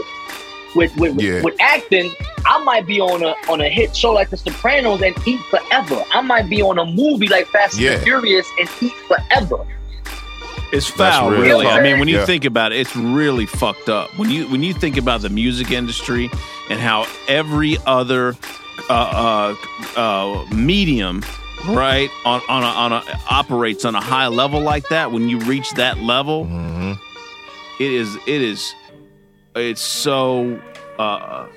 with 0.76 0.95
with, 0.97 1.19
Yeah. 1.22 1.41
with 1.41 1.56
acting, 1.60 2.11
I 2.45 2.64
might 2.64 2.85
be 2.85 2.99
on 3.02 3.23
a 3.23 3.34
on 3.52 3.61
a 3.61 3.69
hit 3.69 3.95
show 3.95 4.11
like 4.11 4.30
The 4.30 4.38
Sopranos 4.38 5.02
and 5.02 5.15
eat 5.27 5.39
forever. 5.49 6.03
I 6.14 6.22
might 6.22 6.49
be 6.49 6.61
on 6.61 6.77
a 6.80 6.85
movie 6.85 7.27
like 7.27 7.47
Fast 7.47 7.80
Yeah. 7.80 7.91
and 7.93 8.03
Furious 8.03 8.47
and 8.60 8.69
eat 8.81 8.93
forever. 9.07 9.65
It's 10.72 10.88
foul, 10.89 11.30
real 11.31 11.41
really. 11.41 11.65
fucked. 11.65 11.80
I 11.80 11.84
mean, 11.84 11.99
when 11.99 12.07
you 12.07 12.18
Yeah. 12.18 12.26
think 12.26 12.43
about 12.43 12.72
it, 12.73 12.80
it's 12.80 12.95
really 12.95 13.45
fucked 13.45 13.88
up. 13.88 14.10
When 14.18 14.30
you 14.30 14.47
when 14.47 14.64
you 14.64 14.73
think 14.73 14.97
about 14.97 15.22
the 15.22 15.30
music 15.30 15.72
industry 15.72 16.30
and 16.69 16.80
how 16.80 17.06
every 17.27 17.77
other 17.85 18.35
uh, 18.89 19.56
uh, 19.95 19.99
uh, 19.99 20.45
medium, 20.53 21.23
right, 21.68 22.10
on 22.26 22.41
on 22.49 22.64
a, 22.64 22.65
on 22.68 22.91
a 22.93 23.03
operates 23.30 23.85
on 23.85 23.95
a 23.95 24.02
high 24.02 24.27
level 24.27 24.60
like 24.60 24.89
that. 24.89 25.11
When 25.11 25.30
you 25.30 25.39
reach 25.39 25.72
that 25.76 25.99
level, 25.99 26.45
Mm-hmm. 26.45 26.93
it 27.80 27.91
is 27.91 28.15
it 28.27 28.41
is 28.41 28.73
it's 29.56 29.82
so. 29.82 30.60
Uh, 30.99 31.48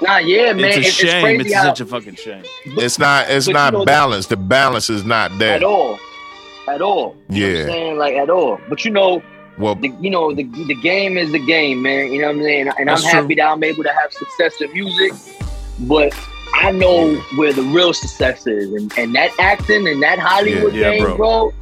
Nah, 0.00 0.18
yeah, 0.18 0.52
man, 0.52 0.66
it's 0.66 0.76
a 0.76 0.78
it's, 0.80 0.88
it's 0.90 0.96
shame. 1.10 1.24
crazy 1.24 1.40
It's 1.48 1.54
how 1.54 1.62
such 1.64 1.80
a 1.80 1.86
fucking 1.86 2.14
shame. 2.14 2.44
It's 2.66 3.00
not 3.00 3.28
it's 3.28 3.46
But 3.46 3.50
you 3.50 3.54
not 3.54 3.72
know, 3.72 3.84
balanced. 3.84 4.28
The 4.28 4.36
balance 4.36 4.90
is 4.90 5.04
not 5.04 5.36
there. 5.40 5.56
at 5.56 5.64
all, 5.64 5.98
at 6.68 6.80
all. 6.80 7.16
You 7.28 7.40
know 7.40 7.46
what 7.48 7.56
Yeah. 7.56 7.60
I'm 7.62 7.66
saying 7.68 7.98
like 7.98 8.14
at 8.14 8.30
all. 8.30 8.60
But 8.68 8.84
you 8.84 8.92
know, 8.92 9.20
Well, 9.58 9.74
the, 9.74 9.88
you 10.00 10.08
know 10.10 10.32
the 10.32 10.44
the 10.44 10.76
game 10.82 11.18
is 11.18 11.32
the 11.32 11.44
game, 11.44 11.82
man. 11.82 12.12
You 12.12 12.20
know 12.20 12.28
what 12.28 12.36
I'm 12.36 12.42
saying? 12.44 12.70
And 12.78 12.88
I'm 12.88 12.98
true. 13.00 13.08
happy 13.10 13.34
that 13.34 13.46
I'm 13.50 13.64
able 13.64 13.82
to 13.82 13.92
have 13.92 14.12
success 14.12 14.54
in 14.60 14.72
music, 14.72 15.14
but 15.80 16.14
I 16.54 16.70
know 16.70 17.16
where 17.34 17.52
the 17.52 17.62
real 17.62 17.92
success 17.92 18.46
is, 18.46 18.72
and, 18.72 18.96
and 18.96 19.12
that 19.16 19.32
acting 19.40 19.88
and 19.88 20.00
that 20.00 20.20
Hollywood 20.20 20.74
Yeah, 20.74 20.92
yeah, 20.92 20.98
game, 20.98 21.02
bro. 21.02 21.16
bro. 21.16 21.54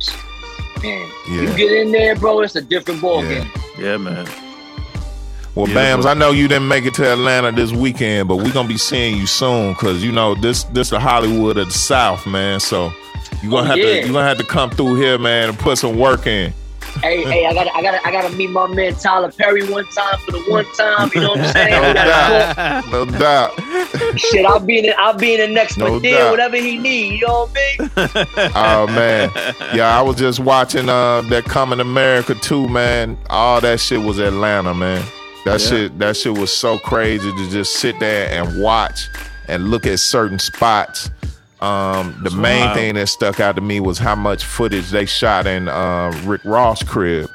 Man, 0.83 1.11
you 1.27 1.57
get 1.57 1.73
in 1.73 1.91
there, 1.91 2.17
bro. 2.17 2.41
It's 2.41 2.55
a 2.55 2.61
different 2.61 3.01
ball 3.01 3.25
Yeah. 3.25 3.31
game. 3.45 3.51
Yeah, 3.79 3.97
man. 3.97 4.27
Well, 5.57 5.65
Beautiful. 5.67 6.03
Bamz, 6.03 6.07
I 6.07 6.13
know 6.15 6.31
you 6.33 6.49
didn't 6.49 6.69
make 6.69 6.85
it 6.85 6.93
to 6.95 7.11
Atlanta 7.13 7.51
this 7.51 7.73
weekend, 7.73 8.29
but 8.29 8.37
we're 8.37 8.53
gonna 8.53 8.69
be 8.69 8.77
seeing 8.77 9.17
you 9.17 9.27
soon 9.27 9.73
because 9.73 10.05
you 10.05 10.13
know 10.13 10.35
this 10.35 10.65
this 10.65 10.91
the 10.91 11.01
Hollywood 11.01 11.57
of 11.57 11.69
the 11.69 11.73
South, 11.73 12.27
man. 12.27 12.61
So 12.61 12.93
you 13.43 13.49
gonna 13.51 13.63
Oh, 13.63 13.65
have 13.65 13.79
yeah. 13.79 13.85
to 14.03 14.07
you 14.07 14.13
gonna 14.13 14.29
have 14.29 14.37
to 14.39 14.45
come 14.45 14.69
through 14.71 14.97
here, 14.97 15.19
man, 15.19 15.49
and 15.49 15.59
put 15.59 15.79
some 15.79 15.99
work 15.99 16.27
in. 16.27 16.53
hey, 17.03 17.23
hey, 17.25 17.47
I 17.47 17.53
got, 17.55 17.67
I 17.75 17.83
got, 17.83 18.07
I 18.07 18.11
got 18.13 18.31
to 18.31 18.37
meet 18.37 18.49
my 18.51 18.67
man 18.69 18.95
Tyler 18.95 19.31
Perry 19.33 19.67
one 19.71 19.85
time 19.87 20.19
for 20.21 20.33
the 20.33 20.39
one 20.49 20.65
time. 20.77 21.11
You 21.15 21.21
know 21.23 21.29
what 21.31 21.41
I'm 21.41 21.53
saying? 21.53 21.83
No 21.83 21.89
We 21.89 21.95
gotta 21.95 22.55
talk. 22.55 22.57
doubt, 22.57 22.91
no 22.91 23.05
doubt. 23.19 24.19
Shit, 24.19 24.47
I'll 24.47 24.61
be 24.61 24.79
in, 24.79 24.87
the, 24.87 24.99
I'll 25.01 25.17
be 25.19 25.35
in 25.35 25.41
the 25.41 25.49
next 25.55 25.77
No 25.79 25.93
one 25.93 26.03
deal, 26.03 26.19
doubt. 26.19 26.31
whatever 26.33 26.57
he 26.57 26.77
need. 26.79 27.19
You 27.21 27.27
know 27.27 27.49
what 27.53 27.57
I 27.97 28.09
mean? 28.15 28.53
Oh 28.55 28.87
man, 28.89 29.31
yeah, 29.75 29.99
I 29.99 30.03
was 30.03 30.17
just 30.17 30.39
watching 30.41 30.89
uh 30.91 31.23
that 31.23 31.45
Coming 31.45 31.81
America 31.81 32.35
too, 32.35 32.69
man. 32.69 33.17
All 33.31 33.61
that 33.63 33.81
shit 33.81 34.01
was 34.03 34.19
Atlanta, 34.19 34.73
man. 34.75 35.03
That 35.47 35.61
Yeah. 35.61 35.69
shit 35.69 35.99
that 36.01 36.17
shit 36.17 36.37
was 36.37 36.53
so 36.53 36.77
crazy 36.77 37.31
to 37.31 37.51
just 37.51 37.75
sit 37.77 38.01
there 38.01 38.29
and 38.31 38.61
watch 38.61 39.09
and 39.49 39.71
look 39.71 39.87
at 39.87 40.01
certain 40.01 40.41
spots. 40.41 41.09
Um, 41.61 42.19
the 42.25 42.31
main 42.31 42.65
wild. 42.65 42.77
thing 42.77 42.95
that 42.97 43.07
stuck 43.09 43.39
out 43.39 43.55
to 43.55 43.63
me 43.63 43.79
was 43.79 43.97
how 43.97 44.17
much 44.17 44.45
footage 44.45 44.91
they 44.91 45.07
shot 45.07 45.47
in 45.47 45.69
uh, 45.69 46.13
Rick 46.25 46.43
Ross' 46.45 46.83
crib, 46.83 47.31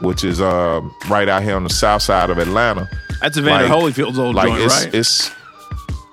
which 0.00 0.22
is 0.22 0.38
uh, 0.40 0.82
right 1.08 1.28
out 1.30 1.42
here 1.42 1.56
on 1.56 1.64
the 1.64 1.70
south 1.70 2.02
side 2.02 2.28
of 2.28 2.36
Atlanta. 2.38 2.88
That's 3.22 3.38
Evander 3.38 3.68
Holyfield's 3.68 4.18
old 4.18 4.36
joint, 4.36 4.60
it's, 4.60 4.84
right? 4.84 4.94
It's 4.94 5.30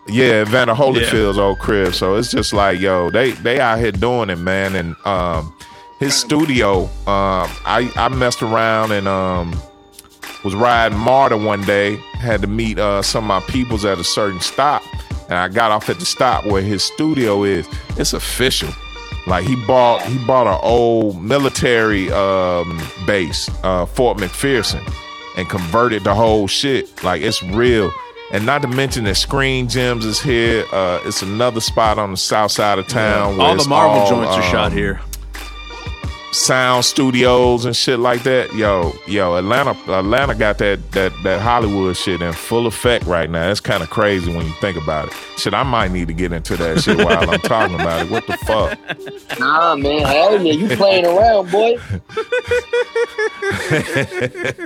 yeah, 0.08 0.44
Evander 0.44 0.74
Holyfield's 0.74 1.38
old 1.38 1.60
crib. 1.60 1.94
So 1.94 2.16
it's 2.16 2.32
just 2.32 2.54
like, 2.54 2.80
yo, 2.80 3.10
they 3.10 3.32
they 3.32 3.60
out 3.60 3.80
here 3.80 3.92
doing 3.92 4.30
it, 4.30 4.38
man. 4.38 4.76
And 4.76 4.96
um, 5.06 5.54
his 6.00 6.16
studio, 6.16 6.84
um, 6.84 7.50
I 7.66 7.92
I 7.98 8.08
messed 8.08 8.42
around 8.42 8.94
and 8.94 9.08
um, 9.10 9.54
was 10.44 10.56
riding 10.56 10.98
MARTA 10.98 11.38
one 11.38 11.62
day. 11.62 11.96
Had 12.14 12.42
to 12.42 12.48
meet 12.48 12.80
uh, 12.80 13.02
some 13.02 13.30
of 13.30 13.44
my 13.44 13.52
peoples 13.52 13.86
at 13.86 14.00
a 14.00 14.04
certain 14.04 14.40
stop, 14.40 14.82
and 15.24 15.34
I 15.34 15.48
got 15.48 15.72
off 15.72 15.90
at 15.90 16.00
the 16.00 16.06
stop 16.06 16.46
where 16.46 16.62
his 16.62 16.84
studio 16.84 17.44
is. 17.44 17.68
It's 17.98 18.14
official. 18.14 18.70
Like 19.26 19.46
he 19.46 19.56
bought 19.66 20.02
he 20.04 20.18
bought 20.26 20.48
an 20.48 20.60
old 20.62 21.22
military 21.22 22.12
um, 22.12 22.82
base, 23.08 23.50
uh, 23.64 23.86
Fort 23.86 24.18
McPherson, 24.18 24.84
and 25.38 25.50
converted 25.50 26.04
the 26.04 26.14
whole 26.14 26.48
shit. 26.48 27.04
Like 27.04 27.22
it's 27.22 27.42
real. 27.42 27.92
And 28.32 28.46
not 28.48 28.64
to 28.64 28.68
mention 28.68 29.04
that 29.04 29.16
Screen 29.16 29.70
Gems 29.70 30.06
is 30.06 30.20
here. 30.20 30.66
Uh, 30.74 31.00
it's 31.06 31.22
another 31.22 31.62
spot 31.62 32.00
on 32.00 32.12
the 32.12 32.18
south 32.18 32.52
side 32.52 32.80
of 32.80 32.88
town. 32.88 33.38
where 33.38 33.48
All 33.48 33.56
the 33.56 33.70
Marvel 33.70 34.02
all, 34.02 34.10
joints 34.10 34.34
are 34.34 34.42
shot 34.42 34.72
um, 34.72 34.78
here. 34.78 35.00
Sound 36.34 36.84
studios 36.84 37.66
and 37.66 37.76
shit 37.76 38.00
like 38.00 38.24
that. 38.24 38.54
Yo, 38.54 38.94
yo, 39.08 39.36
Atlanta, 39.36 39.72
Atlanta 39.92 40.36
got 40.36 40.58
that 40.58 40.92
that 40.92 41.14
that 41.24 41.42
Hollywood 41.42 41.96
shit 41.96 42.22
in 42.22 42.34
full 42.34 42.68
effect 42.68 43.06
right 43.06 43.30
now. 43.30 43.50
It's 43.50 43.60
kind 43.60 43.84
of 43.84 43.90
crazy 43.90 44.36
when 44.36 44.46
you 44.46 44.54
think 44.54 44.78
about 44.78 45.08
it. 45.08 45.14
Shit, 45.38 45.54
I 45.54 45.64
might 45.64 45.92
need 45.92 46.08
to 46.08 46.14
get 46.14 46.32
into 46.34 46.58
that 46.58 46.82
shit 46.82 46.98
while 46.98 47.30
I'm 47.30 47.40
talking 47.42 47.76
about 47.76 48.06
it. 48.06 48.12
What 48.12 48.26
the 48.28 48.38
fuck? 48.38 49.40
Nah, 49.40 49.76
man, 49.76 50.06
hell 50.06 50.44
yeah, 50.44 50.54
you 50.54 50.76
playing 50.76 51.06
around, 51.06 51.52
boy. 51.52 51.70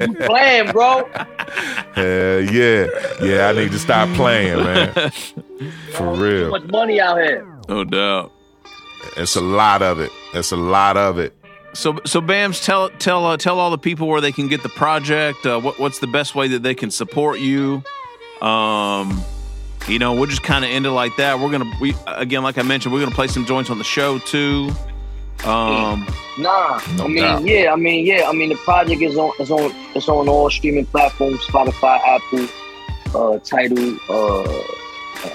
you 0.02 0.16
playing, 0.26 0.72
bro. 0.72 1.10
Hell 1.94 2.42
yeah, 2.42 2.88
yeah. 3.22 3.48
I 3.50 3.54
need 3.54 3.72
to 3.72 3.80
stop 3.80 4.10
playing, 4.16 4.58
man. 4.58 4.94
For 5.92 6.16
Too 6.16 6.24
real, 6.24 6.50
much 6.52 6.64
money 6.66 7.00
out 7.00 7.18
here. 7.18 7.46
No 7.68 7.84
doubt. 7.84 8.32
it's 9.18 9.36
a 9.36 9.42
lot 9.42 9.82
of 9.82 10.00
it. 10.00 10.12
It's 10.34 10.52
a 10.52 10.58
lot 10.58 10.98
of 10.98 11.20
it. 11.20 11.37
So, 11.78 12.00
so 12.06 12.22
Bamz, 12.22 12.64
tell 12.66 12.90
tell 12.90 13.24
uh, 13.26 13.38
tell 13.38 13.60
all 13.60 13.70
the 13.70 13.78
people 13.78 14.08
where 14.08 14.20
they 14.20 14.32
can 14.32 14.48
get 14.48 14.64
the 14.64 14.70
project. 14.70 15.46
Uh, 15.46 15.60
what 15.60 15.80
what's 15.80 16.00
the 16.00 16.08
best 16.08 16.34
way 16.34 16.48
that 16.48 16.64
they 16.64 16.74
can 16.74 16.90
support 16.90 17.40
you? 17.40 17.84
Um, 18.42 19.22
you 19.88 20.00
know, 20.00 20.14
we'll 20.14 20.26
just 20.26 20.42
kind 20.42 20.66
of 20.66 20.72
end 20.72 20.88
it 20.88 20.92
like 20.92 21.16
that. 21.18 21.40
We're 21.40 21.52
gonna 21.52 21.72
we 21.80 21.94
again, 22.08 22.42
like 22.42 22.58
I 22.58 22.64
mentioned, 22.64 22.94
we're 22.96 23.00
gonna 23.04 23.14
play 23.16 23.28
some 23.28 23.46
joints 23.46 23.70
on 23.70 23.78
the 23.78 23.84
show 23.84 24.18
too. 24.18 24.72
Um, 25.46 26.08
Nah, 26.40 26.82
No 26.96 27.06
I 27.06 27.08
mean, 27.08 27.18
doubt. 27.18 27.42
yeah, 27.46 27.72
I 27.72 27.76
mean, 27.76 28.06
yeah, 28.06 28.28
I 28.28 28.34
mean, 28.34 28.50
the 28.50 28.56
project 28.56 29.00
is 29.02 29.16
on, 29.16 29.32
is 29.40 29.52
on, 29.52 29.72
it's 29.96 30.10
on 30.10 30.28
all 30.28 30.50
streaming 30.50 30.88
platforms: 30.88 31.40
Spotify, 31.46 32.00
Apple, 32.08 32.48
uh, 33.16 33.38
Tidal, 33.40 33.98
uh, 34.10 34.64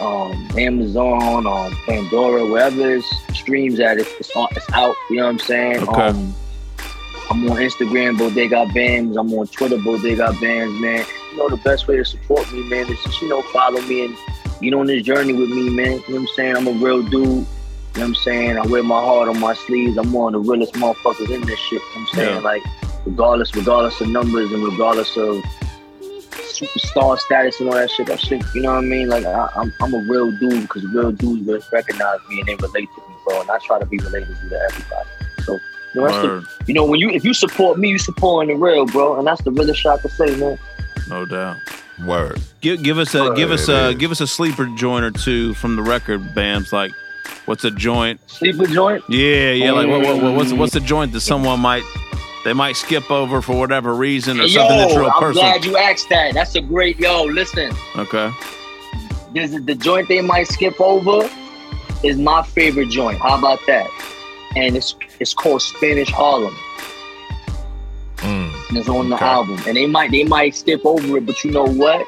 um, 0.01 0.49
Amazon, 0.57 1.47
um, 1.47 1.77
Pandora, 1.87 2.47
wherever 2.47 2.97
it 2.97 3.05
streams 3.35 3.81
at, 3.81 3.99
it's, 3.99 4.11
it's 4.21 4.35
on, 4.37 4.49
it's 4.53 4.71
out. 4.73 4.95
You 5.11 5.17
know 5.17 5.25
what 5.25 5.33
I'm 5.33 5.39
saying? 5.41 5.89
Okay. 5.89 6.03
Um, 6.09 6.35
I'm 7.31 7.51
on 7.51 7.57
Instagram, 7.57 8.19
Bodega 8.19 8.67
Bamz. 8.67 9.19
I'm 9.19 9.33
on 9.33 9.47
Twitter, 9.47 9.79
Bodega 9.79 10.29
Bamz, 10.35 10.79
man. 10.81 11.05
You 11.31 11.39
know, 11.39 11.49
the 11.49 11.57
best 11.59 11.89
way 11.89 11.97
to 11.97 12.05
support 12.05 12.53
me, 12.53 12.63
man, 12.69 12.91
is 12.91 13.03
just, 13.03 13.23
you 13.23 13.29
know, 13.29 13.43
follow 13.43 13.81
me 13.83 14.05
and 14.07 14.17
get 14.61 14.75
on 14.75 14.87
this 14.87 15.03
journey 15.03 15.33
with 15.33 15.49
me, 15.49 15.71
man. 15.71 15.93
You 15.93 15.93
know 15.93 16.03
what 16.09 16.19
I'm 16.21 16.27
saying? 16.29 16.57
I'm 16.57 16.67
a 16.67 16.73
real 16.73 17.03
dude. 17.03 17.13
You 17.15 17.29
know 17.29 17.45
what 17.95 18.03
I'm 18.03 18.15
saying? 18.17 18.59
I 18.59 18.67
wear 18.67 18.83
my 18.83 19.01
heart 19.01 19.29
on 19.29 19.41
my 19.41 19.55
sleeves. 19.55 19.97
I'm 19.97 20.13
one 20.13 20.35
of 20.35 20.45
the 20.45 20.51
realest 20.51 20.75
motherfuckers 20.75 21.31
in 21.31 21.41
this 21.43 21.59
shit. 21.59 21.73
You 21.73 21.79
know 21.79 21.85
what 21.85 22.01
I'm 22.01 22.15
saying? 22.15 22.35
Yeah. 22.37 22.41
Like, 22.41 22.63
regardless, 23.07 23.55
regardless 23.55 24.01
of 24.01 24.09
numbers 24.09 24.53
and 24.53 24.63
regardless 24.65 25.17
of 25.17 25.43
superstar 26.33 27.19
status 27.19 27.59
and 27.61 27.69
all 27.69 27.75
that 27.75 27.91
shit, 27.91 28.07
that 28.07 28.21
shit, 28.21 28.43
you 28.55 28.63
know 28.63 28.73
what 28.73 28.79
I 28.79 28.87
mean? 28.87 29.09
Like, 29.09 29.25
I, 29.25 29.49
I'm, 29.57 29.73
I'm 29.81 29.95
a 29.95 29.99
real 29.99 30.31
dude 30.33 30.63
because 30.63 30.85
real 30.87 31.13
dudes 31.13 31.47
re- 31.47 31.61
recognize 31.73 32.19
me 32.29 32.41
and 32.41 32.49
they 32.49 32.55
relate 32.57 32.89
to 32.95 33.01
me, 33.09 33.15
bro. 33.27 33.41
And 33.41 33.51
I 33.51 33.59
try 33.59 33.79
to 33.79 33.87
be 33.87 33.99
related 33.99 34.37
to 34.49 34.61
everybody. 34.61 35.09
So, 35.45 35.55
you 35.95 36.01
know, 36.01 36.07
that's 36.09 36.23
Word. 36.25 36.43
the, 36.45 36.65
you 36.69 36.75
know, 36.75 36.85
when 36.85 37.01
you 37.01 37.11
if 37.11 37.25
you 37.25 37.35
support 37.35 37.79
me, 37.79 37.89
you 37.91 37.99
supporting 37.99 38.57
the 38.57 38.63
real, 38.65 38.87
bro. 38.87 39.19
And 39.19 39.27
that's 39.27 39.43
the 39.43 39.51
realest 39.51 39.81
shot 39.81 40.01
to 40.03 40.09
say, 40.09 40.35
man. 40.37 40.59
no 41.09 41.25
doubt. 41.25 41.57
Word. 42.07 42.41
Give 42.61 42.83
give 42.83 42.99
us 42.99 43.15
a 43.15 43.35
give 43.35 43.51
us 43.51 43.69
a 43.69 43.91
is. 43.91 43.97
give 43.97 44.11
us 44.11 44.21
a 44.21 44.27
sleeper 44.27 44.67
joint 44.77 45.05
or 45.05 45.11
two 45.11 45.55
from 45.55 45.77
the 45.77 45.83
record, 45.83 46.21
Bamz. 46.35 46.73
Like, 46.73 46.93
what's 47.45 47.65
a 47.65 47.71
joint? 47.71 48.19
Sleeper 48.29 48.67
joint? 48.67 49.05
Yeah, 49.09 49.51
yeah. 49.53 49.73
Like, 49.73 49.87
what, 49.89 50.01
what, 50.03 50.23
what- 50.23 50.35
what's 50.35 50.53
what's 50.53 50.75
a 50.75 50.81
joint 50.81 51.13
that 51.13 51.21
someone 51.21 51.61
might 51.61 51.83
they 52.45 52.53
might 52.53 52.77
skip 52.77 53.11
over 53.11 53.41
for 53.43 53.57
whatever 53.59 53.95
reason 53.95 54.39
or 54.41 54.45
Hey, 54.45 54.49
something 54.51 54.77
that's 54.79 54.93
yo, 54.95 55.01
real 55.01 55.11
I'm 55.15 55.21
personal? 55.23 55.51
glad 55.51 55.65
you 55.65 55.77
asked 55.77 56.09
that. 56.11 56.35
That's 56.35 56.55
a 56.55 56.61
great 56.61 56.99
yo. 56.99 57.25
Listen, 57.25 57.73
Okay. 57.97 58.31
this 59.33 59.53
is 59.53 59.65
the 59.65 59.75
joint 59.75 60.09
they 60.09 60.21
might 60.21 60.49
skip 60.49 60.81
over. 60.81 61.29
Is 62.03 62.17
my 62.19 62.43
favorite 62.43 62.89
joint. 62.91 63.19
How 63.21 63.39
about 63.39 63.61
that? 63.69 63.87
And 64.57 64.77
it's 64.77 64.97
it's 65.21 65.33
called 65.35 65.63
Spanish 65.63 66.11
Harlem. 66.11 66.55
Mm. 68.19 68.69
And 68.69 68.79
it's 68.79 68.89
on 68.89 69.09
the 69.09 69.23
album. 69.23 69.61
And 69.67 69.77
they 69.77 69.87
might 69.87 70.11
they 70.11 70.25
might 70.25 70.55
skip 70.57 70.85
over 70.85 71.17
it, 71.19 71.27
but 71.27 71.43
you 71.45 71.51
know 71.53 71.65
what? 71.65 72.05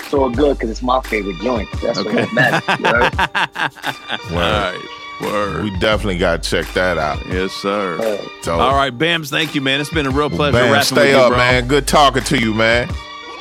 It's 0.00 0.12
all 0.12 0.30
good 0.30 0.56
because 0.56 0.70
it's 0.70 0.82
my 0.82 1.00
favorite 1.02 1.36
joint. 1.40 1.68
That's 1.80 1.98
Okay. 2.00 2.24
what 2.24 2.32
matters. 2.32 2.62
you 2.80 2.86
heard? 2.86 3.02
Word. 3.12 3.14
All 4.32 4.38
right. 4.40 4.88
Word. 5.20 5.64
We 5.64 5.70
definitely 5.78 6.18
got 6.18 6.42
to 6.42 6.50
check 6.50 6.72
that 6.74 6.98
out. 6.98 7.18
Yes, 7.28 7.52
sir. 7.52 8.18
So, 8.42 8.58
All 8.58 8.74
right, 8.74 8.96
Bamz. 8.96 9.30
Thank 9.30 9.54
you, 9.54 9.60
man. 9.60 9.80
It's 9.80 9.90
been 9.90 10.06
a 10.06 10.10
real 10.10 10.30
pleasure 10.30 10.56
man, 10.56 10.72
rapping 10.72 10.86
stay 10.86 10.94
with 11.08 11.10
you, 11.10 11.16
up, 11.18 11.28
bro. 11.30 11.36
man. 11.38 11.68
Good 11.68 11.86
talking 11.86 12.22
to 12.24 12.38
you, 12.38 12.54
man. 12.54 12.88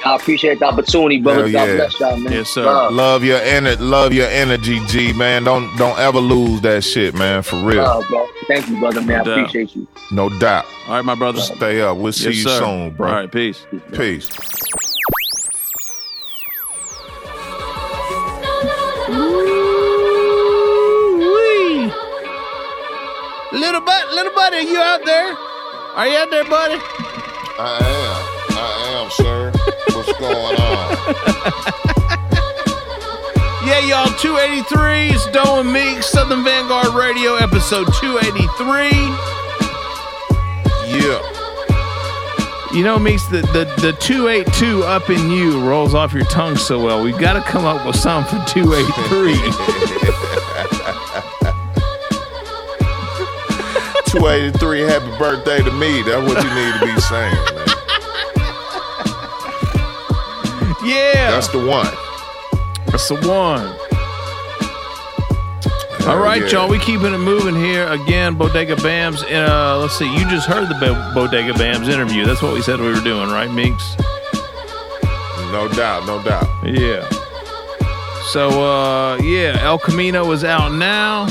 I 0.06 0.16
appreciate 0.16 0.60
the 0.60 0.66
opportunity, 0.66 1.20
brother. 1.20 1.42
Hell 1.42 1.52
God 1.52 1.68
yeah. 1.70 1.76
bless 1.76 2.00
y'all, 2.00 2.18
man. 2.18 2.32
Yes, 2.32 2.50
sir. 2.50 2.64
Love. 2.64 2.94
Love 2.94 3.24
your 3.26 3.40
ener- 3.40 3.80
love 3.80 4.14
your 4.14 4.28
energy, 4.28 4.80
G 4.88 5.12
man. 5.12 5.44
Don't 5.44 5.76
don't 5.78 6.00
ever 6.00 6.20
lose 6.20 6.62
that 6.62 6.86
shit, 6.86 7.14
man. 7.16 7.44
For 7.44 7.58
real, 7.58 7.84
Love, 7.84 8.06
bro. 8.08 8.26
Thank 8.48 8.70
you, 8.70 8.80
brother, 8.80 9.02
man. 9.02 9.08
No 9.08 9.14
I 9.22 9.24
doubt. 9.26 9.40
appreciate 9.40 9.76
you. 9.76 9.88
no 10.12 10.30
doubt. 10.40 10.66
All 10.88 10.96
right, 10.96 11.04
my 11.04 11.16
brother. 11.16 11.42
Stay 11.42 11.82
up. 11.82 11.98
We'll 11.98 12.14
see 12.14 12.28
you 12.30 12.34
sir. 12.44 12.60
soon, 12.60 12.92
bro. 12.92 13.10
All 13.10 13.14
right, 13.14 13.32
peace. 13.32 13.66
Peace. 13.94 14.30
Little 23.52 23.82
butt, 23.82 24.10
little 24.14 24.34
buddy, 24.34 24.58
are 24.58 24.62
you 24.62 24.78
out 24.78 25.04
there? 25.06 25.34
Are 25.96 26.08
you 26.08 26.18
out 26.18 26.30
there, 26.30 26.44
buddy? 26.46 26.76
I 27.58 27.80
am. 27.82 28.56
I 28.56 28.62
am, 29.02 29.10
sir. 29.12 29.52
What's 29.96 30.14
going 30.20 30.56
on? 30.62 31.76
Yeah, 33.66 33.82
y'all, 33.82 34.18
283. 34.18 35.10
It's 35.10 35.30
Doe 35.30 35.60
and 35.60 35.72
Meek, 35.72 36.02
Southern 36.02 36.44
Vanguard 36.44 36.96
Radio, 36.96 37.36
episode 37.36 37.86
283. 38.02 38.90
Yeah. 40.98 41.22
You 42.74 42.84
know, 42.84 42.98
Meeks, 42.98 43.28
the, 43.28 43.42
the, 43.54 43.66
the 43.80 43.94
282 44.00 44.84
up 44.86 45.10
in 45.12 45.30
you 45.30 45.60
rolls 45.70 45.94
off 45.94 46.14
your 46.14 46.26
tongue 46.26 46.56
so 46.56 46.84
well. 46.84 47.04
We've 47.04 47.20
got 47.20 47.34
to 47.34 47.42
come 47.42 47.66
up 47.66 47.86
with 47.86 47.96
something 47.96 48.40
for 48.40 48.48
283. 48.48 49.34
283, 54.12 54.82
happy 54.82 55.18
birthday 55.18 55.62
to 55.64 55.72
me. 55.72 56.02
That's 56.02 56.28
what 56.28 56.44
you 56.44 56.50
need 56.56 56.74
to 56.74 56.86
be 56.86 57.00
saying, 57.02 57.36
man. 57.54 57.68
yeah. 60.84 61.30
That's 61.32 61.48
the 61.50 61.60
one. 61.60 61.94
That's 62.88 63.08
the 63.08 63.16
one. 63.28 63.68
All 66.08 66.18
right, 66.18 66.42
yeah. 66.42 66.48
y'all. 66.48 66.70
We 66.70 66.80
keeping 66.80 67.14
it 67.14 67.20
moving 67.20 67.56
here 67.56 67.86
again. 67.88 68.34
Bodega 68.36 68.76
Bamz. 68.78 69.22
Uh, 69.32 69.78
let's 69.78 69.96
see. 69.96 70.12
You 70.12 70.28
just 70.28 70.48
heard 70.48 70.68
the 70.70 70.74
Bo- 70.76 71.14
Bodega 71.14 71.54
Bamz 71.54 71.88
interview. 71.88 72.26
That's 72.26 72.42
what 72.42 72.54
we 72.54 72.64
said 72.64 72.80
we 72.80 72.88
were 72.88 73.02
doing, 73.02 73.30
right, 73.30 73.52
Meeks? 73.52 73.96
No 75.52 75.68
doubt, 75.76 76.08
no 76.08 76.20
doubt. 76.24 76.48
Yeah. 76.66 77.08
So, 78.32 78.64
uh, 78.64 79.18
yeah, 79.22 79.60
El 79.62 79.78
Camino 79.78 80.32
is 80.32 80.44
out 80.44 80.74
now. 80.74 81.28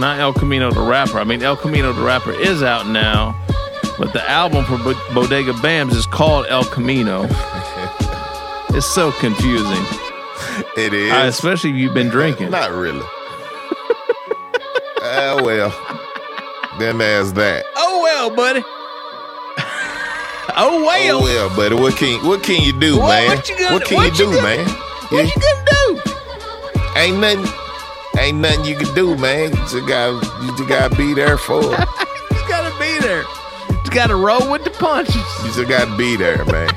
Not 0.00 0.18
El 0.18 0.32
Camino 0.32 0.70
the 0.70 0.80
rapper. 0.80 1.18
I 1.18 1.24
mean, 1.24 1.42
El 1.42 1.56
Camino 1.56 1.92
the 1.92 2.02
rapper 2.02 2.32
is 2.32 2.62
out 2.62 2.86
now, 2.86 3.36
but 3.98 4.12
the 4.12 4.28
album 4.28 4.64
for 4.64 4.78
Bo- 4.78 5.14
Bodega 5.14 5.52
Bamz 5.52 5.92
is 5.94 6.06
called 6.06 6.46
El 6.48 6.64
Camino. 6.64 7.24
it's 8.70 8.86
so 8.86 9.12
confusing, 9.12 9.84
It 10.76 10.94
is. 10.94 11.12
Uh, 11.12 11.24
especially 11.26 11.70
if 11.70 11.76
you've 11.76 11.92
been 11.94 12.08
drinking. 12.08 12.50
Not 12.50 12.70
really. 12.72 13.02
Ah, 15.02 15.40
well. 15.42 15.70
Then 16.78 16.98
there's 16.98 17.32
that. 17.34 17.64
Oh 17.76 18.00
well, 18.02 18.30
buddy. 18.34 18.62
oh 20.56 20.82
well. 20.86 21.18
Oh 21.18 21.22
well, 21.22 21.56
buddy. 21.56 21.74
What 21.74 21.96
can 21.96 22.24
what 22.26 22.42
can 22.42 22.62
you 22.62 22.72
do, 22.72 22.98
What- 22.98 23.08
man? 23.08 23.36
what 23.36 23.48
you 23.48 23.58
gonna- 23.58 23.72
what 23.74 23.84
can 23.84 23.96
what 23.96 24.18
you 24.18 24.26
you 24.26 24.32
do, 24.32 24.36
gonna- 24.40 24.56
man? 24.56 24.68
What 25.10 25.24
you 25.34 25.42
gonna 25.42 25.64
do? 25.70 26.00
Ain't 26.96 27.18
nothing. 27.18 27.59
Ain't 28.20 28.38
nothing 28.38 28.64
you 28.66 28.76
can 28.76 28.94
do, 28.94 29.16
man. 29.16 29.50
You 29.50 29.56
just 29.56 29.86
gotta 29.88 30.14
you 30.44 30.56
just 30.56 30.68
gotta 30.68 30.94
be 30.96 31.14
there 31.14 31.36
for 31.38 31.60
it. 31.62 31.88
Just 32.32 32.48
gotta 32.48 32.78
be 32.78 32.98
there. 33.00 33.22
You 33.22 33.76
just 33.78 33.92
gotta 33.92 34.14
roll 34.16 34.50
with 34.50 34.64
the 34.64 34.70
punches. 34.70 35.14
You 35.42 35.52
just 35.52 35.68
gotta 35.68 35.96
be 35.96 36.16
there, 36.16 36.44
man. 36.46 36.68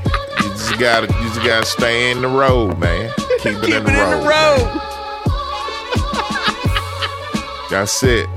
You 0.41 0.49
just 0.49 0.77
gotta 0.79 1.07
you 1.07 1.29
just 1.29 1.43
gotta 1.43 1.65
stay 1.65 2.11
in 2.11 2.21
the 2.21 2.27
road, 2.27 2.77
man. 2.79 3.11
Keep 3.39 3.57
it 3.63 3.69
in 3.69 3.83
the 3.83 3.91
road. 3.91 4.63
man. 4.65 4.79
That's 7.69 8.03
it. 8.03 8.27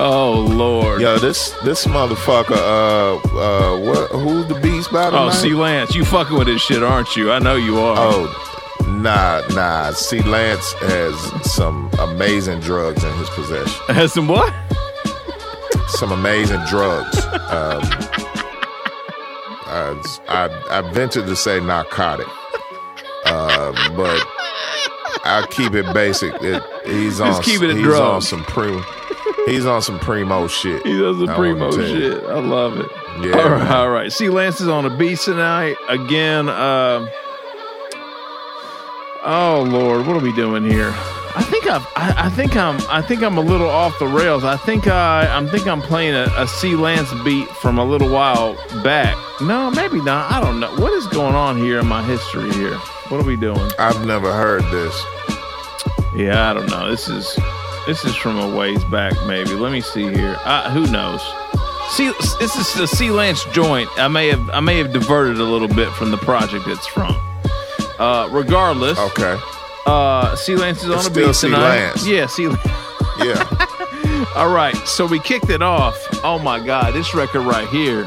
Oh 0.00 0.46
Lord. 0.50 1.00
Yo, 1.00 1.18
this 1.18 1.50
this 1.64 1.86
motherfucker, 1.86 2.50
uh 2.56 3.16
uh 3.38 3.78
what 3.80 4.10
who's 4.10 4.46
the 4.48 4.58
beast 4.60 4.92
by 4.92 5.06
Oh, 5.06 5.10
tonight? 5.10 5.30
see, 5.32 5.52
Lance, 5.54 5.94
you 5.94 6.04
fucking 6.04 6.36
with 6.36 6.46
this 6.48 6.60
shit, 6.62 6.82
aren't 6.82 7.16
you? 7.16 7.30
I 7.32 7.38
know 7.38 7.54
you 7.56 7.78
are. 7.78 7.96
Oh, 7.98 8.47
nah, 8.88 9.42
nah. 9.50 9.92
See, 9.92 10.20
Lance 10.22 10.72
has 10.74 11.52
some 11.52 11.90
amazing 11.98 12.60
drugs 12.60 13.02
in 13.04 13.12
his 13.14 13.28
possession. 13.30 13.82
Has 13.94 14.12
some 14.12 14.28
what? 14.28 14.52
Some 15.88 16.12
amazing 16.12 16.60
drugs. 16.66 17.18
Um, 17.24 17.82
uh, 19.66 19.94
I, 20.28 20.48
I 20.70 20.90
venture 20.92 21.24
to 21.24 21.36
say 21.36 21.60
narcotic, 21.60 22.26
uh, 23.24 23.72
but 23.96 24.20
I'll 25.24 25.46
keep 25.46 25.74
it 25.74 25.92
basic. 25.94 26.34
It, 26.42 26.62
he's 26.86 27.20
on. 27.20 27.28
Just 27.28 27.42
keep 27.42 27.62
it 27.62 27.74
he's 27.76 27.82
drug. 27.84 28.00
on 28.00 28.22
some 28.22 28.44
primo. 28.44 28.82
He's 29.46 29.66
on 29.66 29.82
some 29.82 29.98
primo 29.98 30.46
shit. 30.46 30.84
He 30.86 30.98
does 30.98 31.18
the 31.18 31.26
I 31.26 31.34
primo 31.34 31.70
shit. 31.70 32.22
I 32.24 32.38
love 32.38 32.78
it. 32.78 32.86
Yeah, 33.20 33.38
All 33.38 33.50
right, 33.50 33.70
all 33.70 33.90
right. 33.90 34.12
See, 34.12 34.28
Lance 34.28 34.60
is 34.60 34.68
on 34.68 34.84
a 34.84 34.96
beat 34.96 35.18
tonight 35.18 35.76
again. 35.88 36.48
Uh, 36.48 37.08
oh 39.28 39.66
Lord, 39.68 40.06
what 40.06 40.16
are 40.16 40.20
we 40.20 40.32
doing 40.32 40.64
here? 40.64 40.92
I 41.36 41.42
think 41.42 41.68
I've, 41.68 41.86
I, 41.94 42.14
I 42.26 42.30
think 42.30 42.56
I'm, 42.56 42.80
I 42.88 43.00
think 43.00 43.22
I'm 43.22 43.38
a 43.38 43.40
little 43.40 43.68
off 43.68 43.96
the 44.00 44.08
rails. 44.08 44.42
I 44.42 44.56
think 44.56 44.88
I, 44.88 45.26
I'm 45.28 45.46
think 45.46 45.68
I'm 45.68 45.80
playing 45.80 46.14
a, 46.14 46.26
a 46.36 46.48
C 46.48 46.74
Lance 46.74 47.12
beat 47.22 47.46
from 47.48 47.78
a 47.78 47.84
little 47.84 48.10
while 48.10 48.54
back. 48.82 49.16
No, 49.40 49.70
maybe 49.70 50.00
not. 50.00 50.32
I 50.32 50.40
don't 50.40 50.58
know. 50.58 50.74
What 50.76 50.92
is 50.94 51.06
going 51.06 51.36
on 51.36 51.58
here 51.58 51.78
in 51.78 51.86
my 51.86 52.02
history 52.02 52.50
here? 52.54 52.74
What 53.08 53.20
are 53.20 53.26
we 53.26 53.36
doing? 53.36 53.70
I've 53.78 54.04
never 54.04 54.32
heard 54.32 54.62
this. 54.64 55.04
Yeah, 56.16 56.50
I 56.50 56.54
don't 56.54 56.68
know. 56.70 56.90
This 56.90 57.08
is 57.08 57.38
this 57.86 58.04
is 58.04 58.16
from 58.16 58.38
a 58.38 58.56
ways 58.56 58.82
back, 58.86 59.12
maybe. 59.26 59.50
Let 59.50 59.70
me 59.70 59.80
see 59.80 60.12
here. 60.12 60.36
Uh, 60.44 60.70
who 60.70 60.90
knows? 60.90 61.22
See, 61.90 62.10
this 62.40 62.56
is 62.56 62.74
the 62.74 62.86
C 62.86 63.10
Lance 63.10 63.44
joint. 63.52 63.88
I 63.96 64.08
may 64.08 64.28
have 64.28 64.50
I 64.50 64.60
may 64.60 64.78
have 64.78 64.92
diverted 64.92 65.38
a 65.38 65.44
little 65.44 65.68
bit 65.68 65.92
from 65.92 66.10
the 66.10 66.18
project 66.18 66.66
it's 66.66 66.86
from. 66.86 67.14
Uh, 67.98 68.28
regardless, 68.30 68.98
Okay. 68.98 69.36
uh, 69.86 70.36
C 70.36 70.54
Lance 70.56 70.82
is 70.84 70.90
on 70.90 70.98
It's 70.98 71.06
a 71.08 71.10
still 71.10 71.26
beat 71.28 71.34
tonight. 71.34 71.68
Lance. 71.68 72.06
Yeah, 72.06 72.26
C. 72.26 72.44
Yeah. 73.24 74.24
All 74.36 74.50
right, 74.52 74.76
so 74.86 75.06
we 75.06 75.18
kicked 75.18 75.50
it 75.50 75.62
off. 75.62 75.96
Oh 76.22 76.38
my 76.38 76.64
God, 76.64 76.94
this 76.94 77.14
record 77.14 77.40
right 77.42 77.68
here. 77.68 78.06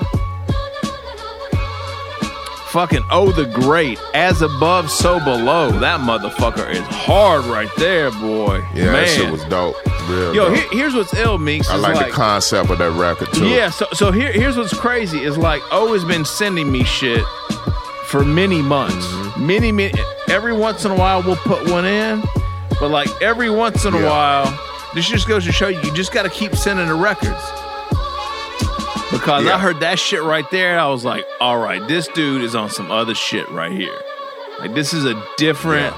Fucking 2.70 3.04
Oh 3.12 3.34
the 3.34 3.44
Great, 3.48 4.00
as 4.14 4.42
above, 4.42 4.90
so 4.90 5.20
below. 5.20 5.72
That 5.72 6.00
motherfucker 6.00 6.70
is 6.72 6.80
hard 6.88 7.44
right 7.46 7.68
there, 7.78 8.12
boy. 8.12 8.64
Yeah, 8.74 8.86
Man. 8.86 8.94
that 8.94 9.08
shit 9.10 9.30
was 9.30 9.44
dope. 9.46 9.76
Real 10.10 10.34
Yo, 10.34 10.46
dope. 10.48 10.56
here, 10.58 10.68
here's 10.72 10.94
what's 10.96 11.14
ill, 11.16 11.38
Meeks. 11.38 11.70
I 11.70 11.76
like, 11.76 11.96
like 11.96 12.06
the 12.08 12.12
concept 12.14 12.70
of 12.70 12.78
that 12.78 12.92
record 12.92 13.28
too. 13.34 13.48
Yeah, 13.50 13.70
so 13.72 13.88
so 13.92 14.12
here 14.14 14.32
here's 14.32 14.56
what's 14.56 14.74
crazy 14.74 15.22
is 15.22 15.38
like 15.38 15.62
O 15.72 15.92
has 15.92 16.06
been 16.06 16.24
sending 16.24 16.72
me 16.72 16.86
shit 16.86 17.26
for 18.12 18.24
many 18.26 18.62
months. 18.62 19.06
Mm-hmm. 19.08 19.48
Many 19.48 19.72
many 19.72 19.94
every 20.30 20.54
once 20.54 20.86
in 20.86 20.92
a 20.92 20.96
while 20.96 21.24
we'll 21.24 21.36
put 21.38 21.70
one 21.72 21.86
in, 21.86 22.22
but 22.80 22.90
like 22.90 23.10
every 23.22 23.50
once 23.50 23.86
in 23.86 23.94
a 23.94 24.00
Yeah. 24.00 24.10
while, 24.10 24.60
this 24.94 25.08
just 25.08 25.28
goes 25.28 25.46
to 25.46 25.52
show 25.52 25.68
you 25.70 25.80
you 25.82 25.94
just 25.94 26.12
gotta 26.12 26.30
keep 26.30 26.56
sending 26.56 26.88
the 26.88 26.96
records. 26.96 27.42
Because 29.12 29.46
I 29.46 29.58
heard 29.60 29.82
that 29.82 30.00
shit 30.00 30.24
right 30.24 30.50
there, 30.52 30.80
I 30.80 30.88
was 30.88 31.04
like, 31.04 31.26
all 31.42 31.58
right, 31.60 31.86
this 31.88 32.08
dude 32.10 32.44
is 32.44 32.56
on 32.56 32.70
some 32.70 32.90
other 32.92 33.14
shit 33.14 33.50
right 33.50 33.72
here. 33.72 33.98
Like 34.60 34.74
this 34.74 34.94
is 34.94 35.06
a 35.06 35.22
different 35.38 35.96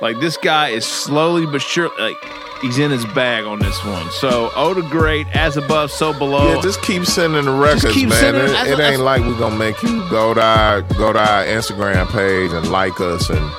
like 0.00 0.18
this 0.20 0.36
guy 0.36 0.68
is 0.68 0.84
slowly 0.86 1.46
but 1.46 1.60
sure 1.60 1.90
like 1.98 2.16
he's 2.62 2.78
in 2.78 2.90
his 2.90 3.04
bag 3.06 3.44
on 3.44 3.58
this 3.58 3.84
one. 3.84 4.10
So 4.10 4.50
Oh 4.54 4.74
the 4.74 4.82
Great, 4.82 5.26
as 5.34 5.56
above, 5.56 5.90
so 5.90 6.12
below. 6.12 6.54
Yeah, 6.54 6.60
just 6.62 6.82
keep 6.82 7.04
sending 7.06 7.44
the 7.44 7.50
records, 7.52 7.96
man. 7.96 8.10
sending 8.10 8.44
it 8.44 8.50
it. 8.50 8.80
I- 8.80 8.90
ain't 8.92 9.00
like 9.02 9.22
we're 9.22 9.38
gonna 9.38 9.56
make 9.56 9.82
you 9.82 10.08
go 10.10 10.34
to 10.34 10.40
our 10.42 10.82
go 10.82 11.12
to 11.12 11.18
our 11.18 11.44
Instagram 11.44 12.06
page 12.10 12.52
and 12.52 12.70
like 12.70 13.00
us 13.00 13.28
and 13.30 13.50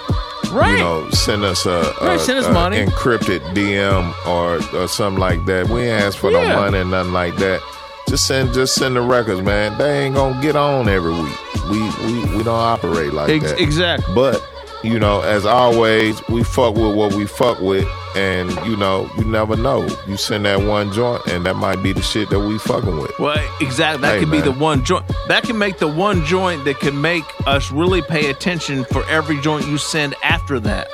Right. 0.51 0.71
you 0.71 0.77
know 0.79 1.09
send 1.11 1.43
us 1.45 1.65
a, 1.65 1.69
a, 2.01 2.05
Right, 2.07 2.19
send 2.19 2.37
us 2.39 2.45
a 2.45 2.51
money. 2.51 2.85
encrypted 2.85 3.39
DM 3.53 4.13
or 4.27 4.59
or 4.77 4.87
something 4.87 5.19
like 5.19 5.45
that. 5.45 5.69
We 5.69 5.81
ain't 5.83 6.03
ask 6.03 6.17
for 6.17 6.29
Yeah. 6.31 6.47
no 6.49 6.55
money 6.61 6.79
and 6.79 6.91
nothing 6.91 7.13
like 7.13 7.37
that. 7.37 7.61
Just 8.09 8.27
send 8.27 8.53
just 8.53 8.75
send 8.75 8.97
the 8.97 9.01
records, 9.01 9.41
man. 9.41 9.77
They 9.77 10.05
ain't 10.05 10.15
gonna 10.15 10.41
get 10.41 10.55
on 10.57 10.89
every 10.89 11.13
week. 11.13 11.37
We 11.69 11.79
we 12.05 12.35
we 12.37 12.43
don't 12.43 12.59
operate 12.59 13.13
like 13.13 13.29
Ex- 13.29 13.51
that. 13.51 13.61
exactly. 13.61 14.13
But 14.13 14.43
you 14.83 14.99
know, 14.99 15.21
as 15.21 15.45
always, 15.45 16.21
we 16.27 16.43
fuck 16.43 16.75
with 16.75 16.95
what 16.95 17.13
we 17.13 17.25
fuck 17.25 17.61
with, 17.61 17.87
and 18.15 18.49
you 18.65 18.75
know, 18.75 19.09
you 19.17 19.23
never 19.23 19.55
know. 19.55 19.87
You 20.07 20.17
send 20.17 20.45
that 20.45 20.61
one 20.61 20.91
joint, 20.91 21.25
and 21.27 21.45
that 21.45 21.55
might 21.55 21.81
be 21.81 21.93
the 21.93 22.01
shit 22.01 22.29
that 22.29 22.39
we 22.39 22.57
fucking 22.59 22.97
with. 22.97 23.17
Well, 23.19 23.37
exactly. 23.61 24.01
That 24.01 24.13
Hey, 24.15 24.19
could 24.19 24.31
be 24.31 24.41
the 24.41 24.51
one 24.51 24.83
joint. 24.83 25.05
That 25.27 25.43
can 25.43 25.57
make 25.57 25.77
the 25.77 25.87
one 25.87 26.25
joint 26.25 26.65
that 26.65 26.79
can 26.79 26.99
make 27.01 27.23
us 27.47 27.71
really 27.71 28.01
pay 28.01 28.29
attention 28.29 28.83
for 28.85 29.05
every 29.09 29.39
joint 29.41 29.67
you 29.67 29.77
send 29.77 30.15
after 30.23 30.59
that. 30.61 30.87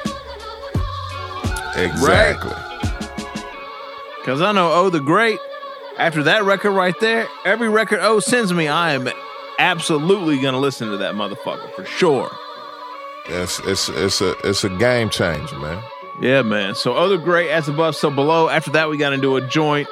Exactly. 1.76 2.52
Because 4.20 4.42
I 4.42 4.52
know 4.52 4.72
Oh 4.74 4.90
the 4.90 5.00
Great, 5.00 5.40
after 5.98 6.24
that 6.24 6.44
record 6.44 6.72
right 6.72 7.00
there, 7.00 7.28
every 7.46 7.70
record 7.70 8.00
O 8.02 8.20
sends 8.20 8.52
me, 8.54 8.68
I 8.68 8.94
am 8.94 9.10
absolutely 9.60 10.40
going 10.42 10.54
to 10.54 10.60
listen 10.60 10.90
to 10.92 10.98
that 10.98 11.14
motherfucker 11.16 11.72
for 11.74 11.86
sure. 11.86 12.30
It's 13.30 13.60
it's 13.66 13.90
it's 13.90 14.22
a 14.22 14.36
it's 14.44 14.64
a 14.64 14.70
game 14.70 15.10
changer, 15.10 15.58
man. 15.60 15.82
Yeah, 16.20 16.42
man. 16.42 16.76
So 16.76 16.96
O 16.96 17.10
the 17.10 17.18
Great 17.18 17.50
as 17.50 17.68
above, 17.70 17.96
so 17.96 18.10
below. 18.10 18.50
After 18.50 18.72
that, 18.72 18.90
we 18.90 18.98
got 18.98 19.14
into 19.14 19.36
a 19.36 19.42
joint 19.42 19.88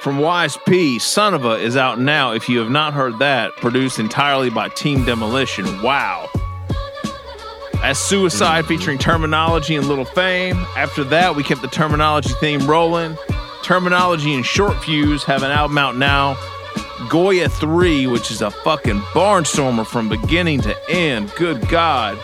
from 0.00 0.18
Wais 0.18 0.58
P. 0.66 0.98
Son 0.98 1.34
of 1.34 1.44
a 1.44 1.52
is 1.52 1.76
out 1.76 1.98
now. 1.98 2.32
If 2.32 2.48
you 2.48 2.58
have 2.58 2.70
not 2.70 2.92
heard 2.92 3.18
that, 3.20 3.56
produced 3.56 3.98
entirely 3.98 4.50
by 4.50 4.68
Team 4.68 5.04
Demolition. 5.04 5.82
Wow. 5.82 6.28
As 7.82 7.98
Suicide 7.98 8.66
featuring 8.66 8.98
Terminology 8.98 9.76
and 9.76 9.86
Little 9.86 10.04
Fame. 10.04 10.58
After 10.76 11.04
that, 11.04 11.34
we 11.34 11.42
kept 11.42 11.62
the 11.62 11.68
Terminology 11.68 12.34
theme 12.40 12.66
rolling. 12.66 13.16
Terminology 13.62 14.34
and 14.34 14.44
Short 14.44 14.82
Fuse 14.84 15.24
have 15.24 15.42
an 15.42 15.50
album 15.50 15.78
out 15.78 15.96
now. 15.96 16.36
Goya 17.08 17.48
3, 17.48 18.06
which 18.06 18.30
is 18.30 18.42
a 18.42 18.50
fucking 18.50 18.98
barnstormer 19.14 19.86
from 19.86 20.10
beginning 20.10 20.60
to 20.62 20.90
end. 20.90 21.32
Good 21.36 21.66
God. 21.68 22.18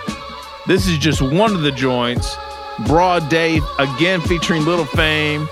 This 0.66 0.86
is 0.86 0.98
just 0.98 1.22
one 1.22 1.54
of 1.54 1.62
the 1.62 1.72
joints. 1.72 2.36
Broad 2.86 3.28
Day, 3.28 3.60
again 3.78 4.20
featuring 4.20 4.64
Little 4.64 4.84
Fame, 4.84 5.48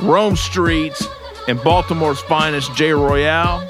Rome 0.00 0.34
Streetz, 0.34 1.06
and 1.48 1.62
Baltimore's 1.62 2.20
finest, 2.20 2.74
J. 2.74 2.92
Royale. 2.92 3.68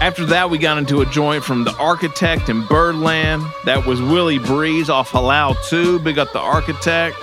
After 0.00 0.26
that, 0.26 0.50
we 0.50 0.58
got 0.58 0.76
into 0.76 1.00
a 1.00 1.06
joint 1.06 1.42
from 1.42 1.64
The 1.64 1.74
Architect 1.78 2.48
and 2.48 2.68
Birdland. 2.68 3.42
That 3.64 3.86
was 3.86 4.00
Willie 4.00 4.38
Breeze 4.38 4.90
off 4.90 5.10
Halal 5.10 5.56
2. 5.68 6.00
Big 6.00 6.18
up 6.18 6.32
The 6.32 6.38
Architect. 6.38 7.16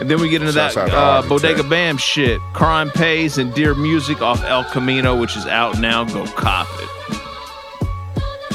And 0.00 0.10
then 0.10 0.20
we 0.20 0.30
get 0.30 0.40
into 0.40 0.54
Shouts 0.54 0.74
that 0.74 0.92
uh, 0.92 1.22
Bodega 1.28 1.62
Bam 1.62 1.98
shit. 1.98 2.40
Crime 2.54 2.90
Pays 2.90 3.38
and 3.38 3.54
Dear 3.54 3.74
Music 3.74 4.20
off 4.22 4.42
El 4.42 4.64
Camino, 4.64 5.14
which 5.14 5.36
is 5.36 5.46
out 5.46 5.78
now. 5.78 6.04
Go 6.04 6.26
cop 6.26 6.66
it. 6.80 6.88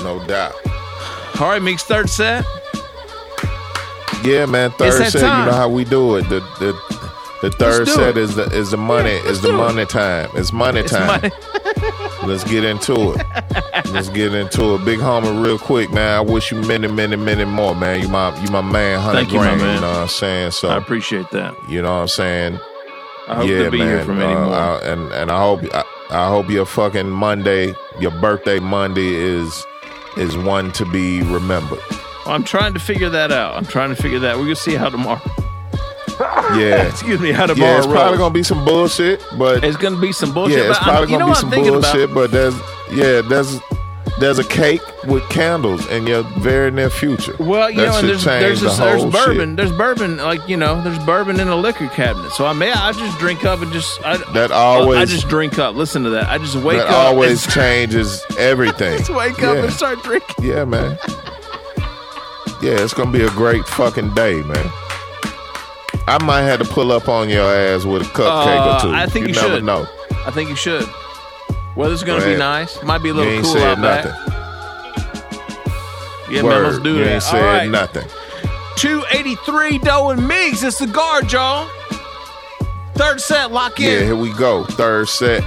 No 0.03 0.25
doubt. 0.27 0.55
All 1.39 1.47
right, 1.47 1.61
Meeks, 1.61 1.83
third 1.83 2.09
set. 2.09 2.43
Yeah, 4.23 4.45
man. 4.45 4.71
Third 4.71 5.11
set, 5.11 5.21
time. 5.21 5.45
you 5.45 5.51
know 5.51 5.57
how 5.57 5.69
we 5.69 5.83
do 5.85 6.15
it. 6.17 6.23
The 6.29 6.39
the 6.59 6.73
the 7.41 7.51
third 7.51 7.87
set 7.87 8.09
it. 8.09 8.17
is 8.17 8.35
the 8.35 8.43
is 8.51 8.71
the 8.71 8.77
money 8.77 9.11
is 9.11 9.41
the 9.41 9.49
do 9.49 9.53
it. 9.55 9.57
money 9.57 9.85
time. 9.85 10.29
It's 10.35 10.51
money 10.51 10.81
It's 10.81 10.91
time. 10.91 11.07
money. 11.07 11.31
Let's 12.25 12.43
get 12.43 12.63
into 12.65 13.13
it. 13.13 13.25
Let's 13.93 14.09
get 14.09 14.33
into 14.33 14.75
it. 14.75 14.83
Big 14.85 14.99
homie, 14.99 15.45
real 15.45 15.57
quick, 15.59 15.91
man. 15.93 16.15
I 16.17 16.19
wish 16.19 16.51
you 16.51 16.59
many, 16.61 16.87
many, 16.87 17.15
many 17.15 17.45
more, 17.45 17.75
man. 17.75 18.01
You 18.01 18.09
my 18.09 18.37
you 18.43 18.49
my 18.51 18.61
man, 18.61 18.99
hundred 18.99 19.19
Thank 19.19 19.31
you, 19.33 19.37
my 19.39 19.55
man. 19.55 19.75
You 19.75 19.81
know 19.81 19.87
what 19.91 19.97
I'm 19.99 20.07
saying? 20.09 20.51
So 20.51 20.67
I 20.69 20.77
appreciate 20.77 21.29
that. 21.31 21.55
You 21.69 21.81
know 21.81 21.93
what 21.93 22.01
I'm 22.01 22.07
saying? 22.09 22.59
I 23.29 23.35
hope 23.35 23.47
yeah, 23.49 23.63
to 23.63 23.71
be 23.71 23.77
man. 23.79 23.87
here 23.87 24.03
for 24.03 24.13
many 24.13 24.33
Uh, 24.33 24.45
more. 24.45 24.53
I- 24.55 24.79
and 24.83 25.11
and 25.13 25.31
I 25.31 25.39
hope 25.39 25.61
I, 25.73 25.83
I 26.09 26.27
hope 26.27 26.49
your 26.49 26.65
fucking 26.65 27.09
Monday, 27.09 27.73
your 27.99 28.11
birthday 28.11 28.59
Monday 28.59 29.13
is 29.13 29.65
is 30.17 30.35
one 30.37 30.71
to 30.73 30.85
be 30.85 31.21
remembered. 31.21 31.79
I'm 32.29 32.43
trying 32.43 32.73
to 32.73 32.79
figure 32.79 33.09
that 33.09 33.31
out. 33.31 33.55
I'm 33.55 33.65
trying 33.65 33.89
to 33.95 34.01
figure 34.01 34.19
that. 34.19 34.37
We're 34.37 34.43
gonna 34.43 34.55
see 34.55 34.75
how 34.75 34.89
tomorrow. 34.89 35.21
Yeah. 36.57 36.87
Excuse 36.89 37.19
me, 37.19 37.31
how 37.31 37.45
the 37.47 37.55
Yeah, 37.55 37.77
it's 37.77 37.87
probably 37.87 38.17
gonna 38.17 38.33
be 38.33 38.43
some 38.43 38.63
bullshit, 38.65 39.21
but 39.37 39.63
It's 39.63 39.77
gonna 39.77 39.99
be 39.99 40.11
some 40.11 40.33
bullshit. 40.33 40.57
yeah, 40.59 40.69
it's 40.69 40.79
probably 40.79 41.07
gonna 41.09 41.27
be 41.27 41.35
some 41.35 41.49
thinking 41.49 41.75
about? 41.75 41.93
bullshit. 41.93 42.13
But 42.13 42.31
there's 42.31 42.55
yeah, 42.91 43.21
there's 43.21 43.59
there's 44.19 44.39
a 44.39 44.43
cake 44.45 44.81
with 45.05 45.21
candles 45.29 45.85
in 45.89 46.07
your 46.07 46.23
very 46.39 46.71
near 46.71 46.89
future. 46.89 47.35
Well, 47.39 47.69
you 47.69 47.81
That 47.81 47.87
know, 47.89 47.97
and 47.99 48.09
there's 48.09 48.23
there's, 48.23 48.61
the 48.61 48.69
there's 48.69 49.05
bourbon. 49.05 49.55
There's 49.55 49.71
bourbon, 49.71 50.17
like 50.17 50.47
you 50.49 50.57
know, 50.57 50.81
there's 50.81 50.97
bourbon 51.05 51.39
in 51.39 51.49
a 51.49 51.55
liquor 51.55 51.87
cabinet. 51.89 52.31
So 52.31 52.45
I 52.47 52.53
may 52.53 52.71
I 52.71 52.93
just 52.93 53.19
drink 53.19 53.45
up 53.45 53.61
and 53.61 53.71
just 53.71 54.03
I, 54.03 54.17
That 54.33 54.49
always 54.51 54.97
I 54.99 55.05
just 55.05 55.27
drink 55.27 55.59
up. 55.59 55.75
Listen 55.75 56.03
to 56.03 56.09
that. 56.11 56.29
I 56.29 56.39
just 56.39 56.55
wake 56.55 56.79
up. 56.79 56.87
that 56.87 56.93
up. 56.95 57.05
always 57.09 57.45
changes 57.53 58.25
everything. 58.39 58.97
just 58.97 59.11
wake 59.13 59.43
up 59.43 59.55
Yeah. 59.57 59.63
and 59.65 59.73
start 59.73 60.01
drinking. 60.01 60.35
Yeah, 60.43 60.65
man. 60.65 60.97
Yeah, 62.61 62.71
it's 62.83 62.93
gonna 62.93 63.11
be 63.11 63.23
a 63.23 63.29
great 63.31 63.65
fucking 63.65 64.13
day, 64.13 64.41
man. 64.43 64.71
I 66.07 66.17
might 66.23 66.41
have 66.43 66.59
to 66.59 66.65
pull 66.65 66.91
up 66.91 67.07
on 67.09 67.29
your 67.29 67.43
ass 67.53 67.83
with 67.85 68.01
a 68.01 68.05
cupcake 68.05 68.59
Uh, 68.59 68.77
or 68.77 68.81
two. 68.81 68.91
I 68.95 69.05
think 69.07 69.27
you, 69.27 69.33
never 69.33 69.55
should. 69.55 69.63
know. 69.63 69.85
I 70.25 70.31
think 70.31 70.49
you 70.49 70.55
should. 70.55 70.87
Weather's 71.75 72.03
gonna 72.03 72.21
Go 72.21 72.33
be 72.33 72.37
nice. 72.37 72.81
Might 72.83 73.03
be 73.03 73.09
a 73.09 73.13
You 73.13 73.17
little 73.19 73.33
ain't 73.33 73.43
cool 73.43 73.53
said 73.53 73.63
out 73.63 73.79
nothing. 73.79 74.11
back. 74.11 74.23
Yeah, 76.29 76.43
Word. 76.43 76.49
man, 76.49 76.63
let's 76.63 76.79
do 76.79 76.95
you 76.97 77.03
that. 77.03 77.11
ain't 77.13 77.23
said 77.23 77.35
All 77.43 77.53
right. 77.57 77.69
nothing. 77.69 78.07
283 78.77 79.77
Doe 79.79 80.09
and 80.09 80.21
Migs. 80.21 80.63
It's 80.63 80.79
the 80.79 80.87
guard, 80.87 81.31
y'all. 81.31 81.67
Third 82.95 83.21
set, 83.21 83.51
lock 83.51 83.79
in. 83.79 83.85
Yeah, 83.85 83.99
here 84.05 84.15
we 84.15 84.33
go. 84.33 84.63
Third 84.65 85.07
set. 85.09 85.43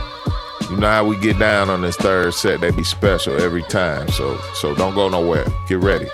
You 0.70 0.76
know 0.76 0.88
how 0.88 1.04
we 1.04 1.16
get 1.18 1.38
down 1.38 1.68
on 1.68 1.82
this 1.82 1.96
third 1.96 2.32
set. 2.34 2.60
They 2.60 2.70
be 2.70 2.84
special 2.84 3.40
every 3.42 3.62
time. 3.64 4.08
So 4.10 4.38
so 4.54 4.74
don't 4.74 4.94
go 4.94 5.08
nowhere. 5.08 5.46
Get 5.68 5.78
ready. 5.78 6.08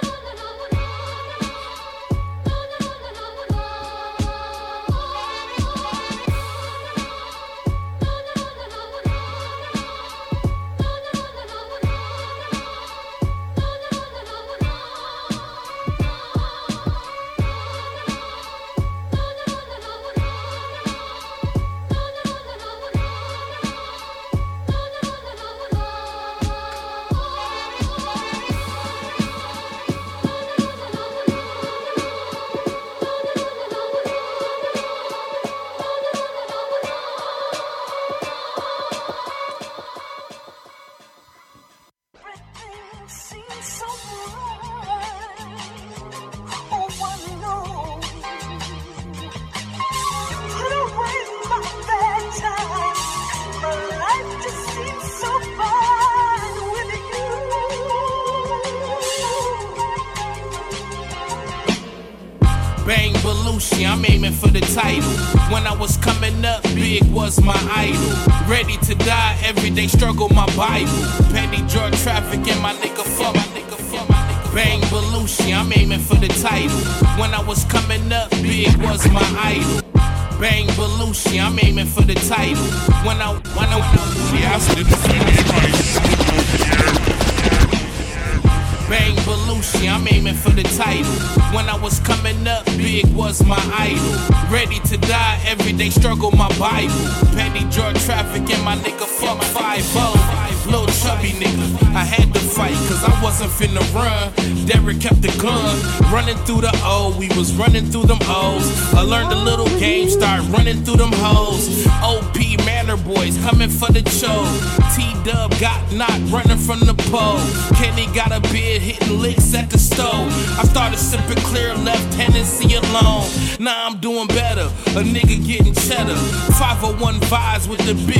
With 127.68 127.80
the 127.80 127.94
big 128.06 128.15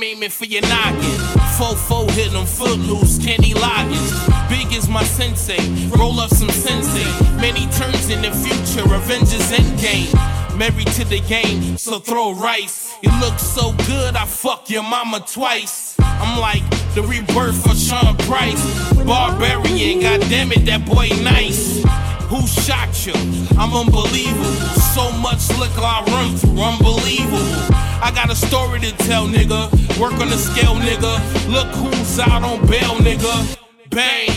I'm 0.00 0.04
aiming 0.04 0.30
for 0.30 0.46
your 0.46 0.62
noggin. 0.62 1.20
Fofo 1.58 2.10
hit 2.12 2.32
them 2.32 2.46
footloose, 2.46 3.22
Kenny 3.22 3.52
Loggins. 3.52 4.48
Big 4.48 4.72
is 4.74 4.88
my 4.88 5.04
sensei, 5.04 5.60
roll 5.90 6.18
up 6.20 6.30
some 6.30 6.48
sensei. 6.48 7.04
Many 7.36 7.66
turns 7.72 8.08
in 8.08 8.22
the 8.22 8.30
future, 8.30 8.94
Avengers 8.94 9.52
Endgame. 9.52 10.56
Married 10.56 10.86
to 10.92 11.04
the 11.04 11.20
game, 11.28 11.76
so 11.76 11.98
throw 11.98 12.32
rice. 12.32 12.94
You 13.02 13.10
look 13.20 13.38
so 13.38 13.74
good, 13.86 14.16
I 14.16 14.24
fuck 14.24 14.70
your 14.70 14.84
mama 14.84 15.20
twice. 15.20 15.96
I'm 15.98 16.40
like 16.40 16.62
the 16.94 17.02
rebirth 17.02 17.70
of 17.70 17.76
Sean 17.76 18.16
Price. 18.24 18.64
Barbarian, 19.04 20.00
goddamn 20.00 20.52
it, 20.52 20.64
that 20.64 20.86
boy 20.86 21.10
nice. 21.22 21.82
Who 22.30 22.46
shot 22.46 23.04
you? 23.04 23.12
I'm 23.58 23.74
unbelievable. 23.74 24.80
So 24.96 25.12
much 25.12 25.46
liquor 25.58 25.84
I 25.84 26.02
run 26.08 26.36
through, 26.38 26.58
unbelievable. 26.58 27.69
I 28.02 28.10
got 28.14 28.30
a 28.30 28.34
story 28.34 28.80
to 28.80 28.92
tell, 28.98 29.26
nigga. 29.26 29.70
Work 30.00 30.14
on 30.14 30.30
the 30.30 30.38
scale, 30.38 30.74
nigga. 30.76 31.14
Look 31.48 31.68
who's 31.68 32.18
out 32.18 32.42
on 32.42 32.66
bail, 32.66 32.96
nigga. 32.96 33.58
Bang. 33.90 34.30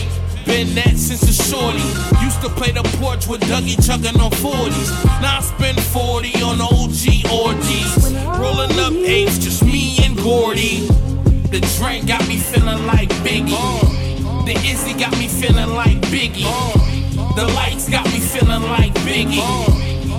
Been 0.44 0.74
that 0.74 0.96
since 0.96 1.22
a 1.22 1.32
shorty. 1.32 1.80
Used 2.22 2.42
to 2.42 2.50
play 2.50 2.70
the 2.70 2.82
porch 3.00 3.26
with 3.26 3.40
Dougie 3.42 3.80
chugging 3.86 4.20
on 4.20 4.30
40s. 4.32 5.04
Now 5.22 5.38
I 5.38 5.40
spend 5.40 5.80
40 5.80 6.42
on 6.42 6.60
OG 6.60 7.32
orgies. 7.32 8.12
Rolling 8.38 8.78
up 8.78 8.92
eights, 8.92 9.38
just 9.38 9.64
me 9.64 9.98
and 10.04 10.16
Gordy. 10.18 10.86
The 11.48 11.60
drink 11.78 12.06
got 12.06 12.28
me 12.28 12.36
feeling 12.36 12.84
like 12.86 13.08
Biggie. 13.24 13.56
The 14.44 14.52
Izzy 14.68 14.92
got 14.98 15.12
me 15.18 15.28
feeling 15.28 15.70
like 15.70 16.00
Biggie. 16.12 16.44
The 17.36 17.46
lights 17.54 17.88
got 17.88 18.04
me 18.06 18.20
feeling 18.20 18.62
like 18.64 18.92
Biggie. 19.06 19.40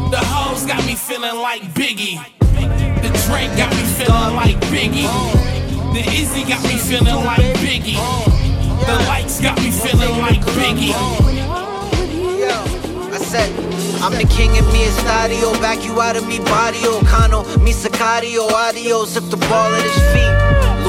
The 0.10 0.18
hoes 0.18 0.66
got 0.66 0.84
me 0.86 0.96
feeling 0.96 1.36
like 1.36 1.62
Biggie. 1.76 2.35
Drink 3.26 3.58
got 3.58 3.72
me 3.72 3.84
feeling 3.98 4.36
like 4.36 4.56
Biggie. 4.70 5.10
The 5.94 6.02
Izzy 6.14 6.44
got 6.44 6.62
me 6.64 6.78
feeling 6.78 7.26
like 7.26 7.42
Biggie. 7.58 7.98
The 8.86 9.04
lights 9.08 9.42
got 9.42 9.58
me 9.58 9.72
feeling 9.72 10.20
like 10.20 10.42
Biggie. 10.54 10.94
I 13.12 13.18
said, 13.18 13.50
I'm 14.04 14.14
the 14.14 14.28
king 14.32 14.56
of 14.60 14.66
mi 14.72 14.84
estadio, 14.86 15.60
back 15.60 15.84
you 15.84 16.00
out 16.00 16.16
of 16.16 16.28
me 16.28 16.38
barrio, 16.40 17.02
Cano, 17.06 17.44
oh, 17.44 17.58
mi 17.64 17.72
sicario, 17.72 18.48
adios 18.52 19.18
if 19.18 19.28
the 19.32 19.38
ball 19.38 19.74
at 19.74 19.82
his 19.82 19.98
feet. 20.14 20.45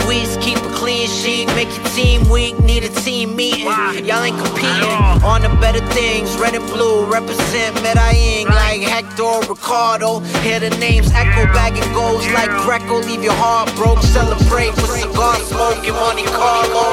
Luis 0.07 0.37
keep 0.37 0.59
a 0.59 0.73
clean 0.73 1.09
sheet, 1.09 1.47
make 1.57 1.69
your 1.77 1.85
team 1.89 2.29
weak, 2.29 2.57
need 2.61 2.85
a 2.85 2.89
team 2.89 3.35
meeting. 3.35 3.65
Y'all 3.65 4.23
ain't 4.23 4.39
competing 4.39 4.89
on 5.25 5.43
the 5.43 5.49
better 5.61 5.85
things. 5.95 6.37
Red 6.37 6.55
and 6.55 6.65
blue 6.69 7.05
represent 7.07 7.75
Medellin 7.83 8.47
like 8.47 8.83
Hector 8.83 9.41
Ricardo. 9.49 10.21
Hear 10.47 10.61
the 10.61 10.71
names 10.79 11.11
echo 11.13 11.47
back 11.53 11.73
and 11.73 11.95
goes 11.95 12.25
like 12.29 12.51
Greco. 12.63 13.01
Leave 13.01 13.25
your 13.25 13.33
heart 13.33 13.75
broke. 13.75 14.01
Celebrate 14.03 14.77
with 14.77 14.91
cigar 14.91 15.35
smoke 15.41 15.85
and 15.85 15.97
Monte 15.97 16.25
Carlo. 16.27 16.93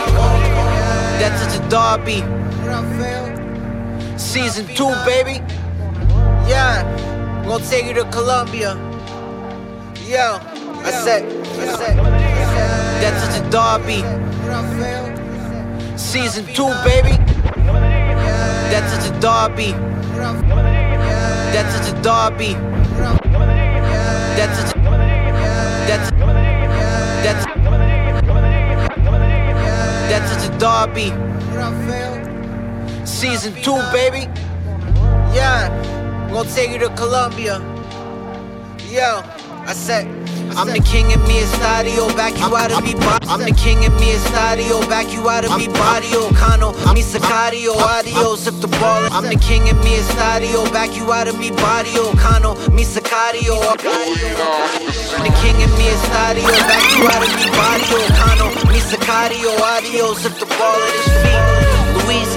That's 1.20 1.54
to 1.54 1.62
the 1.62 1.68
Derby. 1.70 2.24
Season 4.18 4.66
two, 4.76 4.90
baby. 5.06 5.40
Yeah, 6.50 6.82
I'm 7.44 7.48
gonna 7.48 7.64
take 7.66 7.86
you 7.86 7.94
to 7.94 8.06
Colombia. 8.10 8.74
Yo, 10.08 10.40
I 10.84 10.92
said, 10.92 11.24
I 11.60 11.76
said, 11.78 12.23
that's 13.04 13.38
the 13.38 13.44
Derby. 13.50 14.00
Season 15.98 16.46
two, 16.46 16.72
baby. 16.86 17.18
That's 18.72 18.94
the 19.06 19.12
Derby. 19.20 19.74
That's 21.52 21.76
the 21.86 21.94
Derby. 22.02 22.54
That's 24.38 24.58
the 24.58 24.80
that's 25.86 26.10
that's 27.24 27.46
that's 30.10 30.34
the 30.48 30.52
Derby. 30.58 31.10
Season 33.06 33.54
two, 33.62 33.82
baby. 33.92 34.30
Yeah, 35.36 35.70
I'm 36.28 36.34
gonna 36.34 36.50
take 36.50 36.72
you 36.72 36.80
to 36.80 36.90
Colombia. 36.96 37.60
Yo, 38.90 39.22
I 39.68 39.74
said. 39.74 40.23
I'm 40.56 40.68
the 40.68 40.80
king 40.80 41.12
in 41.12 41.22
mi 41.24 41.42
estadio, 41.42 42.08
back 42.16 42.38
you 42.38 42.56
out 42.56 42.72
of 42.72 42.84
me 42.84 42.94
body. 42.94 43.28
I'm 43.28 43.42
the 43.42 43.52
king 43.52 43.84
in 43.84 43.94
mi 43.96 44.14
estadio, 44.14 44.88
back 44.88 45.12
you 45.12 45.28
out 45.28 45.46
of 45.46 45.58
me 45.58 45.68
body. 45.68 46.10
Kano, 46.38 46.72
mi 46.94 47.02
sacario, 47.02 47.74
adios 47.76 48.48
if 48.48 48.62
the 48.62 48.68
ball. 48.68 49.02
I'm 49.12 49.26
the 49.26 49.36
king 49.36 49.68
in 49.68 49.78
mi 49.80 49.98
estadio, 49.98 50.72
back 50.72 50.96
you 50.96 51.12
out 51.12 51.28
of 51.28 51.40
me 51.40 51.50
body. 51.52 51.94
Kano, 52.22 52.56
mi 52.72 52.84
sacario. 52.84 53.58
I'm 53.66 55.24
the 55.26 55.34
king 55.42 55.58
in 55.60 55.72
mi 55.78 55.88
estadio, 55.90 56.46
back 56.70 56.86
you 56.98 57.06
out 57.10 57.24
of 57.26 57.34
me 57.34 57.48
body. 57.58 57.86
Kano, 58.14 58.48
mi 58.72 58.80
sacario, 58.80 59.52
adios 59.74 60.26
if 60.26 60.40
the 60.40 60.46
ball 60.46 60.78
at 60.78 60.94
his 60.94 61.10
feet. 61.24 61.42
Luis, 62.06 62.30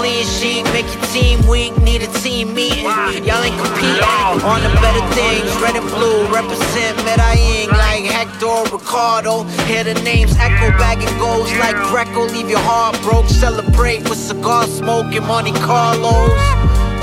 clean 0.00 0.24
sheet, 0.24 0.64
make 0.72 0.88
your 0.94 1.04
team 1.12 1.46
weak, 1.46 1.76
need 1.82 2.00
a 2.02 2.06
team 2.24 2.54
meeting. 2.54 2.84
Y'all 2.84 3.44
ain't 3.44 3.60
competing 3.60 4.02
on 4.48 4.60
the 4.64 4.72
better 4.80 5.04
things. 5.12 5.48
Red 5.60 5.76
and 5.76 5.86
blue 5.92 6.24
represent 6.32 6.96
Medellin 7.04 7.68
like 7.68 8.04
Hector 8.04 8.64
Ricardo. 8.72 9.44
Hear 9.68 9.84
the 9.84 9.94
names 10.02 10.34
echo 10.38 10.70
back 10.78 10.96
and 11.04 11.20
goes 11.20 11.52
like 11.58 11.76
Greco. 11.90 12.24
Leave 12.32 12.48
your 12.48 12.60
heart 12.60 12.98
broke. 13.02 13.28
Celebrate 13.28 14.08
with 14.08 14.18
cigar 14.18 14.66
smoke 14.66 15.12
and 15.14 15.26
Monte 15.26 15.52
Carlos. 15.52 16.32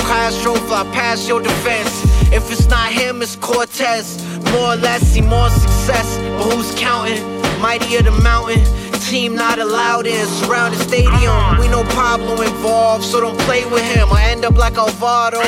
Castro 0.09 0.55
fly 0.55 0.83
past 0.91 1.27
your 1.27 1.41
defense. 1.41 1.93
If 2.33 2.51
it's 2.51 2.67
not 2.67 2.91
him, 2.91 3.21
it's 3.21 3.35
Cortez. 3.35 4.17
More 4.53 4.73
or 4.73 4.75
less, 4.75 5.01
see 5.03 5.21
more 5.21 5.49
success. 5.51 6.17
But 6.37 6.51
who's 6.51 6.73
counting? 6.79 7.36
Mighty 7.59 7.95
of 7.95 8.05
the 8.05 8.11
mountain. 8.11 8.63
Team 9.07 9.35
not 9.35 9.57
allowed 9.57 10.05
in 10.05 10.25
surrounded 10.27 10.79
stadium. 10.79 11.57
We 11.59 11.67
no 11.69 11.83
Pablo 11.95 12.41
involved, 12.41 13.03
so 13.05 13.21
don't 13.21 13.39
play 13.41 13.65
with 13.65 13.83
him. 13.83 14.09
I 14.11 14.29
end 14.29 14.43
up 14.43 14.57
like 14.57 14.77
Alvaro. 14.77 15.41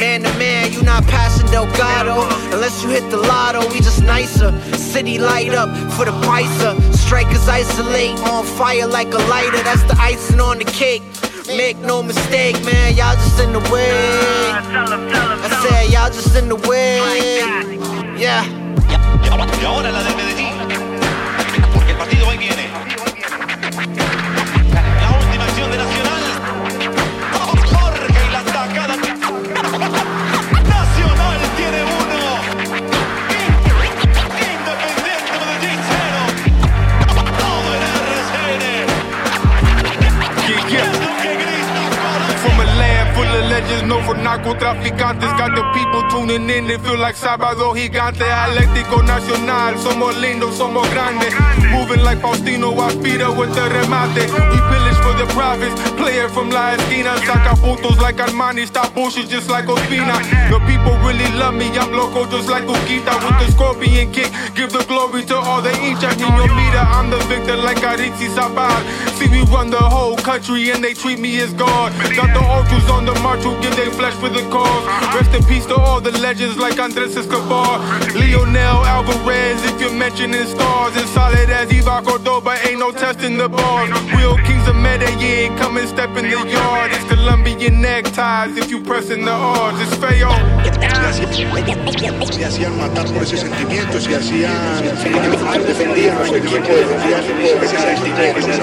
Man 0.00 0.22
to 0.22 0.32
man, 0.38 0.72
you 0.72 0.82
not 0.82 1.04
passing 1.04 1.46
Delgado. 1.50 2.22
Unless 2.54 2.82
you 2.82 2.88
hit 2.88 3.08
the 3.10 3.18
lotto, 3.18 3.60
we 3.72 3.80
just 3.80 4.02
nicer. 4.02 4.50
City 4.76 5.18
light 5.18 5.52
up 5.52 5.68
for 5.92 6.06
the 6.06 6.12
Pisa. 6.24 6.80
Strikers 6.96 7.46
isolate 7.48 8.18
on 8.30 8.44
fire 8.44 8.86
like 8.86 9.12
a 9.12 9.22
lighter. 9.28 9.62
That's 9.62 9.82
the 9.84 9.96
icing 10.00 10.40
on 10.40 10.58
the 10.58 10.64
cake. 10.64 11.02
Make 11.48 11.76
no 11.78 12.02
mistake, 12.02 12.56
man, 12.64 12.96
y'all 12.96 13.14
just 13.14 13.38
in 13.40 13.52
the 13.52 13.60
way. 13.70 14.50
I 14.52 15.66
said, 15.68 15.92
y'all 15.92 16.10
just 16.10 16.34
in 16.34 16.48
the 16.48 16.56
way. 16.68 17.38
Yeah. 18.18 18.44
Y 19.58 19.64
ahora 19.64 19.90
la 19.90 20.02
del 20.02 20.16
Medellín. 20.16 20.55
Hoy 22.36 22.42
viene. 22.44 22.68
La 25.00 25.10
última 25.18 25.44
acción 25.44 25.70
de 25.70 25.78
Nacional. 25.78 26.22
Jorge 27.72 28.26
y 28.26 28.30
la 28.30 28.40
sacada. 28.44 28.96
Nacional 30.68 31.38
tiene 31.56 31.82
uno. 31.82 32.20
Independiente 34.36 35.32
Medellín 35.40 35.80
cero. 35.88 36.22
Todo 37.38 37.68
en 37.74 37.82
Yeah, 40.46 40.60
yeah. 40.68 40.92
From 42.42 42.56
a 42.60 42.62
land 42.76 43.06
full 43.14 43.28
of 43.28 43.44
legends, 43.48 43.84
no 43.84 43.95
for 44.06 44.14
narcotraficantes. 44.14 45.32
Got 45.36 45.54
the 45.58 45.64
people 45.74 46.02
tuning 46.08 46.48
in, 46.48 46.66
they 46.68 46.78
feel 46.78 46.96
like 46.96 47.16
Sábado 47.16 47.74
Gigante. 47.74 48.22
Atlético 48.22 49.02
Nacional, 49.02 49.76
somos 49.78 50.16
lindos, 50.16 50.56
somos 50.56 50.88
grandes. 50.90 51.34
Moving 51.72 52.02
like 52.04 52.20
Faustino 52.20 52.70
Asprilla 52.86 53.36
with 53.36 53.52
the 53.54 53.66
remate. 53.74 54.24
We 54.52 54.58
pillage 54.70 54.98
for 55.02 55.14
the 55.18 55.26
profits, 55.34 55.74
play 55.98 56.18
it 56.22 56.30
from 56.30 56.50
La 56.50 56.74
Esquina. 56.74 57.16
Saca 57.26 57.56
puntos 57.56 57.98
like 58.00 58.16
Armani, 58.16 58.66
stop 58.66 58.94
bullshit 58.94 59.28
just 59.28 59.50
like 59.50 59.66
Ospina. 59.66 60.16
The 60.50 60.60
people 60.70 60.96
really 61.02 61.28
love 61.36 61.54
me, 61.54 61.66
I'm 61.76 61.92
loco 61.92 62.24
just 62.30 62.48
like 62.48 62.64
Higuita. 62.64 63.14
With 63.26 63.38
the 63.42 63.52
scorpion 63.52 64.12
kick, 64.12 64.30
give 64.54 64.70
the 64.70 64.84
glory 64.86 65.24
to 65.26 65.36
all 65.36 65.60
the 65.60 65.70
hinchas. 65.70 66.16
Nino 66.16 66.46
Mira, 66.54 66.86
I'm 66.94 67.10
the 67.10 67.18
victor 67.26 67.56
like 67.56 67.78
Aristizábal. 67.78 68.78
See, 69.18 69.28
we 69.28 69.42
run 69.50 69.70
the 69.70 69.82
whole 69.82 70.16
country 70.16 70.70
and 70.70 70.84
they 70.84 70.94
treat 70.94 71.18
me 71.18 71.40
as 71.40 71.52
God. 71.54 71.92
Got 72.14 72.32
the 72.32 72.40
ultras 72.40 72.88
on 72.90 73.04
the 73.04 73.14
march 73.20 73.42
who 73.42 73.58
give 73.60 73.74
their 73.74 73.90
flesh 73.96 74.14
for 74.14 74.28
the 74.28 74.42
cause. 74.52 74.84
Rest 75.14 75.34
in 75.34 75.42
peace 75.44 75.66
to 75.66 75.74
all 75.74 76.00
the 76.00 76.12
legends 76.18 76.56
like 76.58 76.78
Andres 76.78 77.16
Escobar. 77.16 77.80
Leonel 78.14 78.84
Alvarez, 78.84 79.58
if 79.64 79.80
you're 79.80 79.92
mentioning 79.92 80.46
stars. 80.46 80.94
As 80.96 81.08
solid 81.10 81.48
as 81.50 81.72
Ivan 81.72 82.04
Cordoba, 82.04 82.56
ain't 82.68 82.78
no 82.78 82.92
testing 82.92 83.38
the 83.38 83.48
bars. 83.48 83.90
Real 84.12 84.36
kings 84.44 84.68
of 84.68 84.76
Medellin, 84.76 85.56
come 85.56 85.78
and 85.78 85.88
step 85.88 86.10
in 86.16 86.28
the 86.28 86.38
yard. 86.56 86.90
It's 86.92 87.04
Colombian 87.04 87.80
neckties 87.80 88.56
if 88.56 88.70
you 88.70 88.82
pressing 88.82 89.24
the 89.24 89.32
odds. 89.32 89.80
It's 89.80 89.96
feo. 89.96 90.30
Se 92.30 92.44
hacían 92.44 92.76
matar 92.78 93.06
por 93.06 93.22
ese 93.22 93.38
sentimiento, 93.38 94.00
se 94.00 94.16
hacían 94.16 94.84
defendían 95.66 96.18
a 96.18 96.26
su 96.26 96.34
equipo, 96.34 96.72
defendían 96.72 97.62
ese 97.62 97.78
sentimiento, 97.78 98.38
ese 98.38 98.56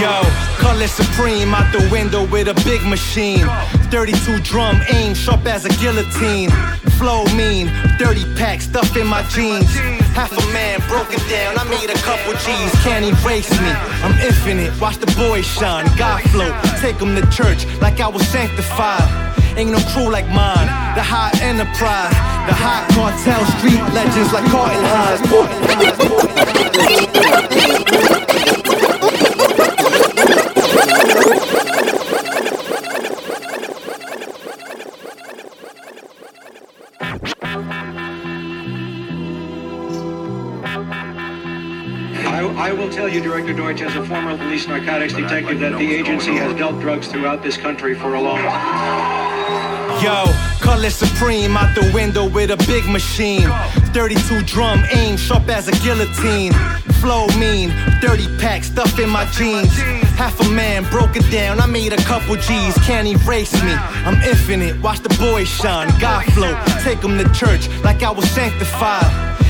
Yo, 0.00 0.45
color 0.58 0.88
supreme 0.88 1.54
out 1.54 1.70
the 1.72 1.88
window 1.90 2.26
with 2.26 2.48
a 2.48 2.54
big 2.64 2.82
machine. 2.84 3.46
32 3.90 4.40
drum 4.40 4.80
aim 4.88 5.14
sharp 5.14 5.46
as 5.46 5.64
a 5.64 5.68
guillotine. 5.80 6.50
Flow 6.98 7.24
mean, 7.36 7.68
30 7.98 8.34
pack 8.34 8.60
stuff 8.60 8.96
in 8.96 9.06
my 9.06 9.22
jeans. 9.28 9.70
Half 10.14 10.32
a 10.32 10.52
man 10.52 10.80
broken 10.88 11.18
down, 11.28 11.58
I 11.58 11.64
made 11.64 11.90
a 11.90 11.98
couple 12.00 12.32
G's. 12.32 12.72
Can't 12.82 13.04
erase 13.04 13.50
me, 13.50 13.70
I'm 14.02 14.18
infinite. 14.20 14.72
Watch 14.80 14.98
the 14.98 15.06
boys 15.16 15.46
shine. 15.46 15.86
God 15.96 16.22
flow, 16.30 16.52
take 16.80 16.98
them 16.98 17.14
to 17.14 17.22
church 17.30 17.66
like 17.80 18.00
I 18.00 18.08
was 18.08 18.26
sanctified. 18.28 19.34
Ain't 19.56 19.70
no 19.70 19.78
crew 19.92 20.10
like 20.10 20.28
mine, 20.28 20.66
the 20.96 21.02
high 21.02 21.32
enterprise, 21.40 22.12
the 22.44 22.52
high 22.52 22.86
cartel 22.92 23.44
street 23.56 23.80
legends 23.94 24.32
like 24.32 24.44
Carton 24.50 24.84
I, 28.12 28.22
I 43.16 43.18
will 43.18 43.24
tell 43.24 43.38
you, 43.38 43.44
Director 43.44 43.54
Deutch, 43.54 43.80
as 43.80 43.96
a 43.96 44.04
former 44.04 44.36
police 44.36 44.68
narcotics 44.68 45.14
detective, 45.14 45.58
that 45.60 45.78
the 45.78 45.94
agency 45.94 46.36
has 46.36 46.54
dealt 46.54 46.78
drugs 46.80 47.08
throughout 47.08 47.42
this 47.42 47.56
country 47.56 47.94
for 47.94 48.14
a 48.14 48.20
long 48.20 48.36
time. 48.36 50.02
Yo, 50.02 50.24
color 50.60 50.90
supreme 50.90 51.56
out 51.56 51.74
the 51.74 51.90
window 51.94 52.28
with 52.28 52.50
a 52.50 52.58
big 52.66 52.86
machine. 52.86 53.48
32 53.94 54.42
drum 54.42 54.84
aim 54.92 55.16
sharp 55.16 55.48
as 55.48 55.68
a 55.68 55.72
guillotine. 55.82 56.52
Flow 57.00 57.26
mean, 57.38 57.70
30 58.02 58.36
pack 58.36 58.64
stuff 58.64 58.98
in 58.98 59.08
my 59.08 59.24
jeans. 59.32 59.72
Half 60.18 60.38
a 60.40 60.50
man 60.50 60.84
broke 60.90 61.16
it 61.16 61.30
down, 61.30 61.58
I 61.60 61.66
made 61.66 61.94
a 61.94 62.02
couple 62.04 62.36
G's. 62.36 62.74
Can't 62.84 63.08
erase 63.08 63.54
me, 63.64 63.72
I'm 64.04 64.20
infinite. 64.28 64.78
Watch 64.82 65.00
the 65.00 65.14
boys 65.18 65.48
shine. 65.48 65.88
God 65.98 66.24
flow, 66.34 66.52
take 66.82 67.00
them 67.00 67.16
to 67.16 67.24
church 67.32 67.70
like 67.82 68.02
I 68.02 68.10
was 68.10 68.28
sanctified. 68.30 69.08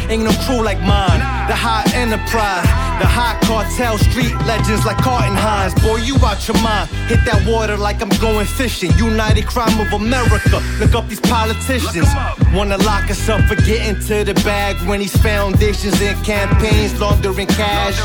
ain't 0.08 0.22
no 0.22 0.30
crew 0.46 0.62
like 0.62 0.78
mine. 0.82 1.18
The 1.48 1.56
high 1.56 1.84
enterprise, 1.94 2.66
the 2.98 3.06
high 3.06 3.38
cartel, 3.44 3.98
street 3.98 4.34
legends 4.46 4.84
like 4.84 4.96
Carton 4.98 5.36
Hines. 5.36 5.74
Boy, 5.82 5.96
you 5.96 6.16
out 6.24 6.46
your 6.48 6.60
mind. 6.62 6.88
Hit 7.08 7.24
that 7.24 7.46
water 7.46 7.76
like 7.76 8.00
I'm 8.00 8.14
going 8.20 8.46
fishing. 8.46 8.90
United 8.98 9.46
Crime 9.46 9.78
of 9.80 9.92
America. 9.92 10.62
Look 10.78 10.94
up 10.94 11.08
these 11.08 11.20
politicians. 11.20 12.08
Wanna 12.54 12.78
lock 12.78 13.10
us 13.10 13.28
up 13.28 13.42
for 13.48 13.56
getting 13.56 14.00
to 14.06 14.24
the 14.24 14.34
bag 14.44 14.76
when 14.88 15.00
these 15.00 15.16
foundations 15.16 16.00
and 16.00 16.16
campaigns 16.24 16.98
laundering 17.00 17.48
cash. 17.48 17.98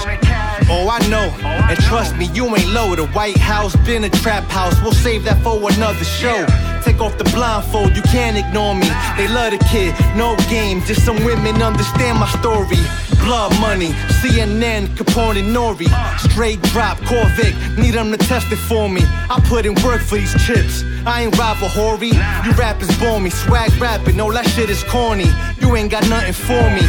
Oh, 0.69 0.89
I 0.89 0.99
know. 1.09 1.27
And 1.43 1.77
trust 1.80 2.15
me, 2.18 2.26
you 2.34 2.45
ain't 2.55 2.69
low. 2.69 2.95
The 2.95 3.07
White 3.07 3.38
House 3.38 3.76
been 3.85 4.03
a 4.03 4.09
trap 4.09 4.43
house. 4.45 4.76
We'll 4.81 4.93
save 4.93 5.23
that 5.26 5.41
for 5.43 5.57
another 5.72 6.03
show. 6.03 6.45
Take 6.84 6.99
off 6.99 7.18
the 7.18 7.26
blindfold, 7.26 7.95
you 7.95 8.01
can't 8.03 8.38
ignore 8.38 8.73
me. 8.73 8.89
They 9.15 9.27
love 9.27 9.51
the 9.51 9.63
kid, 9.69 9.93
no 10.15 10.35
game. 10.49 10.81
Just 10.81 11.05
some 11.05 11.23
women 11.23 11.61
understand 11.61 12.19
my 12.19 12.27
story. 12.39 12.81
Blood 13.23 13.60
money, 13.60 13.89
CNN, 14.19 14.88
Capone 14.98 15.39
and 15.39 15.56
Nori. 15.56 15.88
Straight 16.19 16.61
drop, 16.73 16.98
Corvick, 16.99 17.53
need 17.77 17.91
them 17.91 18.11
to 18.11 18.18
test 18.18 18.52
it 18.52 18.57
for 18.57 18.89
me. 18.89 19.02
I 19.03 19.39
put 19.45 19.65
in 19.65 19.76
work 19.84 20.02
for 20.02 20.15
these 20.15 20.34
chips. 20.45 20.84
I 21.06 21.23
ain't 21.23 21.38
rival 21.38 21.69
Hori. 21.69 22.07
You 22.07 22.52
rappers 22.57 22.95
bore 22.99 23.19
me, 23.19 23.30
swag 23.30 23.72
rapping, 23.80 24.18
no, 24.18 24.31
that 24.31 24.48
shit 24.48 24.69
is 24.69 24.84
corny. 24.84 25.30
You 25.60 25.76
ain't 25.76 25.91
got 25.91 26.07
nothing 26.10 26.34
for 26.34 26.64
me. 26.72 26.81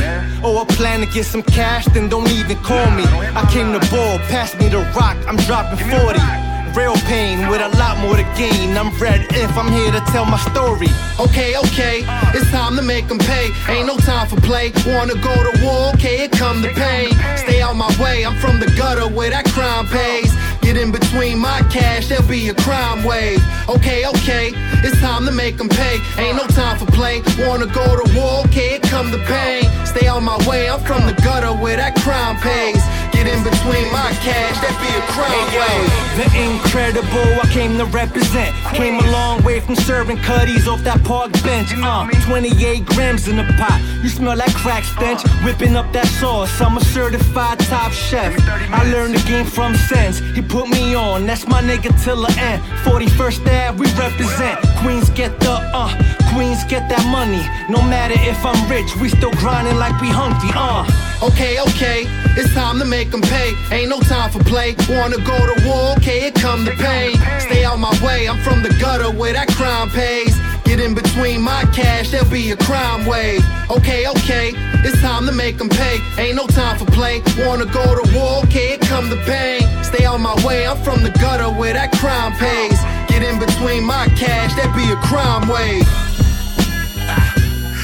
Oh, 0.42 0.58
I 0.62 0.64
plan 0.74 1.00
to 1.00 1.06
get 1.06 1.24
some 1.24 1.42
cash, 1.42 1.84
then 1.86 2.08
don't 2.08 2.30
even 2.30 2.56
call 2.58 2.90
me. 2.90 3.04
I 3.04 3.48
came 3.52 3.72
to 3.72 3.80
ball, 3.90 4.18
pass 4.30 4.54
me 4.58 4.68
the 4.68 4.80
rock, 4.96 5.16
I'm 5.26 5.36
dropping 5.36 5.78
40. 5.78 6.41
Real 6.74 6.96
pain 7.04 7.48
with 7.48 7.60
a 7.60 7.68
lot 7.76 7.98
more 7.98 8.16
to 8.16 8.22
gain. 8.34 8.76
I'm 8.78 8.96
red 8.98 9.26
if 9.32 9.56
I'm 9.58 9.70
here 9.70 9.92
to 9.92 10.00
tell 10.10 10.24
my 10.24 10.38
story. 10.38 10.88
Okay, 11.20 11.54
okay, 11.56 12.02
it's 12.32 12.50
time 12.50 12.76
to 12.76 12.82
make 12.82 13.08
them 13.08 13.18
pay. 13.18 13.50
Ain't 13.68 13.86
no 13.86 13.96
time 13.98 14.26
for 14.26 14.40
play. 14.40 14.72
Wanna 14.86 15.14
go 15.14 15.34
to 15.34 15.52
war? 15.62 15.92
Okay, 15.94 16.24
it 16.24 16.32
come 16.32 16.62
the 16.62 16.70
pain. 16.70 17.12
Stay 17.36 17.60
out 17.60 17.76
my 17.76 17.92
way, 18.02 18.24
I'm 18.24 18.36
from 18.36 18.58
the 18.58 18.72
gutter 18.78 19.06
where 19.06 19.28
that 19.28 19.44
crime 19.52 19.86
pays. 19.86 20.32
Get 20.62 20.76
in 20.76 20.92
between 20.92 21.38
my 21.38 21.60
cash, 21.70 22.08
there'll 22.08 22.26
be 22.26 22.48
a 22.48 22.54
crime 22.54 23.04
wave. 23.04 23.42
Okay, 23.68 24.06
okay, 24.06 24.52
it's 24.82 24.98
time 25.00 25.26
to 25.26 25.32
make 25.32 25.58
them 25.58 25.68
pay. 25.68 26.00
Ain't 26.16 26.36
no 26.36 26.46
time 26.46 26.78
for 26.78 26.86
play. 26.86 27.20
Wanna 27.40 27.66
go 27.66 27.84
to 28.00 28.06
war? 28.16 28.46
Okay, 28.46 28.76
it 28.76 28.82
come 28.82 29.10
the 29.10 29.18
pain. 29.28 29.64
Stay 29.84 30.06
out 30.06 30.22
my 30.22 30.38
way, 30.48 30.70
I'm 30.70 30.80
from 30.80 31.06
the 31.06 31.12
gutter 31.22 31.52
where 31.52 31.76
that 31.76 31.96
crime 31.96 32.36
pays. 32.40 32.82
Get 33.12 33.26
in 33.28 33.44
between 33.44 33.86
my 33.92 34.10
cash, 34.24 34.56
that 34.60 34.74
be 34.80 34.90
a 34.96 35.02
crime 35.12 35.48
wave. 35.54 36.02
The 36.18 36.26
incredible, 36.40 37.28
I 37.40 37.46
came 37.52 37.76
to 37.78 37.84
represent. 37.86 38.54
Came 38.74 38.98
a 38.98 39.10
long 39.10 39.42
way 39.44 39.60
from 39.60 39.76
serving 39.76 40.18
cutties 40.18 40.66
off 40.66 40.82
that 40.84 41.02
park 41.04 41.32
bench. 41.42 41.72
Uh, 41.76 42.08
28 42.26 42.86
grams 42.86 43.28
in 43.28 43.36
the 43.36 43.44
pot. 43.58 43.80
You 44.02 44.08
smell 44.08 44.36
that 44.36 44.54
crack 44.54 44.84
stench. 44.84 45.22
Whipping 45.44 45.76
up 45.76 45.92
that 45.92 46.06
sauce. 46.06 46.60
I'm 46.60 46.76
a 46.76 46.80
certified 46.80 47.58
top 47.60 47.92
chef. 47.92 48.34
I 48.48 48.84
learned 48.90 49.14
the 49.14 49.22
game 49.28 49.46
from 49.46 49.74
Sense. 49.74 50.18
He 50.34 50.42
put 50.42 50.68
me 50.68 50.94
on, 50.94 51.26
that's 51.26 51.46
my 51.46 51.62
nigga 51.62 51.90
till 52.04 52.22
the 52.22 52.32
end. 52.38 52.62
41st 52.84 53.40
Ave, 53.46 53.78
we 53.78 53.86
represent. 53.94 54.60
Queens 54.80 55.10
get 55.10 55.38
the 55.40 55.52
uh, 55.74 56.21
Queens 56.32 56.64
get 56.64 56.88
that 56.88 57.04
money. 57.12 57.44
No 57.68 57.82
matter 57.82 58.14
if 58.16 58.40
I'm 58.44 58.56
rich, 58.70 58.96
we 58.96 59.10
still 59.10 59.32
grinding 59.32 59.76
like 59.76 60.00
we 60.00 60.08
hungry. 60.08 60.48
Uh. 60.54 60.80
Okay, 61.22 61.60
okay, 61.60 62.04
it's 62.34 62.52
time 62.54 62.78
to 62.78 62.84
make 62.84 63.10
them 63.10 63.20
pay. 63.20 63.52
Ain't 63.70 63.90
no 63.90 64.00
time 64.00 64.30
for 64.30 64.42
play. 64.44 64.74
Wanna 64.88 65.18
go 65.18 65.36
to 65.36 65.56
war? 65.68 65.92
Okay, 65.98 66.26
it 66.26 66.34
come 66.34 66.64
to 66.64 66.72
pain. 66.72 67.16
Stay 67.38 67.64
out 67.64 67.78
my 67.78 67.92
way, 68.02 68.28
I'm 68.28 68.40
from 68.40 68.62
the 68.62 68.70
gutter 68.80 69.10
where 69.12 69.34
that 69.34 69.48
crime 69.48 69.90
pays. 69.90 70.34
Get 70.64 70.80
in 70.80 70.94
between 70.94 71.42
my 71.42 71.64
cash, 71.74 72.10
there'll 72.10 72.30
be 72.30 72.50
a 72.50 72.56
crime 72.56 73.04
wave. 73.04 73.44
Okay, 73.70 74.08
okay, 74.08 74.52
it's 74.82 75.00
time 75.02 75.26
to 75.26 75.32
make 75.32 75.58
them 75.58 75.68
pay. 75.68 76.00
Ain't 76.16 76.36
no 76.36 76.46
time 76.46 76.78
for 76.78 76.86
play. 76.86 77.20
Wanna 77.44 77.66
go 77.66 77.84
to 77.84 78.04
war? 78.16 78.42
Okay, 78.44 78.74
it 78.74 78.80
come 78.80 79.10
to 79.10 79.16
pain. 79.28 79.62
Stay 79.84 80.06
out 80.06 80.18
my 80.18 80.34
way, 80.46 80.66
I'm 80.66 80.80
from 80.82 81.02
the 81.02 81.10
gutter 81.10 81.50
where 81.50 81.74
that 81.74 81.92
crime 82.00 82.32
pays. 82.32 82.80
Get 83.12 83.22
in 83.22 83.38
between 83.38 83.84
my 83.84 84.08
cash, 84.16 84.54
that 84.56 84.72
be 84.74 84.90
a 84.90 84.96
crime 85.06 85.46
wave. 85.46 85.86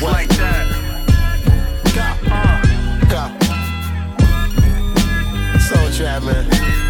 Like 0.01 0.29
that. 0.29 0.67
Soul 5.69 5.91
Trap, 5.91 6.23
man. 6.23 6.88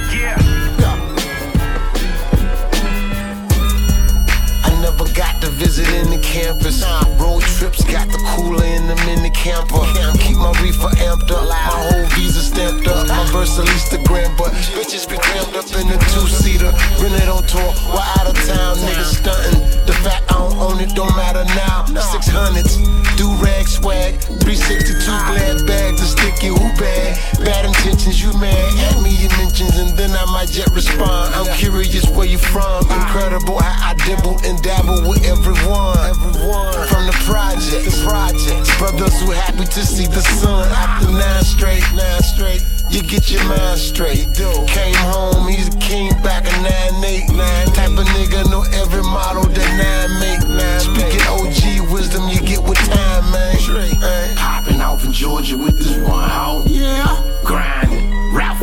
In 5.98 6.10
the 6.10 6.18
campus. 6.22 6.84
Road 7.18 7.42
trips 7.42 7.82
got 7.84 8.06
the 8.08 8.18
cooler 8.34 8.64
in 8.64 8.86
the 8.86 8.96
mini 9.06 9.30
camper. 9.30 9.82
Keep 10.22 10.38
my 10.38 10.54
reefer 10.62 10.90
amped 11.02 11.30
up, 11.30 11.48
my 11.48 11.58
whole 11.90 12.06
visa 12.14 12.40
stamped 12.40 12.86
up. 12.86 13.08
My 13.08 13.24
verse 13.34 13.58
at 13.58 13.66
least 13.66 13.92
a 13.92 13.98
gram, 14.06 14.34
but 14.38 14.52
bitches 14.78 15.08
be 15.10 15.18
crammed 15.18 15.56
up 15.56 15.66
in 15.74 15.88
the 15.90 15.98
two 16.14 16.26
seater. 16.30 16.70
Rented 17.02 17.28
on 17.28 17.42
tour, 17.50 17.70
we're 17.90 18.08
out 18.18 18.26
of 18.30 18.36
town, 18.46 18.76
niggas 18.78 19.18
stunting. 19.18 19.58
The 19.86 19.94
fact 20.04 20.30
I 20.30 20.38
don't 20.38 20.56
own 20.58 20.80
it 20.80 20.94
don't 20.94 21.14
matter 21.16 21.44
now. 21.58 21.84
600s, 21.88 22.78
do 23.16 23.26
rag 23.42 23.66
swag, 23.66 24.20
362 24.44 25.02
glad 25.02 25.66
bags, 25.66 26.00
a 26.00 26.06
sticky 26.06 26.48
who 26.48 26.68
bag. 26.78 27.18
Bad 27.42 27.64
intentions, 27.66 28.22
you 28.22 28.32
mad. 28.38 28.54
Add 28.54 29.02
me 29.02 29.10
your 29.16 29.34
mentions, 29.38 29.76
and 29.78 29.96
then 29.98 30.12
I 30.12 30.24
might 30.30 30.48
jet 30.48 30.70
respond. 30.74 31.34
I'm 31.34 31.48
curious 31.56 32.06
where 32.10 32.26
you 32.26 32.38
from. 32.38 32.84
Incredible 32.90 33.58
how 33.58 33.90
I 33.90 33.94
dibble 34.06 34.38
and 34.44 34.60
dabble 34.62 35.08
with 35.08 35.24
everyone. 35.24 35.87
Everyone 36.08 36.72
from 36.88 37.06
the 37.06 37.16
project, 37.24 37.84
the 37.84 37.94
projects. 38.04 38.76
Brothers 38.78 39.20
who 39.20 39.30
happy 39.30 39.64
to 39.64 39.82
see 39.86 40.06
the 40.06 40.20
sun 40.20 40.68
after 40.68 41.10
nine 41.10 41.44
straight, 41.44 41.84
nine 41.94 42.22
straight. 42.22 42.64
You 42.90 43.02
get 43.02 43.30
your 43.30 43.44
mind 43.44 43.78
straight. 43.78 44.34
Came 44.66 44.94
home, 45.12 45.46
he's 45.48 45.68
a 45.68 45.78
king 45.78 46.10
back 46.22 46.46
in 46.46 46.62
9 46.62 47.04
8. 47.04 47.74
Type 47.74 47.90
of 47.90 48.06
nigga 48.16 48.48
know 48.50 48.64
every 48.72 49.02
model 49.02 49.44
that 49.44 49.70
9 49.76 50.20
make. 50.20 50.40
Speaking 50.80 51.26
OG 51.28 51.92
wisdom, 51.92 52.28
you 52.28 52.40
get 52.40 52.62
with 52.62 52.78
time, 52.78 53.30
man. 53.30 54.36
Popping 54.36 54.80
off 54.80 55.04
in 55.04 55.12
Georgia 55.12 55.56
with 55.56 55.78
this 55.78 55.96
one 55.98 56.28
hoe. 56.28 56.62
Yeah. 56.66 57.22
Grinding. 57.44 58.17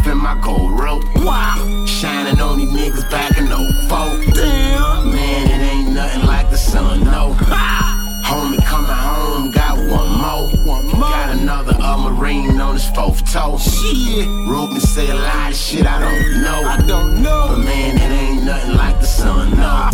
In 0.06 0.18
my 0.18 0.40
gold 0.40 0.80
rope. 0.80 1.04
Wow. 1.16 1.86
Shining 1.88 2.40
on 2.40 2.60
these 2.60 2.70
niggas 2.72 3.10
back 3.10 3.40
in 3.40 3.48
04. 3.48 4.36
Damn. 4.36 5.12
Man, 5.12 5.50
it 5.50 5.64
ain't 5.64 5.94
nothing 5.96 6.28
like 6.28 6.52
the 6.52 6.58
sun, 6.58 7.04
no. 7.04 7.34
Homie 8.24 8.64
coming 8.66 8.92
home, 8.92 9.50
got 9.50 9.78
one 9.78 10.12
more. 10.12 10.50
One 10.64 10.86
more. 10.90 11.10
Got 11.10 11.38
another 11.38 11.76
uh, 11.80 11.98
Marine 11.98 12.60
on 12.62 12.74
his 12.74 12.88
fourth 12.90 13.26
toe. 13.32 13.58
Shit. 13.58 14.28
Ruben 14.28 14.80
say 14.80 15.10
a 15.10 15.16
lot 15.16 15.50
of 15.50 15.58
shit 15.58 15.88
I 15.88 16.00
don't 16.00 16.44
know. 16.44 16.62
I 16.70 16.78
don't 16.86 17.24
know. 17.24 17.48
But 17.50 17.66
man, 17.66 17.96
it 17.98 18.14
ain't 18.14 18.44
nothing 18.44 18.76
like 18.76 19.00
the 19.00 19.08
sun, 19.08 19.58
no. 19.58 19.90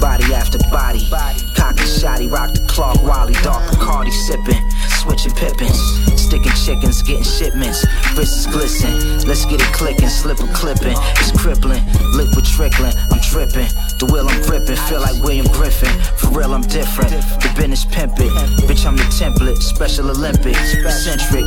Body 0.00 0.34
after 0.34 0.58
body. 0.70 1.08
body. 1.08 1.45
Cocky 1.76 1.88
shotty, 1.88 2.32
rock 2.32 2.52
the 2.52 2.60
clock, 2.66 3.02
Wally, 3.02 3.34
dark 3.42 3.62
Bacardi 3.70 4.10
sipping. 4.10 4.62
Switching 5.02 5.32
pippins, 5.32 5.78
sticking 6.18 6.52
chickens, 6.52 7.02
getting 7.02 7.22
shipments. 7.22 7.84
Wrists 8.16 8.46
glisten, 8.46 8.92
let's 9.28 9.44
get 9.44 9.60
it 9.60 9.72
clicking, 9.72 10.08
slip 10.08 10.40
a 10.40 10.46
clipping. 10.54 10.96
It's 11.20 11.32
crippling, 11.36 11.84
liquid 12.16 12.44
trickling, 12.44 12.92
I'm 13.12 13.20
tripping. 13.20 13.68
The 13.98 14.08
wheel 14.10 14.28
I'm 14.28 14.40
gripping, 14.42 14.76
feel 14.88 15.00
like 15.00 15.22
William 15.22 15.46
Griffin. 15.52 15.92
For 16.16 16.28
real, 16.30 16.54
I'm 16.54 16.62
different. 16.62 17.10
The 17.12 17.52
business 17.56 17.84
pimp 17.84 18.18
it. 18.18 18.32
Bitch, 18.66 18.86
I'm 18.86 18.96
the 18.96 19.04
template, 19.12 19.60
Special 19.62 20.10
Olympics. 20.10 20.74
Eccentric, 20.74 21.44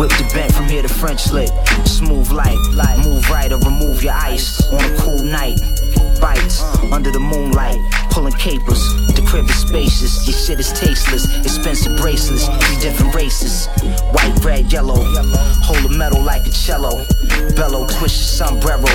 whip 0.00 0.10
the 0.16 0.28
bent 0.32 0.52
from 0.54 0.66
here 0.66 0.82
to 0.82 0.88
French 0.88 1.30
lick. 1.32 1.50
Smooth 1.84 2.30
light, 2.30 2.58
move 3.04 3.28
right 3.30 3.52
or 3.52 3.58
remove 3.58 4.02
your 4.02 4.14
ice 4.14 4.66
on 4.72 4.80
a 4.80 4.96
cool 4.98 5.22
night. 5.22 5.60
Bites 6.20 6.62
under 6.92 7.10
the 7.10 7.20
moonlight, 7.20 7.78
pulling 8.10 8.32
capers. 8.34 8.82
The 9.14 9.24
crib 9.26 9.48
is 9.48 9.56
spacious, 9.56 10.26
your 10.26 10.36
shit 10.36 10.60
is 10.60 10.72
tasteless. 10.72 11.24
Expensive 11.44 11.96
bracelets, 11.98 12.46
three 12.46 12.80
different 12.80 13.14
races. 13.14 13.66
White, 14.12 14.38
red, 14.44 14.72
yellow. 14.72 15.02
Hold 15.64 15.90
the 15.90 15.96
metal 15.96 16.22
like 16.22 16.46
a 16.46 16.50
cello. 16.50 17.04
Bellow, 17.56 17.86
twist 17.86 18.40
your 18.40 18.48
sombrero. 18.48 18.90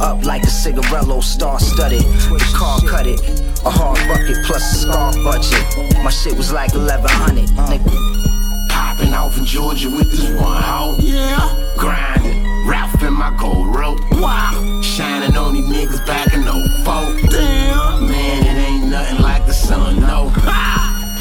Up 0.00 0.24
like 0.24 0.42
a 0.42 0.46
cigarello, 0.46 1.22
star 1.22 1.58
studded. 1.58 2.02
The 2.02 2.52
car 2.54 2.80
cut 2.80 3.06
it. 3.06 3.20
A 3.64 3.70
hard 3.70 3.98
bucket 4.08 4.44
plus 4.44 4.62
a 4.74 4.78
scar 4.86 5.12
budget. 5.24 6.04
My 6.04 6.10
shit 6.10 6.36
was 6.36 6.52
like 6.52 6.74
1100. 6.74 7.48
Nigga. 7.66 8.68
Popping 8.68 9.14
off 9.14 9.36
in 9.38 9.44
Georgia 9.44 9.90
with 9.90 10.10
this 10.10 10.28
one 10.40 10.62
hoe. 10.62 10.96
Yeah. 10.98 11.72
Grinding. 11.76 12.35
Ralph 12.66 13.02
in 13.02 13.12
my 13.12 13.34
gold 13.38 13.74
rope. 13.74 14.00
Wow. 14.12 14.80
Shining 14.82 15.36
on 15.36 15.54
these 15.54 15.66
niggas 15.66 16.04
back 16.06 16.34
in 16.34 16.42
04. 16.42 17.30
Damn. 17.30 18.08
Man, 18.08 18.42
it 18.44 18.58
ain't 18.58 18.90
nothing 18.90 19.22
like 19.22 19.46
the 19.46 19.54
sun, 19.54 20.00
no. 20.00 20.30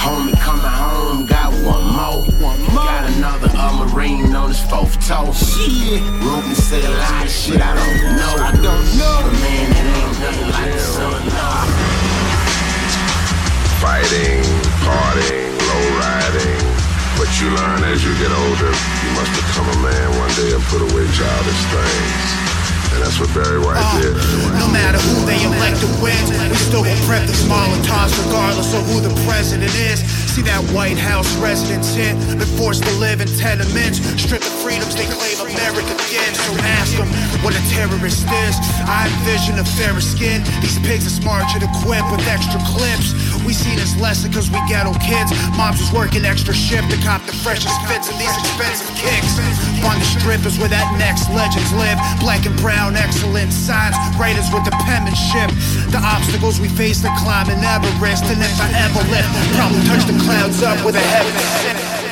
Homie 0.06 0.38
coming 0.42 0.66
home, 0.66 1.26
got 1.26 1.52
one 1.66 1.86
more. 1.86 2.22
One 2.42 2.62
more. 2.74 2.86
Got 2.86 3.10
another 3.14 3.50
uh, 3.54 3.86
Marine 3.94 4.36
on 4.36 4.50
his 4.50 4.62
fourth 4.70 4.94
toe. 5.08 5.32
Shit. 5.34 6.02
Ruben 6.22 6.56
said 6.56 6.84
a 6.84 6.92
lot 6.98 7.26
of 7.26 7.32
shit 7.32 7.62
I 7.62 7.74
don't 7.74 8.18
know. 8.18 8.34
I 8.38 8.52
don't 8.52 8.86
know. 8.98 9.18
But 9.26 9.34
man, 9.42 9.72
it 9.72 9.86
ain't 9.98 10.20
nothing 10.22 10.50
like 10.50 10.72
the 10.74 10.80
sun, 10.80 11.26
no. 11.26 11.96
Fighting, 13.82 14.42
partying, 14.82 15.54
low 15.62 15.86
riding, 16.02 16.65
But 17.26 17.42
you 17.42 17.50
learn 17.50 17.84
as 17.86 18.04
you 18.04 18.14
get 18.20 18.30
older, 18.30 18.70
you 18.70 19.12
must 19.18 19.34
become 19.34 19.68
a 19.68 19.82
man 19.82 20.10
one 20.20 20.30
day 20.36 20.54
and 20.54 20.64
put 20.66 20.82
away 20.84 21.08
childish 21.12 21.64
things. 21.74 22.55
And 22.96 23.04
that's 23.04 23.20
what 23.20 23.28
Barry 23.36 23.60
White 23.60 23.76
uh, 23.76 24.00
did. 24.00 24.16
No 24.56 24.72
matter 24.72 24.96
who 25.04 25.28
they 25.28 25.36
elect 25.44 25.84
to 25.84 25.90
win, 26.00 26.16
we 26.48 26.56
still 26.56 26.84
gon' 26.88 26.96
prep 27.04 27.28
these 27.28 27.44
Molotovs 27.44 28.16
regardless 28.24 28.72
of 28.72 28.88
who 28.88 29.04
the 29.04 29.12
president 29.28 29.76
is. 29.76 30.00
See 30.32 30.44
that 30.48 30.64
White 30.72 31.00
House 31.00 31.28
residence 31.40 31.96
hit, 31.96 32.16
been 32.36 32.48
forced 32.60 32.84
to 32.84 32.92
live 33.00 33.20
in 33.20 33.28
tenements, 33.40 34.00
stripped 34.20 34.48
of 34.48 34.56
freedoms 34.64 34.96
they 34.96 35.08
claim 35.08 35.36
America 35.44 35.96
gives. 36.12 36.36
So 36.44 36.52
ask 36.76 36.92
them 36.96 37.08
what 37.40 37.56
a 37.56 37.64
terrorist 37.72 38.28
is. 38.44 38.56
I 38.84 39.08
envision 39.08 39.60
a 39.60 39.66
fairer 39.80 40.04
skin. 40.04 40.44
These 40.60 40.80
pigs 40.84 41.08
are 41.08 41.16
smarter 41.16 41.64
to 41.64 41.68
equipped 41.68 42.12
with 42.12 42.28
extra 42.28 42.60
clips. 42.68 43.16
We 43.48 43.56
seen 43.56 43.80
this 43.80 43.96
lesson 43.96 44.36
cause 44.36 44.52
we 44.52 44.60
ghetto 44.68 44.92
kids. 45.00 45.32
Moms 45.56 45.80
was 45.80 45.92
working 45.96 46.28
extra 46.28 46.54
shift 46.54 46.92
to 46.92 46.98
cop 47.00 47.24
the 47.24 47.36
freshest 47.40 47.76
fits 47.88 48.12
and 48.12 48.20
these 48.20 48.36
expensive 48.36 48.92
kicks. 49.00 49.40
On 49.88 49.96
the 49.96 50.08
strip 50.20 50.44
is 50.44 50.60
where 50.60 50.68
that 50.68 50.84
next 51.00 51.32
legends 51.32 51.72
live. 51.80 51.96
Black 52.20 52.44
and 52.44 52.56
brown, 52.60 52.85
excellent 52.94 53.52
signs. 53.52 53.98
Writers 54.22 54.46
with 54.54 54.66
the 54.66 54.76
penmanship. 54.86 55.50
The 55.90 55.98
obstacles 55.98 56.60
we 56.62 56.70
face 56.70 57.02
to 57.02 57.10
climbing 57.18 57.64
Everest. 57.66 58.30
And 58.30 58.38
if 58.38 58.62
I 58.62 58.70
ever 58.86 59.02
lift, 59.10 59.32
probably 59.58 59.82
touch 59.90 60.06
the 60.06 60.14
clouds 60.22 60.62
up 60.62 60.78
with 60.86 60.94
a 60.94 61.02
heaven 61.02 61.34
sent. 61.66 62.06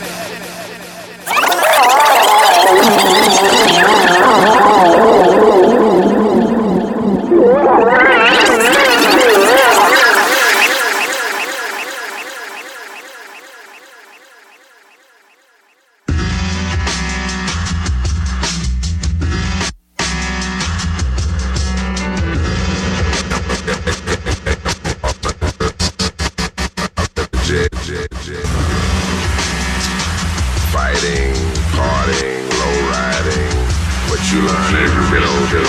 No 35.53 35.59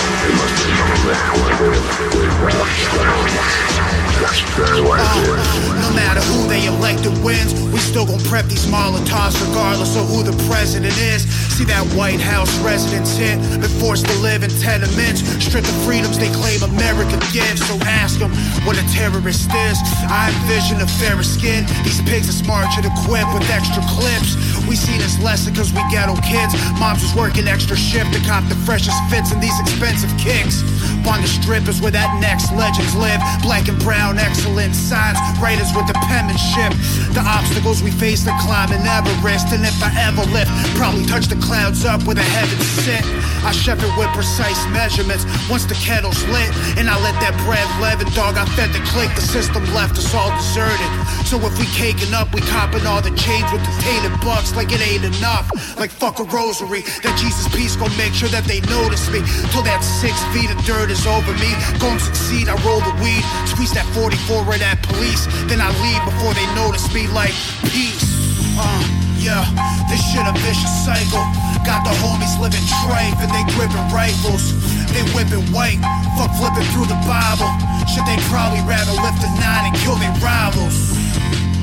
matter 5.92 6.20
who 6.20 6.48
they 6.48 6.64
elect 6.64 7.04
wins, 7.22 7.52
we 7.70 7.78
still 7.78 8.06
gon' 8.06 8.20
prep 8.20 8.46
these 8.46 8.64
Molotovs 8.64 9.36
regardless 9.46 9.94
of 9.96 10.08
who 10.08 10.22
the 10.22 10.32
president 10.48 10.96
is. 10.96 11.26
See 11.54 11.62
that 11.70 11.86
White 11.94 12.18
House 12.18 12.50
residence 12.66 13.14
hit, 13.14 13.38
been 13.62 13.70
forced 13.78 14.10
to 14.10 14.16
live 14.18 14.42
in 14.42 14.50
tenements, 14.58 15.22
stripped 15.38 15.70
of 15.70 15.78
freedoms 15.86 16.18
they 16.18 16.26
claim 16.34 16.58
America 16.66 17.14
gives. 17.30 17.62
So 17.62 17.78
ask 17.86 18.18
them 18.18 18.34
what 18.66 18.74
a 18.74 18.82
terrorist 18.90 19.54
is. 19.54 19.78
I 20.10 20.34
envision 20.34 20.82
a 20.82 20.88
fairer 20.98 21.22
skin. 21.22 21.62
These 21.86 22.02
pigs 22.10 22.26
are 22.26 22.34
smart 22.34 22.74
and 22.74 22.90
equipped 22.90 23.30
with 23.30 23.46
extra 23.54 23.86
clips. 23.86 24.34
We 24.66 24.74
seen 24.74 24.98
this 24.98 25.14
lesson 25.22 25.54
cause 25.54 25.70
we 25.70 25.78
ghetto 25.94 26.18
kids. 26.26 26.58
Moms 26.82 27.06
was 27.06 27.14
working 27.14 27.46
extra 27.46 27.78
shift 27.78 28.10
to 28.18 28.20
cop 28.26 28.42
the 28.50 28.58
freshest 28.66 28.98
fits 29.06 29.30
and 29.30 29.38
these 29.38 29.54
expensive 29.62 30.10
kicks. 30.18 30.66
On 31.06 31.20
the 31.20 31.28
strip 31.28 31.68
is 31.68 31.78
where 31.84 31.92
that 31.92 32.08
next 32.18 32.50
legends 32.50 32.96
live. 32.96 33.20
Black 33.46 33.68
and 33.68 33.78
brown, 33.78 34.18
excellent 34.18 34.74
signs. 34.74 35.20
Writers 35.38 35.70
with 35.70 35.86
the 35.86 35.94
penmanship. 36.10 36.74
The 37.14 37.22
obstacles 37.22 37.78
we 37.78 37.92
face 37.92 38.24
to 38.24 38.34
climbing 38.42 38.82
Everest. 38.82 39.54
And 39.54 39.62
if 39.62 39.78
I 39.84 39.92
ever 40.02 40.26
lift, 40.32 40.50
probably 40.74 41.04
touch 41.06 41.28
the 41.28 41.36
clouds 41.44 41.84
up 41.84 42.02
with 42.08 42.18
a 42.18 42.26
heaven 42.36 42.58
sent. 42.80 43.04
I 43.44 43.52
chef 43.52 43.76
it 43.84 43.92
with 44.00 44.08
precise 44.16 44.58
measurements. 44.72 45.28
Once 45.52 45.68
the 45.68 45.76
kettle's 45.76 46.20
lit, 46.32 46.48
and 46.80 46.88
I 46.88 46.96
let 47.04 47.12
that 47.20 47.36
bread 47.44 47.68
leaven, 47.80 48.08
dog. 48.16 48.40
I 48.40 48.48
fed 48.56 48.72
the 48.72 48.80
click, 48.88 49.12
the 49.14 49.20
system 49.20 49.62
left 49.76 50.00
us 50.00 50.14
all 50.16 50.32
deserted. 50.32 50.90
So 51.28 51.36
if 51.44 51.52
we 51.60 51.68
caking 51.76 52.16
up, 52.16 52.32
we 52.32 52.40
copping 52.48 52.88
all 52.88 53.04
the 53.04 53.12
change 53.14 53.44
with 53.52 53.60
the 53.60 53.74
tainted 53.84 54.16
bucks 54.24 54.56
like 54.56 54.72
it 54.72 54.80
ain't 54.80 55.04
enough. 55.04 55.52
Like 55.76 55.92
fuck 55.92 56.18
a 56.18 56.24
rosary. 56.24 56.82
That 57.04 57.14
Jesus 57.20 57.46
peace 57.52 57.76
gon' 57.76 57.92
make 58.00 58.16
sure 58.16 58.32
that 58.32 58.48
they 58.48 58.64
notice 58.72 59.04
me. 59.12 59.20
Till 59.52 59.62
that 59.68 59.84
six 59.84 60.16
feet 60.32 60.48
of 60.48 60.58
dirt 60.64 60.88
is 60.88 61.04
over 61.04 61.32
me. 61.36 61.52
Gon' 61.76 62.00
succeed, 62.00 62.48
I 62.48 62.56
roll 62.64 62.80
the 62.80 62.96
weed. 63.04 63.22
Squeeze 63.44 63.76
that 63.76 63.84
44 63.92 64.56
at 64.56 64.64
that 64.64 64.80
police. 64.88 65.28
Then 65.44 65.60
I 65.60 65.68
leave 65.84 66.00
before 66.08 66.32
they 66.32 66.48
notice 66.56 66.88
me 66.96 67.04
like 67.12 67.36
peace. 67.68 68.08
Uh, 68.56 69.03
yeah, 69.24 69.40
this 69.88 70.04
shit 70.12 70.20
a 70.20 70.36
vicious 70.44 70.70
cycle. 70.84 71.24
Got 71.64 71.80
the 71.88 71.96
homies 72.04 72.36
living 72.36 72.60
tripe 72.84 73.16
and 73.24 73.32
they 73.32 73.44
gripping 73.56 73.88
rifles. 73.88 74.52
They 74.92 75.00
whipping 75.16 75.48
white, 75.48 75.80
fuck 76.20 76.28
flipping 76.36 76.68
through 76.76 76.92
the 76.92 77.00
Bible. 77.08 77.48
Shit, 77.88 78.04
they 78.04 78.20
probably 78.28 78.60
rather 78.68 78.92
lift 78.92 79.24
a 79.24 79.30
nine 79.40 79.72
and 79.72 79.74
kill 79.80 79.96
their 79.96 80.12
rivals. 80.20 80.92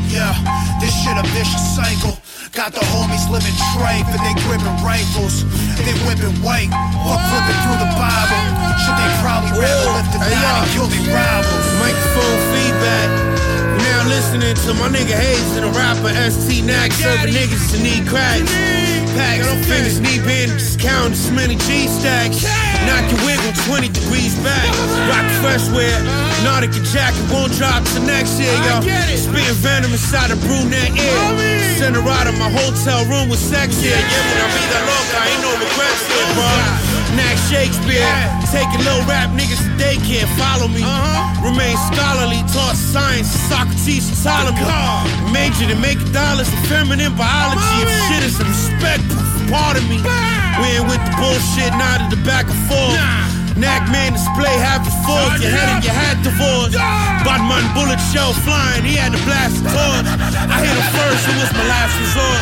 Yeah, 0.10 0.34
this 0.82 0.92
shit 0.92 1.14
a 1.14 1.24
vicious 1.38 1.62
cycle. 1.78 2.18
Got 2.52 2.74
the 2.74 2.84
homies 2.92 3.30
living 3.30 3.56
tripe 3.78 4.10
and 4.10 4.22
they 4.26 4.36
gripping 4.42 4.78
rifles. 4.82 5.46
They 5.86 5.94
whipping 6.10 6.36
white, 6.42 6.74
fuck 7.06 7.22
flipping 7.30 7.60
through 7.62 7.80
the 7.80 7.92
Bible. 7.94 8.42
Shit, 8.82 8.96
they 8.98 9.10
probably 9.22 9.54
rather 9.62 10.02
lift 10.02 10.12
a 10.18 10.20
nine 10.20 10.66
and 10.66 10.70
kill 10.74 10.90
their 10.90 11.14
rivals. 11.14 11.66
Microphone 11.78 12.42
feedback. 12.50 13.31
Listening 14.12 14.56
to 14.68 14.76
my 14.76 14.92
nigga 14.92 15.16
Hayes 15.16 15.56
and 15.56 15.64
the 15.64 15.72
rapper 15.72 16.12
ST 16.12 16.68
Nack 16.68 16.92
serving 16.92 17.32
niggas 17.32 17.72
to 17.72 17.80
need 17.80 18.04
cracks. 18.12 18.44
Packs, 19.16 19.48
fingers, 19.64 20.04
knee 20.04 20.20
bandages, 20.20 20.76
counting 20.76 21.16
this 21.16 21.32
many 21.32 21.56
G 21.64 21.88
stacks. 21.88 22.44
Knock 22.84 23.08
your 23.08 23.24
wiggle 23.24 23.56
20 23.72 23.88
degrees 23.88 24.36
back. 24.44 24.68
Rock 25.08 25.24
fresh 25.40 25.64
wear, 25.72 25.96
Nautica 26.44 26.84
jacket 26.92 27.24
won't 27.32 27.56
drop 27.56 27.88
till 27.96 28.04
next 28.04 28.36
year, 28.36 28.52
yo. 28.68 28.84
Spitting 29.16 29.60
venom 29.64 29.96
inside 29.96 30.28
a 30.28 30.36
brunette 30.44 30.92
ear. 30.92 31.24
Send 31.80 31.96
her 31.96 32.04
out 32.04 32.28
of 32.28 32.36
my 32.36 32.52
hotel 32.52 33.08
room 33.08 33.32
with 33.32 33.40
sex 33.40 33.80
here. 33.80 33.96
Yeah, 33.96 34.28
when 34.28 34.44
I 34.44 34.48
be 34.52 34.64
that 34.76 34.84
loca, 34.92 35.16
I 35.16 35.26
ain't 35.32 35.40
no 35.40 35.52
regrets 35.56 36.04
here, 36.12 36.28
bro. 36.36 36.91
Knack 37.16 37.36
Shakespeare, 37.52 38.08
taking 38.52 38.80
little 38.88 39.04
rap 39.04 39.30
niggas 39.36 39.60
to 39.60 39.72
daycare. 39.76 40.28
Follow 40.40 40.68
me. 40.68 40.84
Uh-huh. 40.84 41.50
Remain 41.52 41.76
scholarly, 41.92 42.40
taught 42.56 42.78
science, 42.80 43.28
Socrates 43.52 44.08
and 44.08 44.18
Ptolemy. 44.18 44.64
Majored 45.34 45.72
in 45.72 45.82
making 45.82 46.12
dollars 46.16 46.48
in 46.48 46.60
feminine 46.72 47.12
biology. 47.18 47.64
If 47.84 47.92
shit 48.08 48.24
is 48.24 48.36
a 48.40 48.46
respect, 48.48 49.04
part 49.52 49.76
of 49.76 49.84
me. 49.92 50.00
We 50.64 50.68
ain't 50.78 50.88
with 50.88 51.02
the 51.04 51.14
bullshit, 51.20 51.74
not 51.76 52.00
at 52.00 52.10
the 52.14 52.22
back 52.24 52.48
and 52.48 52.62
forth. 52.72 52.96
Knack 53.60 53.92
man 53.92 54.14
display 54.14 54.56
half 54.64 54.86
the 54.88 54.96
force, 55.04 55.36
your 55.44 55.52
head 55.52 55.68
and 55.68 55.84
your 55.84 55.94
hat 55.94 56.16
divorced. 56.24 56.80
Batman 57.28 57.68
bullet 57.76 58.00
shell 58.10 58.32
flying, 58.48 58.84
he 58.88 58.96
had 58.96 59.12
to 59.12 59.22
blast 59.28 59.60
the 59.60 59.70
torch. 59.70 60.08
I 60.08 60.64
hit 60.64 60.72
him 60.72 60.88
first, 60.96 61.28
it 61.28 61.36
was 61.36 61.52
my 61.52 61.66
last 61.68 61.94
resort. 62.00 62.42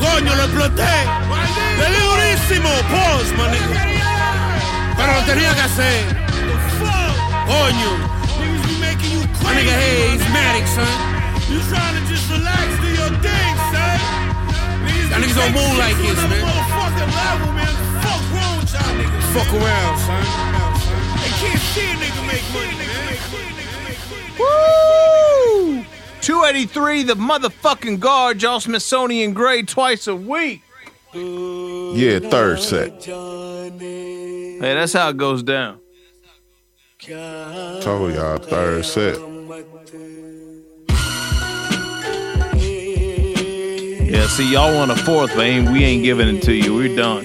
Coño, 0.00 0.34
lo 0.34 0.44
exploté. 0.44 1.49
Le 1.80 1.86
di 1.88 2.00
durísimo. 2.04 2.68
Pause, 2.92 3.32
my 3.40 3.48
nigga. 3.48 3.80
Pero 4.96 5.10
lo 5.14 5.22
tenía 5.24 5.54
que 5.54 5.62
hacer. 5.62 6.04
Coño. 7.48 7.92
My 9.42 9.54
nigga 9.56 9.72
Hayes, 9.72 10.22
Matic, 10.30 10.66
son. 10.68 10.84
Eh? 10.84 11.10
You 11.50 11.58
trying 11.72 11.96
to 11.96 12.02
just 12.06 12.30
relax, 12.30 12.68
do 12.80 12.88
your 12.94 13.10
eh? 13.10 13.24
thing, 13.24 13.56
son. 13.72 13.98
Y'all 15.10 15.20
niggas 15.20 15.34
don't 15.34 15.54
move 15.56 15.76
like 15.78 15.96
this, 15.96 16.20
man. 16.28 16.44
Level, 17.10 17.52
man. 17.58 17.74
Fuck 18.04 18.22
wrong 18.30 18.54
with 18.60 18.72
y'all 18.72 18.94
niggas. 18.94 19.24
Fuck 19.34 19.50
around, 19.50 19.98
son. 20.06 20.22
They 21.18 21.32
can't 21.40 21.62
see 21.72 21.90
a 21.90 21.96
nigga 21.96 22.22
make 22.28 22.46
money, 22.54 22.76
man. 22.78 22.90
Woo! 24.38 25.84
283, 26.20 27.02
the 27.04 27.14
motherfucking 27.14 27.98
guard, 27.98 28.42
y'all 28.42 28.60
Smithsonian 28.60 29.32
grade 29.32 29.66
twice 29.66 30.06
a 30.06 30.14
week. 30.14 30.62
Yeah, 31.12 32.20
third 32.20 32.60
set. 32.60 33.04
Hey, 33.04 34.58
that's 34.60 34.92
how 34.92 35.08
it 35.08 35.16
goes 35.16 35.42
down. 35.42 35.80
Told 37.00 38.14
y'all, 38.14 38.38
third 38.38 38.84
set. 38.84 39.18
Yeah, 44.06 44.26
see, 44.28 44.52
y'all 44.52 44.74
want 44.76 44.92
a 44.92 44.96
fourth, 44.96 45.34
but 45.34 45.46
ain't, 45.46 45.70
we 45.70 45.82
ain't 45.82 46.04
giving 46.04 46.36
it 46.36 46.42
to 46.44 46.54
you. 46.54 46.74
We're 46.76 46.94
done. 46.94 47.24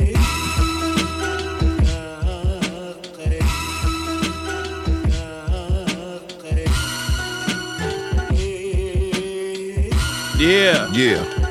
Yeah. 10.38 10.92
Yeah. 10.92 11.45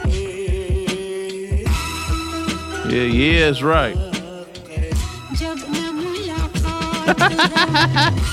Yeah, 2.88 3.02
yeah, 3.02 3.48
is 3.48 3.62
right. 3.62 3.96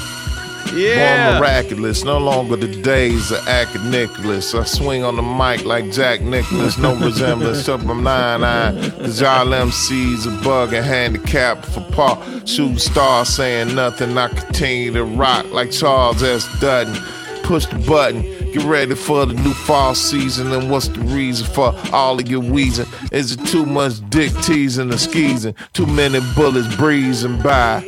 Yeah. 0.74 1.32
More 1.32 1.40
miraculous, 1.42 2.04
no 2.06 2.18
longer 2.18 2.56
the 2.56 2.82
days 2.82 3.32
of 3.32 3.46
Ack 3.48 3.68
Nicholas. 3.84 4.56
I 4.56 4.64
swing 4.64 5.04
on 5.04 5.18
the 5.18 5.22
mic 5.22 5.66
like 5.66 5.92
Jack 5.92 6.22
Nicklaus, 6.22 6.78
no 6.78 6.96
resemblance 7.06 7.66
to 7.66 7.78
my 7.78 7.94
nine 7.94 8.44
eye. 8.44 8.90
Cause 9.00 9.20
y'all 9.20 9.48
MCs 9.48 10.28
a 10.28 10.44
bug 10.44 10.74
and 10.74 10.86
handicapped 10.86 11.66
for 11.66 11.82
Paul. 11.92 12.24
Shooting 12.46 12.78
star 12.78 13.26
saying 13.26 13.76
nothing. 13.76 14.18
I 14.18 14.30
continue 14.30 14.94
to 14.94 15.04
rock 15.04 15.52
like 15.52 15.72
Charles 15.72 16.24
S. 16.24 16.48
Dutton. 16.62 16.96
Push 17.44 17.66
the 17.66 17.80
button. 17.80 18.24
Get 18.54 18.64
ready 18.66 18.96
for 18.96 19.26
the 19.26 19.34
new 19.34 19.54
fall 19.54 19.96
season. 19.96 20.52
And 20.52 20.70
what's 20.70 20.90
the 20.90 21.00
reason 21.00 21.48
for 21.48 21.74
all 21.94 22.20
of 22.20 22.28
your 22.28 22.42
wheezing? 22.42 22.86
Is 23.12 23.32
it 23.32 23.46
too 23.46 23.66
much 23.66 23.94
dick 24.10 24.34
teasing 24.42 24.92
or 24.92 24.98
skeezing? 24.98 25.56
Too 25.72 25.86
many 25.86 26.20
bullets 26.36 26.76
breezing 26.76 27.42
by. 27.42 27.82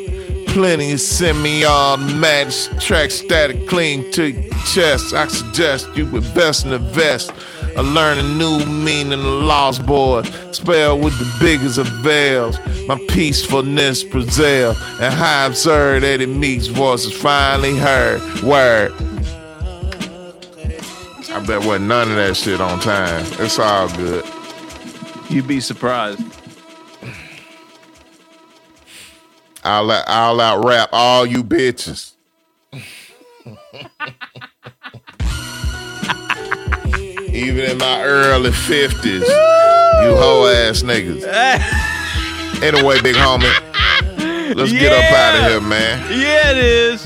Plenty 0.48 0.94
of 0.94 1.02
semi-automatic 1.02 2.80
track 2.80 3.11
static 3.11 3.68
clean 3.68 4.10
to 4.11 4.31
your 4.31 4.53
chest. 4.68 5.14
I 5.14 5.27
suggest 5.27 5.90
you 5.95 6.06
invest 6.06 6.64
in 6.64 6.72
the 6.72 6.80
vest. 6.80 7.34
I 7.76 7.81
learn 7.81 8.19
a 8.19 8.23
new 8.23 8.64
meaning 8.65 9.19
of 9.19 9.26
lost 9.26 9.85
board. 9.85 10.27
Spell 10.52 10.98
with 10.98 11.18
the 11.19 11.38
biggest 11.44 11.77
of 11.77 11.88
veils. 12.03 12.57
My 12.88 12.98
peacefulness 13.10 14.03
prevail. 14.03 14.76
And 15.02 15.14
how 15.14 15.48
absurd 15.48 16.03
Eddie 16.03 16.27
Meeks' 16.27 16.68
voice 16.68 17.03
is 17.03 17.14
finally 17.19 17.76
heard. 17.76 18.22
Word. 18.44 18.94
I 21.34 21.43
bet 21.45 21.65
wasn't 21.65 21.88
none 21.88 22.11
of 22.11 22.15
that 22.18 22.38
shit 22.38 22.61
on 22.61 22.80
time. 22.80 23.26
It's 23.39 23.57
all 23.57 23.89
good. 23.97 24.23
You'd 25.30 25.47
be 25.47 25.60
surprised. 25.60 26.22
I'll 29.64 29.89
out, 29.89 30.03
I'll 30.07 30.39
out 30.39 30.64
rap 30.64 30.89
all 30.91 31.26
you 31.26 31.43
bitches. 31.43 32.11
Even 37.34 37.72
in 37.72 37.77
my 37.80 38.03
early 38.03 38.51
50s, 38.51 39.22
you 39.22 40.15
hoe 40.15 40.47
ass 40.47 40.84
niggas. 40.84 41.23
Anyway, 42.64 43.01
big 43.01 43.15
homie, 43.15 43.43
let's 44.55 44.72
get 44.72 44.93
up 44.93 45.11
out 45.11 45.35
of 45.43 45.51
here, 45.51 45.60
man. 45.69 45.99
Yeah, 46.10 46.51
it 46.51 46.57
is. 46.57 47.05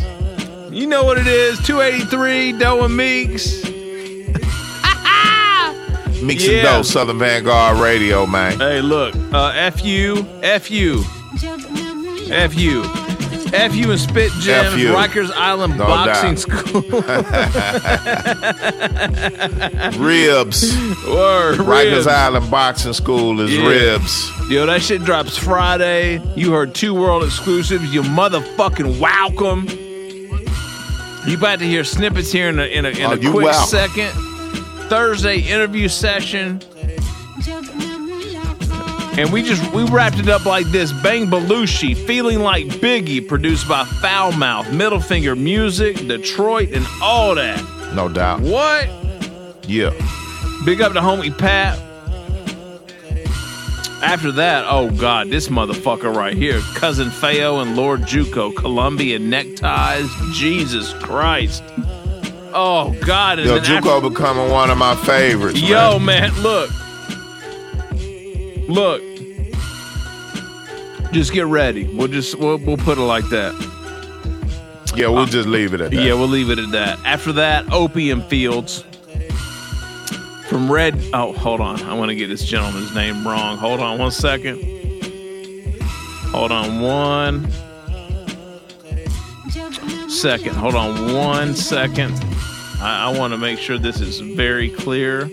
You 0.71 0.85
know 0.85 1.03
what 1.03 1.17
it 1.17 1.25
is. 1.25 1.57
283, 1.65 2.59
Doe 2.59 2.85
and 2.85 2.95
Meeks. 2.95 3.63
Meeks 6.21 6.45
Yeah. 6.47 6.53
and 6.57 6.63
Doe, 6.63 6.81
Southern 6.83 7.19
Vanguard 7.19 7.79
Radio, 7.79 8.25
man. 8.25 8.59
Hey, 8.59 8.81
look. 8.81 9.15
Uh, 9.33 9.51
F 9.55 9.83
you. 9.85 10.25
F 10.41 10.69
you. 10.71 11.03
F 12.31 12.55
you. 12.55 12.83
F 13.53 13.73
you 13.75 13.91
and 13.91 13.99
Spit 13.99 14.31
Gemz, 14.33 14.73
F 14.73 14.77
you. 14.77 14.89
Rikers 14.89 15.31
Island 15.31 15.77
No 15.77 15.85
Boxing 15.87 16.35
doubt. 16.35 16.39
School. 16.73 16.81
Ribs. 20.05 20.75
Word. 21.07 21.57
Rikers 21.59 21.91
ribs. 21.95 22.07
Island 22.07 22.51
Boxing 22.51 22.93
School 22.93 23.39
is 23.39 23.53
Yeah. 23.55 23.67
ribs. 23.67 24.31
Yo, 24.49 24.65
that 24.65 24.81
shit 24.81 25.03
drops 25.03 25.37
Friday. 25.37 26.21
You 26.35 26.51
heard 26.51 26.73
two 26.75 26.93
world 26.93 27.23
exclusives. 27.23 27.93
You 27.93 28.01
motherfucking 28.03 28.99
welcome. 28.99 29.67
You 31.25 31.37
about 31.37 31.59
to 31.59 31.65
hear 31.65 31.83
snippets 31.83 32.31
here 32.31 32.49
in 32.49 32.59
a, 32.59 32.63
in 32.65 32.85
a, 32.85 32.89
in 32.89 33.05
Oh, 33.05 33.11
a 33.13 33.17
quick 33.17 33.33
welcome. 33.45 33.67
second. 33.67 34.11
Thursday 34.87 35.39
interview 35.39 35.87
session. 35.87 36.61
And 39.17 39.33
we 39.33 39.41
just 39.41 39.73
we 39.73 39.83
wrapped 39.85 40.19
it 40.19 40.29
up 40.29 40.45
like 40.45 40.67
this: 40.67 40.91
Bang 41.01 41.27
Belushi, 41.27 41.95
feeling 41.95 42.39
like 42.39 42.65
Biggie, 42.65 43.27
produced 43.27 43.67
by 43.67 43.83
Foul 43.83 44.31
Mouth, 44.33 44.71
Middle 44.71 44.99
Finger 44.99 45.35
Music, 45.35 45.95
Detroit, 46.07 46.69
and 46.71 46.85
all 47.01 47.33
that. 47.35 47.59
No 47.95 48.07
doubt. 48.09 48.41
What? 48.41 48.89
Yeah. 49.67 49.89
Big 50.65 50.81
up 50.81 50.93
to 50.93 50.99
homie 50.99 51.35
Pat. 51.37 51.79
After 54.03 54.31
that, 54.33 54.65
oh 54.69 54.91
god, 54.91 55.29
this 55.29 55.47
motherfucker 55.47 56.15
right 56.15 56.35
here, 56.35 56.59
cousin 56.75 57.09
Feo 57.09 57.59
and 57.59 57.75
Lord 57.75 58.01
Juco, 58.01 58.55
Colombian 58.55 59.31
neckties, 59.31 60.11
Jesus 60.33 60.93
Christ. 60.93 61.63
Oh 62.59 62.91
god, 63.05 63.37
and 63.37 63.47
Yo, 63.47 63.59
then 63.59 63.63
Juco 63.63 63.97
after- 63.97 64.09
becoming 64.09 64.49
one 64.49 64.71
of 64.71 64.79
my 64.79 64.95
favorites. 64.95 65.61
Yo, 65.61 65.99
man. 65.99 66.33
man, 66.33 66.41
look. 66.41 66.71
Look. 68.67 69.03
Just 71.11 71.33
get 71.33 71.45
ready. 71.45 71.85
We'll 71.85 72.07
just 72.07 72.33
we'll, 72.39 72.57
we'll 72.57 72.77
put 72.77 72.97
it 72.97 73.01
like 73.01 73.29
that. 73.29 73.53
Yeah, 74.95 75.09
we'll 75.09 75.19
uh, 75.19 75.25
just 75.27 75.47
leave 75.47 75.75
it 75.75 75.81
at 75.81 75.91
that. 75.91 76.03
Yeah, 76.03 76.13
we'll 76.15 76.27
leave 76.27 76.49
it 76.49 76.57
at 76.57 76.71
that. 76.71 76.97
After 77.05 77.31
that, 77.33 77.71
Opium 77.71 78.23
Fields 78.23 78.83
from 80.49 80.71
Red. 80.71 80.99
Oh, 81.13 81.33
hold 81.33 81.61
on. 81.61 81.79
I 81.83 81.93
want 81.93 82.09
to 82.09 82.15
get 82.15 82.27
this 82.27 82.43
gentleman's 82.43 82.95
name 82.95 83.25
wrong. 83.27 83.57
Hold 83.57 83.81
on 83.81 83.99
one 83.99 84.09
second. 84.09 84.63
Hold 86.31 86.51
on 86.51 86.81
one 86.81 87.47
second. 90.09 90.55
Hold 90.55 90.75
on 90.75 91.13
one 91.13 91.55
second. 91.55 92.13
I, 92.81 93.09
I 93.11 93.17
want 93.17 93.33
to 93.33 93.37
make 93.37 93.59
sure 93.59 93.77
this 93.77 93.99
is 94.01 94.19
very 94.19 94.69
clear. 94.69 95.29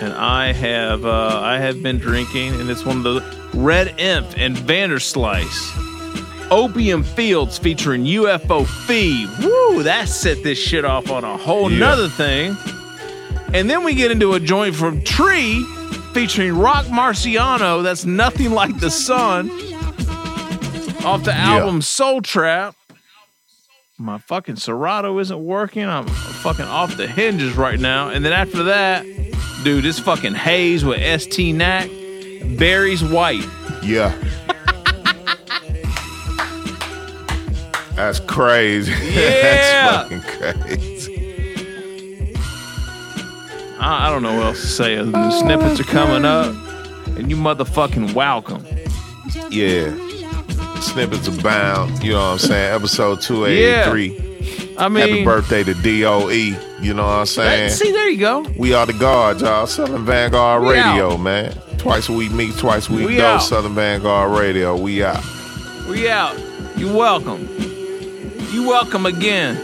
And 0.00 0.12
I 0.14 0.52
have 0.52 1.04
uh, 1.04 1.40
I 1.42 1.58
have 1.58 1.82
been 1.82 1.98
drinking, 1.98 2.60
and 2.60 2.68
it's 2.70 2.84
one 2.84 2.98
of 2.98 3.02
the 3.04 3.22
Red 3.54 4.00
Imp 4.00 4.26
and 4.36 4.56
Vanderslice. 4.56 5.78
Opium 6.50 7.02
Fields 7.02 7.56
featuring 7.56 8.04
UFO 8.04 8.64
Fev. 8.64 9.42
Woo, 9.44 9.82
that 9.84 10.08
set 10.08 10.42
this 10.42 10.58
shit 10.58 10.84
off 10.84 11.10
on 11.10 11.24
a 11.24 11.36
whole 11.36 11.70
Yeah. 11.70 11.78
nother 11.78 12.08
thing. 12.08 12.56
And 13.54 13.70
then 13.70 13.84
we 13.84 13.94
get 13.94 14.10
into 14.10 14.32
a 14.34 14.40
joint 14.40 14.74
from 14.74 15.02
Tree 15.02 15.62
featuring 16.12 16.56
Roc 16.58 16.86
Marciano. 16.86 17.82
That's 17.82 18.04
nothing 18.04 18.50
like 18.50 18.78
the 18.80 18.90
sun. 18.90 19.50
Off 21.04 21.22
the 21.24 21.34
album 21.34 21.80
Soul 21.80 22.22
Trap. 22.22 22.74
My 24.02 24.18
fucking 24.18 24.56
Serato 24.56 25.16
isn't 25.20 25.44
working. 25.44 25.84
I'm 25.84 26.08
fucking 26.08 26.64
off 26.64 26.96
the 26.96 27.06
hinges 27.06 27.56
right 27.56 27.78
now. 27.78 28.08
And 28.08 28.24
then 28.24 28.32
after 28.32 28.64
that, 28.64 29.04
dude, 29.62 29.84
this 29.84 30.00
fucking 30.00 30.34
haze 30.34 30.84
with 30.84 30.98
ST 31.22 31.54
Knack. 31.54 31.88
Barry's 32.58 33.04
White. 33.04 33.46
Yeah. 33.80 34.12
That's 37.94 38.18
crazy. 38.18 38.92
Yeah. 39.12 40.08
That's 40.08 40.24
fucking 40.24 40.62
crazy. 40.62 42.34
I, 43.78 44.08
I 44.08 44.10
don't 44.10 44.24
know 44.24 44.34
what 44.36 44.46
else 44.46 44.62
to 44.62 44.66
say. 44.66 44.96
The 44.96 45.30
snippets 45.30 45.78
are 45.78 45.84
coming 45.84 46.24
up, 46.24 46.52
and 47.16 47.30
you 47.30 47.36
motherfucking 47.36 48.14
welcome. 48.14 48.66
Yeah. 49.48 49.96
Snippets 50.82 51.28
abound. 51.28 52.02
You 52.02 52.12
know 52.12 52.18
what 52.18 52.32
I'm 52.32 52.38
saying? 52.38 52.74
Episode 52.74 53.20
283. 53.22 54.76
I 54.78 54.88
mean, 54.88 55.00
Happy 55.08 55.24
birthday 55.24 55.62
to 55.64 55.74
DOE. 55.74 56.30
You 56.80 56.94
know 56.94 57.04
what 57.04 57.10
I'm 57.12 57.26
saying? 57.26 57.70
see, 57.70 57.92
there 57.92 58.08
you 58.08 58.18
go. 58.18 58.44
We 58.58 58.74
are 58.74 58.84
the 58.86 58.92
guards, 58.92 59.42
y'all. 59.42 59.66
Southern 59.66 60.04
Vanguard 60.04 60.62
We 60.62 60.70
Radio, 60.70 61.16
man. 61.16 61.52
Twice 61.78 62.08
a 62.08 62.12
week, 62.12 62.32
meet 62.32 62.56
twice 62.56 62.88
a 62.88 62.92
week, 62.92 63.06
We 63.06 63.16
go. 63.16 63.26
out. 63.34 63.38
Southern 63.42 63.74
Vanguard 63.74 64.36
Radio. 64.38 64.76
We 64.76 65.04
out. 65.04 65.22
We 65.88 66.08
out. 66.10 66.36
You 66.76 66.92
welcome. 66.92 67.48
You 68.50 68.66
welcome 68.68 69.06
again. 69.06 69.56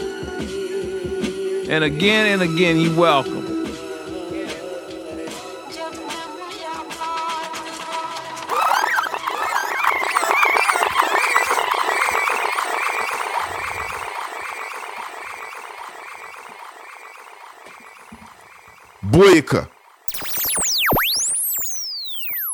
And 1.69 1.83
again 1.83 2.27
and 2.27 2.41
again, 2.41 2.77
you 2.77 2.95
welcome. 2.95 3.38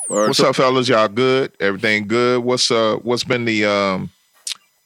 What's 0.07 0.39
up, 0.39 0.55
fellas? 0.55 0.89
Y'all 0.89 1.07
good? 1.07 1.51
Everything 1.59 2.07
good? 2.07 2.43
What's 2.43 2.71
uh 2.71 2.95
what's 3.03 3.23
been 3.23 3.45
the 3.45 3.65
um 3.65 4.09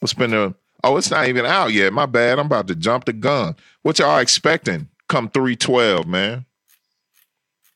what's 0.00 0.12
been 0.12 0.32
the 0.32 0.54
oh 0.84 0.98
it's 0.98 1.10
not 1.10 1.28
even 1.28 1.46
out 1.46 1.72
yet. 1.72 1.94
My 1.94 2.04
bad. 2.04 2.38
I'm 2.38 2.44
about 2.44 2.68
to 2.68 2.74
jump 2.74 3.06
the 3.06 3.14
gun. 3.14 3.56
What 3.80 3.98
y'all 3.98 4.18
expecting 4.18 4.88
come 5.08 5.30
312, 5.30 6.06
man? 6.06 6.44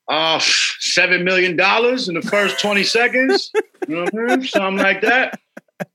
Uh, 0.06 0.39
seven 0.39 1.24
million 1.24 1.56
dollars 1.56 2.06
in 2.06 2.14
the 2.14 2.20
first 2.20 2.60
twenty 2.60 2.85
seconds. 2.85 3.51
You 3.89 3.97
know 3.97 4.02
what 4.02 4.32
I 4.32 4.36
mean? 4.36 4.47
Something 4.47 4.85
like 4.85 5.01
that. 5.01 5.40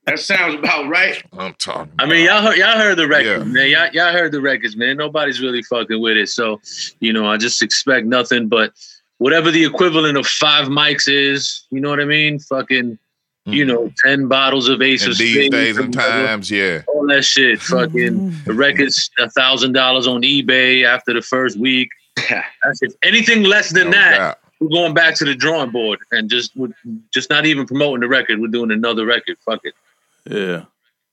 That 0.06 0.20
sounds 0.20 0.56
about 0.56 0.88
right. 0.88 1.22
I'm 1.34 1.53
talking. 1.56 1.94
I 1.99 2.06
mean, 2.06 2.26
y'all 2.26 2.41
heard, 2.41 2.57
y'all 2.57 2.78
heard 2.78 2.98
the 2.98 3.07
records, 3.07 3.45
man. 3.45 3.70
Y'all, 3.70 3.90
y'all 3.91 4.14
heard 4.14 4.32
the 4.32 4.41
records, 4.41 4.76
man. 4.76 4.98
Nobody's 4.98 5.41
really 5.41 5.61
fucking 5.64 6.02
with 6.02 6.18
it. 6.18 6.30
So, 6.30 6.61
you 6.99 7.14
know, 7.14 7.28
I 7.28 7.38
just 7.38 7.61
expect 7.61 8.06
nothing 8.06 8.48
but 8.48 8.74
whatever 9.18 9.52
the 9.52 9.66
equivalent 9.66 10.18
of 10.18 10.26
five 10.26 10.68
mics 10.68 11.07
is. 11.07 11.66
You 11.70 11.80
know 11.82 11.90
what 11.90 11.99
I 11.99 12.06
mean? 12.06 12.40
Fucking 12.40 12.98
you 13.45 13.66
know, 13.66 13.84
mm-hmm. 13.86 14.07
ten 14.07 14.28
bottles 14.28 14.68
of 14.68 14.82
Ace 14.82 15.06
In 15.06 15.11
of 15.11 15.18
these 15.18 15.34
Spades, 15.34 15.52
days 15.52 15.78
and 15.78 15.94
times, 15.94 16.52
yeah. 16.52 16.84
all 16.88 17.07
that 17.07 17.24
shit. 17.24 17.61
Fucking 17.61 17.91
mm-hmm. 17.91 18.44
the 18.45 18.53
record's 18.53 19.10
a 19.20 19.30
thousand 19.30 19.74
dollars 19.74 20.07
on 20.07 20.22
eBay 20.22 20.86
after 20.86 21.14
the 21.14 21.22
first 21.22 21.57
week. 21.57 21.90
That's 22.16 22.82
it. 22.82 22.94
Anything 23.03 23.44
less 23.44 23.72
than 23.72 23.91
that, 23.91 24.40
we're 24.60 24.69
going 24.69 24.94
back 24.94 25.15
to 25.15 25.26
the 25.26 25.36
drawing 25.36 25.72
board 25.72 25.99
and 26.11 26.30
just 26.30 26.56
we're 26.56 26.73
just 27.14 27.30
not 27.30 27.45
even 27.45 27.65
promoting 27.65 28.02
the 28.02 28.07
record. 28.07 28.40
We're 28.40 28.48
doing 28.48 28.72
another 28.72 29.06
record. 29.06 29.38
Fuck 29.45 29.61
it. 29.64 29.73
Yeah. 30.26 30.65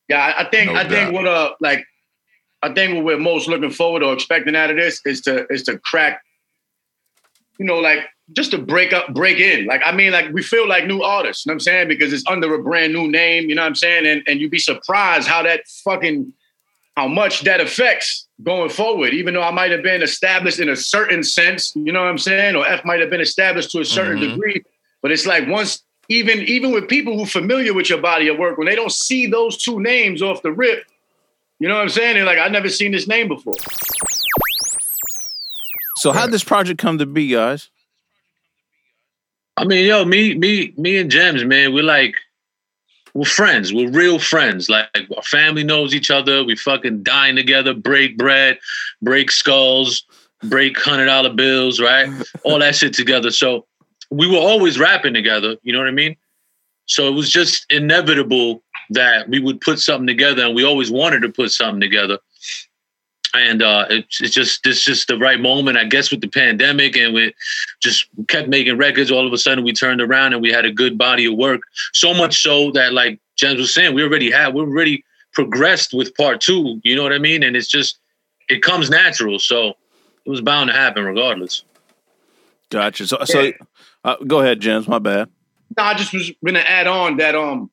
Yeah, 0.09 0.19
I 0.21 0.43
I 0.43 0.51
think 0.51 0.73
No 0.73 0.77
I 0.77 0.89
think 0.89 1.13
what 1.13 1.27
uh 1.27 1.53
like 1.61 1.87
I 2.63 2.73
think 2.73 2.95
what 2.95 3.05
we're 3.05 3.19
most 3.19 3.49
looking 3.49 3.71
forward 3.71 4.03
or 4.03 4.13
expecting 4.13 4.57
out 4.57 4.71
of 4.71 4.77
this 4.77 5.01
is 5.05 5.21
to 5.23 5.47
is 5.51 5.63
to 5.65 5.79
crack, 5.79 6.23
you 7.59 7.67
know, 7.67 7.79
like 7.79 8.01
just 8.33 8.51
to 8.51 8.59
break 8.59 8.93
up, 8.93 9.15
break 9.15 9.39
in. 9.39 9.67
Like 9.67 9.83
I 9.85 9.93
mean, 9.93 10.13
like 10.13 10.33
we 10.33 10.43
feel 10.43 10.69
like 10.69 10.87
new 10.87 11.03
artists, 11.03 11.47
you 11.47 11.51
know 11.51 11.55
what 11.55 11.57
I'm 11.57 11.61
saying? 11.61 11.89
Because 11.89 12.13
it's 12.13 12.25
under 12.29 12.53
a 12.55 12.63
brand 12.63 12.93
new 12.93 13.09
name, 13.09 13.49
you 13.49 13.55
know 13.55 13.63
what 13.63 13.69
I'm 13.69 13.75
saying? 13.75 14.07
And 14.07 14.23
and 14.27 14.41
you'd 14.41 14.51
be 14.51 14.59
surprised 14.59 15.29
how 15.29 15.43
that 15.43 15.67
fucking 15.85 16.33
how 16.97 17.07
much 17.07 17.43
that 17.43 17.61
affects 17.61 18.27
going 18.43 18.71
forward, 18.71 19.13
even 19.13 19.35
though 19.35 19.43
I 19.43 19.51
might 19.51 19.71
have 19.71 19.83
been 19.83 20.03
established 20.03 20.59
in 20.59 20.69
a 20.71 20.77
certain 20.77 21.23
sense, 21.23 21.73
you 21.77 21.93
know 21.93 22.01
what 22.01 22.09
I'm 22.09 22.19
saying? 22.19 22.57
Or 22.57 22.67
F 22.67 22.85
might 22.85 23.01
have 23.01 23.11
been 23.11 23.21
established 23.21 23.71
to 23.73 23.81
a 23.81 23.85
certain 23.85 24.17
Mhm. 24.17 24.33
degree. 24.33 24.63
But 25.03 25.13
it's 25.13 25.27
like 25.27 25.47
once 25.47 25.83
even 26.09 26.43
even 26.43 26.71
with 26.71 26.89
people 26.89 27.17
who 27.17 27.25
are 27.25 27.27
familiar 27.27 27.75
with 27.75 27.91
your 27.91 27.99
body 27.99 28.29
of 28.29 28.39
work, 28.39 28.57
when 28.59 28.67
they 28.67 28.77
don't 28.77 28.93
see 28.93 29.27
those 29.27 29.57
two 29.57 29.81
names 29.81 30.23
off 30.23 30.41
the 30.43 30.53
rip, 30.53 30.85
you 31.59 31.69
know 31.69 31.75
what 31.75 31.83
I'm 31.83 31.89
saying? 31.89 32.15
They're 32.15 32.25
like, 32.25 32.39
I've 32.39 32.53
never 32.53 32.69
seen 32.69 32.93
this 32.93 33.07
name 33.09 33.29
before. 33.29 33.55
So 35.97 36.13
how'd 36.13 36.31
this 36.31 36.45
project 36.45 36.79
come 36.79 36.99
to 36.99 37.07
be, 37.07 37.29
guys? 37.29 37.71
I 39.57 39.65
mean, 39.65 39.87
yo, 39.87 40.05
me, 40.05 40.35
me, 40.35 40.73
me 40.77 40.99
and 40.99 41.11
Gemz, 41.11 41.45
man, 41.47 41.73
we're 41.73 41.83
like, 41.83 42.17
we're 43.17 43.25
friends. 43.25 43.73
We're 43.73 43.91
real 43.91 44.19
friends. 44.19 44.69
Like 44.69 44.89
our 45.17 45.23
family 45.23 45.65
knows 45.65 45.95
each 45.95 46.11
other. 46.11 46.45
We 46.45 46.55
fucking 46.55 47.03
dine 47.03 47.37
together, 47.37 47.73
break 47.73 48.19
bread, 48.19 48.59
break 49.01 49.31
skulls, 49.31 50.05
break 50.45 50.79
hundred 50.79 51.07
dollar 51.07 51.33
bills, 51.33 51.81
right? 51.81 52.09
All 52.45 52.59
that 52.59 52.77
shit 52.77 52.93
together. 52.93 53.31
So 53.31 53.67
we 54.11 54.29
were 54.29 54.39
always 54.39 54.79
rapping 54.79 55.15
together. 55.15 55.57
You 55.63 55.73
know 55.73 55.79
what 55.79 55.89
I 55.89 55.93
mean? 55.93 56.17
So 56.85 57.09
it 57.09 57.13
was 57.13 57.31
just 57.31 57.67
inevitable 57.71 58.63
that 58.91 59.29
we 59.29 59.41
would 59.41 59.61
put 59.61 59.81
something 59.81 60.07
together, 60.07 60.45
and 60.45 60.55
we 60.55 60.65
always 60.65 60.91
wanted 60.91 61.23
to 61.23 61.31
put 61.31 61.51
something 61.51 61.81
together. 61.81 62.19
And 63.37 63.63
uh, 63.63 63.87
it's, 63.91 64.21
it's 64.21 64.35
just 64.35 64.67
it's 64.67 64.83
just 64.83 65.09
the 65.09 65.19
right 65.19 65.41
moment, 65.41 65.77
I 65.77 65.85
guess, 65.85 66.11
with 66.11 66.21
the 66.21 66.29
pandemic, 66.29 66.97
and 66.97 67.13
we 67.15 67.35
just 67.81 68.07
kept 68.29 68.49
making 68.49 68.79
records. 68.79 69.11
All 69.11 69.27
of 69.27 69.33
a 69.33 69.39
sudden, 69.39 69.65
we 69.65 69.73
turned 69.73 70.01
around 70.01 70.33
and 70.33 70.43
we 70.43 70.51
had 70.51 70.65
a 70.65 70.73
good 70.73 70.97
body 70.97 71.27
of 71.27 71.35
work. 71.35 71.61
So 71.93 72.15
much 72.15 72.43
so 72.43 72.71
that, 72.73 72.93
like 72.93 73.21
James 73.37 73.59
was 73.59 73.75
saying, 73.75 73.95
we 73.95 74.03
already 74.03 74.31
had 74.31 74.55
we 74.55 74.61
already 74.61 75.05
progressed 75.33 75.93
with 75.93 76.15
part 76.17 76.41
two. 76.41 76.81
You 76.83 76.97
know 76.97 77.03
what 77.03 77.13
I 77.13 77.19
mean? 77.19 77.43
And 77.43 77.57
it's 77.57 77.69
just 77.69 77.99
it 78.49 78.63
comes 78.63 78.91
natural, 78.91 79.39
so 79.39 79.75
it 80.25 80.31
was 80.31 80.41
bound 80.41 80.71
to 80.71 80.75
happen 80.75 81.05
regardless. 81.05 81.63
Gotcha. 82.71 83.07
So, 83.07 83.19
so 83.25 83.53
uh, 84.05 84.17
go 84.27 84.41
ahead, 84.41 84.61
James. 84.61 84.89
My 84.89 84.99
bad. 84.99 85.29
No, 85.77 85.83
I 85.83 85.95
just 85.95 86.13
was 86.13 86.33
gonna 86.45 86.61
add 86.61 86.87
on 86.87 87.19
that 87.19 87.35
um 87.35 87.71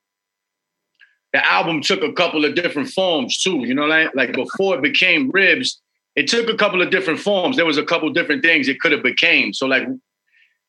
the 1.34 1.52
album 1.52 1.82
took 1.82 2.04
a 2.04 2.14
couple 2.14 2.46
of 2.46 2.56
different 2.56 2.90
forms 2.90 3.42
too. 3.42 3.66
You 3.66 3.74
know, 3.74 3.86
like 3.86 4.16
like 4.16 4.34
before 4.34 4.76
it 4.76 4.82
became 4.82 5.32
ribs, 5.32 5.82
it 6.16 6.28
took 6.28 6.48
a 6.48 6.56
couple 6.56 6.82
of 6.82 6.92
different 6.92 7.20
forms. 7.20 7.58
There 7.58 7.66
was 7.66 7.78
a 7.78 7.84
couple 7.84 8.10
different 8.12 8.44
things 8.44 8.68
it 8.68 8.80
could 8.80 8.92
have 8.92 9.04
became. 9.04 9.52
So 9.54 9.66
like, 9.66 9.88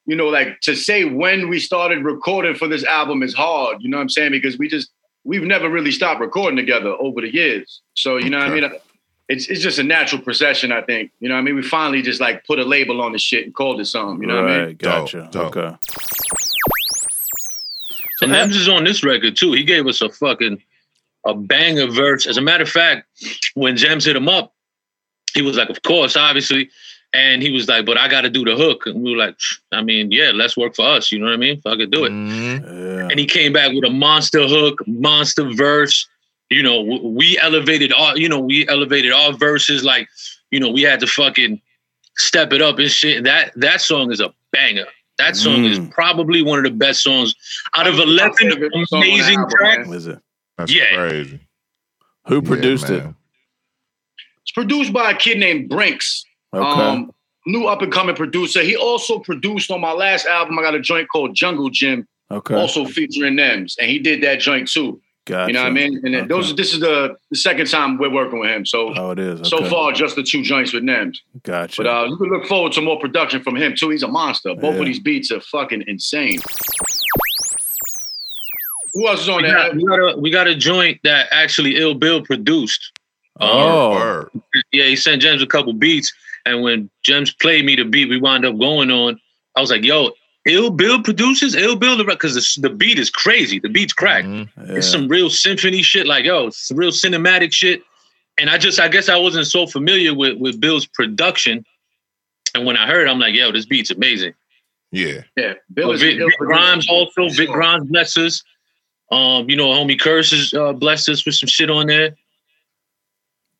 you 0.06 0.16
know, 0.16 0.28
like 0.28 0.60
to 0.62 0.74
say 0.74 1.04
when 1.04 1.48
we 1.48 1.60
started 1.60 2.02
recording 2.02 2.54
for 2.54 2.66
this 2.66 2.84
album 2.84 3.22
is 3.22 3.34
hard. 3.34 3.82
You 3.82 3.90
know 3.90 3.98
what 3.98 4.02
I'm 4.02 4.08
saying? 4.08 4.32
Because 4.32 4.58
we 4.58 4.68
just 4.68 4.90
we've 5.22 5.42
never 5.42 5.68
really 5.68 5.92
stopped 5.92 6.20
recording 6.20 6.56
together 6.56 6.90
over 6.90 7.20
the 7.20 7.32
years. 7.32 7.82
So 7.94 8.16
you 8.16 8.30
know 8.30 8.38
what 8.38 8.48
I 8.48 8.54
mean. 8.54 8.70
It's 9.26 9.48
it's 9.48 9.60
just 9.60 9.78
a 9.78 9.82
natural 9.82 10.20
procession, 10.20 10.70
I 10.70 10.82
think. 10.82 11.10
You 11.20 11.28
know 11.28 11.34
what 11.34 11.40
I 11.40 11.44
mean? 11.44 11.54
We 11.56 11.62
finally 11.62 12.02
just 12.02 12.20
like 12.20 12.46
put 12.46 12.58
a 12.58 12.64
label 12.64 13.00
on 13.00 13.12
the 13.12 13.18
shit 13.18 13.44
and 13.44 13.54
called 13.54 13.80
it 13.80 13.86
something. 13.86 14.20
You 14.20 14.28
know 14.28 14.42
what 14.42 14.50
I 14.50 14.56
mean? 14.56 14.66
Right, 14.66 14.78
Gotcha. 14.78 15.30
Okay. 15.34 15.76
So 18.24 18.32
Nems 18.32 18.54
is 18.54 18.68
on 18.68 18.84
this 18.84 19.04
record 19.04 19.36
too. 19.36 19.52
He 19.52 19.64
gave 19.64 19.86
us 19.86 20.00
a 20.00 20.08
fucking 20.08 20.62
a 21.24 21.34
banger 21.34 21.86
verse. 21.86 22.26
As 22.26 22.36
a 22.36 22.42
matter 22.42 22.62
of 22.62 22.68
fact, 22.68 23.06
when 23.54 23.76
Gemz 23.76 24.04
hit 24.04 24.16
him 24.16 24.28
up, 24.28 24.54
he 25.34 25.42
was 25.42 25.56
like, 25.56 25.70
"Of 25.70 25.82
course, 25.82 26.16
obviously," 26.16 26.70
and 27.12 27.42
he 27.42 27.50
was 27.50 27.68
like, 27.68 27.86
"But 27.86 27.96
I 27.96 28.08
got 28.08 28.22
to 28.22 28.30
do 28.30 28.44
the 28.44 28.56
hook." 28.56 28.86
And 28.86 29.02
we 29.02 29.12
were 29.12 29.18
like, 29.18 29.36
"I 29.72 29.82
mean, 29.82 30.10
yeah, 30.10 30.32
let's 30.34 30.56
work 30.56 30.76
for 30.76 30.86
us." 30.86 31.10
You 31.10 31.18
know 31.18 31.26
what 31.26 31.34
I 31.34 31.38
mean? 31.38 31.60
Fucking 31.60 31.90
do 31.90 32.04
it. 32.04 32.12
Mm-hmm. 32.12 33.10
And 33.10 33.18
he 33.18 33.26
came 33.26 33.52
back 33.52 33.72
with 33.72 33.84
a 33.84 33.90
monster 33.90 34.46
hook, 34.46 34.86
monster 34.86 35.50
verse. 35.52 36.06
You 36.50 36.62
know, 36.62 36.82
we 36.82 37.38
elevated 37.38 37.92
our, 37.92 38.16
you 38.16 38.28
know, 38.28 38.38
we 38.38 38.68
elevated 38.68 39.12
our 39.12 39.32
verses. 39.32 39.82
Like, 39.82 40.08
you 40.50 40.60
know, 40.60 40.70
we 40.70 40.82
had 40.82 41.00
to 41.00 41.06
fucking 41.06 41.60
step 42.16 42.52
it 42.52 42.62
up 42.62 42.78
and 42.78 42.90
shit. 42.90 43.24
That 43.24 43.52
that 43.56 43.80
song 43.80 44.12
is 44.12 44.20
a 44.20 44.32
banger. 44.52 44.86
That 45.18 45.36
song 45.36 45.64
is 45.64 45.78
probably 45.90 46.42
one 46.42 46.58
of 46.58 46.64
the 46.64 46.70
best 46.76 47.02
songs 47.02 47.34
out 47.74 47.86
of 47.86 47.98
eleven 47.98 48.52
amazing 48.92 49.44
tracks. 49.48 49.88
Is 49.90 50.06
it? 50.08 50.18
That's 50.58 50.74
Yeah. 50.74 50.94
crazy. 50.94 51.40
Who 52.26 52.42
produced 52.42 52.90
it? 52.90 53.04
It's 54.42 54.52
produced 54.52 54.92
by 54.92 55.12
a 55.12 55.16
kid 55.16 55.38
named 55.38 55.68
Brinks. 55.68 56.24
Okay. 56.52 56.64
Um, 56.64 57.12
new 57.46 57.66
up 57.66 57.82
and 57.82 57.92
coming 57.92 58.16
producer. 58.16 58.62
He 58.62 58.76
also 58.76 59.18
produced 59.18 59.70
on 59.70 59.80
my 59.80 59.92
last 59.92 60.26
album. 60.26 60.58
I 60.58 60.62
got 60.62 60.74
a 60.74 60.80
joint 60.80 61.08
called 61.08 61.34
Jungle 61.34 61.70
Gym. 61.70 62.08
Okay. 62.30 62.54
Also 62.54 62.84
featuring 62.86 63.34
Nems, 63.36 63.76
and 63.78 63.88
he 63.88 63.98
did 63.98 64.22
that 64.22 64.40
joint 64.40 64.68
too. 64.68 65.00
Gotcha. 65.26 65.48
You 65.48 65.54
know 65.54 65.62
what 65.62 65.68
I 65.68 65.72
mean? 65.72 66.00
And 66.04 66.12
then 66.14 66.28
those 66.28 66.54
this 66.54 66.74
is 66.74 66.80
the, 66.80 67.16
the 67.30 67.36
second 67.36 67.70
time 67.70 67.96
we're 67.96 68.10
working 68.10 68.38
with 68.40 68.50
him. 68.50 68.66
So 68.66 68.92
Oh, 68.94 69.10
it 69.12 69.18
is. 69.18 69.48
so 69.48 69.64
far 69.70 69.90
just 69.92 70.16
the 70.16 70.22
two 70.22 70.42
joints 70.42 70.72
with 70.74 70.82
Nems. 70.84 71.16
Gotcha. 71.42 71.82
But 71.82 71.86
uh, 71.86 72.04
you 72.10 72.16
can 72.18 72.28
look 72.28 72.44
forward 72.46 72.72
to 72.72 72.82
more 72.82 72.98
production 73.00 73.42
from 73.42 73.56
him 73.56 73.74
too. 73.74 73.88
He's 73.88 74.02
a 74.02 74.08
monster. 74.08 74.54
Both 74.54 74.74
Yeah. 74.74 74.80
of 74.80 74.86
these 74.86 75.00
beats 75.00 75.30
are 75.30 75.40
fucking 75.40 75.84
insane. 75.86 76.40
Who 78.92 79.08
else 79.08 79.22
is 79.22 79.28
on 79.28 79.42
We 79.42 79.48
there? 79.48 79.54
got, 79.56 79.74
we 79.76 79.84
got 79.84 79.98
a 79.98 80.16
we 80.18 80.30
got 80.30 80.46
a 80.46 80.54
joint 80.54 81.00
that 81.04 81.26
actually 81.30 81.76
Ill 81.76 81.94
Bill 81.94 82.22
produced. 82.22 82.92
Oh. 83.40 84.28
yeah, 84.72 84.84
he 84.84 84.94
sent 84.94 85.20
James 85.22 85.42
a 85.42 85.46
couple 85.46 85.72
beats, 85.72 86.12
and 86.46 86.62
when 86.62 86.88
James 87.02 87.34
played 87.34 87.64
me 87.64 87.74
the 87.74 87.84
beat, 87.84 88.08
we 88.08 88.20
wound 88.20 88.44
up 88.44 88.56
going 88.56 88.92
on. 88.92 89.18
I 89.56 89.60
was 89.60 89.70
like, 89.70 89.82
"Yo, 89.84 90.10
Ill 90.46 90.70
Bill 90.70 91.02
produces 91.02 91.54
Ill 91.54 91.76
Bill 91.76 91.96
the 91.96 92.04
because 92.04 92.34
the, 92.34 92.68
the 92.68 92.74
beat 92.74 92.98
is 92.98 93.08
crazy. 93.10 93.58
The 93.58 93.68
beat's 93.70 93.92
cracked. 93.94 94.28
It's 94.58 94.90
some 94.90 95.08
real 95.08 95.30
symphony 95.30 95.82
shit. 95.82 96.06
Like, 96.06 96.24
yo, 96.24 96.48
it's 96.48 96.70
real 96.74 96.90
cinematic 96.90 97.52
shit." 97.52 97.82
And 98.36 98.50
I 98.50 98.58
just, 98.58 98.80
I 98.80 98.88
guess, 98.88 99.08
I 99.08 99.16
wasn't 99.16 99.46
so 99.46 99.66
familiar 99.66 100.12
with 100.14 100.36
with 100.38 100.60
Bill's 100.60 100.86
production, 100.86 101.64
and 102.54 102.66
when 102.66 102.76
I 102.76 102.86
heard, 102.86 103.06
it, 103.06 103.10
I'm 103.10 103.18
like, 103.18 103.34
"Yo, 103.34 103.52
this 103.52 103.64
beat's 103.64 103.90
amazing." 103.90 104.34
Yeah. 104.92 105.22
Yeah. 105.36 105.54
Bill 105.72 105.88
But 105.88 105.94
is 105.96 106.02
a 106.02 106.06
Vic, 106.06 106.18
Vic. 106.18 106.38
Grimes 106.38 106.88
also. 106.88 107.28
Vic 107.30 107.48
Grimes 107.48 107.88
bless 107.88 108.16
us. 108.16 108.42
Um, 109.10 109.48
you 109.50 109.56
know, 109.56 109.68
homie 109.68 109.98
Curses 109.98 110.52
uh, 110.54 110.72
blessed 110.72 111.08
us 111.08 111.24
with 111.26 111.34
some 111.34 111.48
shit 111.48 111.70
on 111.70 111.86
there. 111.86 112.16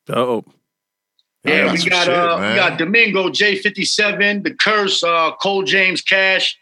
Oh, 0.08 0.44
Yeah, 1.44 1.72
we 1.72 1.78
some 1.78 1.88
got 1.88 2.04
shit, 2.06 2.14
uh, 2.14 2.38
man. 2.38 2.50
we 2.50 2.56
got 2.56 2.78
Domingo 2.78 3.28
J57, 3.30 4.44
the 4.44 4.54
Curse, 4.54 5.02
uh, 5.02 5.32
Cole 5.42 5.62
James 5.62 6.00
Cash, 6.02 6.58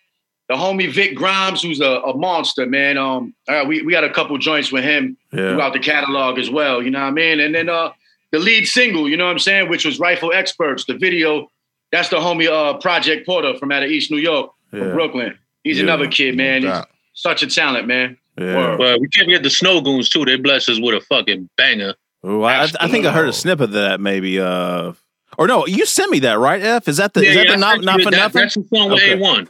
the 0.53 0.59
homie 0.59 0.93
Vic 0.93 1.15
Grimes, 1.17 1.63
who's 1.63 1.81
a, 1.81 1.85
a 2.03 2.17
monster, 2.17 2.67
man. 2.67 2.99
Um, 2.99 3.35
uh, 3.49 3.65
we 3.67 3.83
we 3.83 3.93
got 3.93 4.05
a 4.05 4.11
couple 4.11 4.37
joints 4.39 4.71
with 4.71 4.85
him 4.85 5.17
Yeah. 5.33 5.53
throughout 5.53 5.73
the 5.73 5.79
catalog 5.79 6.39
as 6.39 6.51
well. 6.51 6.83
You 6.83 6.91
know 6.91 7.01
what 7.01 7.07
I 7.09 7.11
mean? 7.13 7.41
And 7.41 7.55
then 7.55 7.69
uh, 7.69 7.91
the 8.33 8.39
lead 8.39 8.67
single, 8.67 9.09
you 9.09 9.17
know 9.17 9.25
what 9.25 9.33
I'm 9.33 9.39
saying, 9.39 9.69
which 9.69 9.85
was 9.85 9.99
Rifle 9.99 10.33
Experts. 10.33 10.85
The 10.85 10.95
video, 10.95 11.49
that's 11.91 12.09
the 12.11 12.17
homie 12.17 12.49
uh, 12.51 12.79
Project 12.79 13.25
Porter 13.27 13.57
from 13.59 13.73
out 13.73 13.83
of 13.83 13.91
East 13.91 14.11
New 14.11 14.19
York, 14.19 14.51
Yeah. 14.73 14.81
from 14.81 14.93
Brooklyn. 14.93 15.39
He's 15.65 15.79
Yeah, 15.79 15.85
another 15.85 16.09
kid, 16.09 16.37
man. 16.37 16.63
He's 16.63 16.83
such 17.15 17.43
a 17.43 17.47
talent, 17.47 17.87
man. 17.87 18.19
Yeah. 18.39 18.77
Well, 18.77 18.99
we 19.01 19.09
can't 19.09 19.27
forget 19.27 19.43
the 19.43 19.51
Snow 19.51 19.81
Goons 19.81 20.09
too. 20.09 20.25
They 20.25 20.37
blessed 20.37 20.69
us 20.71 20.81
with 20.81 20.95
a 20.95 21.01
fucking 21.07 21.49
banger. 21.57 21.95
Oh, 22.25 22.43
I, 22.43 22.69
I 22.81 22.89
think 22.89 23.05
I 23.05 23.13
heard 23.13 23.29
a 23.29 23.33
snippet 23.33 23.65
of 23.65 23.73
that 23.73 24.01
maybe. 24.01 24.39
Uh, 24.41 24.93
or 25.39 25.47
no, 25.47 25.67
you 25.67 25.85
sent 25.87 26.11
me 26.11 26.19
that, 26.21 26.39
right? 26.39 26.63
F 26.63 26.89
is 26.89 26.99
that 26.99 27.15
the 27.15 27.21
is 27.23 27.35
that 27.37 27.47
yeah, 27.47 27.53
the 27.53 27.59
not, 27.59 27.83
not 27.83 28.01
for 28.03 28.11
that. 28.11 28.17
nothing? 28.17 28.43
That's 28.43 28.55
the 28.55 28.65
song 28.75 28.91
with 28.91 29.03
A1. 29.03 29.49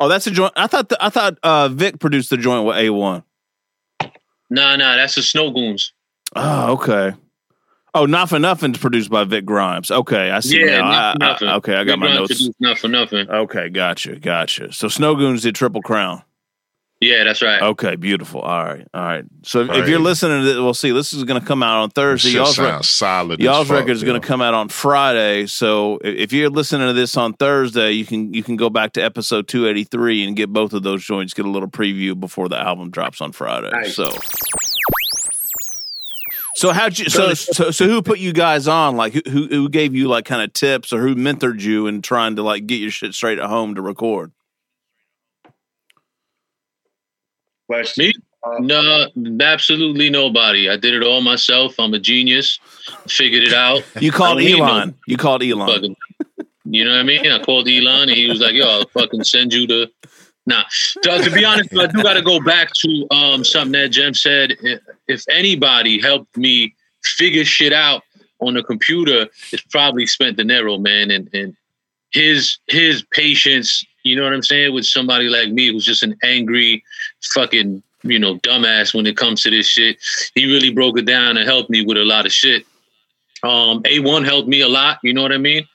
Oh, 0.00 0.08
that's 0.08 0.26
a 0.26 0.30
joint. 0.30 0.52
I 0.56 0.66
thought 0.66 0.88
the, 0.88 1.02
I 1.04 1.08
thought 1.08 1.38
uh, 1.42 1.68
Vic 1.68 2.00
produced 2.00 2.30
the 2.30 2.36
joint 2.36 2.66
with 2.66 2.76
A 2.76 2.90
one. 2.90 3.22
Nah, 4.50 4.76
nah, 4.76 4.96
that's 4.96 5.14
the 5.14 5.22
Snow 5.22 5.50
Goons. 5.50 5.92
Oh, 6.36 6.72
okay. 6.74 7.12
Oh, 7.94 8.06
not 8.06 8.28
for 8.28 8.40
nothing's 8.40 8.78
produced 8.78 9.08
by 9.08 9.22
Vic 9.24 9.44
Grimes. 9.44 9.90
Okay, 9.90 10.30
I 10.32 10.40
see. 10.40 10.60
Yeah, 10.64 10.78
not 10.80 11.22
I- 11.22 11.46
I- 11.46 11.54
okay, 11.56 11.76
I 11.76 11.84
got 11.84 11.92
Vic 11.92 11.98
my 12.00 12.06
Grimes 12.16 12.30
notes. 12.30 12.50
Not 12.60 12.78
for 12.78 12.88
nothing. 12.88 13.30
Okay, 13.30 13.68
gotcha, 13.68 14.16
gotcha. 14.16 14.72
So 14.72 14.88
Snow 14.88 15.14
Goons 15.14 15.42
did 15.42 15.54
Triple 15.54 15.80
Crown. 15.82 16.22
Yeah, 17.00 17.24
that's 17.24 17.42
right. 17.42 17.60
Okay, 17.60 17.96
beautiful. 17.96 18.40
All 18.40 18.64
right, 18.64 18.86
all 18.94 19.02
right. 19.02 19.24
So 19.42 19.60
if, 19.60 19.70
if 19.70 19.88
you're 19.88 19.98
listening 19.98 20.40
to 20.40 20.44
this, 20.44 20.56
we'll 20.56 20.74
see. 20.74 20.90
This 20.90 21.12
is 21.12 21.24
going 21.24 21.40
to 21.40 21.46
come 21.46 21.62
out 21.62 21.82
on 21.82 21.90
Thursday. 21.90 22.30
Shit 22.30 22.36
Y'all's, 22.36 22.56
sounds 22.56 22.88
solid 22.88 23.40
y'all's 23.40 23.68
fuck, 23.68 23.80
record 23.80 23.90
is 23.90 24.02
going 24.04 24.20
to 24.20 24.26
come 24.26 24.40
out 24.40 24.54
on 24.54 24.68
Friday. 24.68 25.46
So 25.46 25.98
if 26.02 26.32
you're 26.32 26.48
listening 26.48 26.86
to 26.86 26.94
this 26.94 27.16
on 27.16 27.34
Thursday, 27.34 27.92
you 27.92 28.06
can 28.06 28.32
you 28.32 28.42
can 28.42 28.56
go 28.56 28.70
back 28.70 28.92
to 28.92 29.02
episode 29.02 29.48
283 29.48 30.24
and 30.24 30.36
get 30.36 30.52
both 30.52 30.72
of 30.72 30.82
those 30.82 31.04
joints. 31.04 31.34
Get 31.34 31.44
a 31.44 31.50
little 31.50 31.68
preview 31.68 32.18
before 32.18 32.48
the 32.48 32.58
album 32.58 32.90
drops 32.90 33.20
on 33.20 33.32
Friday. 33.32 33.70
Nice. 33.70 33.96
So. 33.96 34.10
So 36.56 36.72
how'd 36.72 36.96
you 36.98 37.10
so, 37.10 37.34
so 37.34 37.72
so 37.72 37.88
who 37.88 38.00
put 38.00 38.20
you 38.20 38.32
guys 38.32 38.68
on 38.68 38.96
like 38.96 39.12
who 39.12 39.22
who 39.28 39.46
who 39.48 39.68
gave 39.68 39.94
you 39.94 40.06
like 40.06 40.24
kind 40.24 40.40
of 40.40 40.52
tips 40.52 40.92
or 40.92 41.00
who 41.00 41.16
mentored 41.16 41.60
you 41.60 41.88
in 41.88 42.00
trying 42.00 42.36
to 42.36 42.44
like 42.44 42.66
get 42.66 42.76
your 42.76 42.92
shit 42.92 43.12
straight 43.12 43.40
at 43.40 43.46
home 43.46 43.74
to 43.74 43.82
record? 43.82 44.32
Me? 47.98 48.12
No, 48.60 49.06
absolutely 49.40 50.10
nobody. 50.10 50.68
I 50.68 50.76
did 50.76 50.92
it 50.94 51.02
all 51.02 51.22
myself. 51.22 51.74
I'm 51.78 51.94
a 51.94 51.98
genius. 51.98 52.58
Figured 53.08 53.42
it 53.44 53.54
out. 53.54 53.82
You 54.00 54.12
called 54.12 54.38
I 54.38 54.44
no 54.44 54.58
Elon. 54.64 54.94
You 55.06 55.16
called 55.16 55.42
Elon. 55.42 55.66
fucking- 55.68 55.96
you 56.66 56.84
know 56.84 56.92
what 56.92 57.00
I 57.00 57.02
mean? 57.04 57.26
I 57.30 57.38
called 57.40 57.68
Elon 57.68 58.08
and 58.08 58.10
he 58.18 58.28
was 58.28 58.40
like, 58.40 58.54
"Yo, 58.54 58.66
I'll 58.66 58.86
fucking 58.88 59.22
send 59.24 59.52
you 59.52 59.66
the." 59.66 59.90
Nah, 60.46 60.64
so, 60.70 61.22
to 61.22 61.30
be 61.30 61.44
honest, 61.44 61.70
I 61.78 61.86
do 61.86 62.02
got 62.02 62.14
to 62.14 62.22
go 62.22 62.38
back 62.40 62.70
to 62.82 63.06
um, 63.10 63.44
something 63.44 63.72
that 63.72 63.88
Jem 63.90 64.12
said. 64.14 64.56
If- 64.62 64.80
If 65.06 65.24
anybody 65.30 66.00
helped 66.00 66.34
me 66.36 66.74
figure 67.04 67.44
shit 67.44 67.72
out 67.74 68.02
on 68.40 68.54
the 68.54 68.62
computer, 68.62 69.28
it's 69.52 69.62
probably 69.70 70.06
Spent 70.06 70.36
Dinero, 70.38 70.78
man, 70.78 71.10
and 71.10 71.28
and 71.34 71.54
his 72.12 72.58
his 72.68 73.04
patience. 73.12 73.84
You 74.04 74.16
know 74.16 74.22
what 74.22 74.32
I'm 74.32 74.42
saying? 74.42 74.74
With 74.74 74.86
somebody 74.86 75.28
like 75.28 75.50
me 75.50 75.68
who's 75.68 75.84
just 75.84 76.02
an 76.02 76.16
angry, 76.22 76.84
fucking 77.22 77.82
you 78.02 78.18
know 78.18 78.38
dumbass 78.40 78.94
when 78.94 79.06
it 79.06 79.16
comes 79.16 79.42
to 79.42 79.50
this 79.50 79.66
shit. 79.66 79.98
He 80.34 80.46
really 80.46 80.72
broke 80.72 80.98
it 80.98 81.06
down 81.06 81.36
and 81.36 81.48
helped 81.48 81.70
me 81.70 81.84
with 81.84 81.96
a 81.96 82.04
lot 82.04 82.26
of 82.26 82.32
shit. 82.32 82.66
Um, 83.42 83.82
A1 83.82 84.24
helped 84.24 84.48
me 84.48 84.60
a 84.60 84.68
lot. 84.68 84.98
You 85.02 85.12
know 85.14 85.22
what 85.22 85.32
I 85.32 85.38
mean? 85.38 85.66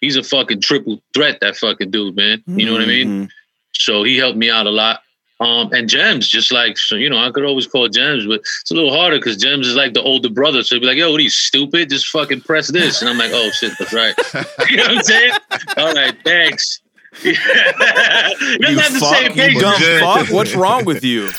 He's 0.00 0.16
a 0.16 0.22
fucking 0.22 0.60
triple 0.60 1.02
threat. 1.14 1.40
That 1.40 1.56
fucking 1.56 1.90
dude, 1.90 2.14
man. 2.14 2.42
You 2.46 2.66
know 2.66 2.72
what 2.72 2.82
I 2.82 2.86
mean? 2.86 3.30
So 3.72 4.02
he 4.02 4.16
helped 4.16 4.38
me 4.38 4.50
out 4.50 4.66
a 4.66 4.70
lot. 4.70 5.02
Um, 5.40 5.72
and 5.72 5.88
Gemz, 5.88 6.28
just 6.28 6.50
like 6.50 6.76
so, 6.76 6.96
you 6.96 7.08
know, 7.08 7.18
I 7.18 7.30
could 7.30 7.44
always 7.44 7.66
call 7.66 7.88
Gemz, 7.88 8.26
but 8.26 8.40
it's 8.40 8.70
a 8.72 8.74
little 8.74 8.92
harder 8.92 9.18
because 9.18 9.38
Gemz 9.38 9.66
is 9.66 9.76
like 9.76 9.94
the 9.94 10.02
older 10.02 10.28
brother. 10.28 10.64
So 10.64 10.74
he'd 10.74 10.80
be 10.80 10.86
like, 10.86 10.96
"Yo, 10.96 11.12
what 11.12 11.20
are 11.20 11.22
you 11.22 11.30
stupid? 11.30 11.90
Just 11.90 12.08
fucking 12.08 12.40
press 12.40 12.68
this." 12.68 13.00
And 13.00 13.08
I'm 13.08 13.18
like, 13.18 13.30
"Oh 13.32 13.48
shit, 13.50 13.72
that's 13.78 13.92
right." 13.92 14.14
you 14.68 14.76
know 14.76 14.82
what 14.82 14.98
I'm 14.98 15.02
saying? 15.04 15.32
All 15.76 15.94
right, 15.94 16.16
thanks. 16.24 16.80
you 17.22 17.32
You 17.32 18.92
the 18.92 18.98
fuck, 19.00 19.14
same 19.16 19.32
you 19.32 19.60
dumb 19.60 19.80
fuck. 20.00 20.30
What's 20.30 20.54
wrong 20.54 20.84
with 20.84 21.02
you? 21.04 21.30